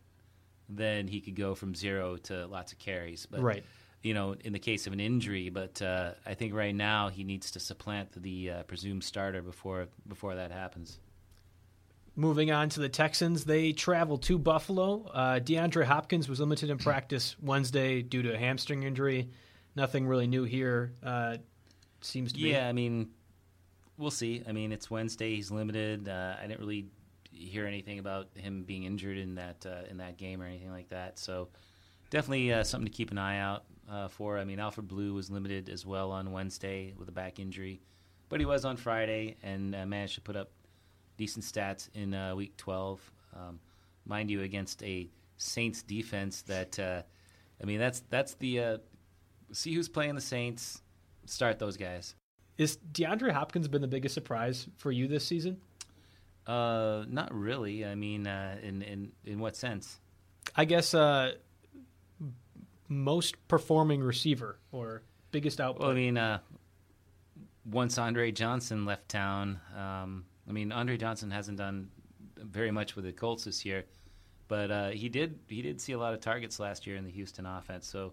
then 0.68 1.06
he 1.06 1.20
could 1.20 1.36
go 1.36 1.54
from 1.54 1.74
zero 1.74 2.16
to 2.16 2.46
lots 2.46 2.72
of 2.72 2.78
carries. 2.78 3.26
But 3.26 3.40
Right. 3.42 3.64
you 4.02 4.14
know, 4.14 4.34
in 4.44 4.52
the 4.52 4.58
case 4.58 4.86
of 4.86 4.92
an 4.92 5.00
injury, 5.00 5.48
but 5.48 5.80
uh, 5.80 6.12
I 6.26 6.34
think 6.34 6.54
right 6.54 6.74
now 6.74 7.08
he 7.08 7.24
needs 7.24 7.50
to 7.52 7.60
supplant 7.60 8.20
the 8.20 8.50
uh, 8.50 8.62
presumed 8.64 9.04
starter 9.04 9.42
before 9.42 9.88
before 10.08 10.34
that 10.34 10.50
happens. 10.50 10.98
Moving 12.14 12.50
on 12.50 12.68
to 12.70 12.80
the 12.80 12.90
Texans, 12.90 13.44
they 13.46 13.72
travel 13.72 14.18
to 14.18 14.36
Buffalo. 14.38 15.06
Uh, 15.06 15.40
DeAndre 15.40 15.84
Hopkins 15.84 16.28
was 16.28 16.40
limited 16.40 16.68
in 16.68 16.76
practice 16.76 17.36
Wednesday 17.40 18.02
due 18.02 18.20
to 18.22 18.34
a 18.34 18.36
hamstring 18.36 18.82
injury. 18.82 19.30
Nothing 19.74 20.06
really 20.06 20.26
new 20.26 20.44
here. 20.44 20.92
Uh, 21.02 21.38
seems 22.00 22.32
to 22.32 22.38
be. 22.38 22.50
Yeah, 22.50 22.68
I 22.68 22.72
mean, 22.72 23.10
we'll 23.96 24.10
see. 24.10 24.42
I 24.46 24.52
mean, 24.52 24.72
it's 24.72 24.90
Wednesday. 24.90 25.34
He's 25.34 25.50
limited. 25.50 26.08
Uh, 26.08 26.34
I 26.38 26.46
didn't 26.46 26.60
really 26.60 26.86
hear 27.30 27.66
anything 27.66 27.98
about 27.98 28.28
him 28.36 28.62
being 28.64 28.84
injured 28.84 29.18
in 29.18 29.36
that 29.36 29.64
uh, 29.66 29.88
in 29.90 29.98
that 29.98 30.16
game 30.16 30.42
or 30.42 30.46
anything 30.46 30.70
like 30.70 30.90
that. 30.90 31.18
So 31.18 31.48
definitely 32.10 32.52
uh, 32.52 32.64
something 32.64 32.86
to 32.86 32.92
keep 32.92 33.10
an 33.10 33.18
eye 33.18 33.38
out 33.38 33.64
uh, 33.90 34.08
for. 34.08 34.38
I 34.38 34.44
mean, 34.44 34.58
Alfred 34.58 34.88
Blue 34.88 35.14
was 35.14 35.30
limited 35.30 35.68
as 35.68 35.86
well 35.86 36.10
on 36.10 36.32
Wednesday 36.32 36.94
with 36.96 37.08
a 37.08 37.12
back 37.12 37.38
injury, 37.38 37.80
but 38.28 38.40
he 38.40 38.46
was 38.46 38.64
on 38.64 38.76
Friday 38.76 39.36
and 39.42 39.74
uh, 39.74 39.86
managed 39.86 40.16
to 40.16 40.20
put 40.20 40.36
up 40.36 40.50
decent 41.16 41.44
stats 41.44 41.88
in 41.94 42.14
uh, 42.14 42.34
Week 42.34 42.56
12. 42.56 43.12
Um, 43.34 43.60
mind 44.04 44.30
you, 44.30 44.42
against 44.42 44.82
a 44.82 45.08
Saints 45.38 45.82
defense 45.82 46.42
that 46.42 46.78
I 46.78 47.64
mean, 47.64 47.78
that's 47.78 48.02
that's 48.10 48.34
the 48.34 48.80
see 49.52 49.74
who's 49.74 49.88
playing 49.88 50.14
the 50.14 50.20
Saints. 50.20 50.82
Start 51.26 51.58
those 51.58 51.76
guys. 51.76 52.14
Is 52.58 52.78
DeAndre 52.92 53.32
Hopkins 53.32 53.68
been 53.68 53.82
the 53.82 53.88
biggest 53.88 54.14
surprise 54.14 54.66
for 54.76 54.92
you 54.92 55.08
this 55.08 55.24
season? 55.24 55.58
Uh, 56.46 57.04
not 57.08 57.32
really. 57.32 57.84
I 57.84 57.94
mean, 57.94 58.26
uh, 58.26 58.56
in 58.62 58.82
in 58.82 59.12
in 59.24 59.38
what 59.38 59.56
sense? 59.56 60.00
I 60.56 60.64
guess 60.64 60.92
uh, 60.92 61.32
most 62.88 63.36
performing 63.48 64.02
receiver 64.02 64.58
or 64.72 65.02
biggest 65.30 65.60
output. 65.60 65.82
Well, 65.82 65.90
I 65.90 65.94
mean, 65.94 66.18
uh, 66.18 66.40
once 67.70 67.96
Andre 67.96 68.32
Johnson 68.32 68.84
left 68.84 69.08
town, 69.08 69.60
um, 69.76 70.24
I 70.48 70.52
mean, 70.52 70.72
Andre 70.72 70.96
Johnson 70.96 71.30
hasn't 71.30 71.58
done 71.58 71.88
very 72.36 72.70
much 72.70 72.96
with 72.96 73.04
the 73.04 73.12
Colts 73.12 73.44
this 73.44 73.64
year, 73.64 73.84
but 74.48 74.70
uh, 74.70 74.88
he 74.90 75.08
did 75.08 75.38
he 75.48 75.62
did 75.62 75.80
see 75.80 75.92
a 75.92 75.98
lot 75.98 76.12
of 76.12 76.20
targets 76.20 76.58
last 76.58 76.86
year 76.86 76.96
in 76.96 77.04
the 77.04 77.10
Houston 77.10 77.46
offense. 77.46 77.86
So 77.86 78.12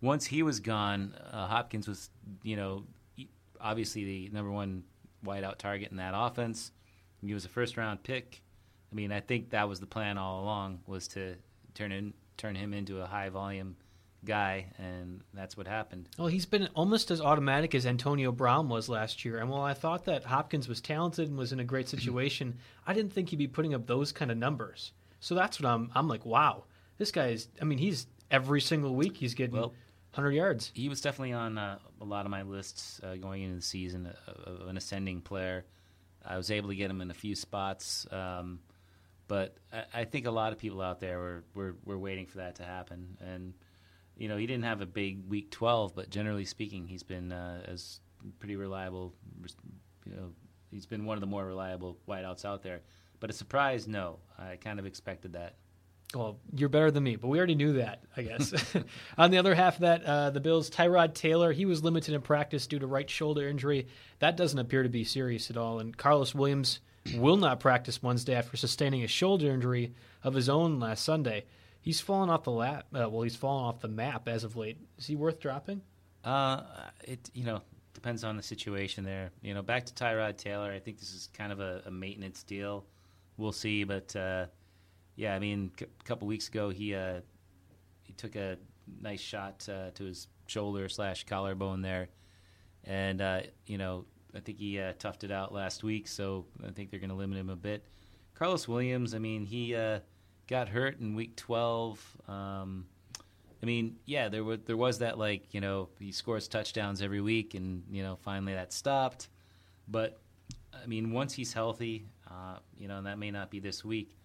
once 0.00 0.26
he 0.26 0.42
was 0.42 0.60
gone, 0.60 1.14
uh, 1.32 1.46
Hopkins 1.46 1.88
was 1.88 2.10
you 2.42 2.56
know 2.56 2.84
obviously 3.60 4.04
the 4.04 4.28
number 4.32 4.50
one 4.50 4.84
wideout 5.24 5.58
target 5.58 5.90
in 5.90 5.96
that 5.96 6.12
offense. 6.14 6.72
He 7.24 7.34
was 7.34 7.44
a 7.44 7.48
first 7.48 7.76
round 7.76 8.02
pick. 8.02 8.42
I 8.92 8.94
mean, 8.94 9.10
I 9.10 9.20
think 9.20 9.50
that 9.50 9.68
was 9.68 9.80
the 9.80 9.86
plan 9.86 10.16
all 10.18 10.42
along 10.42 10.80
was 10.86 11.08
to 11.08 11.34
turn 11.74 11.92
in 11.92 12.12
turn 12.36 12.54
him 12.54 12.74
into 12.74 13.00
a 13.00 13.06
high 13.06 13.30
volume 13.30 13.76
guy, 14.24 14.66
and 14.78 15.22
that's 15.32 15.56
what 15.56 15.66
happened. 15.66 16.08
Well, 16.18 16.28
he's 16.28 16.46
been 16.46 16.68
almost 16.74 17.10
as 17.10 17.20
automatic 17.20 17.74
as 17.74 17.86
Antonio 17.86 18.32
Brown 18.32 18.68
was 18.68 18.88
last 18.88 19.24
year. 19.24 19.38
And 19.38 19.48
while 19.48 19.62
I 19.62 19.72
thought 19.74 20.04
that 20.04 20.24
Hopkins 20.24 20.68
was 20.68 20.80
talented 20.80 21.28
and 21.28 21.38
was 21.38 21.52
in 21.52 21.60
a 21.60 21.64
great 21.64 21.88
situation, 21.88 22.58
I 22.86 22.92
didn't 22.92 23.12
think 23.12 23.30
he'd 23.30 23.36
be 23.36 23.46
putting 23.46 23.74
up 23.74 23.86
those 23.86 24.12
kind 24.12 24.30
of 24.30 24.36
numbers. 24.36 24.92
So 25.20 25.34
that's 25.34 25.60
what 25.60 25.68
I'm. 25.68 25.90
I'm 25.94 26.08
like, 26.08 26.26
wow, 26.26 26.64
this 26.98 27.10
guy 27.10 27.28
is. 27.28 27.48
I 27.60 27.64
mean, 27.64 27.78
he's 27.78 28.06
every 28.30 28.60
single 28.60 28.94
week 28.94 29.16
he's 29.16 29.34
getting 29.34 29.56
Well, 29.56 29.74
100 30.16 30.32
yards. 30.32 30.70
He 30.74 30.88
was 30.88 31.00
definitely 31.00 31.34
on 31.34 31.58
uh, 31.58 31.78
a 32.00 32.04
lot 32.04 32.24
of 32.24 32.30
my 32.30 32.42
lists 32.42 33.00
uh, 33.02 33.16
going 33.16 33.42
into 33.42 33.56
the 33.56 33.62
season 33.62 34.06
uh, 34.06 34.50
of 34.50 34.68
an 34.68 34.76
ascending 34.76 35.20
player. 35.20 35.66
I 36.24 36.36
was 36.36 36.50
able 36.50 36.70
to 36.70 36.74
get 36.74 36.90
him 36.90 37.00
in 37.00 37.10
a 37.10 37.14
few 37.14 37.34
spots, 37.34 38.06
um, 38.10 38.60
but 39.28 39.56
I, 39.72 40.00
I 40.00 40.04
think 40.04 40.26
a 40.26 40.30
lot 40.30 40.52
of 40.52 40.58
people 40.58 40.80
out 40.80 41.00
there 41.00 41.18
were, 41.18 41.44
were, 41.54 41.76
were 41.84 41.98
waiting 41.98 42.26
for 42.26 42.38
that 42.38 42.56
to 42.56 42.62
happen. 42.64 43.18
And 43.20 43.52
you 44.16 44.28
know, 44.28 44.36
he 44.36 44.46
didn't 44.46 44.64
have 44.64 44.80
a 44.80 44.86
big 44.86 45.28
week 45.28 45.50
12, 45.50 45.94
but 45.94 46.08
generally 46.08 46.46
speaking, 46.46 46.86
he's 46.86 47.02
been 47.02 47.32
uh, 47.32 47.60
as 47.66 48.00
pretty 48.38 48.56
reliable. 48.56 49.12
You 50.06 50.16
know, 50.16 50.32
he's 50.70 50.86
been 50.86 51.04
one 51.04 51.16
of 51.16 51.20
the 51.20 51.26
more 51.26 51.44
reliable 51.44 51.98
wideouts 52.08 52.44
out 52.44 52.62
there. 52.62 52.80
But 53.20 53.30
a 53.30 53.32
surprise, 53.34 53.86
no. 53.86 54.18
I 54.38 54.56
kind 54.56 54.78
of 54.78 54.86
expected 54.86 55.34
that. 55.34 55.56
Well, 56.16 56.38
you're 56.54 56.70
better 56.70 56.90
than 56.90 57.02
me, 57.02 57.16
but 57.16 57.28
we 57.28 57.36
already 57.36 57.54
knew 57.54 57.74
that, 57.74 58.02
I 58.16 58.22
guess. 58.22 58.74
On 59.18 59.30
the 59.30 59.38
other 59.38 59.54
half 59.54 59.74
of 59.74 59.80
that, 59.82 60.04
uh, 60.04 60.30
the 60.30 60.40
Bills' 60.40 60.70
Tyrod 60.70 61.14
Taylor, 61.14 61.52
he 61.52 61.66
was 61.66 61.84
limited 61.84 62.14
in 62.14 62.22
practice 62.22 62.66
due 62.66 62.78
to 62.78 62.86
right 62.86 63.08
shoulder 63.08 63.46
injury. 63.46 63.88
That 64.20 64.36
doesn't 64.36 64.58
appear 64.58 64.82
to 64.82 64.88
be 64.88 65.04
serious 65.04 65.50
at 65.50 65.58
all. 65.58 65.78
And 65.78 65.96
Karlos 65.96 66.34
Williams 66.34 66.80
will 67.14 67.36
not 67.36 67.60
practice 67.60 68.02
Wednesday 68.02 68.34
after 68.34 68.56
sustaining 68.56 69.04
a 69.04 69.08
shoulder 69.08 69.50
injury 69.50 69.94
of 70.24 70.32
his 70.32 70.48
own 70.48 70.80
last 70.80 71.04
Sunday. 71.04 71.44
He's 71.82 72.00
fallen 72.00 72.30
off 72.30 72.44
the 72.44 72.50
lap. 72.50 72.86
Uh, 72.92 73.08
well, 73.10 73.22
he's 73.22 73.36
fallen 73.36 73.66
off 73.66 73.80
the 73.80 73.88
map 73.88 74.26
as 74.26 74.42
of 74.42 74.56
late. 74.56 74.78
Is 74.98 75.06
he 75.06 75.16
worth 75.16 75.38
dropping? 75.38 75.82
Uh, 76.24 76.62
it 77.04 77.30
you 77.34 77.44
know 77.44 77.62
depends 77.94 78.24
on 78.24 78.36
the 78.36 78.42
situation 78.42 79.04
there. 79.04 79.30
You 79.42 79.54
know, 79.54 79.62
back 79.62 79.86
to 79.86 79.92
Tyrod 79.92 80.36
Taylor. 80.36 80.72
I 80.72 80.80
think 80.80 80.98
this 80.98 81.14
is 81.14 81.28
kind 81.36 81.52
of 81.52 81.60
a, 81.60 81.82
a 81.86 81.90
maintenance 81.90 82.42
deal. 82.42 82.84
We'll 83.36 83.52
see, 83.52 83.84
but 83.84 84.16
uh, 84.16 84.46
yeah, 85.16 85.34
I 85.34 85.38
mean, 85.38 85.70
c- 85.78 85.86
a 85.86 86.04
couple 86.04 86.28
weeks 86.28 86.48
ago 86.48 86.70
he 86.70 86.94
uh, 86.94 87.20
he 88.02 88.12
took 88.12 88.36
a 88.36 88.58
nice 89.00 89.20
shot 89.20 89.66
uh, 89.68 89.90
to 89.94 90.04
his 90.04 90.28
shoulder 90.46 90.88
slash 90.88 91.24
collarbone 91.24 91.82
there, 91.82 92.08
and 92.84 93.20
uh, 93.20 93.40
you 93.66 93.78
know 93.78 94.04
I 94.34 94.40
think 94.40 94.58
he 94.58 94.78
uh, 94.78 94.92
toughed 94.94 95.24
it 95.24 95.30
out 95.30 95.52
last 95.52 95.82
week, 95.82 96.06
so 96.06 96.44
I 96.66 96.70
think 96.70 96.90
they're 96.90 97.00
going 97.00 97.10
to 97.10 97.16
limit 97.16 97.38
him 97.38 97.50
a 97.50 97.56
bit. 97.56 97.84
Karlos 98.38 98.68
Williams, 98.68 99.14
I 99.14 99.18
mean, 99.18 99.46
he 99.46 99.74
uh, 99.74 100.00
got 100.46 100.68
hurt 100.68 101.00
in 101.00 101.14
week 101.14 101.36
twelve. 101.36 101.98
Um, 102.28 102.86
I 103.62 103.66
mean, 103.66 103.96
yeah, 104.04 104.28
there 104.28 104.44
was 104.44 104.60
there 104.66 104.76
was 104.76 104.98
that 104.98 105.18
like 105.18 105.54
you 105.54 105.60
know 105.62 105.88
he 105.98 106.12
scores 106.12 106.46
touchdowns 106.46 107.00
every 107.00 107.22
week, 107.22 107.54
and 107.54 107.82
you 107.90 108.02
know 108.02 108.16
finally 108.16 108.52
that 108.52 108.72
stopped. 108.72 109.28
But 109.88 110.20
I 110.74 110.86
mean, 110.86 111.12
once 111.12 111.32
he's 111.32 111.52
healthy, 111.52 112.06
uh, 112.30 112.58
you 112.76 112.88
know, 112.88 112.98
and 112.98 113.06
that 113.06 113.18
may 113.18 113.30
not 113.30 113.50
be 113.50 113.60
this 113.60 113.84
week, 113.84 114.16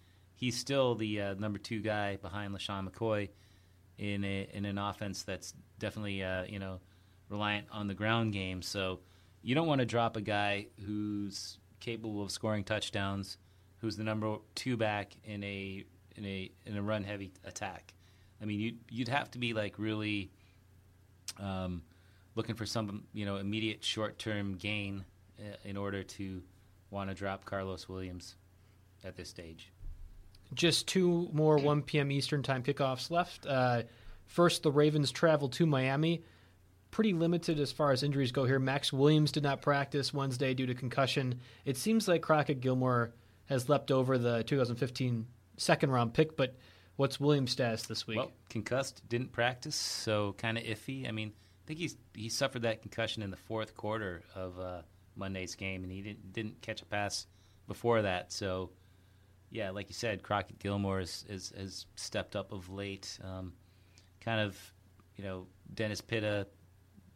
he's 0.42 0.58
still 0.58 0.96
the 0.96 1.20
uh, 1.20 1.34
number 1.34 1.56
two 1.56 1.78
guy 1.78 2.16
behind 2.16 2.52
LeSean 2.52 2.90
McCoy 2.90 3.28
in 3.96 4.24
a, 4.24 4.48
in 4.52 4.64
an 4.64 4.76
offense 4.76 5.22
that's 5.22 5.54
definitely 5.78 6.20
uh, 6.24 6.42
you 6.48 6.58
know 6.58 6.80
reliant 7.28 7.68
on 7.70 7.86
the 7.86 7.94
ground 7.94 8.32
game. 8.32 8.60
So 8.60 8.98
you 9.40 9.54
don't 9.54 9.68
want 9.68 9.78
to 9.78 9.84
drop 9.84 10.16
a 10.16 10.20
guy 10.20 10.66
who's 10.84 11.58
capable 11.78 12.24
of 12.24 12.32
scoring 12.32 12.64
touchdowns, 12.64 13.38
who's 13.78 13.96
the 13.96 14.02
number 14.02 14.34
two 14.56 14.76
back 14.76 15.12
in 15.22 15.44
a 15.44 15.84
in 16.16 16.24
a 16.24 16.50
in 16.66 16.76
a 16.76 16.82
run 16.82 17.04
heavy 17.04 17.32
attack. 17.44 17.94
I 18.42 18.44
mean, 18.44 18.58
you'd 18.58 18.78
you'd 18.90 19.08
have 19.08 19.30
to 19.30 19.38
be 19.38 19.52
like 19.52 19.78
really 19.78 20.32
um, 21.38 21.82
looking 22.34 22.56
for 22.56 22.66
some 22.66 23.04
you 23.12 23.26
know 23.26 23.36
immediate 23.36 23.84
short 23.84 24.18
term 24.18 24.56
gain 24.56 25.04
uh, 25.38 25.54
in 25.64 25.76
order 25.76 26.02
to 26.02 26.42
want 26.90 27.10
to 27.10 27.14
drop 27.14 27.44
Karlos 27.44 27.88
Williams 27.88 28.34
at 29.04 29.16
this 29.16 29.28
stage. 29.28 29.70
Just 30.54 30.86
two 30.88 31.28
more 31.32 31.56
1 31.58 31.82
p.m. 31.82 32.10
Eastern 32.10 32.42
time 32.42 32.62
kickoffs 32.62 33.10
left. 33.10 33.46
Uh, 33.46 33.82
first, 34.26 34.62
the 34.62 34.70
Ravens 34.70 35.10
travel 35.10 35.48
to 35.50 35.66
Miami. 35.66 36.24
Pretty 36.90 37.14
limited 37.14 37.58
as 37.58 37.72
far 37.72 37.90
as 37.90 38.02
injuries 38.02 38.32
go 38.32 38.44
here. 38.44 38.58
Maxx 38.58 38.92
Williams 38.92 39.32
did 39.32 39.42
not 39.42 39.62
practice 39.62 40.12
Wednesday 40.12 40.52
due 40.52 40.66
to 40.66 40.74
concussion. 40.74 41.40
It 41.64 41.78
seems 41.78 42.06
like 42.06 42.20
Crockett 42.20 42.60
Gilmore 42.60 43.14
has 43.46 43.68
leapt 43.68 43.90
over 43.90 44.18
the 44.18 44.42
2015 44.44 45.26
second 45.56 45.90
round 45.90 46.12
pick, 46.14 46.36
but 46.36 46.54
what's 46.96 47.18
Williams' 47.18 47.52
status 47.52 47.82
this 47.84 48.06
week? 48.06 48.18
Well, 48.18 48.32
concussed, 48.48 49.02
didn't 49.08 49.32
practice, 49.32 49.76
so 49.76 50.34
kind 50.38 50.58
of 50.58 50.64
iffy. 50.64 51.08
I 51.08 51.12
mean, 51.12 51.32
I 51.34 51.66
think 51.66 51.78
he's 51.78 51.96
he 52.14 52.28
suffered 52.28 52.62
that 52.62 52.82
concussion 52.82 53.22
in 53.22 53.30
the 53.30 53.36
fourth 53.36 53.74
quarter 53.74 54.22
of 54.34 54.58
uh, 54.58 54.82
Monday's 55.16 55.54
game, 55.54 55.82
and 55.82 55.92
he 55.92 56.02
didn't 56.02 56.32
didn't 56.32 56.60
catch 56.62 56.82
a 56.82 56.86
pass 56.86 57.26
before 57.66 58.02
that. 58.02 58.32
So, 58.32 58.70
yeah, 59.52 59.70
like 59.70 59.88
you 59.88 59.94
said, 59.94 60.22
Crockett 60.22 60.58
Gilmore 60.58 61.00
has 61.00 61.24
has, 61.28 61.52
has 61.56 61.86
stepped 61.94 62.34
up 62.34 62.52
of 62.52 62.70
late. 62.70 63.18
Um, 63.22 63.52
kind 64.20 64.40
of, 64.40 64.58
you 65.16 65.24
know, 65.24 65.46
Dennis 65.74 66.00
Pitta, 66.00 66.46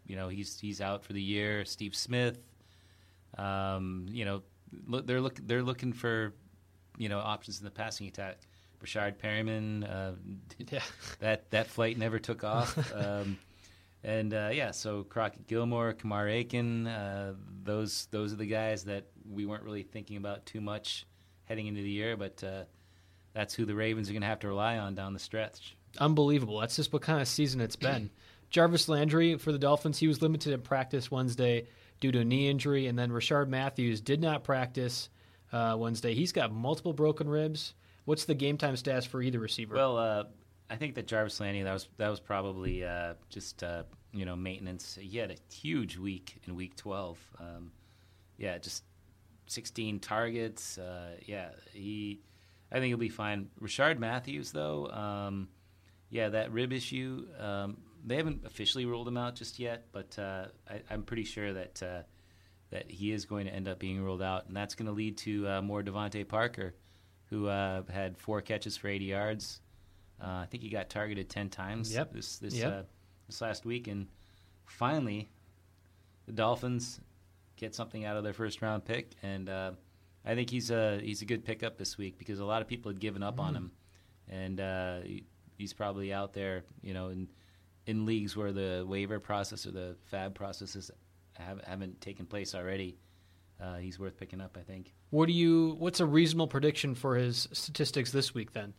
you 0.06 0.16
know, 0.16 0.28
he's 0.28 0.60
he's 0.60 0.82
out 0.82 1.02
for 1.02 1.14
the 1.14 1.22
year. 1.22 1.64
Steve 1.64 1.96
Smith, 1.96 2.38
um, 3.38 4.06
you 4.10 4.24
know, 4.26 4.42
look, 4.86 5.06
they're 5.06 5.20
look 5.20 5.40
they're 5.46 5.62
looking 5.62 5.94
for, 5.94 6.34
you 6.98 7.08
know, 7.08 7.18
options 7.18 7.58
in 7.58 7.64
the 7.64 7.70
passing 7.70 8.06
attack. 8.06 8.38
Breshad 8.84 9.16
Perriman, 9.16 9.88
uh, 9.90 10.12
Yeah. 10.70 10.80
that 11.20 11.50
that 11.52 11.68
flight 11.68 11.96
never 11.96 12.18
took 12.18 12.44
off. 12.44 12.76
um, 12.94 13.38
and 14.04 14.34
uh, 14.34 14.50
yeah, 14.52 14.72
so 14.72 15.04
Crockett 15.04 15.46
Gilmore, 15.46 15.94
Kamar 15.94 16.28
Aiken, 16.28 16.86
uh, 16.86 17.32
those 17.64 18.08
those 18.10 18.34
are 18.34 18.36
the 18.36 18.46
guys 18.46 18.84
that 18.84 19.06
we 19.26 19.46
weren't 19.46 19.64
really 19.64 19.82
thinking 19.82 20.18
about 20.18 20.44
too 20.44 20.60
much 20.60 21.06
heading 21.46 21.66
into 21.66 21.82
the 21.82 21.90
year, 21.90 22.16
but 22.16 22.42
uh, 22.44 22.64
that's 23.32 23.54
who 23.54 23.64
the 23.64 23.74
Ravens 23.74 24.08
are 24.08 24.12
going 24.12 24.22
to 24.22 24.28
have 24.28 24.40
to 24.40 24.48
rely 24.48 24.78
on 24.78 24.94
down 24.94 25.12
the 25.12 25.18
stretch. 25.18 25.76
Unbelievable. 25.98 26.60
That's 26.60 26.76
just 26.76 26.92
what 26.92 27.02
kind 27.02 27.20
of 27.20 27.28
season 27.28 27.60
it's 27.60 27.76
been. 27.76 28.10
Jarvis 28.50 28.88
Landry 28.88 29.36
for 29.38 29.50
the 29.50 29.58
Dolphins, 29.58 29.98
he 29.98 30.06
was 30.06 30.22
limited 30.22 30.52
in 30.52 30.60
practice 30.60 31.10
Wednesday 31.10 31.66
due 32.00 32.12
to 32.12 32.20
a 32.20 32.24
knee 32.24 32.48
injury, 32.48 32.86
and 32.86 32.98
then 32.98 33.10
Rishard 33.10 33.48
Matthews 33.48 34.00
did 34.00 34.20
not 34.20 34.44
practice 34.44 35.08
uh, 35.52 35.76
Wednesday. 35.78 36.14
He's 36.14 36.32
got 36.32 36.52
multiple 36.52 36.92
broken 36.92 37.28
ribs. 37.28 37.74
What's 38.04 38.24
the 38.24 38.34
game 38.34 38.56
time 38.56 38.74
stats 38.74 39.06
for 39.06 39.20
either 39.20 39.40
receiver? 39.40 39.74
Well, 39.74 39.96
uh, 39.96 40.24
I 40.70 40.76
think 40.76 40.94
that 40.94 41.06
Jarvis 41.06 41.40
Landry 41.40 41.62
that 41.62 41.72
was 41.72 41.88
that 41.96 42.08
was 42.08 42.20
probably 42.20 42.84
uh, 42.84 43.14
just 43.28 43.62
uh, 43.62 43.82
you 44.12 44.24
know 44.24 44.36
maintenance. 44.36 44.98
He 45.00 45.18
had 45.18 45.30
a 45.30 45.36
huge 45.52 45.96
week 45.96 46.36
in 46.46 46.54
Week 46.54 46.76
12. 46.76 47.18
Um, 47.40 47.72
yeah, 48.38 48.58
just 48.58 48.84
16 49.46 50.00
targets. 50.00 50.78
Uh, 50.78 51.16
yeah, 51.24 51.50
he. 51.72 52.20
I 52.70 52.74
think 52.76 52.86
he'll 52.86 52.96
be 52.98 53.08
fine. 53.08 53.48
Rishard 53.62 53.98
Matthews, 53.98 54.50
though, 54.50 54.88
um, 54.88 55.48
yeah, 56.10 56.30
that 56.30 56.52
rib 56.52 56.72
issue. 56.72 57.26
Um, 57.38 57.76
they 58.04 58.16
haven't 58.16 58.44
officially 58.44 58.84
ruled 58.86 59.06
him 59.08 59.16
out 59.16 59.36
just 59.36 59.58
yet, 59.58 59.86
but 59.92 60.18
uh, 60.18 60.46
I, 60.68 60.82
I'm 60.90 61.02
pretty 61.04 61.24
sure 61.24 61.52
that 61.52 61.82
uh, 61.82 62.02
that 62.70 62.90
he 62.90 63.12
is 63.12 63.24
going 63.24 63.46
to 63.46 63.52
end 63.54 63.68
up 63.68 63.78
being 63.78 64.00
ruled 64.02 64.22
out, 64.22 64.46
and 64.48 64.56
that's 64.56 64.74
going 64.74 64.86
to 64.86 64.92
lead 64.92 65.16
to 65.18 65.46
uh, 65.48 65.62
more 65.62 65.82
DeVante 65.82 66.26
Parker, 66.26 66.74
who 67.30 67.46
uh, 67.46 67.82
had 67.90 68.18
four 68.18 68.40
catches 68.42 68.76
for 68.76 68.88
80 68.88 69.04
yards. 69.04 69.60
Uh, 70.20 70.26
I 70.42 70.46
think 70.50 70.62
he 70.64 70.68
got 70.68 70.88
targeted 70.88 71.28
10 71.28 71.50
times 71.50 71.92
Yep. 71.94 72.12
this 72.12 72.38
this 72.38 72.54
Yep. 72.54 72.72
uh, 72.72 72.82
this 73.28 73.40
last 73.40 73.64
week, 73.64 73.86
and 73.86 74.08
finally, 74.64 75.28
the 76.26 76.32
Dolphins 76.32 77.00
get 77.56 77.74
something 77.74 78.04
out 78.04 78.16
of 78.16 78.24
their 78.24 78.32
first 78.32 78.62
round 78.62 78.84
pick, 78.84 79.12
and 79.22 79.48
uh, 79.48 79.72
I 80.24 80.34
think 80.34 80.50
he's 80.50 80.70
a 80.70 80.98
he's 81.02 81.22
a 81.22 81.24
good 81.26 81.44
pickup 81.44 81.78
this 81.78 81.96
week 81.98 82.18
because 82.18 82.38
a 82.40 82.44
lot 82.44 82.62
of 82.62 82.68
people 82.68 82.90
had 82.90 83.00
given 83.00 83.22
up 83.22 83.40
on 83.40 83.54
him, 83.54 83.72
and 84.28 84.60
uh, 84.60 85.00
he, 85.00 85.24
he's 85.58 85.72
probably 85.72 86.12
out 86.12 86.32
there, 86.32 86.64
you 86.82 86.94
know, 86.94 87.08
in 87.08 87.28
in 87.86 88.04
leagues 88.06 88.36
where 88.36 88.52
the 88.52 88.84
waiver 88.86 89.20
process 89.20 89.66
or 89.66 89.70
the 89.70 89.96
fab 90.06 90.34
processes 90.34 90.90
have, 91.34 91.60
haven't 91.64 92.00
taken 92.00 92.26
place 92.26 92.54
already. 92.54 92.98
Uh, 93.62 93.76
he's 93.76 93.98
worth 93.98 94.18
picking 94.18 94.40
up, 94.40 94.56
I 94.60 94.62
think. 94.62 94.92
what 95.10 95.26
do 95.26 95.32
you? 95.32 95.76
What's 95.78 96.00
a 96.00 96.06
reasonable 96.06 96.46
prediction 96.48 96.94
for 96.94 97.16
his 97.16 97.48
statistics 97.52 98.10
this 98.12 98.34
week? 98.34 98.52
Then, 98.52 98.74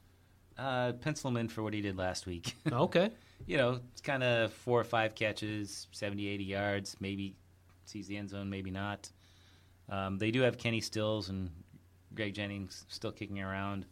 Uh, 0.57 0.91
pencil 0.93 1.29
him 1.29 1.37
in 1.37 1.47
for 1.49 1.63
what 1.63 1.73
he 1.73 1.81
did 1.81 1.97
last 1.97 2.25
week. 2.27 2.53
okay, 2.71 3.09
you 3.47 3.57
know, 3.57 3.79
it's 3.91 4.01
kind 4.01 4.21
of 4.23 4.53
four 4.53 4.79
or 4.79 4.83
five 4.83 5.15
catches, 5.15 5.87
70, 5.93 6.27
80 6.27 6.43
yards, 6.43 6.95
maybe 6.99 7.35
sees 7.89 8.07
the 8.07 8.17
end 8.17 8.29
zone, 8.29 8.49
maybe 8.49 8.71
not. 8.71 9.09
Um, 9.89 10.17
they 10.17 10.31
do 10.31 10.41
have 10.41 10.57
Kenny 10.57 10.81
Stills 10.81 11.29
and 11.29 11.49
Greg 12.13 12.33
Jennings 12.33 12.85
still 12.89 13.11
kicking 13.11 13.41
around, 13.41 13.85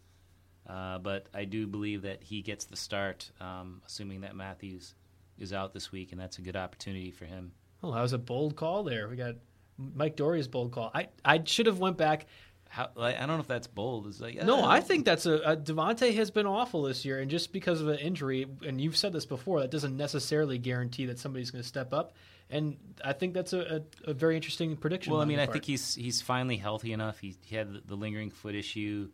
uh, 0.68 0.98
but 1.00 1.28
I 1.34 1.46
do 1.46 1.68
believe 1.68 2.02
that 2.02 2.24
he 2.24 2.42
gets 2.42 2.66
the 2.66 2.76
start, 2.76 3.32
um, 3.40 3.82
assuming 3.86 4.22
that 4.22 4.36
Matthews 4.36 4.96
is 5.38 5.54
out 5.54 5.74
this 5.74 5.92
week, 5.92 6.12
and 6.12 6.20
that's 6.20 6.38
a 6.38 6.42
good 6.42 6.56
opportunity 6.56 7.12
for 7.12 7.26
him. 7.26 7.52
well, 7.82 7.92
that 7.94 8.02
was 8.02 8.14
a 8.14 8.18
bold 8.18 8.56
call 8.56 8.84
there. 8.84 9.08
We 9.08 9.16
got 9.16 9.36
Mike 9.78 10.16
Doria's 10.16 10.48
bold 10.48 10.72
call. 10.72 10.92
I 10.94 11.10
I 11.24 11.42
should 11.46 11.66
have 11.66 11.80
went 11.80 11.98
back. 11.98 12.26
How, 12.70 12.90
like, 12.96 13.16
I 13.16 13.20
don't 13.20 13.38
know 13.38 13.42
if 13.42 13.48
that's 13.48 13.68
bold. 13.68 14.08
It's 14.08 14.20
like 14.20 14.44
No, 14.44 14.66
I 14.66 14.82
think 14.82 15.06
that's 15.06 15.26
a, 15.26 15.36
a 15.36 15.58
DeVante 15.58 16.14
has 16.16 16.32
been 16.32 16.46
awful 16.46 16.84
this 16.84 17.06
year, 17.06 17.20
and 17.20 17.32
just 17.32 17.54
because 17.54 17.80
of 17.80 17.88
an 17.88 18.00
injury, 18.00 18.48
and 18.66 18.82
you've 18.82 18.98
said 18.98 19.14
this 19.14 19.26
before, 19.26 19.62
that 19.62 19.72
doesn't 19.72 19.96
necessarily 19.96 20.58
guarantee 20.58 21.06
that 21.06 21.20
somebody's 21.20 21.52
going 21.52 21.62
to 21.62 21.68
step 21.68 21.94
up. 21.94 22.16
And 22.50 22.78
I 23.04 23.14
think 23.14 23.34
that's 23.34 23.54
a, 23.54 23.82
a, 24.06 24.12
a 24.12 24.14
very 24.14 24.36
interesting 24.36 24.76
prediction. 24.76 25.14
Well, 25.14 25.22
I 25.22 25.26
mean, 25.26 25.40
I 25.40 25.46
part. 25.46 25.54
think 25.54 25.66
he's 25.66 25.96
he's 25.96 26.22
finally 26.22 26.58
healthy 26.58 26.92
enough. 26.92 27.20
He, 27.20 27.36
he 27.46 27.56
had 27.56 27.74
the, 27.74 27.82
the 27.86 27.96
lingering 27.96 28.30
foot 28.30 28.56
issue, 28.56 29.10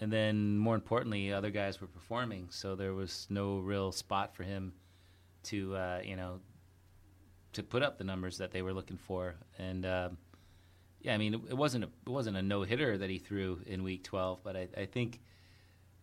and 0.00 0.12
then 0.12 0.58
more 0.58 0.74
importantly, 0.74 1.32
other 1.32 1.50
guys 1.50 1.80
were 1.80 1.86
performing, 1.86 2.48
so 2.50 2.74
there 2.74 2.92
was 2.92 3.26
no 3.30 3.58
real 3.58 3.92
spot 3.92 4.34
for 4.34 4.42
him 4.42 4.72
to 5.44 5.76
uh, 5.76 6.00
you 6.04 6.16
know 6.16 6.40
to 7.54 7.62
put 7.62 7.82
up 7.82 7.96
the 7.96 8.04
numbers 8.04 8.38
that 8.38 8.50
they 8.52 8.62
were 8.62 8.74
looking 8.74 8.98
for. 8.98 9.34
And 9.58 9.86
um, 9.86 10.18
yeah, 11.00 11.14
I 11.14 11.18
mean, 11.18 11.34
it, 11.34 11.56
wasn't 11.56 11.84
a, 11.84 11.88
it 12.06 12.10
wasn't 12.10 12.36
a 12.36 12.42
no 12.42 12.62
hitter 12.62 12.98
that 12.98 13.10
he 13.10 13.18
threw 13.18 13.60
in 13.66 13.82
week 13.82 14.04
twelve, 14.04 14.40
but 14.42 14.56
I, 14.56 14.68
I 14.76 14.86
think 14.86 15.20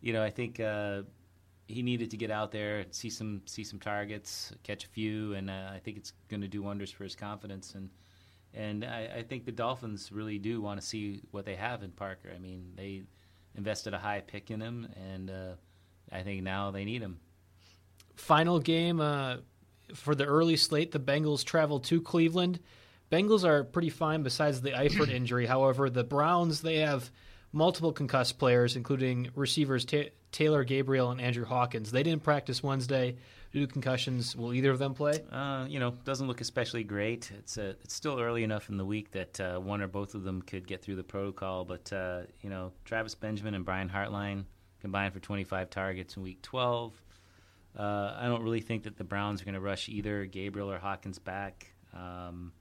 you 0.02 0.14
know 0.14 0.24
I 0.24 0.30
think. 0.30 0.60
Uh, 0.60 1.04
he 1.66 1.82
needed 1.82 2.12
to 2.12 2.18
get 2.18 2.30
out 2.30 2.52
there, 2.52 2.86
see 2.92 3.10
some 3.10 3.42
see 3.46 3.64
some 3.64 3.80
targets, 3.80 4.52
catch 4.64 4.84
a 4.84 4.88
few, 4.90 5.34
and 5.34 5.50
uh, 5.50 5.72
I 5.74 5.80
think 5.80 5.98
it's 5.98 6.12
going 6.28 6.42
to 6.42 6.48
do 6.48 6.62
wonders 6.62 6.92
for 6.92 7.06
his 7.06 7.16
confidence. 7.16 7.74
And 7.74 7.90
and 8.54 8.84
I, 8.84 9.10
I 9.18 9.24
think 9.24 9.46
the 9.46 9.52
Dolphins 9.52 10.12
really 10.12 10.38
do 10.38 10.62
want 10.62 10.80
to 10.80 10.86
see 10.86 11.22
what 11.32 11.46
they 11.46 11.56
have 11.56 11.82
in 11.82 11.92
Parker. 11.92 12.32
I 12.36 12.38
mean, 12.38 12.74
they 12.76 13.04
invested 13.56 13.94
a 13.94 13.98
high 13.98 14.22
pick 14.22 14.52
in 14.52 14.62
him, 14.62 14.88
and 15.12 15.30
uh, 15.30 15.54
I 16.12 16.22
think 16.22 16.44
now 16.44 16.72
they 16.72 16.86
need 16.86 17.02
him. 17.02 17.20
final 18.16 18.60
game 18.60 19.00
uh, 19.00 19.38
for 19.96 20.16
the 20.16 20.26
early 20.26 20.58
slate. 20.58 20.92
The 20.92 21.00
Bengals 21.00 21.44
travel 21.44 21.80
to 21.82 22.02
Cleveland. 22.02 22.60
Bengals 23.14 23.44
are 23.44 23.64
pretty 23.64 23.92
fine 23.92 24.24
besides 24.24 24.62
the 24.62 24.72
Eifert 24.72 25.10
injury. 25.14 25.46
However, 25.46 25.90
the 25.90 26.04
Browns 26.04 26.62
they 26.62 26.78
have 26.78 27.12
multiple 27.52 27.94
concussed 27.94 28.40
players, 28.40 28.76
including 28.76 29.30
receivers 29.36 29.86
Ta- 29.86 30.10
Taylor 30.32 30.64
Gabriel 30.64 31.12
and 31.12 31.22
Andrew 31.22 31.46
Hawkins. 31.46 31.92
They 31.92 32.02
didn't 32.02 32.24
practice 32.24 32.64
Wednesday 32.64 33.18
due 33.52 33.68
to 33.68 33.72
concussions. 33.72 34.36
Will 34.36 34.52
either 34.52 34.72
of 34.72 34.80
them 34.80 34.96
play? 34.96 35.24
Uh, 35.32 35.68
you 35.70 35.80
know, 35.80 35.92
doesn't 36.04 36.28
look 36.28 36.42
especially 36.42 36.84
great. 36.84 37.32
It's 37.38 37.60
uh, 37.60 37.76
it's 37.84 37.94
still 37.94 38.20
early 38.20 38.44
enough 38.44 38.70
in 38.70 38.78
the 38.78 38.86
week 38.86 39.12
that 39.12 39.40
uh, 39.40 39.60
one 39.60 39.82
or 39.84 39.88
both 39.88 40.16
of 40.16 40.24
them 40.24 40.42
could 40.42 40.68
get 40.68 40.82
through 40.82 40.96
the 40.96 41.04
protocol. 41.04 41.66
But 41.66 41.94
uh, 41.94 42.22
you 42.42 42.50
know, 42.50 42.72
Travis 42.84 43.14
Benjamin 43.14 43.54
and 43.54 43.64
Brian 43.64 43.90
Hartline 43.90 44.46
combined 44.82 45.14
for 45.14 45.20
25 45.20 45.70
targets 45.70 46.18
in 46.18 46.24
Week 46.24 46.42
12. 46.42 46.94
Uh, 47.78 48.16
I 48.20 48.26
don't 48.26 48.44
really 48.44 48.62
think 48.62 48.84
that 48.84 48.98
the 48.98 49.04
Browns 49.04 49.42
are 49.42 49.46
going 49.46 49.54
to 49.54 49.62
rush 49.62 49.88
either 49.88 50.26
Gabriel 50.26 50.72
or 50.72 50.80
Hawkins 50.80 51.20
back. 51.20 51.68
Um, 51.94 52.52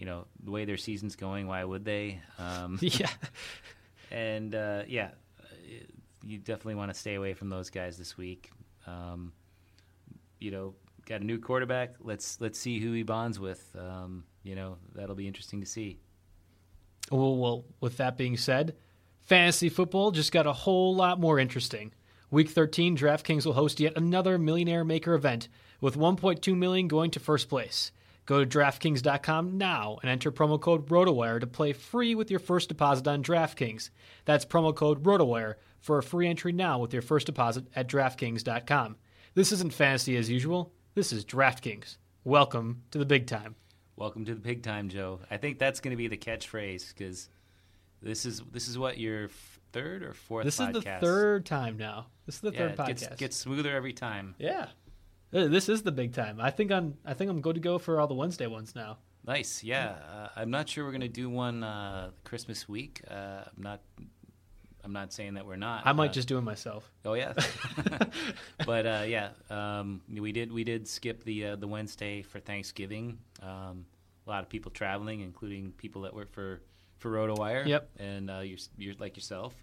you 0.00 0.06
know, 0.06 0.26
the 0.42 0.50
way 0.50 0.64
their 0.64 0.78
season's 0.78 1.14
going, 1.14 1.46
why 1.46 1.62
would 1.62 1.84
they? 1.84 2.22
Um, 2.38 2.78
yeah. 2.82 3.10
and 4.10 4.54
uh, 4.54 4.84
yeah, 4.88 5.10
uh, 5.38 5.44
you 6.24 6.38
definitely 6.38 6.76
want 6.76 6.90
to 6.90 6.98
stay 6.98 7.16
away 7.16 7.34
from 7.34 7.50
those 7.50 7.68
guys 7.68 7.98
this 7.98 8.16
week. 8.16 8.50
Um, 8.86 9.34
you 10.38 10.52
know, 10.52 10.74
got 11.04 11.20
a 11.20 11.24
new 11.24 11.38
quarterback. 11.38 11.96
Let's 12.00 12.40
let's 12.40 12.58
see 12.58 12.80
who 12.80 12.94
he 12.94 13.02
bonds 13.02 13.38
with. 13.38 13.62
Um, 13.78 14.24
you 14.42 14.54
know, 14.54 14.78
that'll 14.94 15.14
be 15.14 15.26
interesting 15.26 15.60
to 15.60 15.66
see. 15.66 15.98
Well, 17.12 17.36
well, 17.36 17.66
with 17.80 17.98
that 17.98 18.16
being 18.16 18.38
said, 18.38 18.76
fantasy 19.26 19.68
football 19.68 20.12
just 20.12 20.32
got 20.32 20.46
a 20.46 20.52
whole 20.54 20.96
lot 20.96 21.20
more 21.20 21.38
interesting. 21.38 21.92
Week 22.30 22.48
13, 22.48 22.96
DraftKings 22.96 23.44
will 23.44 23.52
host 23.52 23.80
yet 23.80 23.98
another 23.98 24.38
Millionaire 24.38 24.84
Maker 24.84 25.12
event 25.12 25.48
with 25.78 25.94
1.2 25.94 26.56
million 26.56 26.88
going 26.88 27.10
to 27.10 27.20
first 27.20 27.50
place. 27.50 27.92
Go 28.30 28.44
to 28.44 28.58
DraftKings.com 28.58 29.58
now 29.58 29.98
and 30.02 30.08
enter 30.08 30.30
promo 30.30 30.60
code 30.60 30.88
ROTOWIRE 30.88 31.40
to 31.40 31.48
play 31.48 31.72
free 31.72 32.14
with 32.14 32.30
your 32.30 32.38
first 32.38 32.68
deposit 32.68 33.08
on 33.08 33.24
DraftKings. 33.24 33.90
That's 34.24 34.44
promo 34.44 34.72
code 34.72 35.02
ROTOWIRE 35.02 35.56
for 35.80 35.98
a 35.98 36.02
free 36.04 36.28
entry 36.28 36.52
now 36.52 36.78
with 36.78 36.92
your 36.92 37.02
first 37.02 37.26
deposit 37.26 37.66
at 37.74 37.88
DraftKings.com. 37.88 38.94
This 39.34 39.50
isn't 39.50 39.74
fantasy 39.74 40.16
as 40.16 40.30
usual. 40.30 40.72
This 40.94 41.12
is 41.12 41.24
DraftKings. 41.24 41.96
Welcome 42.22 42.84
to 42.92 42.98
the 42.98 43.04
big 43.04 43.26
time. 43.26 43.56
Welcome 43.96 44.24
to 44.26 44.34
the 44.36 44.40
big 44.40 44.62
time, 44.62 44.90
Joe. 44.90 45.18
I 45.28 45.36
think 45.36 45.58
that's 45.58 45.80
going 45.80 45.90
to 45.90 45.96
be 45.96 46.06
the 46.06 46.16
catchphrase 46.16 46.94
because 46.96 47.28
this 48.00 48.24
is 48.24 48.42
this 48.52 48.68
is 48.68 48.78
what 48.78 48.96
your 48.96 49.28
third 49.72 50.04
or 50.04 50.14
fourth. 50.14 50.44
This 50.44 50.58
podcast. 50.58 50.76
is 50.76 50.84
the 50.84 50.98
third 51.00 51.46
time 51.46 51.78
now. 51.78 52.06
This 52.26 52.36
is 52.36 52.42
the 52.42 52.52
Yeah, 52.52 52.58
third 52.58 52.70
it 52.70 52.76
podcast. 52.78 52.86
gets, 52.86 53.16
gets 53.16 53.36
smoother 53.38 53.74
every 53.74 53.92
time. 53.92 54.36
yeah. 54.38 54.68
Uh, 55.32 55.46
This 55.48 55.68
is 55.68 55.82
the 55.82 55.92
big 55.92 56.12
time. 56.12 56.40
I 56.40 56.50
think 56.50 56.70
I'm 56.72 56.96
I 57.04 57.14
think 57.14 57.30
I'm 57.30 57.40
good 57.40 57.54
to 57.54 57.60
go 57.60 57.78
for 57.78 58.00
all 58.00 58.06
the 58.06 58.14
Wednesday 58.14 58.46
ones 58.46 58.74
now. 58.74 58.98
Nice, 59.26 59.62
yeah. 59.62 59.96
Uh, 60.12 60.28
I'm 60.36 60.50
not 60.50 60.68
sure 60.68 60.84
we're 60.84 60.92
going 60.92 61.02
to 61.02 61.08
do 61.08 61.28
one 61.28 61.62
uh, 61.62 62.10
Christmas 62.24 62.68
week. 62.68 63.02
Uh, 63.08 63.42
I'm 63.56 63.62
not. 63.62 63.80
I'm 64.82 64.94
not 64.94 65.12
saying 65.12 65.34
that 65.34 65.44
we're 65.44 65.56
not. 65.56 65.86
I 65.86 65.92
might 65.92 66.08
Uh, 66.10 66.14
just 66.14 66.26
do 66.28 66.38
it 66.38 66.40
myself. 66.40 66.90
Oh 67.04 67.12
yeah, 67.12 67.34
but 68.66 68.86
uh, 68.86 69.04
yeah, 69.06 69.28
um, 69.50 70.00
we 70.08 70.32
did 70.32 70.50
we 70.50 70.64
did 70.64 70.88
skip 70.88 71.22
the 71.24 71.46
uh, 71.48 71.56
the 71.56 71.68
Wednesday 71.68 72.22
for 72.22 72.40
Thanksgiving. 72.40 73.18
Um, 73.42 73.84
a 74.26 74.30
lot 74.30 74.42
of 74.42 74.48
people 74.48 74.70
traveling, 74.70 75.20
including 75.20 75.72
people 75.72 76.02
that 76.02 76.14
work 76.14 76.32
for 76.32 76.62
for 76.98 77.10
RotoWire. 77.10 77.66
Yep. 77.66 77.90
and 77.98 78.30
uh, 78.30 78.38
you're, 78.40 78.58
you're 78.78 78.94
like 78.98 79.16
yourself. 79.16 79.54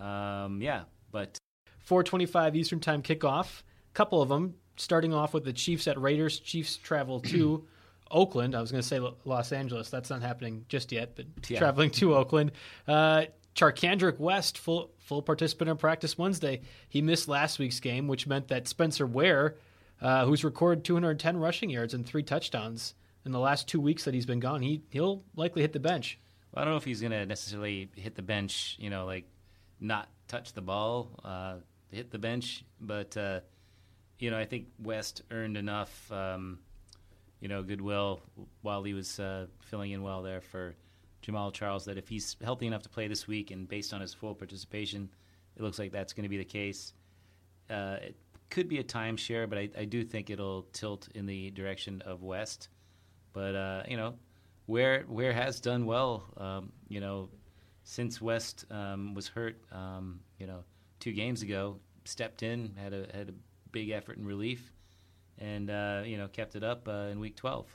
Um, 0.00 0.60
yeah, 0.62 0.82
but 1.12 1.38
425 1.80 2.56
Eastern 2.56 2.80
Time 2.80 3.02
kickoff. 3.02 3.62
couple 3.94 4.20
of 4.22 4.28
them, 4.28 4.54
starting 4.76 5.12
off 5.14 5.34
with 5.34 5.44
the 5.44 5.52
Chiefs 5.52 5.86
at 5.88 6.00
Raiders. 6.00 6.38
Chiefs 6.40 6.76
travel 6.76 7.20
to 7.20 7.66
Oakland. 8.10 8.54
I 8.54 8.60
was 8.60 8.70
going 8.70 8.82
to 8.82 8.86
say 8.88 9.00
Los 9.24 9.52
Angeles. 9.52 9.90
That's 9.90 10.10
not 10.10 10.22
happening 10.22 10.64
just 10.68 10.92
yet, 10.92 11.16
but 11.16 11.26
Yeah. 11.48 11.58
traveling 11.58 11.90
to 11.92 12.14
Oakland. 12.14 12.52
Uh, 12.86 13.26
Charcandrick 13.54 14.18
West, 14.18 14.58
full 14.58 14.90
full 14.98 15.22
participant 15.22 15.70
in 15.70 15.76
practice 15.76 16.18
Wednesday. 16.18 16.60
He 16.88 17.00
missed 17.00 17.26
last 17.28 17.58
week's 17.58 17.80
game, 17.80 18.06
which 18.08 18.26
meant 18.26 18.48
that 18.48 18.68
Spencer 18.68 19.06
Ware, 19.06 19.56
uh, 20.02 20.26
who's 20.26 20.44
recorded 20.44 20.84
210 20.84 21.36
rushing 21.38 21.70
yards 21.70 21.94
and 21.94 22.04
three 22.04 22.22
touchdowns 22.22 22.94
in 23.24 23.32
the 23.32 23.38
last 23.40 23.66
two 23.66 23.80
weeks 23.80 24.04
that 24.04 24.12
he's 24.14 24.26
been 24.26 24.40
gone, 24.40 24.60
he 24.62 24.82
he'll 24.90 25.24
likely 25.36 25.62
hit 25.62 25.72
the 25.72 25.80
bench. 25.80 26.18
Well, 26.52 26.62
I 26.62 26.64
don't 26.64 26.74
know 26.74 26.78
if 26.78 26.84
he's 26.84 27.00
going 27.00 27.12
to 27.12 27.24
necessarily 27.24 27.88
hit 27.96 28.14
the 28.14 28.22
bench, 28.22 28.76
you 28.78 28.90
know, 28.90 29.06
like 29.06 29.24
not 29.80 30.08
touch 30.28 30.52
the 30.52 30.60
ball, 30.60 31.08
uh, 31.24 31.54
hit 31.90 32.10
the 32.10 32.18
bench. 32.18 32.64
But, 32.80 33.16
uh, 33.16 33.40
you 34.18 34.30
know, 34.30 34.38
I 34.38 34.44
think 34.44 34.66
West 34.82 35.22
earned 35.30 35.56
enough, 35.56 36.10
um, 36.10 36.58
you 37.40 37.48
know, 37.48 37.62
goodwill 37.62 38.20
while 38.62 38.82
he 38.82 38.94
was 38.94 39.20
uh, 39.20 39.46
filling 39.60 39.92
in 39.92 40.02
well 40.02 40.22
there 40.22 40.40
for 40.40 40.74
Jamaal 41.22 41.52
Charles 41.52 41.84
that 41.84 41.98
if 41.98 42.08
he's 42.08 42.36
healthy 42.42 42.66
enough 42.66 42.82
to 42.82 42.88
play 42.88 43.08
this 43.08 43.26
week 43.26 43.50
and 43.50 43.68
based 43.68 43.92
on 43.92 44.00
his 44.00 44.14
full 44.14 44.34
participation, 44.34 45.08
it 45.56 45.62
looks 45.62 45.78
like 45.78 45.92
that's 45.92 46.12
going 46.12 46.22
to 46.22 46.28
be 46.28 46.38
the 46.38 46.44
case. 46.44 46.94
Uh, 47.68 47.96
it 48.00 48.16
could 48.48 48.68
be 48.68 48.78
a 48.78 48.84
timeshare, 48.84 49.48
but 49.48 49.58
I, 49.58 49.68
I 49.76 49.84
do 49.84 50.04
think 50.04 50.30
it'll 50.30 50.62
tilt 50.72 51.08
in 51.14 51.26
the 51.26 51.50
direction 51.50 52.02
of 52.06 52.22
West. 52.22 52.68
But, 53.32 53.54
uh, 53.54 53.82
you 53.88 53.96
know, 53.96 54.14
where 54.66 55.04
Ware 55.08 55.32
has 55.32 55.60
done 55.60 55.84
well, 55.84 56.24
um, 56.36 56.72
you 56.88 57.00
know, 57.00 57.28
since 57.84 58.20
West 58.20 58.64
um, 58.70 59.14
was 59.14 59.28
hurt, 59.28 59.60
um, 59.72 60.20
you 60.38 60.46
know, 60.46 60.64
two 61.00 61.12
games 61.12 61.42
ago, 61.42 61.78
stepped 62.04 62.42
in, 62.42 62.74
had 62.76 62.92
a 62.92 63.06
had 63.12 63.28
a 63.28 63.32
big 63.76 63.90
effort 63.90 64.16
in 64.16 64.24
relief, 64.24 64.72
and 65.38 65.68
uh, 65.68 66.02
you 66.06 66.16
know 66.16 66.28
kept 66.28 66.56
it 66.56 66.64
up 66.64 66.88
uh, 66.88 67.10
in 67.12 67.20
week 67.20 67.36
twelve. 67.36 67.66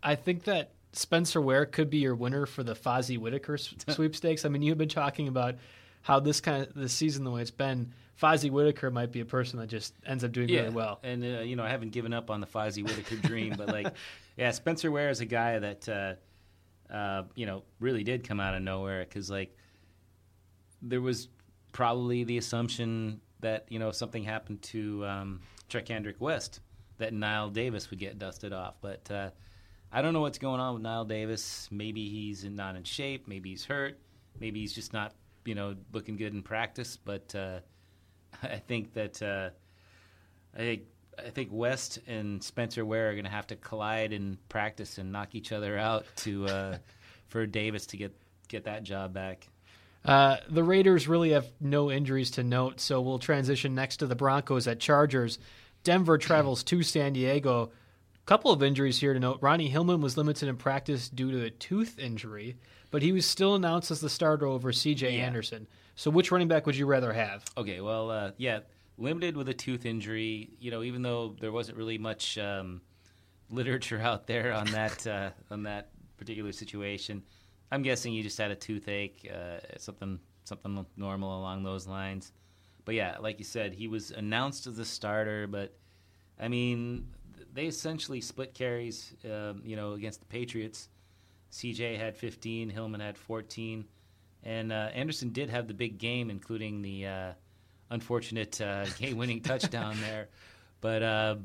I 0.00 0.14
think 0.14 0.44
that 0.44 0.70
Spencer 0.92 1.40
Ware 1.40 1.66
could 1.66 1.90
be 1.90 1.98
your 1.98 2.14
winner 2.14 2.46
for 2.46 2.62
the 2.62 2.74
Fozzy 2.74 3.18
Whittaker 3.18 3.58
sweepstakes. 3.88 4.44
I 4.44 4.48
mean, 4.48 4.62
you've 4.62 4.78
been 4.78 4.88
talking 4.88 5.26
about 5.26 5.56
how 6.02 6.20
this 6.20 6.40
kind 6.40 6.62
of 6.62 6.74
this 6.74 6.92
season, 6.92 7.24
the 7.24 7.32
way 7.32 7.42
it's 7.42 7.50
been, 7.50 7.92
Fozzy 8.22 8.48
Whittaker 8.48 8.92
might 8.92 9.10
be 9.10 9.20
a 9.20 9.24
person 9.24 9.58
that 9.58 9.66
just 9.66 9.92
ends 10.06 10.22
up 10.22 10.30
doing 10.30 10.48
really 10.48 10.70
well. 10.70 11.00
And 11.02 11.24
uh, 11.24 11.40
you 11.40 11.56
know, 11.56 11.64
I 11.64 11.68
haven't 11.68 11.90
given 11.90 12.12
up 12.12 12.30
on 12.30 12.40
the 12.40 12.46
Fozzy 12.46 12.84
Whittaker 12.84 13.16
dream, 13.16 13.54
but 13.58 13.68
like, 13.68 13.92
yeah, 14.36 14.52
Spencer 14.52 14.92
Ware 14.92 15.10
is 15.10 15.20
a 15.20 15.26
guy 15.26 15.58
that 15.58 15.88
uh, 15.88 16.94
uh, 16.94 17.24
you 17.34 17.46
know 17.46 17.64
really 17.80 18.04
did 18.04 18.22
come 18.22 18.38
out 18.38 18.54
of 18.54 18.62
nowhere 18.62 19.04
because 19.04 19.28
like 19.28 19.56
there 20.80 21.00
was 21.00 21.28
probably 21.72 22.22
the 22.22 22.38
assumption 22.38 23.20
that 23.40 23.66
you 23.68 23.78
know 23.78 23.90
something 23.90 24.24
happened 24.24 24.62
to 24.62 25.04
um, 25.06 25.40
Kendrick 25.68 26.20
West 26.20 26.60
that 26.98 27.12
Knile 27.12 27.52
Davis 27.52 27.90
would 27.90 27.98
get 27.98 28.18
dusted 28.18 28.52
off, 28.52 28.74
but 28.80 29.10
uh, 29.10 29.30
I 29.92 30.02
don't 30.02 30.12
know 30.12 30.20
what's 30.20 30.38
going 30.38 30.60
on 30.60 30.74
with 30.74 30.82
Knile 30.82 31.08
Davis. 31.08 31.68
Maybe 31.70 32.08
he's 32.08 32.44
not 32.44 32.76
in 32.76 32.84
shape. 32.84 33.26
Maybe 33.26 33.50
he's 33.50 33.64
hurt. 33.64 33.98
Maybe 34.38 34.60
he's 34.60 34.72
just 34.72 34.92
not 34.92 35.14
you 35.44 35.54
know 35.54 35.74
looking 35.92 36.16
good 36.16 36.32
in 36.32 36.42
practice. 36.42 36.96
But 36.96 37.34
uh, 37.34 37.60
I 38.42 38.56
think 38.56 38.94
that 38.94 39.22
uh, 39.22 39.50
I 40.54 40.58
think 40.58 40.82
I 41.18 41.30
think 41.30 41.50
West 41.52 41.98
and 42.06 42.42
Spencer 42.42 42.84
Ware 42.84 43.10
are 43.10 43.12
going 43.14 43.24
to 43.24 43.30
have 43.30 43.48
to 43.48 43.56
collide 43.56 44.12
in 44.12 44.38
practice 44.48 44.98
and 44.98 45.10
knock 45.10 45.34
each 45.34 45.52
other 45.52 45.76
out 45.76 46.04
to 46.16 46.46
uh, 46.46 46.78
for 47.28 47.46
Davis 47.46 47.86
to 47.86 47.96
get 47.96 48.14
get 48.48 48.64
that 48.64 48.82
job 48.82 49.12
back. 49.12 49.48
Uh, 50.04 50.38
the 50.48 50.64
Raiders 50.64 51.08
really 51.08 51.30
have 51.30 51.46
no 51.60 51.90
injuries 51.90 52.30
to 52.32 52.42
note, 52.42 52.80
so 52.80 53.00
we'll 53.00 53.18
transition 53.18 53.74
next 53.74 53.98
to 53.98 54.06
the 54.06 54.14
Broncos 54.16 54.66
at 54.66 54.80
Chargers. 54.80 55.38
Denver 55.84 56.18
travels 56.18 56.62
to 56.64 56.82
San 56.82 57.12
Diego. 57.12 57.70
Couple 58.26 58.52
of 58.52 58.62
injuries 58.62 59.00
here 59.00 59.12
to 59.12 59.18
note. 59.18 59.38
Ronnie 59.40 59.68
Hillman 59.68 60.00
was 60.00 60.16
limited 60.16 60.48
in 60.48 60.56
practice 60.56 61.08
due 61.08 61.32
to 61.32 61.44
a 61.44 61.50
tooth 61.50 61.98
injury, 61.98 62.56
but 62.90 63.02
he 63.02 63.12
was 63.12 63.26
still 63.26 63.56
announced 63.56 63.90
as 63.90 64.00
the 64.00 64.08
starter 64.08 64.46
over 64.46 64.72
C.J. 64.72 65.16
Yeah. 65.16 65.24
Anderson. 65.24 65.66
So, 65.96 66.10
which 66.10 66.30
running 66.30 66.48
back 66.48 66.64
would 66.64 66.76
you 66.76 66.86
rather 66.86 67.12
have? 67.12 67.44
Okay, 67.56 67.80
well, 67.80 68.10
uh, 68.10 68.30
yeah, 68.36 68.60
limited 68.98 69.36
with 69.36 69.48
a 69.48 69.54
tooth 69.54 69.84
injury. 69.84 70.50
You 70.60 70.70
know, 70.70 70.82
even 70.82 71.02
though 71.02 71.34
there 71.40 71.50
wasn't 71.50 71.76
really 71.76 71.98
much 71.98 72.38
um, 72.38 72.82
literature 73.50 74.00
out 74.02 74.26
there 74.26 74.52
on 74.52 74.66
that 74.66 75.06
uh, 75.06 75.30
on 75.50 75.64
that 75.64 75.90
particular 76.16 76.52
situation, 76.52 77.22
I'm 77.70 77.82
guessing 77.82 78.12
you 78.12 78.22
just 78.22 78.38
had 78.38 78.50
a 78.50 78.56
toothache, 78.56 79.30
uh, 79.32 79.58
something 79.78 80.18
something 80.44 80.84
normal 80.96 81.38
along 81.38 81.62
those 81.62 81.86
lines. 81.86 82.32
But 82.84 82.94
yeah, 82.94 83.18
like 83.20 83.38
you 83.38 83.44
said, 83.44 83.72
he 83.72 83.86
was 83.86 84.10
announced 84.10 84.66
as 84.66 84.76
the 84.76 84.84
starter, 84.84 85.46
but 85.46 85.76
I 86.40 86.48
mean, 86.48 87.06
they 87.52 87.66
essentially 87.66 88.20
split 88.20 88.54
carries, 88.54 89.14
um, 89.24 89.62
you 89.64 89.76
know, 89.76 89.92
against 89.92 90.20
the 90.20 90.26
Patriots. 90.26 90.88
CJ 91.52 91.98
had 91.98 92.16
15, 92.16 92.70
Hillman 92.70 93.00
had 93.00 93.18
14, 93.18 93.84
and 94.44 94.72
uh, 94.72 94.88
Anderson 94.94 95.30
did 95.30 95.50
have 95.50 95.68
the 95.68 95.74
big 95.74 95.98
game, 95.98 96.30
including 96.30 96.82
the 96.82 97.06
uh, 97.06 97.32
unfortunate 97.90 98.60
uh, 98.60 98.86
game-winning 98.98 99.42
touchdown 99.42 100.00
there. 100.00 100.28
But 100.80 101.02
uh, 101.02 101.36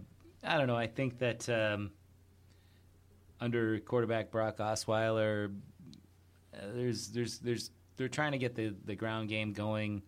I 0.44 0.58
don't 0.58 0.68
know. 0.68 0.78
I 0.78 0.88
think 0.88 1.20
that 1.20 1.50
um, 1.50 1.92
under 3.42 3.80
quarterback 3.80 4.32
Brock 4.32 4.58
Osweiler, 4.58 5.54
there's 6.74 7.10
there's 7.10 7.40
there's 7.40 7.72
they're 7.98 8.08
trying 8.08 8.34
to 8.34 8.38
get 8.38 8.56
the, 8.56 8.74
the 8.86 8.96
ground 8.96 9.30
game 9.30 9.54
going. 9.54 10.02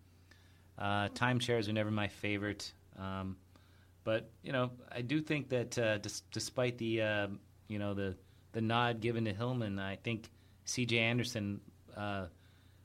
Uh, 0.78 1.08
timeshares 1.08 1.68
are 1.68 1.72
never 1.72 1.90
my 1.90 2.06
favorite, 2.06 2.72
um, 2.98 3.36
but 4.04 4.30
you 4.42 4.52
know 4.52 4.70
I 4.92 5.02
do 5.02 5.20
think 5.20 5.48
that 5.48 5.78
uh, 5.78 5.98
despite 6.30 6.78
the 6.78 7.02
uh, 7.02 7.28
you 7.68 7.78
know 7.78 7.94
the 7.94 8.14
the 8.52 8.60
nod 8.60 9.00
given 9.00 9.24
to 9.24 9.32
Hillman, 9.32 9.78
I 9.78 9.96
think 9.96 10.30
C.J. 10.64 10.98
Anderson 10.98 11.60
uh, 11.96 12.26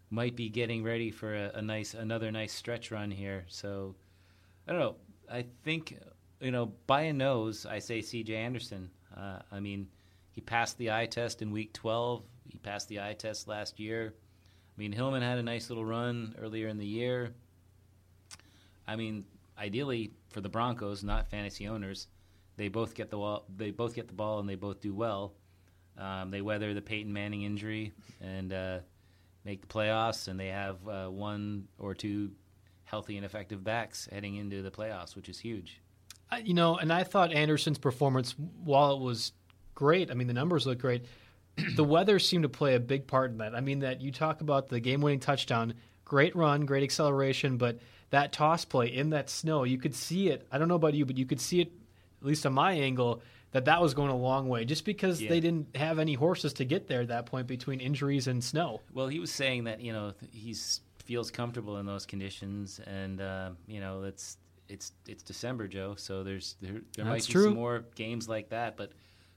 might 0.10 0.36
be 0.36 0.50
getting 0.50 0.84
ready 0.84 1.12
for 1.12 1.36
a, 1.36 1.52
a 1.56 1.62
nice 1.62 1.94
another 1.94 2.32
nice 2.32 2.54
stretch 2.54 2.92
run 2.92 3.12
here. 3.12 3.46
So 3.48 3.96
I 4.68 4.72
don't 4.72 4.82
know. 4.82 4.96
I 5.32 5.46
think 5.64 5.98
you 6.40 6.52
know 6.52 6.74
by 6.88 7.04
a 7.04 7.14
nose, 7.14 7.66
I 7.66 7.80
say 7.80 8.02
C.J. 8.02 8.36
Anderson. 8.36 8.90
Uh, 9.16 9.40
I 9.52 9.60
mean, 9.60 9.88
he 10.32 10.42
passed 10.42 10.80
the 10.80 10.92
eye 10.92 11.06
test 11.06 11.44
in 11.44 11.52
Week 11.52 11.72
12. 11.74 12.24
He 12.50 12.58
passed 12.58 12.88
the 12.88 13.02
eye 13.02 13.14
test 13.14 13.48
last 13.48 13.80
year. 13.80 14.14
I 14.16 14.80
mean, 14.80 14.92
Hillman 14.92 15.22
had 15.22 15.38
a 15.38 15.44
nice 15.44 15.70
little 15.70 15.86
run 15.86 16.36
earlier 16.40 16.68
in 16.68 16.78
the 16.78 16.86
year. 16.86 17.34
I 18.88 18.96
mean, 18.96 19.26
ideally 19.58 20.12
for 20.30 20.42
the 20.42 20.50
Broncos, 20.50 21.04
not 21.04 21.30
fantasy 21.30 21.68
owners, 21.68 22.08
they 22.58 22.68
both 22.68 22.94
get 22.96 23.10
the 23.10 23.18
wall, 23.18 23.46
they 23.56 23.72
both 23.72 23.96
get 23.96 24.08
the 24.08 24.14
ball 24.14 24.40
and 24.40 24.48
they 24.48 24.56
both 24.56 24.82
do 24.82 24.94
well. 24.94 25.34
Um, 25.98 26.32
they 26.32 26.42
weather 26.42 26.74
the 26.74 26.82
Peyton 26.82 27.14
Manning 27.14 27.44
injury 27.44 27.94
and 28.20 28.52
uh, 28.52 28.80
make 29.46 29.62
the 29.62 29.68
playoffs, 29.68 30.28
and 30.28 30.40
they 30.40 30.48
have 30.48 30.88
uh, 30.88 31.08
one 31.08 31.68
or 31.78 31.94
two 31.94 32.32
healthy 32.84 33.16
and 33.16 33.26
effective 33.26 33.64
backs 33.64 34.08
heading 34.12 34.36
into 34.36 34.62
the 34.62 34.72
playoffs, 34.72 35.16
which 35.16 35.30
is 35.30 35.40
huge. 35.40 35.82
You 36.44 36.56
know, 36.56 36.78
and 36.78 36.92
I 36.92 37.04
thought 37.04 37.32
Anderson's 37.32 37.78
performance, 37.78 38.36
while 38.64 38.96
it 38.96 39.02
was 39.02 39.34
great, 39.76 40.10
I 40.10 40.16
mean, 40.16 40.28
the 40.28 40.34
numbers 40.34 40.66
look 40.66 40.80
great, 40.80 41.06
the 41.76 41.84
weather 41.84 42.20
seemed 42.20 42.44
to 42.44 42.50
play 42.50 42.76
a 42.76 42.80
big 42.80 43.08
part 43.08 43.32
in 43.32 43.38
that. 43.38 43.56
I 43.56 43.62
mean, 43.62 43.80
that 43.80 44.02
you 44.02 44.12
talk 44.12 44.42
about 44.42 44.70
the 44.70 44.80
game 44.80 45.02
winning 45.02 45.20
touchdown, 45.20 45.74
great 46.06 46.36
run, 46.36 46.66
great 46.66 46.84
acceleration, 46.84 47.58
but 47.58 47.80
that 48.10 48.32
toss 48.32 48.66
play 48.66 48.88
in 48.88 49.10
that 49.12 49.30
snow, 49.30 49.64
you 49.64 49.78
could 49.78 49.96
see 49.96 50.30
it. 50.30 50.48
I 50.52 50.58
don't 50.58 50.68
know 50.68 50.76
about 50.76 50.94
you, 50.94 51.06
but 51.06 51.18
you 51.18 51.26
could 51.26 51.42
see 51.42 51.62
it 51.62 51.72
at 52.22 52.28
least 52.28 52.46
on 52.46 52.54
my 52.54 52.72
angle, 52.74 53.22
that 53.52 53.66
that 53.66 53.82
was 53.82 53.94
going 53.94 54.10
a 54.10 54.16
long 54.16 54.48
way, 54.48 54.64
just 54.66 54.86
because 54.86 55.22
Yeah. 55.22 55.30
they 55.30 55.40
didn't 55.42 55.76
have 55.76 56.00
any 56.00 56.14
horses 56.14 56.54
to 56.54 56.66
get 56.66 56.88
there 56.88 57.02
at 57.02 57.10
that 57.10 57.26
point 57.26 57.48
between 57.48 57.80
injuries 57.82 58.28
and 58.28 58.42
snow. 58.44 58.82
Well, 58.94 59.08
he 59.10 59.20
was 59.20 59.32
saying 59.32 59.66
that 59.66 59.82
you 59.82 59.92
know 59.94 60.14
he 60.32 60.56
feels 61.04 61.30
comfortable 61.30 61.78
in 61.78 61.86
those 61.86 62.06
conditions, 62.06 62.80
and 62.88 63.20
uh, 63.20 63.52
you 63.68 63.80
know 63.82 64.04
it's 64.04 64.38
it's 64.70 64.94
it's 65.08 65.22
December, 65.22 65.68
Joe. 65.68 65.96
So 65.98 66.24
there's 66.24 66.56
there, 66.62 66.82
there 66.96 67.06
might 67.06 67.28
be 67.28 67.34
true. 67.34 67.44
some 67.46 67.56
more 67.56 67.84
games 67.96 68.30
like 68.30 68.50
that, 68.50 68.78
but 68.78 68.92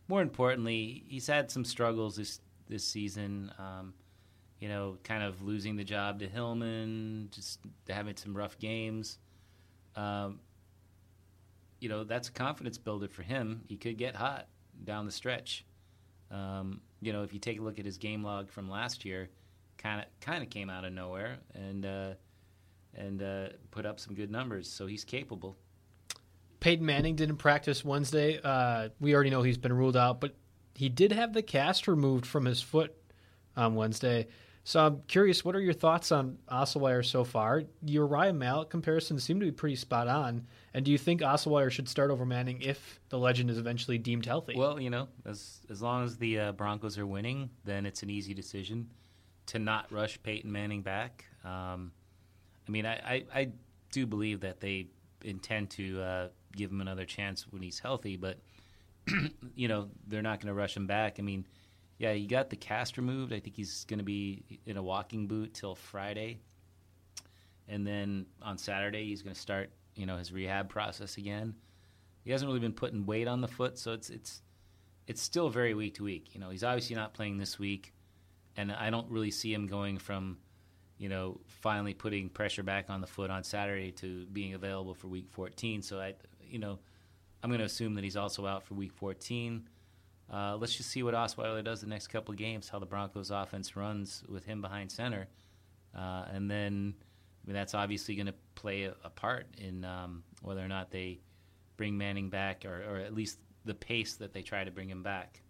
more 0.08 0.22
importantly, 0.22 1.04
he's 1.08 1.26
had 1.26 1.50
some 1.50 1.64
struggles 1.64 2.16
this 2.16 2.40
this 2.68 2.84
season. 2.84 3.52
Um, 3.58 3.94
you 4.60 4.68
know, 4.68 4.96
kind 5.04 5.22
of 5.22 5.42
losing 5.42 5.76
the 5.76 5.84
job 5.84 6.20
to 6.20 6.28
Hillman, 6.28 7.28
just 7.30 7.60
having 7.88 8.16
some 8.16 8.34
rough 8.34 8.58
games. 8.58 9.18
Um, 9.94 10.40
you 11.78 11.88
know, 11.88 12.04
that's 12.04 12.28
a 12.28 12.32
confidence 12.32 12.78
builder 12.78 13.08
for 13.08 13.22
him. 13.22 13.62
He 13.68 13.76
could 13.76 13.98
get 13.98 14.16
hot 14.16 14.48
down 14.84 15.04
the 15.04 15.12
stretch. 15.12 15.64
Um, 16.30 16.80
you 17.00 17.12
know, 17.12 17.22
if 17.22 17.32
you 17.32 17.38
take 17.38 17.58
a 17.58 17.62
look 17.62 17.78
at 17.78 17.84
his 17.84 17.98
game 17.98 18.24
log 18.24 18.50
from 18.50 18.70
last 18.70 19.04
year, 19.04 19.28
kind 19.76 20.00
of 20.00 20.06
kind 20.20 20.42
of 20.42 20.50
came 20.50 20.70
out 20.70 20.84
of 20.84 20.92
nowhere 20.92 21.38
and 21.54 21.84
uh, 21.84 22.10
and 22.94 23.22
uh, 23.22 23.48
put 23.70 23.84
up 23.84 24.00
some 24.00 24.14
good 24.14 24.30
numbers. 24.30 24.70
So 24.70 24.86
he's 24.86 25.04
capable. 25.04 25.56
Peyton 26.60 26.84
Manning 26.84 27.16
didn't 27.16 27.36
practice 27.36 27.84
Wednesday. 27.84 28.40
Uh, 28.42 28.88
we 29.00 29.14
already 29.14 29.30
know 29.30 29.42
he's 29.42 29.58
been 29.58 29.72
ruled 29.72 29.96
out, 29.96 30.20
but 30.20 30.34
he 30.74 30.88
did 30.88 31.12
have 31.12 31.32
the 31.32 31.42
cast 31.42 31.88
removed 31.88 32.26
from 32.26 32.44
his 32.44 32.60
foot 32.60 32.94
on 33.56 33.74
Wednesday. 33.74 34.26
So 34.64 34.84
I'm 34.84 35.02
curious, 35.06 35.44
what 35.44 35.54
are 35.54 35.60
your 35.60 35.72
thoughts 35.72 36.10
on 36.10 36.38
Osweiler 36.50 37.04
so 37.04 37.22
far? 37.22 37.62
Your 37.84 38.04
Ryan 38.04 38.36
Mallett 38.36 38.68
comparisons 38.68 39.22
seem 39.22 39.38
to 39.38 39.46
be 39.46 39.52
pretty 39.52 39.76
spot 39.76 40.08
on. 40.08 40.44
And 40.74 40.84
do 40.84 40.90
you 40.90 40.98
think 40.98 41.20
Osweiler 41.20 41.70
should 41.70 41.88
start 41.88 42.10
over 42.10 42.26
Manning 42.26 42.60
if 42.60 42.98
the 43.08 43.16
legend 43.16 43.48
is 43.48 43.58
eventually 43.58 43.96
deemed 43.96 44.26
healthy? 44.26 44.54
Well, 44.56 44.80
you 44.80 44.90
know, 44.90 45.06
as 45.24 45.60
as 45.70 45.82
long 45.82 46.04
as 46.04 46.16
the 46.16 46.40
uh, 46.40 46.52
Broncos 46.52 46.98
are 46.98 47.06
winning, 47.06 47.48
then 47.64 47.86
it's 47.86 48.02
an 48.02 48.10
easy 48.10 48.34
decision 48.34 48.90
to 49.46 49.60
not 49.60 49.90
rush 49.92 50.20
Peyton 50.24 50.50
Manning 50.50 50.82
back. 50.82 51.26
Um, 51.44 51.92
I 52.66 52.70
mean, 52.72 52.86
I, 52.86 52.94
I, 52.96 53.24
I 53.32 53.48
do 53.92 54.04
believe 54.04 54.40
that 54.40 54.60
they 54.60 54.88
intend 55.22 55.70
to 55.70 56.02
uh, 56.02 56.28
give 56.56 56.70
him 56.70 56.80
another 56.80 57.04
chance 57.04 57.46
when 57.50 57.62
he's 57.62 57.78
healthy, 57.78 58.16
but 58.16 58.38
you 59.54 59.68
know 59.68 59.88
they're 60.06 60.22
not 60.22 60.40
going 60.40 60.48
to 60.48 60.54
rush 60.54 60.76
him 60.76 60.86
back. 60.86 61.16
I 61.18 61.22
mean, 61.22 61.46
yeah, 61.98 62.12
he 62.12 62.26
got 62.26 62.50
the 62.50 62.56
cast 62.56 62.96
removed. 62.96 63.32
I 63.32 63.40
think 63.40 63.56
he's 63.56 63.84
going 63.84 63.98
to 63.98 64.04
be 64.04 64.42
in 64.66 64.76
a 64.76 64.82
walking 64.82 65.26
boot 65.26 65.54
till 65.54 65.74
Friday, 65.74 66.38
and 67.68 67.86
then 67.86 68.26
on 68.42 68.58
Saturday 68.58 69.06
he's 69.06 69.22
going 69.22 69.34
to 69.34 69.40
start 69.40 69.70
you 69.94 70.06
know 70.06 70.16
his 70.16 70.32
rehab 70.32 70.68
process 70.68 71.16
again. 71.16 71.54
He 72.24 72.32
hasn't 72.32 72.48
really 72.48 72.60
been 72.60 72.72
putting 72.72 73.06
weight 73.06 73.28
on 73.28 73.40
the 73.40 73.48
foot, 73.48 73.78
so 73.78 73.92
it's 73.92 74.10
it's 74.10 74.42
it's 75.06 75.22
still 75.22 75.48
very 75.48 75.74
week 75.74 75.94
to 75.94 76.04
week. 76.04 76.34
You 76.34 76.40
know, 76.40 76.50
he's 76.50 76.64
obviously 76.64 76.96
not 76.96 77.14
playing 77.14 77.38
this 77.38 77.58
week, 77.58 77.92
and 78.56 78.72
I 78.72 78.90
don't 78.90 79.08
really 79.10 79.30
see 79.30 79.52
him 79.52 79.66
going 79.66 79.98
from, 79.98 80.38
you 80.98 81.08
know, 81.08 81.40
finally 81.46 81.94
putting 81.94 82.28
pressure 82.28 82.62
back 82.62 82.86
on 82.90 83.00
the 83.00 83.06
foot 83.06 83.30
on 83.30 83.44
Saturday 83.44 83.92
to 83.92 84.26
being 84.26 84.54
available 84.54 84.94
for 84.94 85.08
week 85.08 85.28
14. 85.30 85.82
So 85.82 86.00
I, 86.00 86.14
you 86.48 86.58
know, 86.58 86.78
I'm 87.42 87.50
going 87.50 87.60
to 87.60 87.66
assume 87.66 87.94
that 87.94 88.04
he's 88.04 88.16
also 88.16 88.46
out 88.46 88.64
for 88.64 88.74
week 88.74 88.92
14. 88.92 89.68
Uh, 90.32 90.56
let's 90.56 90.74
just 90.74 90.90
see 90.90 91.02
what 91.02 91.14
Osweiler 91.14 91.62
does 91.62 91.80
the 91.80 91.86
next 91.86 92.08
couple 92.08 92.32
of 92.32 92.38
games, 92.38 92.68
how 92.68 92.78
the 92.78 92.86
Broncos' 92.86 93.30
offense 93.30 93.76
runs 93.76 94.24
with 94.28 94.44
him 94.44 94.60
behind 94.60 94.90
center, 94.90 95.28
uh, 95.96 96.24
and 96.32 96.50
then 96.50 96.94
I 96.98 97.46
mean 97.46 97.54
that's 97.54 97.74
obviously 97.74 98.16
going 98.16 98.26
to 98.26 98.34
play 98.56 98.84
a, 98.84 98.94
a 99.04 99.10
part 99.10 99.46
in 99.58 99.84
um, 99.84 100.24
whether 100.42 100.64
or 100.64 100.68
not 100.68 100.90
they 100.90 101.20
bring 101.76 101.96
Manning 101.96 102.28
back, 102.28 102.64
or, 102.64 102.82
or 102.88 102.96
at 102.96 103.14
least 103.14 103.38
the 103.64 103.74
pace 103.74 104.16
that 104.16 104.32
they 104.32 104.42
try 104.42 104.64
to 104.64 104.70
bring 104.72 104.90
him 104.90 105.04
back. 105.04 105.40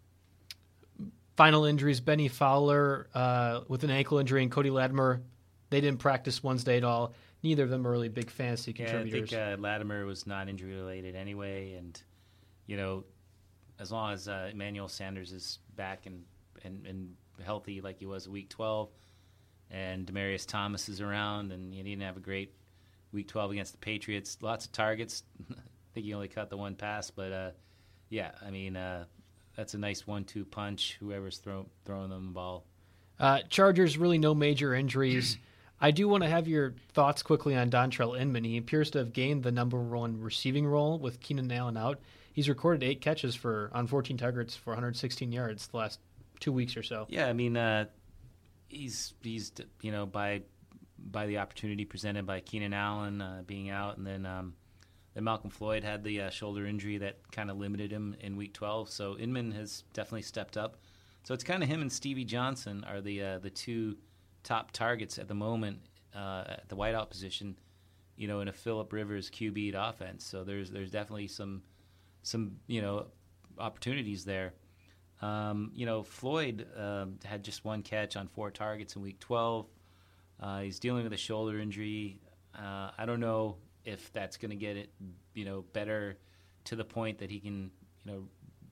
Final 1.36 1.64
injuries: 1.64 2.00
Bennie 2.00 2.28
Fowler 2.28 3.08
uh, 3.14 3.60
with 3.68 3.82
an 3.82 3.90
ankle 3.90 4.18
injury, 4.18 4.42
and 4.42 4.52
Cody 4.52 4.70
Latimer. 4.70 5.22
They 5.70 5.80
didn't 5.80 6.00
practice 6.00 6.44
Wednesday 6.44 6.76
at 6.76 6.84
all. 6.84 7.14
Neither 7.46 7.62
of 7.62 7.70
them 7.70 7.86
are 7.86 7.90
really 7.92 8.08
big 8.08 8.28
fantasy 8.28 8.72
contributors. 8.72 9.30
Yeah, 9.30 9.44
I 9.44 9.50
think 9.50 9.60
uh, 9.60 9.62
Latimer 9.62 10.04
was 10.04 10.26
not 10.26 10.48
injury 10.48 10.74
related 10.74 11.14
anyway, 11.14 11.74
and 11.74 12.02
you 12.66 12.76
know, 12.76 13.04
as 13.78 13.92
long 13.92 14.12
as 14.12 14.26
uh, 14.26 14.50
Emmanuel 14.52 14.88
Sanders 14.88 15.30
is 15.30 15.60
back 15.76 16.06
and, 16.06 16.24
and 16.64 16.84
and 16.88 17.14
healthy 17.44 17.80
like 17.80 18.00
he 18.00 18.06
was 18.06 18.28
week 18.28 18.48
12, 18.48 18.88
and 19.70 20.08
Demaryius 20.08 20.44
Thomas 20.44 20.88
is 20.88 21.00
around, 21.00 21.52
and 21.52 21.72
he 21.72 21.84
didn't 21.84 22.02
have 22.02 22.16
a 22.16 22.20
great 22.20 22.52
week 23.12 23.28
12 23.28 23.52
against 23.52 23.70
the 23.70 23.78
Patriots. 23.78 24.38
Lots 24.40 24.66
of 24.66 24.72
targets. 24.72 25.22
I 25.48 25.54
think 25.94 26.04
he 26.04 26.14
only 26.14 26.26
caught 26.26 26.50
the 26.50 26.56
one 26.56 26.74
pass, 26.74 27.12
but 27.12 27.30
uh, 27.30 27.50
yeah, 28.08 28.32
I 28.44 28.50
mean 28.50 28.76
uh, 28.76 29.04
that's 29.56 29.74
a 29.74 29.78
nice 29.78 30.04
one-two 30.04 30.46
punch. 30.46 30.96
Whoever's 30.98 31.38
throw, 31.38 31.66
throwing 31.84 32.10
them 32.10 32.24
the 32.24 32.32
ball. 32.32 32.64
Uh, 33.20 33.42
Chargers 33.48 33.96
really 33.96 34.18
no 34.18 34.34
major 34.34 34.74
injuries. 34.74 35.38
I 35.80 35.90
do 35.90 36.08
want 36.08 36.22
to 36.22 36.28
have 36.28 36.48
your 36.48 36.74
thoughts 36.92 37.22
quickly 37.22 37.54
on 37.54 37.70
Dontrelle 37.70 38.18
Inman. 38.18 38.44
He 38.44 38.56
appears 38.56 38.90
to 38.92 38.98
have 38.98 39.12
gained 39.12 39.42
the 39.42 39.52
number 39.52 39.78
one 39.78 40.20
receiving 40.20 40.66
role 40.66 40.98
with 40.98 41.20
Keenan 41.20 41.52
Allen 41.52 41.76
out. 41.76 42.00
He's 42.32 42.48
recorded 42.48 42.82
eight 42.82 43.00
catches 43.00 43.34
for 43.34 43.70
on 43.74 43.86
14 43.86 44.16
targets 44.16 44.56
for 44.56 44.70
116 44.70 45.32
yards 45.32 45.66
the 45.66 45.76
last 45.76 46.00
two 46.40 46.52
weeks 46.52 46.76
or 46.76 46.82
so. 46.82 47.06
Yeah, 47.08 47.26
I 47.26 47.32
mean, 47.32 47.56
uh, 47.56 47.86
he's 48.68 49.14
he's 49.22 49.52
you 49.80 49.92
know 49.92 50.06
by 50.06 50.42
by 50.98 51.26
the 51.26 51.38
opportunity 51.38 51.84
presented 51.84 52.26
by 52.26 52.40
Keenan 52.40 52.72
Allen 52.72 53.20
uh, 53.20 53.42
being 53.46 53.70
out, 53.70 53.98
and 53.98 54.06
then 54.06 54.26
um, 54.26 54.54
then 55.14 55.24
Malcolm 55.24 55.50
Floyd 55.50 55.84
had 55.84 56.04
the 56.04 56.22
uh, 56.22 56.30
shoulder 56.30 56.66
injury 56.66 56.98
that 56.98 57.18
kind 57.32 57.50
of 57.50 57.58
limited 57.58 57.90
him 57.90 58.16
in 58.20 58.36
Week 58.36 58.52
12. 58.52 58.90
So 58.90 59.16
Inman 59.18 59.52
has 59.52 59.84
definitely 59.92 60.22
stepped 60.22 60.56
up. 60.56 60.76
So 61.24 61.34
it's 61.34 61.44
kind 61.44 61.62
of 61.62 61.68
him 61.68 61.80
and 61.80 61.90
Stevie 61.90 62.24
Johnson 62.24 62.84
are 62.84 63.00
the 63.00 63.22
uh, 63.22 63.38
the 63.38 63.50
two 63.50 63.96
top 64.46 64.70
targets 64.70 65.18
at 65.18 65.28
the 65.28 65.34
moment 65.34 65.80
uh, 66.14 66.44
at 66.48 66.68
the 66.68 66.76
wideout 66.76 67.10
position. 67.10 67.58
You 68.16 68.28
know, 68.28 68.40
in 68.40 68.48
a 68.48 68.52
Philip 68.52 68.90
Rivers 68.94 69.30
QB 69.30 69.74
offense. 69.74 70.24
So 70.24 70.42
there's 70.42 70.70
there's 70.70 70.90
definitely 70.90 71.28
some 71.28 71.62
some 72.22 72.56
you 72.66 72.80
know 72.80 73.06
opportunities 73.58 74.24
there. 74.24 74.54
Um, 75.22 75.70
you 75.74 75.86
know, 75.86 76.02
Floyd 76.02 76.66
um, 76.76 77.18
had 77.24 77.42
just 77.42 77.64
one 77.64 77.82
catch 77.82 78.16
on 78.16 78.28
four 78.28 78.50
targets 78.50 78.96
in 78.96 79.02
Week 79.02 79.18
12. 79.18 79.66
Uh, 80.40 80.60
he's 80.60 80.78
dealing 80.78 81.04
with 81.04 81.12
a 81.12 81.18
shoulder 81.18 81.58
injury. 81.58 82.18
Uh, 82.54 82.90
I 82.96 83.06
don't 83.06 83.20
know 83.20 83.56
if 83.84 84.12
that's 84.12 84.36
going 84.36 84.50
to 84.50 84.56
get 84.56 84.76
it, 84.76 84.90
you 85.34 85.44
know, 85.44 85.64
better 85.72 86.18
to 86.64 86.76
the 86.76 86.84
point 86.84 87.18
that 87.18 87.30
he 87.30 87.40
can, 87.40 87.70
you 88.04 88.12
know, 88.12 88.28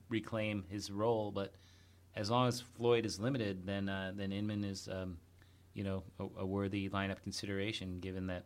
reclaim 0.09 0.65
his 0.69 0.91
role. 0.91 1.31
But 1.31 1.53
as 2.15 2.29
long 2.29 2.47
as 2.47 2.61
Floyd 2.61 3.05
is 3.05 3.19
limited, 3.19 3.65
then 3.65 3.89
uh, 3.89 4.11
then 4.15 4.31
Inman 4.31 4.63
is, 4.63 4.87
um, 4.91 5.17
you 5.75 5.83
know, 5.83 6.03
a, 6.19 6.25
a 6.39 6.45
worthy 6.45 6.89
lineup 6.89 7.21
consideration, 7.21 7.99
given 7.99 8.27
that 8.27 8.45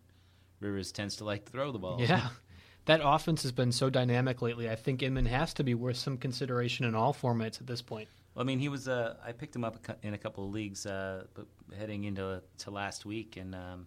Rivers 0.60 0.92
tends 0.92 1.16
to 1.18 1.24
like 1.24 1.46
to 1.46 1.52
throw 1.52 1.72
the 1.72 1.80
ball. 1.80 2.02
Yeah. 2.02 2.28
That 2.86 3.02
offense 3.04 3.44
has 3.44 3.52
been 3.52 3.72
so 3.72 3.92
dynamic 3.92 4.42
lately. 4.42 4.68
I 4.68 4.76
think 4.76 5.04
Inman 5.04 5.28
has 5.28 5.54
to 5.56 5.64
be 5.64 5.76
worth 5.76 5.98
some 5.98 6.18
consideration 6.18 6.86
in 6.88 6.96
all 6.96 7.14
formats 7.14 7.62
at 7.62 7.68
this 7.68 7.84
point. 7.84 8.08
Well, 8.34 8.42
I 8.42 8.46
mean, 8.48 8.58
he 8.58 8.68
was. 8.68 8.88
Uh, 8.88 9.16
I 9.24 9.32
picked 9.32 9.56
him 9.56 9.64
up 9.64 9.78
in 10.02 10.16
a 10.16 10.18
couple 10.18 10.46
of 10.46 10.52
leagues, 10.52 10.88
uh, 10.88 11.26
but 11.36 11.46
heading 11.78 12.06
into 12.06 12.42
to 12.60 12.72
last 12.72 13.06
week, 13.06 13.38
and 13.38 13.54
um, 13.54 13.86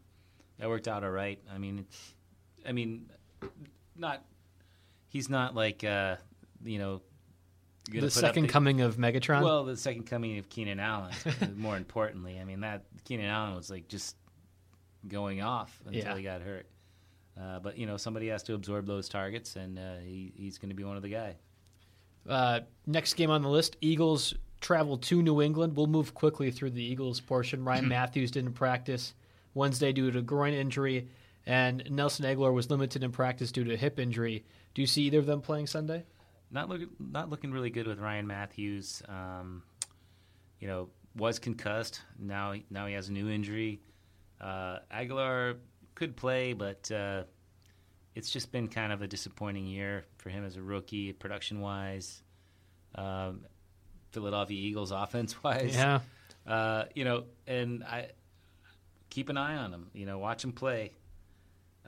that 0.58 0.68
worked 0.68 0.86
out 0.86 1.02
all 1.02 1.10
right. 1.10 1.40
I 1.52 1.58
mean, 1.58 1.80
it's, 1.80 2.14
I 2.64 2.70
mean, 2.70 3.10
not. 3.96 4.24
He's 5.08 5.28
not 5.28 5.56
like 5.56 5.82
uh, 5.82 6.16
you 6.62 6.78
know. 6.78 7.02
The 8.00 8.10
second 8.10 8.48
coming 8.48 8.80
of 8.80 8.96
Megatron? 8.96 9.42
Well, 9.42 9.64
the 9.64 9.76
second 9.76 10.04
coming 10.04 10.38
of 10.38 10.48
Keenan 10.48 10.80
Allen. 10.80 11.12
more 11.56 11.76
importantly, 11.76 12.38
I 12.40 12.44
mean 12.44 12.60
that 12.60 12.84
Keenan 13.04 13.26
Allen 13.26 13.54
was 13.54 13.70
like 13.70 13.88
just 13.88 14.16
going 15.08 15.42
off 15.42 15.78
until 15.86 16.02
Yeah. 16.02 16.16
he 16.16 16.22
got 16.22 16.42
hurt. 16.42 16.66
Uh, 17.40 17.58
but 17.60 17.78
you 17.78 17.86
know, 17.86 17.96
somebody 17.96 18.28
has 18.28 18.42
to 18.44 18.54
absorb 18.54 18.86
those 18.86 19.08
targets, 19.08 19.56
and 19.56 19.78
uh, 19.78 19.96
he, 20.04 20.32
he's 20.36 20.58
going 20.58 20.68
to 20.68 20.74
be 20.74 20.84
one 20.84 20.96
of 20.96 21.02
the 21.02 21.08
guys. 21.08 21.34
Uh, 22.28 22.60
next 22.86 23.14
game 23.14 23.30
on 23.30 23.42
the 23.42 23.48
list, 23.48 23.76
Eagles 23.80 24.34
travel 24.60 24.96
to 24.96 25.22
New 25.22 25.40
England. 25.42 25.74
We'll 25.76 25.86
move 25.86 26.14
quickly 26.14 26.50
through 26.50 26.70
the 26.70 26.84
Eagles 26.84 27.20
portion. 27.20 27.64
Ryan 27.64 27.88
Mathews 27.88 28.30
didn't 28.30 28.52
practice 28.52 29.14
Wednesday 29.54 29.92
due 29.92 30.10
to 30.10 30.18
a 30.18 30.22
groin 30.22 30.52
injury, 30.52 31.08
and 31.46 31.82
Nelson 31.90 32.24
Agholor 32.24 32.52
was 32.52 32.70
limited 32.70 33.02
in 33.02 33.12
practice 33.12 33.50
due 33.50 33.64
to 33.64 33.74
a 33.74 33.76
hip 33.76 33.98
injury. 33.98 34.44
Do 34.74 34.82
you 34.82 34.86
see 34.86 35.02
either 35.02 35.18
of 35.18 35.26
them 35.26 35.40
playing 35.40 35.66
Sunday? 35.66 36.04
Not 36.52 36.68
looking 36.68 36.90
not 37.00 37.30
looking 37.30 37.50
really 37.50 37.70
good 37.70 37.86
with 37.86 37.98
Ryan 37.98 38.26
Mathews. 38.26 39.02
Um, 39.08 39.62
you 40.60 40.68
know, 40.68 40.90
was 41.16 41.38
concussed. 41.38 42.02
Now 42.18 42.54
now 42.70 42.86
he 42.86 42.94
has 42.94 43.08
a 43.08 43.12
new 43.12 43.30
injury. 43.30 43.80
Uh, 44.40 44.78
Agholor 44.94 45.56
could 45.94 46.16
play, 46.16 46.52
but 46.52 46.90
uh, 46.90 47.22
it's 48.14 48.30
just 48.30 48.52
been 48.52 48.68
kind 48.68 48.92
of 48.92 49.02
a 49.02 49.06
disappointing 49.06 49.66
year 49.66 50.04
for 50.18 50.30
him 50.30 50.44
as 50.44 50.56
a 50.56 50.62
rookie, 50.62 51.12
production 51.12 51.60
wise. 51.60 52.22
Um, 52.94 53.46
Philadelphia 54.10 54.58
Eagles 54.60 54.90
offense 54.92 55.42
wise. 55.42 55.74
Yeah. 55.74 56.00
Uh, 56.46 56.84
you 56.94 57.04
know, 57.04 57.24
and 57.46 57.82
I 57.84 58.10
keep 59.10 59.28
an 59.28 59.36
eye 59.36 59.56
on 59.56 59.72
him. 59.72 59.90
You 59.94 60.06
know, 60.06 60.18
watch 60.18 60.44
him 60.44 60.52
play. 60.52 60.92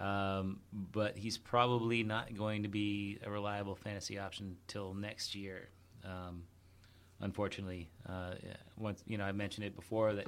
Um, 0.01 0.61
but 0.73 1.17
he's 1.17 1.39
probably 1.39 2.03
not 2.03 2.35
going 2.35 2.65
to 2.65 2.69
be 2.69 3.19
a 3.25 3.31
reliable 3.31 3.77
fantasy 3.77 4.19
option 4.19 4.57
till 4.67 4.93
next 4.93 5.35
year. 5.35 5.69
Um, 6.05 6.43
unfortunately, 7.21 7.89
uh, 8.09 8.33
once 8.77 9.03
you 9.07 9.19
know 9.19 9.25
I 9.25 9.33
mentioned 9.33 9.67
it 9.67 9.77
before 9.77 10.15
that 10.15 10.27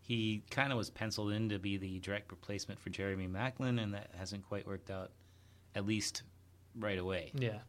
he 0.00 0.42
kind 0.50 0.70
of 0.70 0.76
was 0.76 0.90
penciled 0.90 1.32
in 1.32 1.48
to 1.48 1.58
be 1.58 1.78
the 1.78 1.98
direct 2.00 2.30
replacement 2.30 2.78
for 2.78 2.90
Jeremy 2.90 3.26
Maclin, 3.26 3.82
and 3.82 3.94
that 3.94 4.10
hasn't 4.18 4.46
quite 4.46 4.66
worked 4.66 4.90
out, 4.90 5.10
at 5.74 5.86
least 5.86 6.22
right 6.78 6.98
away. 6.98 7.32
Yeah. 7.34 7.60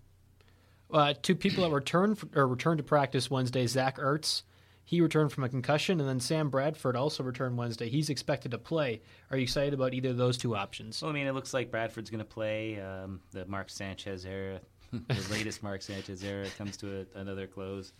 Uh, 0.91 1.13
two 1.21 1.35
people 1.35 1.63
that 1.63 1.71
returned 1.71 2.19
or 2.35 2.45
returned 2.47 2.79
to 2.79 2.83
practice 2.83 3.31
Wednesday. 3.31 3.65
Zach 3.67 3.97
Ertz, 3.97 4.43
he 4.87 5.01
returned 5.01 5.31
from 5.31 5.43
a 5.43 5.49
concussion, 5.49 5.99
and 5.99 6.07
then 6.07 6.19
Sam 6.19 6.49
Bradford 6.49 6.95
also 6.95 7.23
returned 7.23 7.57
Wednesday. 7.57 7.89
He's 7.89 8.11
expected 8.11 8.51
to 8.51 8.59
play. 8.59 9.01
Are 9.31 9.37
you 9.37 9.43
excited 9.43 9.73
about 9.73 9.95
either 9.95 10.09
of 10.09 10.17
those 10.17 10.37
two 10.37 10.55
options? 10.55 11.01
Well, 11.01 11.09
I 11.09 11.13
mean, 11.13 11.25
it 11.25 11.33
looks 11.33 11.55
like 11.55 11.71
Bradford's 11.71 12.11
going 12.11 12.19
to 12.19 12.25
play. 12.25 12.79
Um, 12.79 13.19
the 13.31 13.47
Mark 13.47 13.71
Sanchez 13.71 14.25
era, 14.25 14.61
the 14.93 15.27
latest 15.31 15.63
Mark 15.63 15.81
Sanchez 15.81 16.23
era, 16.23 16.45
comes 16.55 16.77
to 16.77 17.01
a, 17.01 17.19
another 17.19 17.47
close. 17.47 17.93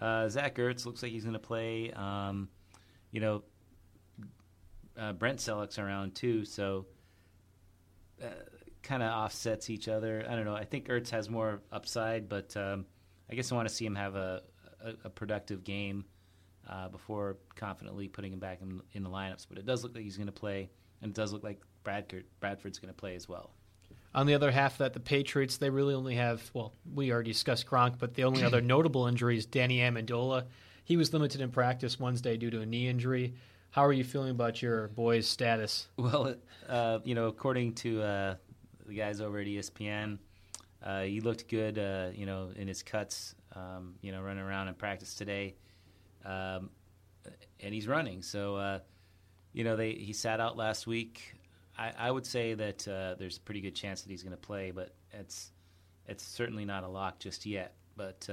Uh, 0.00 0.26
Zach 0.30 0.54
Ertz 0.56 0.86
looks 0.86 1.02
like 1.02 1.12
he's 1.12 1.24
going 1.24 1.34
to 1.34 1.38
play. 1.38 1.92
Um, 1.92 2.48
you 3.10 3.20
know, 3.20 3.42
uh, 4.98 5.12
Brent 5.12 5.40
Celek's 5.40 5.78
around 5.78 6.14
too, 6.14 6.46
so 6.46 6.86
uh, 8.22 8.28
kind 8.82 9.02
of 9.02 9.10
offsets 9.10 9.68
each 9.68 9.88
other. 9.88 10.24
I 10.26 10.34
don't 10.36 10.46
know. 10.46 10.56
I 10.56 10.64
think 10.64 10.88
Ertz 10.88 11.10
has 11.10 11.28
more 11.28 11.60
upside, 11.70 12.30
but 12.30 12.56
um, 12.56 12.86
I 13.30 13.34
guess 13.34 13.52
I 13.52 13.56
want 13.56 13.68
to 13.68 13.74
see 13.74 13.84
him 13.84 13.94
have 13.94 14.16
a, 14.16 14.42
a, 14.82 14.94
a 15.04 15.10
productive 15.10 15.64
game 15.64 16.06
uh, 16.68 16.88
before 16.88 17.36
confidently 17.56 18.08
putting 18.08 18.32
him 18.32 18.38
back 18.38 18.60
in, 18.62 18.80
in, 18.92 19.02
the 19.02 19.10
lineups. 19.10 19.46
But 19.48 19.58
it 19.58 19.66
does 19.66 19.82
look 19.82 19.94
like 19.94 20.04
he's 20.04 20.16
going 20.16 20.26
to 20.26 20.32
play, 20.32 20.70
and 21.02 21.10
it 21.10 21.14
does 21.14 21.32
look 21.32 21.42
like 21.42 21.60
Bradford, 21.82 22.24
Bradford's 22.40 22.78
going 22.78 22.92
to 22.92 22.98
play 22.98 23.14
as 23.14 23.28
well. 23.28 23.50
On 24.14 24.26
the 24.26 24.34
other 24.34 24.50
half, 24.50 24.78
that 24.78 24.92
the 24.92 25.00
Patriots 25.00 25.56
they 25.56 25.70
really 25.70 25.94
only 25.94 26.14
have 26.14 26.48
well, 26.54 26.72
we 26.94 27.12
already 27.12 27.32
discussed 27.32 27.66
Gronk, 27.66 27.98
but 27.98 28.14
the 28.14 28.24
only 28.24 28.44
other 28.44 28.60
notable 28.62 29.06
injury 29.06 29.36
is 29.36 29.44
Danny 29.44 29.78
Amendola. 29.78 30.44
He 30.84 30.96
was 30.96 31.12
limited 31.12 31.40
in 31.40 31.50
practice 31.50 31.98
Wednesday 31.98 32.36
due 32.36 32.50
to 32.50 32.60
a 32.60 32.66
knee 32.66 32.88
injury. 32.88 33.34
How 33.70 33.84
are 33.84 33.92
you 33.92 34.04
feeling 34.04 34.30
about 34.30 34.62
your 34.62 34.88
boy's 34.88 35.26
status? 35.26 35.88
Well, 35.96 36.36
uh, 36.68 37.00
you 37.04 37.16
know, 37.16 37.26
according 37.26 37.74
to 37.74 38.02
uh, 38.02 38.34
the 38.86 38.94
guys 38.94 39.20
over 39.20 39.40
at 39.40 39.46
ESPN, 39.46 40.18
uh, 40.80 41.02
he 41.02 41.20
looked 41.20 41.48
good, 41.48 41.78
uh, 41.78 42.10
you 42.14 42.24
know, 42.26 42.50
in 42.54 42.68
his 42.68 42.82
cuts, 42.82 43.34
um, 43.56 43.94
you 44.00 44.12
know, 44.12 44.20
running 44.22 44.44
around 44.44 44.68
in 44.68 44.74
practice 44.74 45.14
today, 45.14 45.56
um, 46.24 46.70
and 47.60 47.74
he's 47.74 47.86
running. 47.86 48.22
So, 48.22 48.56
uh, 48.56 48.78
you 49.52 49.64
know, 49.64 49.76
they 49.76 49.92
he 49.92 50.12
sat 50.12 50.40
out 50.40 50.56
last 50.56 50.86
week. 50.86 51.34
I, 51.76 51.92
I 51.98 52.10
would 52.10 52.26
say 52.26 52.54
that 52.54 52.86
uh, 52.86 53.14
there's 53.18 53.36
a 53.36 53.40
pretty 53.40 53.60
good 53.60 53.74
chance 53.74 54.02
that 54.02 54.10
he's 54.10 54.22
going 54.22 54.36
to 54.36 54.36
play, 54.36 54.70
but 54.70 54.94
it's 55.12 55.50
it's 56.06 56.24
certainly 56.24 56.64
not 56.64 56.84
a 56.84 56.88
lock 56.88 57.18
just 57.18 57.46
yet. 57.46 57.74
But 57.96 58.28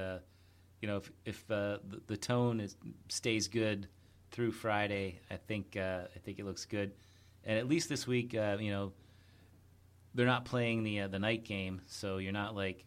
you 0.81 0.87
know, 0.87 0.97
if 0.97 1.11
if 1.25 1.47
the, 1.47 1.79
the 2.07 2.17
tone 2.17 2.59
is 2.59 2.75
stays 3.09 3.47
good 3.47 3.87
through 4.31 4.51
Friday. 4.51 5.19
I 5.29 5.35
think 5.35 5.77
uh, 5.77 6.01
I 6.15 6.19
think 6.19 6.39
it 6.39 6.45
looks 6.45 6.65
good, 6.65 6.91
and 7.43 7.57
at 7.57 7.67
least 7.67 7.89
this 7.89 8.07
week, 8.07 8.33
uh, 8.35 8.57
you 8.59 8.71
know, 8.71 8.93
they're 10.15 10.25
not 10.25 10.45
playing 10.45 10.83
the 10.83 11.01
uh, 11.01 11.07
the 11.07 11.19
night 11.19 11.43
game, 11.43 11.81
so 11.87 12.17
you're 12.17 12.31
not 12.31 12.55
like, 12.55 12.85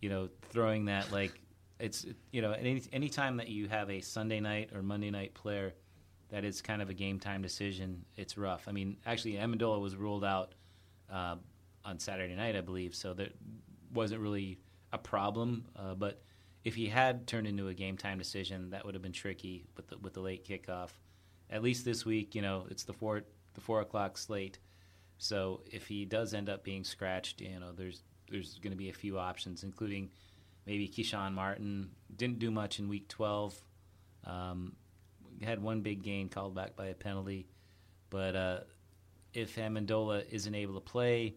you 0.00 0.08
know, 0.08 0.28
throwing 0.50 0.86
that 0.86 1.10
like 1.10 1.32
it's 1.78 2.06
you 2.32 2.42
know 2.42 2.52
any 2.52 2.82
any 2.92 3.08
time 3.08 3.36
that 3.36 3.48
you 3.48 3.68
have 3.68 3.90
a 3.90 4.00
Sunday 4.00 4.40
night 4.40 4.70
or 4.74 4.82
Monday 4.82 5.10
night 5.10 5.34
player 5.34 5.74
that 6.30 6.44
is 6.44 6.60
kind 6.60 6.82
of 6.82 6.90
a 6.90 6.94
game 6.94 7.20
time 7.20 7.42
decision, 7.42 8.04
it's 8.16 8.36
rough. 8.36 8.66
I 8.66 8.72
mean, 8.72 8.96
actually, 9.06 9.34
Amendola 9.34 9.80
was 9.80 9.94
ruled 9.94 10.24
out 10.24 10.54
uh, 11.12 11.36
on 11.84 11.98
Saturday 11.98 12.34
night, 12.34 12.56
I 12.56 12.60
believe, 12.60 12.94
so 12.94 13.14
that 13.14 13.32
wasn't 13.94 14.20
really 14.20 14.58
a 14.92 14.98
problem, 14.98 15.64
uh, 15.76 15.94
but 15.94 16.20
if 16.64 16.74
he 16.74 16.88
had 16.88 17.28
turned 17.28 17.46
into 17.46 17.68
a 17.68 17.74
game 17.74 17.96
time 17.96 18.18
decision, 18.18 18.70
that 18.70 18.84
would 18.84 18.94
have 18.94 19.02
been 19.02 19.12
tricky 19.12 19.64
with 19.76 19.86
the, 19.86 19.98
with 19.98 20.14
the 20.14 20.20
late 20.20 20.44
kickoff. 20.44 20.90
At 21.48 21.62
least 21.62 21.84
this 21.84 22.04
week, 22.04 22.34
you 22.34 22.42
know, 22.42 22.66
it's 22.70 22.82
the 22.82 22.92
four 22.92 23.22
the 23.54 23.60
four 23.60 23.80
o'clock 23.80 24.18
slate. 24.18 24.58
So 25.18 25.60
if 25.70 25.86
he 25.86 26.04
does 26.04 26.34
end 26.34 26.48
up 26.48 26.64
being 26.64 26.82
scratched, 26.82 27.40
you 27.40 27.60
know, 27.60 27.70
there's 27.72 28.02
there's 28.28 28.58
going 28.58 28.72
to 28.72 28.76
be 28.76 28.90
a 28.90 28.92
few 28.92 29.16
options, 29.16 29.62
including 29.62 30.10
maybe 30.66 30.88
Keshawn 30.88 31.32
Martin. 31.32 31.90
Didn't 32.14 32.38
do 32.38 32.50
much 32.50 32.78
in 32.78 32.88
week 32.88 33.08
12. 33.08 33.60
Um, 34.24 34.74
had 35.42 35.62
one 35.62 35.80
big 35.80 36.02
gain 36.02 36.28
called 36.28 36.54
back 36.54 36.76
by 36.76 36.86
a 36.86 36.94
penalty, 36.94 37.46
but 38.10 38.34
uh, 38.34 38.60
if 39.32 39.56
Amendola 39.56 40.24
isn't 40.30 40.54
able 40.54 40.74
to 40.74 40.80
play, 40.80 41.34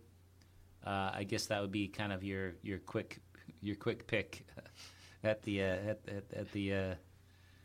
uh, 0.85 1.11
I 1.13 1.23
guess 1.23 1.47
that 1.47 1.61
would 1.61 1.71
be 1.71 1.87
kind 1.87 2.13
of 2.13 2.23
your 2.23 2.53
your 2.63 2.79
quick 2.79 3.19
your 3.61 3.75
quick 3.75 4.07
pick 4.07 4.45
at 5.23 5.41
the 5.43 5.61
uh, 5.61 5.65
at, 5.65 5.99
at, 6.07 6.23
at 6.33 6.51
the 6.53 6.73
uh, 6.73 6.95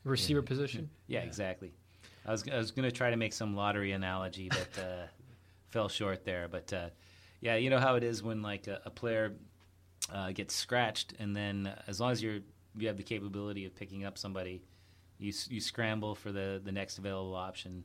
receiver 0.04 0.40
yeah. 0.40 0.46
position. 0.46 0.90
Yeah, 1.06 1.20
yeah, 1.20 1.26
exactly. 1.26 1.72
I 2.26 2.32
was 2.32 2.44
I 2.48 2.56
was 2.56 2.70
going 2.70 2.88
to 2.88 2.92
try 2.92 3.10
to 3.10 3.16
make 3.16 3.32
some 3.32 3.54
lottery 3.54 3.92
analogy, 3.92 4.48
but 4.48 4.82
uh, 4.82 5.06
fell 5.68 5.88
short 5.88 6.24
there. 6.24 6.48
But 6.50 6.72
uh, 6.72 6.88
yeah, 7.40 7.56
you 7.56 7.70
know 7.70 7.78
how 7.78 7.94
it 7.94 8.02
is 8.02 8.22
when 8.22 8.42
like 8.42 8.66
a, 8.66 8.80
a 8.84 8.90
player 8.90 9.34
uh, 10.12 10.32
gets 10.32 10.54
scratched, 10.54 11.14
and 11.18 11.34
then 11.34 11.72
as 11.86 12.00
long 12.00 12.12
as 12.12 12.22
you're 12.22 12.40
you 12.76 12.88
have 12.88 12.96
the 12.96 13.02
capability 13.02 13.64
of 13.66 13.74
picking 13.74 14.04
up 14.04 14.18
somebody, 14.18 14.62
you 15.18 15.32
you 15.48 15.60
scramble 15.60 16.14
for 16.14 16.32
the 16.32 16.60
the 16.64 16.72
next 16.72 16.98
available 16.98 17.34
option, 17.34 17.84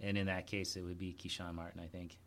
and 0.00 0.18
in 0.18 0.26
that 0.26 0.46
case, 0.46 0.76
it 0.76 0.82
would 0.82 0.98
be 0.98 1.16
Keshawn 1.18 1.54
Martin, 1.54 1.80
I 1.80 1.86
think. 1.86 2.18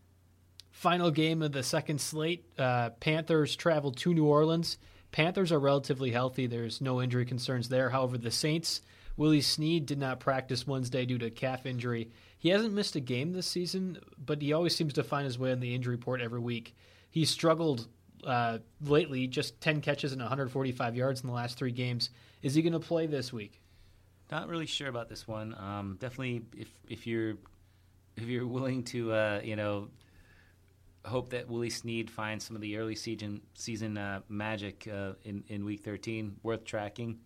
Final 0.72 1.09
game 1.09 1.41
of 1.41 1.53
the 1.53 1.64
second 1.64 1.99
slate. 1.99 2.45
Uh, 2.57 2.91
Panthers 2.99 3.55
travel 3.55 3.91
to 3.93 4.14
New 4.14 4.26
Orleans. 4.26 4.77
Panthers 5.11 5.51
are 5.51 5.59
relatively 5.59 6.11
healthy. 6.11 6.45
There's 6.45 6.81
no 6.81 7.01
injury 7.01 7.26
concerns 7.26 7.69
there. 7.69 7.89
However, 7.89 8.18
the 8.18 8.30
Saints, 8.30 8.81
Willie 9.15 9.41
Snead 9.41 9.85
did 9.85 9.97
not 9.97 10.19
practice 10.19 10.68
Wednesday 10.68 11.05
due 11.05 11.18
to 11.18 11.31
calf 11.31 11.65
injury. 11.65 12.11
He 12.38 12.49
hasn't 12.49 12.73
missed 12.73 12.95
a 12.95 12.99
game 12.99 13.34
this 13.34 13.47
season, 13.47 13.97
but 14.23 14.41
he 14.41 14.53
always 14.53 14.76
seems 14.76 14.93
to 14.93 15.03
find 15.03 15.26
his 15.26 15.39
way 15.39 15.51
on 15.51 15.59
the 15.59 15.73
injury 15.73 15.95
report 15.95 16.22
every 16.22 16.39
week. 16.39 16.76
He 17.09 17.26
struggled 17.26 17.88
uh, 18.26 18.60
lately, 18.81 19.27
just 19.27 19.60
10 19.61 19.81
catches 19.81 20.11
and 20.11 20.22
145 20.22 20.95
yards 20.95 21.22
in 21.22 21.27
the 21.27 21.34
last 21.34 21.57
three 21.57 21.72
games. 21.72 22.10
Is 22.41 22.56
he 22.56 22.61
going 22.61 22.73
to 22.73 22.80
play 22.80 23.07
this 23.07 23.31
week? 23.34 23.61
Not 24.31 24.48
really 24.49 24.65
sure 24.65 24.89
about 24.89 25.10
this 25.10 25.27
one. 25.27 25.56
Um, 25.57 25.98
definitely, 25.99 26.41
if 26.57 26.69
if 26.89 27.07
you're 27.07 27.35
if 28.18 28.26
you're 28.26 28.48
willing 28.48 28.84
to, 28.85 29.14
uh, 29.14 29.41
you 29.44 29.56
know, 29.56 29.88
hope 31.06 31.30
that 31.30 31.48
Willie 31.48 31.69
Snead 31.69 32.10
finds 32.10 32.45
some 32.45 32.56
of 32.56 32.61
the 32.61 32.77
early 32.77 32.95
season 32.95 33.41
season 33.53 33.98
uh, 33.98 34.22
magic 34.27 34.88
uh, 34.91 35.14
in 35.23 35.44
in 35.48 35.64
week 35.64 35.81
13 35.81 36.35
worth 36.44 36.65
tracking. 36.65 37.19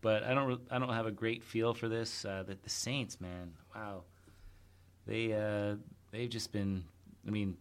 But 0.00 0.22
I 0.22 0.32
don't 0.32 0.60
I 0.70 0.78
don't 0.78 0.92
have 0.92 1.06
a 1.06 1.10
great 1.10 1.44
feel 1.44 1.74
for 1.74 1.88
this. 1.88 2.24
Uh, 2.24 2.44
that 2.46 2.62
the 2.62 2.70
Saints, 2.70 3.20
man, 3.20 3.52
wow, 3.74 4.04
they 5.06 5.32
uh, 5.32 5.76
they've 6.12 6.30
just 6.30 6.52
been. 6.52 6.84
I 7.26 7.30
mean, 7.30 7.56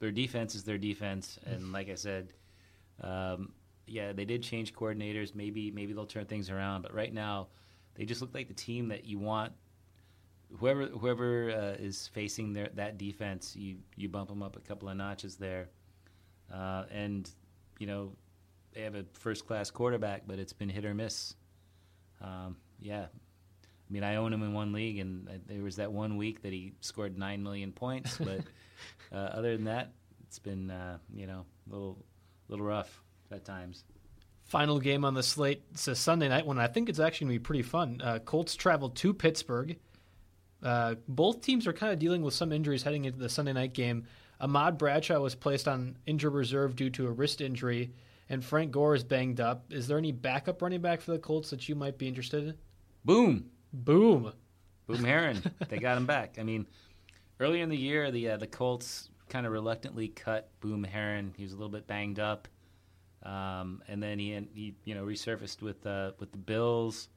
their 0.00 0.12
defense 0.12 0.54
is 0.54 0.64
their 0.64 0.78
defense, 0.78 1.38
and 1.44 1.72
like 1.72 1.88
I 1.88 1.94
said, 1.94 2.28
um, 3.02 3.52
yeah, 3.86 4.12
they 4.12 4.24
did 4.24 4.42
change 4.42 4.74
coordinators. 4.74 5.34
Maybe 5.34 5.70
maybe 5.70 5.92
they'll 5.92 6.06
turn 6.06 6.26
things 6.26 6.50
around. 6.50 6.82
But 6.82 6.94
right 6.94 7.12
now, 7.12 7.48
they 7.94 8.04
just 8.04 8.20
look 8.20 8.34
like 8.34 8.48
the 8.48 8.54
team 8.54 8.88
that 8.88 9.04
you 9.04 9.18
want 9.18 9.52
whoever 10.56 10.86
whoever 10.86 11.50
uh, 11.50 11.82
is 11.82 12.08
facing 12.08 12.52
their, 12.52 12.70
that 12.74 12.98
defense, 12.98 13.54
you 13.56 13.76
you 13.96 14.08
bump 14.08 14.28
them 14.28 14.42
up 14.42 14.56
a 14.56 14.60
couple 14.60 14.88
of 14.88 14.96
notches 14.96 15.36
there, 15.36 15.68
uh, 16.52 16.84
and 16.90 17.30
you 17.78 17.86
know 17.86 18.12
they 18.74 18.82
have 18.82 18.94
a 18.94 19.04
first 19.14 19.46
class 19.46 19.70
quarterback, 19.70 20.22
but 20.26 20.38
it's 20.38 20.52
been 20.52 20.68
hit 20.68 20.84
or 20.84 20.94
miss. 20.94 21.34
Um, 22.20 22.56
yeah, 22.80 23.06
I 23.06 23.92
mean 23.92 24.02
I 24.02 24.16
own 24.16 24.32
him 24.32 24.42
in 24.42 24.52
one 24.52 24.72
league, 24.72 24.98
and 24.98 25.28
there 25.46 25.62
was 25.62 25.76
that 25.76 25.92
one 25.92 26.16
week 26.16 26.42
that 26.42 26.52
he 26.52 26.72
scored 26.80 27.18
nine 27.18 27.42
million 27.42 27.72
points, 27.72 28.16
but 28.18 28.40
uh, 29.12 29.16
other 29.16 29.56
than 29.56 29.64
that, 29.64 29.92
it's 30.26 30.38
been 30.38 30.70
uh, 30.70 30.98
you 31.14 31.26
know 31.26 31.44
a 31.68 31.72
little 31.72 31.98
little 32.48 32.66
rough 32.66 33.02
at 33.30 33.44
times. 33.44 33.84
Final 34.44 34.78
game 34.78 35.04
on 35.04 35.12
the 35.12 35.22
slate. 35.22 35.62
It's 35.72 35.88
a 35.88 35.94
Sunday 35.94 36.28
night 36.28 36.46
one. 36.46 36.58
I 36.58 36.68
think 36.68 36.88
it's 36.88 36.98
actually 36.98 37.26
going 37.26 37.34
to 37.34 37.40
be 37.40 37.44
pretty 37.44 37.62
fun. 37.62 38.00
Uh, 38.02 38.18
Colts 38.18 38.56
travel 38.56 38.88
to 38.90 39.12
Pittsburgh. 39.12 39.76
Uh, 40.62 40.94
both 41.06 41.42
teams 41.42 41.66
are 41.66 41.72
kind 41.72 41.92
of 41.92 41.98
dealing 41.98 42.22
with 42.22 42.34
some 42.34 42.50
injuries 42.50 42.82
heading 42.82 43.04
into 43.04 43.18
the 43.18 43.28
Sunday 43.28 43.52
night 43.52 43.74
game. 43.74 44.06
Ahmad 44.40 44.78
Bradshaw 44.78 45.20
was 45.20 45.34
placed 45.34 45.68
on 45.68 45.98
injured 46.06 46.32
reserve 46.32 46.76
due 46.76 46.90
to 46.90 47.06
a 47.06 47.10
wrist 47.10 47.40
injury, 47.40 47.92
and 48.28 48.44
Frank 48.44 48.70
Gore 48.70 48.94
is 48.94 49.04
banged 49.04 49.40
up. 49.40 49.66
Is 49.70 49.86
there 49.86 49.98
any 49.98 50.12
backup 50.12 50.62
running 50.62 50.80
back 50.80 51.00
for 51.00 51.12
the 51.12 51.18
Colts 51.18 51.50
that 51.50 51.68
you 51.68 51.74
might 51.74 51.98
be 51.98 52.08
interested 52.08 52.44
in? 52.44 52.54
Boom. 53.04 53.50
Boom. 53.72 54.32
Boom 54.86 55.04
Herron. 55.04 55.42
they 55.68 55.78
got 55.78 55.98
him 55.98 56.06
back. 56.06 56.36
I 56.38 56.42
mean, 56.42 56.66
earlier 57.40 57.62
in 57.62 57.68
the 57.68 57.76
year, 57.76 58.10
the 58.10 58.30
uh, 58.30 58.36
the 58.36 58.46
Colts 58.46 59.10
kind 59.28 59.46
of 59.46 59.52
reluctantly 59.52 60.08
cut 60.08 60.50
Boom 60.60 60.84
Herron. 60.84 61.34
He 61.36 61.42
was 61.42 61.52
a 61.52 61.56
little 61.56 61.70
bit 61.70 61.86
banged 61.86 62.18
up, 62.18 62.48
um, 63.22 63.82
and 63.88 64.02
then 64.02 64.18
he 64.18 64.38
he 64.52 64.74
you 64.84 64.94
know 64.94 65.04
resurfaced 65.04 65.62
with 65.62 65.86
uh, 65.86 66.12
with 66.18 66.32
the 66.32 66.38
Bills 66.38 67.08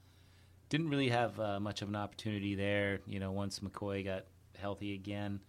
didn't 0.71 0.89
really 0.89 1.09
have 1.09 1.37
uh, 1.37 1.59
much 1.59 1.81
of 1.81 1.89
an 1.89 1.97
opportunity 1.97 2.55
there. 2.55 3.01
You 3.05 3.19
know, 3.19 3.31
once 3.33 3.59
McCoy 3.59 4.05
got 4.05 4.23
healthy 4.57 4.95
again, 4.95 5.41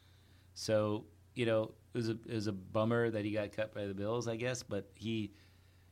so 0.54 1.04
you 1.34 1.46
know, 1.46 1.72
it 1.94 1.96
was 1.96 2.08
a 2.08 2.18
it 2.26 2.34
was 2.34 2.48
a 2.48 2.52
bummer 2.52 3.08
that 3.08 3.24
he 3.24 3.30
got 3.30 3.52
cut 3.52 3.72
by 3.72 3.86
the 3.86 3.94
Bills, 3.94 4.28
I 4.28 4.36
guess. 4.36 4.62
But 4.62 4.90
he 4.94 5.32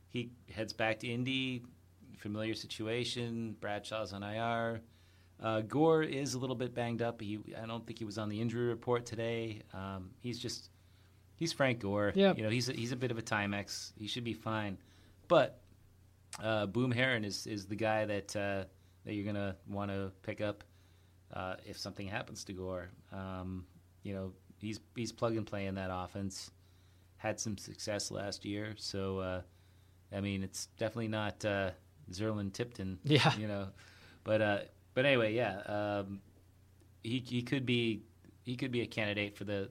he 0.09 0.33
heads 0.53 0.73
back 0.73 0.99
to 1.01 1.09
Indy, 1.09 1.63
familiar 2.19 2.55
situation. 2.55 3.57
Bradshaw's 3.61 4.13
on 4.13 4.23
IR. 4.23 4.83
Uh, 5.43 5.63
Gore 5.63 6.03
is 6.03 6.35
a 6.35 6.39
little 6.39 6.57
bit 6.57 6.75
banged 6.75 7.03
up. 7.03 7.21
He 7.21 7.39
I 7.61 7.67
don't 7.67 7.87
think 7.87 7.99
he 7.99 8.05
was 8.05 8.19
on 8.19 8.29
the 8.29 8.41
injury 8.41 8.69
report 8.69 9.07
today. 9.07 9.63
Um, 9.73 10.11
he's 10.21 10.39
just 10.39 10.71
he's 11.37 11.53
Frank 11.53 11.81
Gore. 11.81 12.13
Yep. 12.15 12.37
You 12.37 12.45
know, 12.45 12.51
he's 12.51 12.69
a, 12.69 12.73
he's 12.73 12.93
a 12.93 12.97
bit 12.97 13.11
of 13.11 13.19
a 13.19 13.23
Timex. 13.23 13.93
He 13.97 14.07
should 14.07 14.25
be 14.25 14.35
fine. 14.35 14.77
But 15.29 15.61
uh, 16.43 16.67
Boom 16.67 16.91
Herron 16.91 17.25
is 17.25 17.47
is 17.47 17.67
the 17.67 17.77
guy 17.77 18.05
that 18.05 18.37
uh, 18.37 18.65
that 19.05 19.15
you're 19.15 19.25
gonna 19.25 19.57
want 19.67 19.91
to 19.91 20.13
pick 20.23 20.41
up 20.41 20.63
uh, 21.33 21.55
if 21.67 21.79
something 21.79 22.07
happens 22.07 22.45
to 22.45 22.53
Gore. 22.53 22.91
Um, 23.13 23.65
you 24.03 24.15
know, 24.15 24.33
he's 24.59 24.81
he's 24.95 25.13
plug 25.13 25.37
and 25.37 25.47
play 25.47 25.67
in 25.67 25.75
that 25.77 25.91
offense. 25.91 26.51
Had 27.17 27.39
some 27.39 27.59
success 27.59 28.11
last 28.11 28.45
year, 28.45 28.75
so 28.77 29.19
uh, 29.19 29.43
I 30.15 30.21
mean, 30.21 30.43
it's 30.43 30.67
definitely 30.79 31.09
not 31.09 31.45
uh, 31.45 31.71
Zurlon 32.11 32.53
Tipton. 32.53 32.99
Yeah. 33.05 33.37
you 33.37 33.47
know, 33.47 33.69
but 34.25 34.41
uh, 34.41 34.59
but 34.95 35.05
anyway, 35.07 35.35
yeah, 35.35 35.59
um, 35.67 36.21
he 37.03 37.23
he 37.27 37.43
could 37.43 37.67
be 37.67 38.03
he 38.43 38.57
could 38.57 38.71
be 38.73 38.83
a 38.83 38.87
candidate 38.87 39.37
for 39.37 39.45
the 39.45 39.71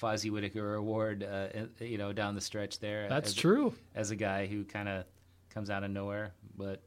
Fozzy 0.00 0.30
Whittaker 0.30 0.74
Award. 0.74 1.22
Uh, 1.22 1.48
you 1.80 1.98
know, 1.98 2.12
down 2.12 2.34
the 2.34 2.40
stretch 2.40 2.78
there. 2.78 3.08
That's 3.08 3.30
as- 3.30 3.34
true. 3.34 3.74
As 3.94 4.10
a 4.10 4.16
guy 4.16 4.46
who 4.46 4.64
kind 4.64 4.88
of 4.88 5.04
comes 5.50 5.70
out 5.70 5.84
of 5.84 5.90
nowhere, 5.90 6.32
but 6.56 6.82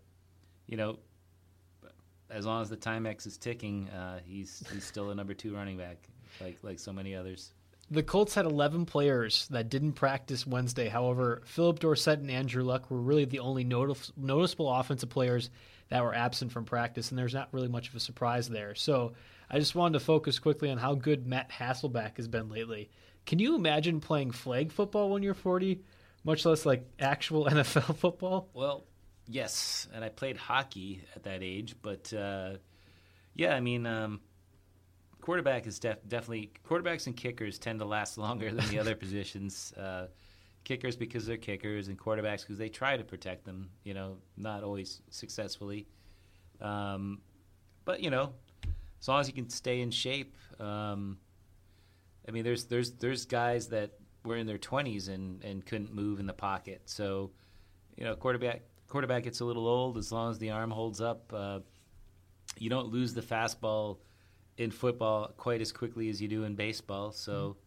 you 0.67 0.77
know, 0.77 0.99
as 2.29 2.45
long 2.45 2.61
as 2.61 2.69
the 2.69 2.77
Timex 2.77 3.25
is 3.25 3.37
ticking, 3.37 3.89
uh, 3.89 4.19
he's 4.25 4.63
he's 4.71 4.83
still 4.85 5.09
a 5.11 5.15
number 5.15 5.33
two 5.33 5.55
running 5.55 5.77
back, 5.77 5.97
like 6.41 6.57
like 6.61 6.79
so 6.79 6.93
many 6.93 7.15
others. 7.15 7.53
The 7.91 8.03
Colts 8.03 8.35
had 8.35 8.45
11 8.45 8.85
players 8.85 9.47
that 9.47 9.69
didn't 9.69 9.93
practice 9.93 10.45
Wednesday. 10.45 10.89
However, 10.89 11.41
Phillip 11.45 11.79
Dorsett 11.79 12.19
and 12.19 12.29
Andrew 12.29 12.61
Luck 12.63 12.91
were 12.91 13.01
really 13.01 13.25
the 13.25 13.39
only 13.39 13.65
notif- 13.65 14.11
noticeable 14.15 14.71
offensive 14.71 15.09
players 15.09 15.49
that 15.89 16.03
were 16.03 16.13
absent 16.13 16.51
from 16.51 16.65
practice, 16.65 17.09
and 17.09 17.17
there's 17.17 17.33
not 17.33 17.49
really 17.51 17.67
much 17.67 17.89
of 17.89 17.95
a 17.95 17.99
surprise 17.99 18.47
there. 18.47 18.75
So 18.75 19.13
I 19.49 19.59
just 19.59 19.75
wanted 19.75 19.99
to 19.99 20.05
focus 20.05 20.39
quickly 20.39 20.69
on 20.69 20.77
how 20.77 20.95
good 20.95 21.25
Matt 21.25 21.51
Hasselbeck 21.51 22.17
has 22.17 22.27
been 22.27 22.49
lately. 22.49 22.89
Can 23.25 23.39
you 23.39 23.55
imagine 23.55 23.99
playing 23.99 24.31
flag 24.31 24.71
football 24.71 25.09
when 25.09 25.23
you're 25.23 25.33
40, 25.33 25.81
much 26.23 26.45
less 26.45 26.65
like 26.65 26.85
actual 26.99 27.45
NFL 27.51 27.97
football? 27.97 28.49
Well, 28.53 28.85
yes, 29.27 29.87
and 29.93 30.03
I 30.03 30.09
played 30.09 30.37
hockey 30.37 31.03
at 31.15 31.23
that 31.23 31.43
age, 31.43 31.75
but 31.81 32.13
uh, 32.13 32.53
yeah, 33.35 33.55
I 33.55 33.59
mean, 33.59 33.85
um, 33.85 34.21
quarterback 35.21 35.67
is 35.67 35.79
def- 35.79 36.07
definitely 36.07 36.51
quarterbacks 36.67 37.07
and 37.07 37.15
kickers 37.15 37.57
tend 37.59 37.79
to 37.79 37.85
last 37.85 38.17
longer 38.19 38.51
than 38.51 38.67
the 38.69 38.79
other 38.79 38.95
positions. 38.95 39.73
Uh, 39.73 40.07
kickers 40.63 40.95
because 40.95 41.25
they're 41.25 41.37
kickers, 41.37 41.87
and 41.87 41.97
quarterbacks 41.97 42.41
because 42.41 42.57
they 42.57 42.69
try 42.69 42.97
to 42.97 43.03
protect 43.03 43.45
them. 43.45 43.69
You 43.83 43.93
know, 43.93 44.17
not 44.37 44.63
always 44.63 45.01
successfully, 45.09 45.87
um, 46.61 47.21
but 47.85 48.01
you 48.01 48.09
know, 48.09 48.33
as 48.99 49.07
long 49.07 49.19
as 49.19 49.27
you 49.27 49.33
can 49.33 49.49
stay 49.49 49.81
in 49.81 49.91
shape. 49.91 50.35
Um, 50.59 51.17
I 52.27 52.31
mean, 52.31 52.43
there's 52.43 52.65
there's 52.65 52.91
there's 52.91 53.25
guys 53.25 53.69
that 53.69 53.91
were 54.23 54.35
in 54.35 54.45
their 54.45 54.57
20s 54.57 55.09
and, 55.09 55.43
and 55.43 55.65
couldn't 55.65 55.93
move 55.93 56.19
in 56.19 56.25
the 56.25 56.33
pocket. 56.33 56.81
So, 56.85 57.31
you 57.97 58.03
know, 58.03 58.15
quarterback 58.15 58.61
quarterback 58.87 59.23
gets 59.23 59.39
a 59.39 59.45
little 59.45 59.67
old 59.67 59.97
as 59.97 60.11
long 60.11 60.31
as 60.31 60.39
the 60.39 60.51
arm 60.51 60.71
holds 60.71 61.01
up. 61.01 61.31
Uh, 61.33 61.59
you 62.57 62.69
don't 62.69 62.87
lose 62.87 63.13
the 63.13 63.21
fastball 63.21 63.97
in 64.57 64.71
football 64.71 65.33
quite 65.37 65.61
as 65.61 65.71
quickly 65.71 66.09
as 66.09 66.21
you 66.21 66.27
do 66.27 66.43
in 66.43 66.55
baseball. 66.55 67.11
So, 67.11 67.57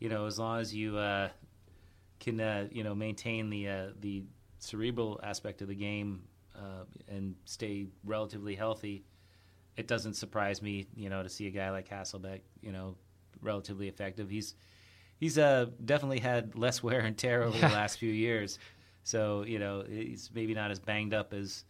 you 0.00 0.08
know, 0.08 0.26
as 0.26 0.38
long 0.38 0.60
as 0.60 0.74
you 0.74 0.96
uh, 0.96 1.28
can 2.24 2.40
uh, 2.40 2.66
you 2.70 2.82
know 2.84 2.94
maintain 2.94 3.50
the 3.50 3.68
uh, 3.68 3.86
the 4.00 4.24
cerebral 4.58 5.20
aspect 5.22 5.60
of 5.62 5.68
the 5.68 5.74
game 5.74 6.22
uh, 6.56 6.84
and 7.08 7.34
stay 7.44 7.86
relatively 8.04 8.54
healthy, 8.54 9.04
it 9.76 9.86
doesn't 9.86 10.14
surprise 10.14 10.62
me, 10.62 10.86
you 10.96 11.10
know, 11.10 11.22
to 11.22 11.28
see 11.28 11.46
a 11.46 11.50
guy 11.50 11.70
like 11.70 11.88
Hasselbeck, 11.88 12.40
you 12.62 12.72
know, 12.72 12.96
relatively 13.42 13.88
effective. 13.88 14.30
He's 14.30 14.54
he's 15.18 15.36
uh, 15.38 15.66
definitely 15.84 16.20
had 16.20 16.56
less 16.56 16.82
wear 16.82 17.00
and 17.00 17.16
tear 17.16 17.42
over 17.42 17.56
Yeah. 17.58 17.68
the 17.68 17.74
last 17.74 17.98
few 17.98 18.10
years, 18.12 18.58
so 19.02 19.42
you 19.42 19.58
know 19.58 19.84
he's 19.86 20.30
maybe 20.34 20.54
not 20.54 20.70
as 20.70 20.78
banged 20.80 21.12
up 21.14 21.34
as 21.34 21.64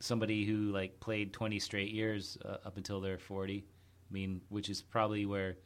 somebody 0.00 0.44
who 0.46 0.70
like 0.72 0.98
played 1.00 1.32
20 1.32 1.58
straight 1.58 1.90
years 1.90 2.38
uh, 2.44 2.56
up 2.64 2.76
until 2.76 3.00
they're 3.00 3.18
40. 3.18 3.64
I 4.10 4.12
mean, 4.12 4.40
which 4.48 4.68
is 4.70 4.82
probably 4.82 5.26
where 5.26 5.56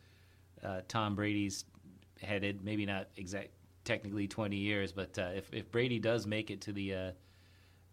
uh, 0.63 0.81
Tom 0.89 1.15
Brady's 1.15 1.65
headed. 2.21 2.63
Maybe 2.65 2.85
not 2.85 3.09
exact, 3.17 3.51
technically 3.85 4.27
20 4.29 4.57
years, 4.57 4.93
but 4.93 5.19
uh, 5.19 5.31
if 5.35 5.53
if 5.53 5.71
Brady 5.71 5.99
does 5.99 6.27
make 6.27 6.51
it 6.51 6.63
to 6.63 6.73
the 6.73 6.95
uh, 6.95 7.11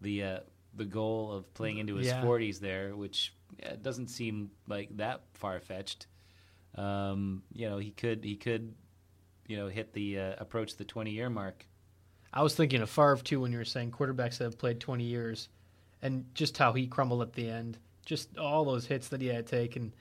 the 0.00 0.22
uh, 0.22 0.38
the 0.74 0.84
goal 0.84 1.32
of 1.32 1.52
playing 1.54 1.78
into 1.78 1.96
his 1.96 2.06
Yeah. 2.08 2.22
40s 2.22 2.58
there, 2.60 2.96
which 2.96 3.34
yeah, 3.58 3.74
doesn't 3.80 4.08
seem 4.08 4.50
like 4.66 4.96
that 4.96 5.22
far 5.34 5.60
fetched. 5.60 6.06
Um, 6.74 7.42
you 7.52 7.68
know, 7.68 7.78
he 7.78 7.90
could 7.90 8.24
he 8.24 8.36
could 8.36 8.74
you 9.46 9.56
know 9.56 9.68
hit 9.68 9.92
the 9.92 10.18
uh, 10.18 10.34
approach 10.38 10.76
the 10.76 10.84
20 10.84 11.10
year 11.10 11.28
mark. 11.28 11.66
I 12.32 12.42
was 12.42 12.54
thinking 12.54 12.80
of 12.80 12.88
Favre 12.88 13.16
too 13.16 13.40
when 13.40 13.52
you 13.52 13.58
were 13.58 13.64
saying 13.64 13.90
quarterbacks 13.90 14.38
that 14.38 14.44
have 14.44 14.58
played 14.58 14.80
20 14.80 15.04
years, 15.04 15.48
and 16.00 16.24
just 16.34 16.56
how 16.56 16.72
he 16.72 16.86
crumbled 16.86 17.20
at 17.20 17.34
the 17.34 17.50
end, 17.50 17.76
just 18.06 18.38
all 18.38 18.64
those 18.64 18.86
hits 18.86 19.08
that 19.08 19.20
he 19.20 19.26
had 19.26 19.46
to 19.46 19.56
take, 19.56 19.76
and 19.76 19.92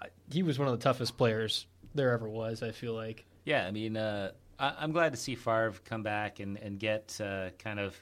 uh, 0.00 0.06
he 0.32 0.42
was 0.42 0.58
one 0.58 0.66
of 0.68 0.72
the 0.78 0.82
toughest 0.82 1.18
players 1.18 1.66
there 1.94 2.12
ever 2.12 2.28
was. 2.28 2.62
I 2.62 2.70
feel 2.70 2.94
like. 2.94 3.26
Yeah, 3.44 3.66
I 3.66 3.70
mean, 3.70 3.98
uh, 3.98 4.30
I, 4.64 4.74
I'm 4.78 4.92
glad 4.92 5.12
to 5.12 5.18
see 5.18 5.34
Favre 5.34 5.74
come 5.84 6.02
back 6.02 6.40
and 6.40 6.56
and 6.58 6.78
get 6.78 7.18
uh, 7.22 7.50
kind 7.58 7.78
of. 7.78 8.00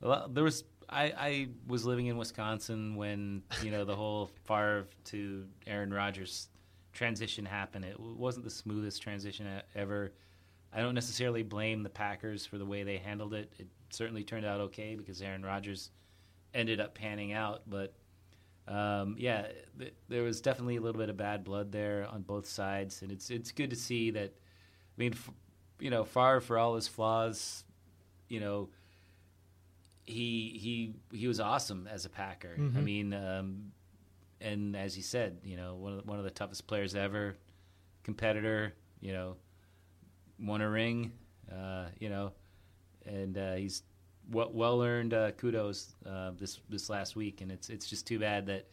Well, 0.00 0.28
there 0.32 0.44
was 0.44 0.64
I, 0.88 1.04
I 1.16 1.48
was 1.66 1.84
living 1.84 2.06
in 2.06 2.16
Wisconsin 2.16 2.96
when 2.96 3.42
you 3.62 3.70
know 3.70 3.84
the 3.84 3.96
whole 3.96 4.30
Favre 4.44 4.86
to 5.06 5.46
Aaron 5.66 5.92
Rodgers 5.92 6.48
transition 6.92 7.44
happened. 7.44 7.84
It 7.84 7.98
wasn't 7.98 8.44
the 8.44 8.50
smoothest 8.50 9.02
transition 9.02 9.46
ever. 9.74 10.12
I 10.74 10.80
don't 10.80 10.94
necessarily 10.94 11.42
blame 11.42 11.82
the 11.82 11.90
Packers 11.90 12.46
for 12.46 12.58
the 12.58 12.64
way 12.64 12.82
they 12.82 12.98
handled 12.98 13.34
it. 13.34 13.52
It 13.58 13.66
certainly 13.90 14.24
turned 14.24 14.46
out 14.46 14.60
okay 14.60 14.94
because 14.94 15.20
Aaron 15.20 15.42
Rodgers 15.42 15.90
ended 16.54 16.80
up 16.80 16.94
panning 16.94 17.32
out, 17.32 17.62
but 17.66 17.94
um, 18.68 19.16
yeah, 19.18 19.48
th- 19.78 19.94
there 20.08 20.22
was 20.22 20.40
definitely 20.40 20.76
a 20.76 20.80
little 20.80 20.98
bit 20.98 21.08
of 21.08 21.16
bad 21.16 21.44
blood 21.44 21.72
there 21.72 22.06
on 22.10 22.22
both 22.22 22.46
sides, 22.46 23.02
and 23.02 23.10
it's 23.10 23.30
it's 23.30 23.52
good 23.52 23.70
to 23.70 23.76
see 23.76 24.10
that. 24.10 24.32
I 24.32 24.96
mean, 24.98 25.14
you 25.82 25.90
know, 25.90 26.04
Favre 26.04 26.40
for 26.40 26.58
all 26.58 26.74
his 26.76 26.86
flaws, 26.88 27.64
you 28.28 28.40
know, 28.40 28.68
he 30.04 30.58
he 30.60 30.94
he 31.16 31.26
was 31.28 31.40
awesome 31.40 31.86
as 31.90 32.04
a 32.04 32.08
Packer. 32.08 32.54
I 32.56 32.60
Mhm. 32.60 32.84
mean, 32.84 33.14
um, 33.14 33.72
and 34.40 34.76
as 34.76 34.96
you 34.96 35.02
said, 35.02 35.38
you 35.44 35.56
know, 35.56 35.74
one 35.76 35.92
of 35.92 35.98
the, 35.98 36.04
one 36.10 36.18
of 36.18 36.24
the 36.24 36.30
toughest 36.30 36.66
players 36.66 36.94
ever, 36.94 37.36
competitor. 38.02 38.74
You 39.00 39.12
know, 39.12 39.36
won 40.38 40.60
a 40.60 40.70
ring. 40.70 41.12
Uh, 41.50 41.86
you 41.98 42.08
know, 42.08 42.32
and 43.04 43.36
uh, 43.36 43.54
he's 43.54 43.82
well, 44.30 44.50
well 44.52 44.82
earned 44.82 45.12
uh, 45.12 45.32
kudos 45.32 45.94
uh, 46.06 46.30
this 46.38 46.60
this 46.68 46.88
last 46.88 47.16
week, 47.16 47.40
and 47.40 47.50
it's 47.50 47.68
it's 47.68 47.88
just 47.88 48.06
too 48.06 48.18
bad 48.20 48.46
that 48.46 48.68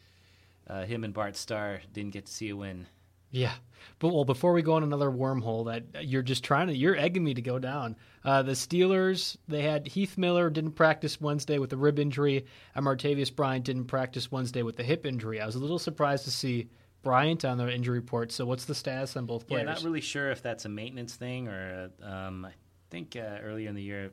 uh, 0.68 0.86
him 0.86 1.04
and 1.04 1.14
Bart 1.14 1.36
Starr 1.36 1.82
didn't 1.94 2.12
get 2.14 2.28
to 2.28 2.32
see 2.32 2.50
a 2.50 2.56
win. 2.56 2.86
Yeah, 3.32 3.54
but 4.00 4.14
well, 4.14 4.26
before 4.26 4.54
we 4.54 4.62
go 4.62 4.74
on 4.74 4.84
another 4.84 5.10
wormhole 5.10 5.66
that 5.66 6.06
you're 6.06 6.22
just 6.22 6.44
trying 6.44 6.68
to, 6.68 6.76
you're 6.76 6.96
egging 6.96 7.24
me 7.24 7.34
to 7.34 7.42
go 7.42 7.60
down. 7.60 7.96
Uh, 8.24 8.42
the 8.44 8.54
Steelers, 8.54 9.38
they 9.48 9.62
had 9.62 9.88
Heath 9.88 10.18
Miller 10.18 10.50
didn't 10.50 10.72
practice 10.72 11.20
Wednesday 11.20 11.58
with 11.58 11.74
a 11.74 11.78
rib 11.78 12.00
injury, 12.00 12.46
and 12.76 12.86
Martavis 12.86 13.36
Bryant 13.36 13.66
didn't 13.66 13.86
practice 13.86 14.32
Wednesday 14.32 14.64
with 14.64 14.80
a 14.80 14.84
hip 14.84 15.06
injury. 15.06 15.42
I 15.42 15.46
was 15.46 15.56
a 15.56 15.60
little 15.60 15.80
surprised 15.80 16.26
to 16.26 16.32
see 16.32 16.70
Bryant 17.02 17.46
on 17.46 17.58
the 17.58 17.74
injury 17.74 18.00
report. 18.00 18.32
So, 18.32 18.46
what's 18.46 18.66
the 18.66 18.76
status 18.76 19.16
on 19.16 19.26
both 19.26 19.48
players? 19.48 19.66
Yeah, 19.66 19.74
not 19.74 19.84
really 19.84 20.02
sure 20.02 20.32
if 20.32 20.42
that's 20.42 20.66
a 20.66 20.70
maintenance 20.70 21.16
thing 21.16 21.48
or 21.48 21.92
um, 22.04 22.46
I 22.46 22.52
think 22.90 23.16
uh, 23.16 23.40
earlier 23.44 23.70
in 23.70 23.76
the 23.76 23.82
year 23.82 24.12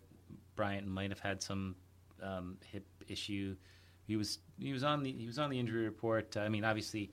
Bryant 0.54 0.86
might 0.86 1.10
have 1.10 1.20
had 1.20 1.42
some 1.42 1.74
um, 2.22 2.58
hip 2.70 2.86
issue. 3.08 3.56
He 4.06 4.16
was 4.16 4.38
he 4.58 4.72
was 4.72 4.84
on 4.84 5.02
the 5.02 5.12
he 5.12 5.26
was 5.26 5.38
on 5.38 5.50
the 5.50 5.58
injury 5.58 5.84
report. 5.84 6.36
I 6.36 6.48
mean, 6.48 6.64
obviously 6.64 7.10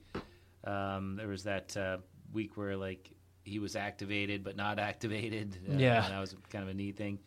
um, 0.63 1.15
there 1.17 1.27
was 1.27 1.43
that 1.43 1.75
uh, 1.77 1.97
week 2.31 2.57
where 2.57 2.75
like 2.77 3.09
he 3.43 3.59
was 3.59 3.75
activated 3.75 4.43
but 4.43 4.55
not 4.55 4.79
activated. 4.79 5.57
Uh, 5.69 5.77
Yeah. 5.77 6.07
that 6.09 6.19
was 6.19 6.35
kind 6.49 6.63
of 6.63 6.69
a 6.69 6.73
neat 6.73 6.97
thing. 6.97 7.19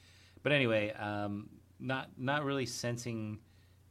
But 0.42 0.52
anyway, 0.52 0.92
um, 0.92 1.48
not 1.78 2.10
not 2.16 2.44
really 2.44 2.66
sensing 2.66 3.38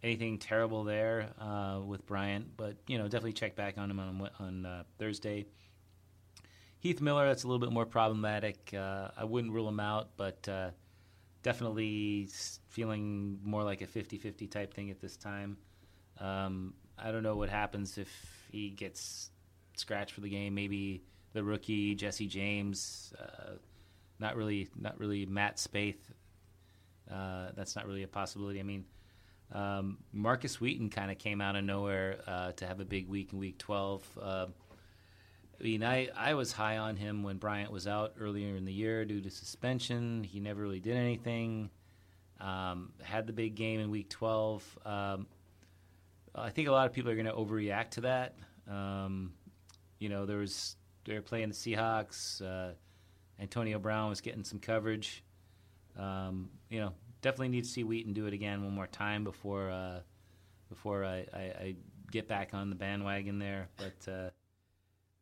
anything 0.03 0.38
terrible 0.38 0.84
there 0.84 1.30
uh, 1.39 1.80
with 1.85 2.05
Bryant, 2.05 2.55
but 2.57 2.77
you 2.88 2.97
know 2.97 3.03
definitely 3.05 3.34
check 3.34 3.55
back 3.55 3.77
on 3.77 3.89
him 3.91 3.99
on 3.99 4.30
on 4.39 4.65
uh, 4.65 4.84
Thursday. 4.97 5.45
Heath 6.80 7.01
Miller, 7.01 7.27
that's 7.27 7.43
a 7.43 7.47
little 7.47 7.59
bit 7.59 7.72
more 7.73 7.85
problematic. 7.85 8.72
Uh, 8.73 9.09
I 9.17 9.23
wouldn't 9.23 9.51
rule 9.51 9.67
him 9.67 9.80
out, 9.80 10.09
but 10.17 10.47
uh, 10.47 10.69
definitely 11.41 12.30
feeling 12.69 13.39
more 13.43 13.63
like 13.63 13.81
a 13.81 13.88
50 13.88 14.17
50 14.17 14.47
type 14.47 14.73
thing 14.73 14.91
at 14.91 14.99
this 14.99 15.17
time. 15.17 15.57
Um, 16.19 16.73
I 16.97 17.11
don't 17.11 17.23
know 17.23 17.35
what 17.35 17.49
happens 17.49 17.97
if 17.97 18.09
he 18.51 18.69
gets 18.69 19.31
scratched 19.76 20.14
for 20.14 20.22
the 20.22 20.30
game. 20.30 20.56
Maybe 20.56 21.03
the 21.34 21.43
rookie 21.43 21.95
Jesse 21.95 22.27
James. 22.27 23.14
Uh, 23.19 23.53
not 24.19 24.35
really, 24.35 24.69
not 24.80 24.99
really 24.99 25.26
Matt 25.26 25.57
Spaeth. 25.57 25.99
Uh, 27.11 27.47
that's 27.56 27.76
not 27.76 27.85
really 27.85 28.03
a 28.03 28.07
possibility. 28.07 28.60
I 28.60 28.64
mean, 28.64 28.85
um, 29.52 29.97
Markus 30.11 30.60
Wheaton 30.60 30.89
kind 30.89 31.11
of 31.11 31.18
came 31.18 31.41
out 31.41 31.56
of 31.56 31.64
nowhere 31.64 32.19
uh, 32.26 32.52
to 32.53 32.65
have 32.65 32.80
a 32.80 32.85
big 32.85 33.07
week 33.07 33.34
in 33.34 33.39
Week 33.39 33.57
12. 33.57 34.03
Uh, 34.19 34.45
I 35.60 35.64
mean, 35.64 35.84
I, 35.84 36.10
I 36.15 36.34
was 36.34 36.52
high 36.52 36.77
on 36.77 36.97
him 36.97 37.23
when 37.23 37.38
Bryant 37.38 37.72
was 37.72 37.88
out 37.88 38.14
earlier 38.19 38.56
in 38.56 38.65
the 38.65 38.73
year 38.73 39.06
due 39.06 39.22
to 39.22 39.30
suspension. 39.30 40.23
He 40.23 40.39
never 40.39 40.61
really 40.61 40.80
did 40.80 40.97
anything. 40.97 41.69
Um, 42.41 42.91
had 43.02 43.27
the 43.27 43.34
big 43.34 43.56
game 43.56 43.80
in 43.80 43.89
Week 43.89 44.10
12. 44.10 44.80
Um, 44.85 45.27
I 46.34 46.49
think 46.49 46.68
a 46.68 46.72
lot 46.72 46.88
of 46.88 46.93
people 46.93 47.11
are 47.11 47.15
going 47.15 47.27
to 47.27 47.34
overreact 47.34 47.91
to 47.91 48.02
that. 48.02 48.35
Um, 48.69 49.34
you 50.06 50.10
know, 50.10 50.27
there 50.27 50.38
was 50.38 50.76
they 51.06 51.15
were 51.15 51.22
playing 51.23 51.49
the 51.49 51.56
Seahawks. 51.56 52.40
Uh, 52.40 52.76
Antonio 53.40 53.80
Brown 53.80 54.07
was 54.07 54.22
getting 54.22 54.44
some 54.44 54.60
coverage. 54.60 55.23
Um, 55.98 56.52
you 56.69 56.80
know, 56.80 56.94
definitely 57.23 57.48
need 57.48 57.64
to 57.64 57.69
see 57.72 57.84
Wheaton 57.84 58.14
do 58.14 58.27
it 58.27 58.34
again 58.34 58.64
one 58.64 58.76
more 58.76 58.86
time 58.86 59.23
before 59.23 59.72
uh, 59.72 60.02
before 60.69 61.03
I, 61.03 61.26
I, 61.34 61.40
I, 61.40 61.76
get 62.11 62.27
back 62.27 62.53
on 62.53 62.69
the 62.69 62.76
bandwagon 62.76 63.40
there. 63.40 63.68
But 63.77 64.11
uh, 64.11 64.30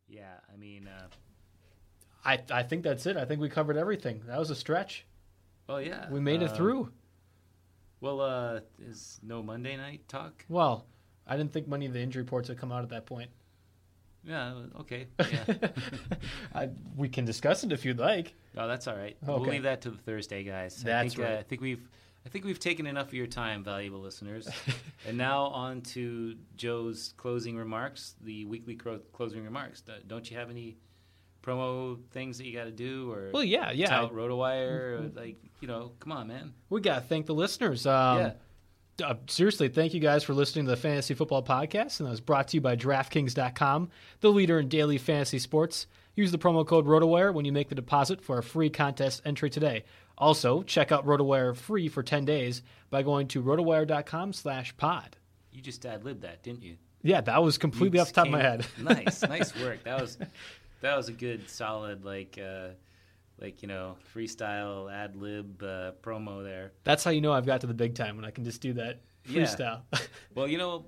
yeah, 0.06 0.34
I 0.52 0.56
mean, 0.58 0.86
uh, 0.86 1.06
I 2.26 2.40
I 2.50 2.62
think 2.62 2.82
that's 2.82 3.06
it. 3.06 3.16
I 3.16 3.24
think 3.24 3.40
we 3.40 3.48
covered 3.48 3.78
everything. 3.78 4.20
That 4.26 4.38
was 4.38 4.50
a 4.50 4.54
stretch. 4.54 5.06
Well, 5.66 5.80
yeah, 5.80 6.10
we 6.10 6.20
made 6.20 6.42
it 6.42 6.50
uh, 6.50 6.54
through. 6.54 6.92
Well, 8.02 8.20
uh, 8.20 8.60
is 8.78 9.18
no 9.22 9.42
Monday 9.42 9.78
night 9.78 10.06
talk? 10.08 10.44
Well, 10.50 10.84
I 11.26 11.38
didn't 11.38 11.54
think 11.54 11.68
many 11.68 11.86
of 11.86 11.94
the 11.94 12.00
injury 12.00 12.22
reports 12.22 12.48
had 12.48 12.58
come 12.58 12.70
out 12.70 12.82
at 12.82 12.90
that 12.90 13.06
point. 13.06 13.30
Yeah. 14.26 14.54
Okay. 14.80 15.06
Yeah. 15.18 15.68
I, 16.54 16.68
we 16.96 17.08
can 17.08 17.24
discuss 17.24 17.64
it 17.64 17.72
if 17.72 17.84
you'd 17.84 17.98
like. 17.98 18.34
Oh, 18.56 18.68
that's 18.68 18.86
all 18.86 18.96
right. 18.96 19.16
Okay. 19.22 19.32
We'll 19.32 19.40
leave 19.40 19.64
that 19.64 19.82
to 19.82 19.90
the 19.90 19.98
Thursday, 19.98 20.44
guys. 20.44 20.76
That's 20.82 21.14
I 21.14 21.16
think, 21.16 21.28
right. 21.28 21.36
Uh, 21.36 21.40
I 21.40 21.42
think 21.42 21.60
we've 21.60 21.88
I 22.26 22.30
think 22.30 22.44
we've 22.44 22.58
taken 22.58 22.86
enough 22.86 23.08
of 23.08 23.14
your 23.14 23.26
time, 23.26 23.62
valuable 23.62 24.00
listeners. 24.00 24.48
and 25.06 25.18
now 25.18 25.44
on 25.46 25.82
to 25.82 26.36
Joe's 26.56 27.12
closing 27.18 27.56
remarks, 27.56 28.14
the 28.22 28.46
weekly 28.46 28.76
cro- 28.76 29.00
closing 29.12 29.44
remarks. 29.44 29.82
Don't 30.06 30.30
you 30.30 30.38
have 30.38 30.48
any 30.50 30.78
promo 31.42 31.98
things 32.12 32.38
that 32.38 32.46
you 32.46 32.56
got 32.56 32.64
to 32.64 32.70
do 32.70 33.12
or 33.12 33.30
Well, 33.32 33.44
yeah, 33.44 33.72
yeah. 33.72 33.88
Mm-hmm. 33.90 34.06
tout 34.06 34.14
RotoWire? 34.14 34.70
Or, 34.70 35.10
like, 35.14 35.36
you 35.60 35.68
know, 35.68 35.92
come 36.00 36.12
on, 36.12 36.28
man. 36.28 36.54
We 36.70 36.80
got 36.80 36.94
to 36.94 37.00
thank 37.02 37.26
the 37.26 37.34
listeners. 37.34 37.86
Um, 37.86 38.18
yeah. 38.18 38.32
Uh, 39.02 39.14
seriously, 39.26 39.68
thank 39.68 39.94
you 39.94 40.00
guys 40.00 40.22
for 40.22 40.34
listening 40.34 40.64
to 40.66 40.70
the 40.70 40.76
Fantasy 40.76 41.14
Football 41.14 41.42
Podcast, 41.42 41.98
and 41.98 42.06
that 42.06 42.10
was 42.10 42.20
brought 42.20 42.48
to 42.48 42.56
you 42.56 42.60
by 42.60 42.76
DraftKings.com, 42.76 43.90
the 44.20 44.30
leader 44.30 44.60
in 44.60 44.68
daily 44.68 44.98
fantasy 44.98 45.38
sports. 45.38 45.86
Use 46.14 46.30
the 46.30 46.38
promo 46.38 46.64
code 46.66 46.86
RotoWire 46.86 47.34
when 47.34 47.44
you 47.44 47.52
make 47.52 47.68
the 47.68 47.74
deposit 47.74 48.22
for 48.22 48.38
a 48.38 48.42
free 48.42 48.70
contest 48.70 49.22
entry 49.24 49.50
today. 49.50 49.84
Also, 50.16 50.62
check 50.62 50.92
out 50.92 51.04
RotoWire 51.04 51.56
free 51.56 51.88
for 51.88 52.04
10 52.04 52.24
days 52.24 52.62
by 52.90 53.02
going 53.02 53.26
to 53.28 53.42
rotowire.com 53.42 54.32
slash 54.32 54.76
pod. 54.76 55.16
You 55.52 55.60
just 55.60 55.84
ad 55.84 56.04
libbed 56.04 56.22
that, 56.22 56.42
didn't 56.44 56.62
you? 56.62 56.76
Yeah, 57.02 57.20
that 57.22 57.42
was 57.42 57.58
completely 57.58 57.98
off 57.98 58.08
the 58.08 58.14
top 58.14 58.26
of 58.26 58.32
my 58.32 58.40
head. 58.40 58.64
nice, 58.80 59.22
nice 59.22 59.54
work. 59.60 59.82
That 59.84 60.00
was 60.00 60.18
that 60.80 60.96
was 60.96 61.08
a 61.08 61.12
good, 61.12 61.48
solid, 61.50 62.04
like, 62.04 62.38
uh, 62.38 62.68
like 63.44 63.60
you 63.62 63.68
know, 63.68 63.96
freestyle 64.14 64.90
ad 64.92 65.16
lib 65.16 65.62
uh, 65.62 65.92
promo 66.02 66.42
there. 66.42 66.72
That's 66.84 67.04
how 67.04 67.10
you 67.10 67.20
know 67.20 67.32
I've 67.32 67.46
got 67.46 67.60
to 67.60 67.66
the 67.66 67.74
big 67.74 67.94
time 67.94 68.16
when 68.16 68.24
I 68.24 68.30
can 68.30 68.44
just 68.44 68.60
do 68.62 68.72
that 68.74 69.00
Yeah. 69.26 69.42
freestyle. 69.42 69.82
Well, 70.34 70.48
you 70.48 70.58
know, 70.58 70.86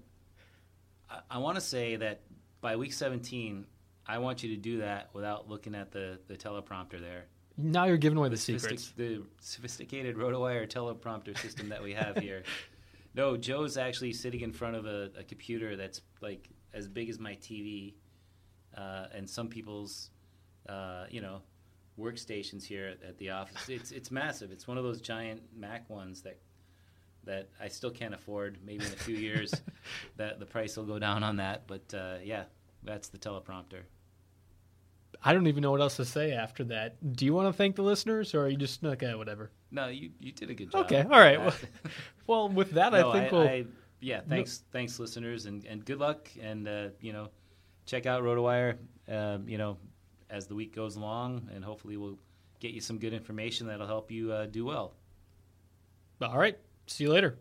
I, 1.11 1.21
I 1.33 1.39
want 1.39 1.57
to 1.57 1.61
say 1.61 1.97
that 1.97 2.23
by 2.61 2.77
week 2.77 2.93
17, 2.93 3.67
I 4.07 4.19
want 4.19 4.43
you 4.43 4.49
to 4.57 4.61
do 4.61 4.79
that 4.79 5.11
without 5.13 5.49
looking 5.49 5.75
at 5.75 5.93
the, 5.93 6.19
the 6.29 6.35
teleprompter 6.37 6.99
there. 7.01 7.27
now 7.59 7.85
you're 7.85 7.97
giving 7.99 8.19
away 8.19 8.29
the 8.31 8.37
Sophistic- 8.37 8.79
secrets. 8.81 8.95
The 8.97 9.23
sophisticated 9.41 10.17
RotoWire 10.17 10.67
teleprompter 10.69 11.37
system 11.39 11.69
that 11.69 11.83
we 11.83 11.93
have 11.93 12.17
here. 12.29 12.43
No, 13.15 13.37
Joe's 13.37 13.77
actually 13.77 14.13
sitting 14.13 14.41
in 14.41 14.53
front 14.53 14.77
of 14.77 14.87
a, 14.87 15.11
a 15.19 15.25
computer 15.25 15.77
that's 15.77 16.01
like 16.23 16.49
as 16.75 16.89
big 16.89 17.09
as 17.11 17.19
my 17.19 17.35
TV, 17.37 17.95
uh, 18.77 19.07
and 19.15 19.29
some 19.29 19.49
people's, 19.49 20.11
uh, 20.69 21.05
you 21.11 21.21
know, 21.23 21.41
workstations 21.99 22.65
here 22.65 22.87
at, 22.87 23.09
at 23.09 23.19
the 23.19 23.31
office. 23.31 23.69
It's 23.69 23.91
it's 23.93 24.11
massive. 24.11 24.51
It's 24.53 24.67
one 24.69 24.79
of 24.79 24.85
those 24.85 25.01
giant 25.01 25.43
Mac 25.57 25.89
ones 25.89 26.23
that 26.23 26.39
that 27.25 27.49
I 27.61 27.69
still 27.69 27.91
can't 27.91 28.15
afford. 28.15 28.59
Maybe 28.65 28.85
in 28.85 28.93
a 28.93 28.97
few 28.97 29.17
years, 29.17 29.53
that 30.17 30.39
the 30.39 30.47
price 30.47 30.77
will 30.77 30.85
go 30.85 30.99
down 30.99 31.23
on 31.23 31.37
that. 31.37 31.67
But 31.67 31.95
uh, 31.95 32.17
yeah, 32.23 32.45
that's 32.83 33.09
the 33.09 33.19
teleprompter. 33.19 33.83
I 35.23 35.33
don't 35.33 35.47
even 35.47 35.63
know 35.63 35.71
what 35.71 35.81
else 35.81 35.97
to 35.97 36.05
say 36.05 36.33
after 36.33 36.65
that. 36.65 37.15
Do 37.15 37.25
you 37.25 37.35
want 37.35 37.49
to 37.49 37.53
thank 37.53 37.77
the 37.77 37.83
listeners, 37.83 38.35
or 38.35 38.43
are 38.43 38.49
you 38.49 38.57
just 38.57 38.85
okay, 38.85 39.15
whatever? 39.15 39.51
No, 39.71 39.89
you 39.89 40.11
you 40.21 40.33
did 40.33 40.51
a 40.51 40.55
good 40.55 40.71
job. 40.71 40.85
Okay, 40.87 41.03
all 41.03 41.21
right. 41.21 41.39
Well, 42.27 42.49
well, 42.49 42.49
with 42.49 42.73
that, 42.73 42.93
No, 42.93 43.11
I 43.11 43.21
think 43.21 43.33
we'll. 43.33 43.49
I, 43.49 43.65
yeah, 44.01 44.21
thanks, 44.29 44.63
thanks, 44.73 44.99
listeners, 44.99 45.47
and, 45.47 45.65
and 45.65 45.85
good 45.85 45.99
luck, 45.99 46.29
and 46.41 46.69
uh, 46.69 46.89
you 47.01 47.13
know, 47.13 47.29
check 47.87 48.05
out 48.05 48.23
RotoWire, 48.23 48.77
um, 49.09 49.49
you 49.49 49.59
know, 49.59 49.79
as 50.31 50.47
the 50.47 50.55
week 50.55 50.75
goes 50.75 50.97
along, 50.97 51.49
and 51.55 51.65
hopefully 51.65 51.97
we'll 51.97 52.19
get 52.61 52.73
you 52.73 52.81
some 52.81 52.99
good 52.99 53.13
information 53.13 53.67
that'll 53.67 53.87
help 53.87 54.11
you 54.11 54.33
uh, 54.33 54.47
do 54.47 54.65
well. 54.65 54.95
All 56.21 56.39
right. 56.39 56.59
See 56.87 57.05
you 57.05 57.13
later. 57.13 57.39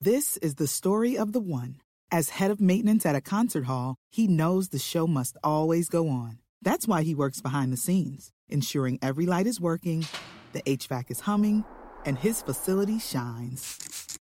This 0.00 0.36
is 0.38 0.56
the 0.56 0.66
story 0.66 1.16
of 1.16 1.32
the 1.32 1.40
one. 1.40 1.76
As 2.10 2.30
head 2.30 2.50
of 2.50 2.60
maintenance 2.60 3.06
at 3.06 3.14
a 3.14 3.20
concert 3.20 3.64
hall, 3.64 3.96
he 4.10 4.26
knows 4.26 4.68
the 4.68 4.78
show 4.78 5.06
must 5.06 5.36
always 5.42 5.88
go 5.88 6.08
on. 6.08 6.38
That's 6.60 6.86
why 6.86 7.02
he 7.02 7.14
works 7.14 7.40
behind 7.40 7.72
the 7.72 7.76
scenes, 7.76 8.30
ensuring 8.48 8.98
every 9.00 9.26
light 9.26 9.46
is 9.46 9.60
working, 9.60 10.06
the 10.52 10.62
HVAC 10.62 11.10
is 11.10 11.20
humming, 11.20 11.64
and 12.04 12.18
his 12.18 12.42
facility 12.42 12.98
shines. 12.98 14.18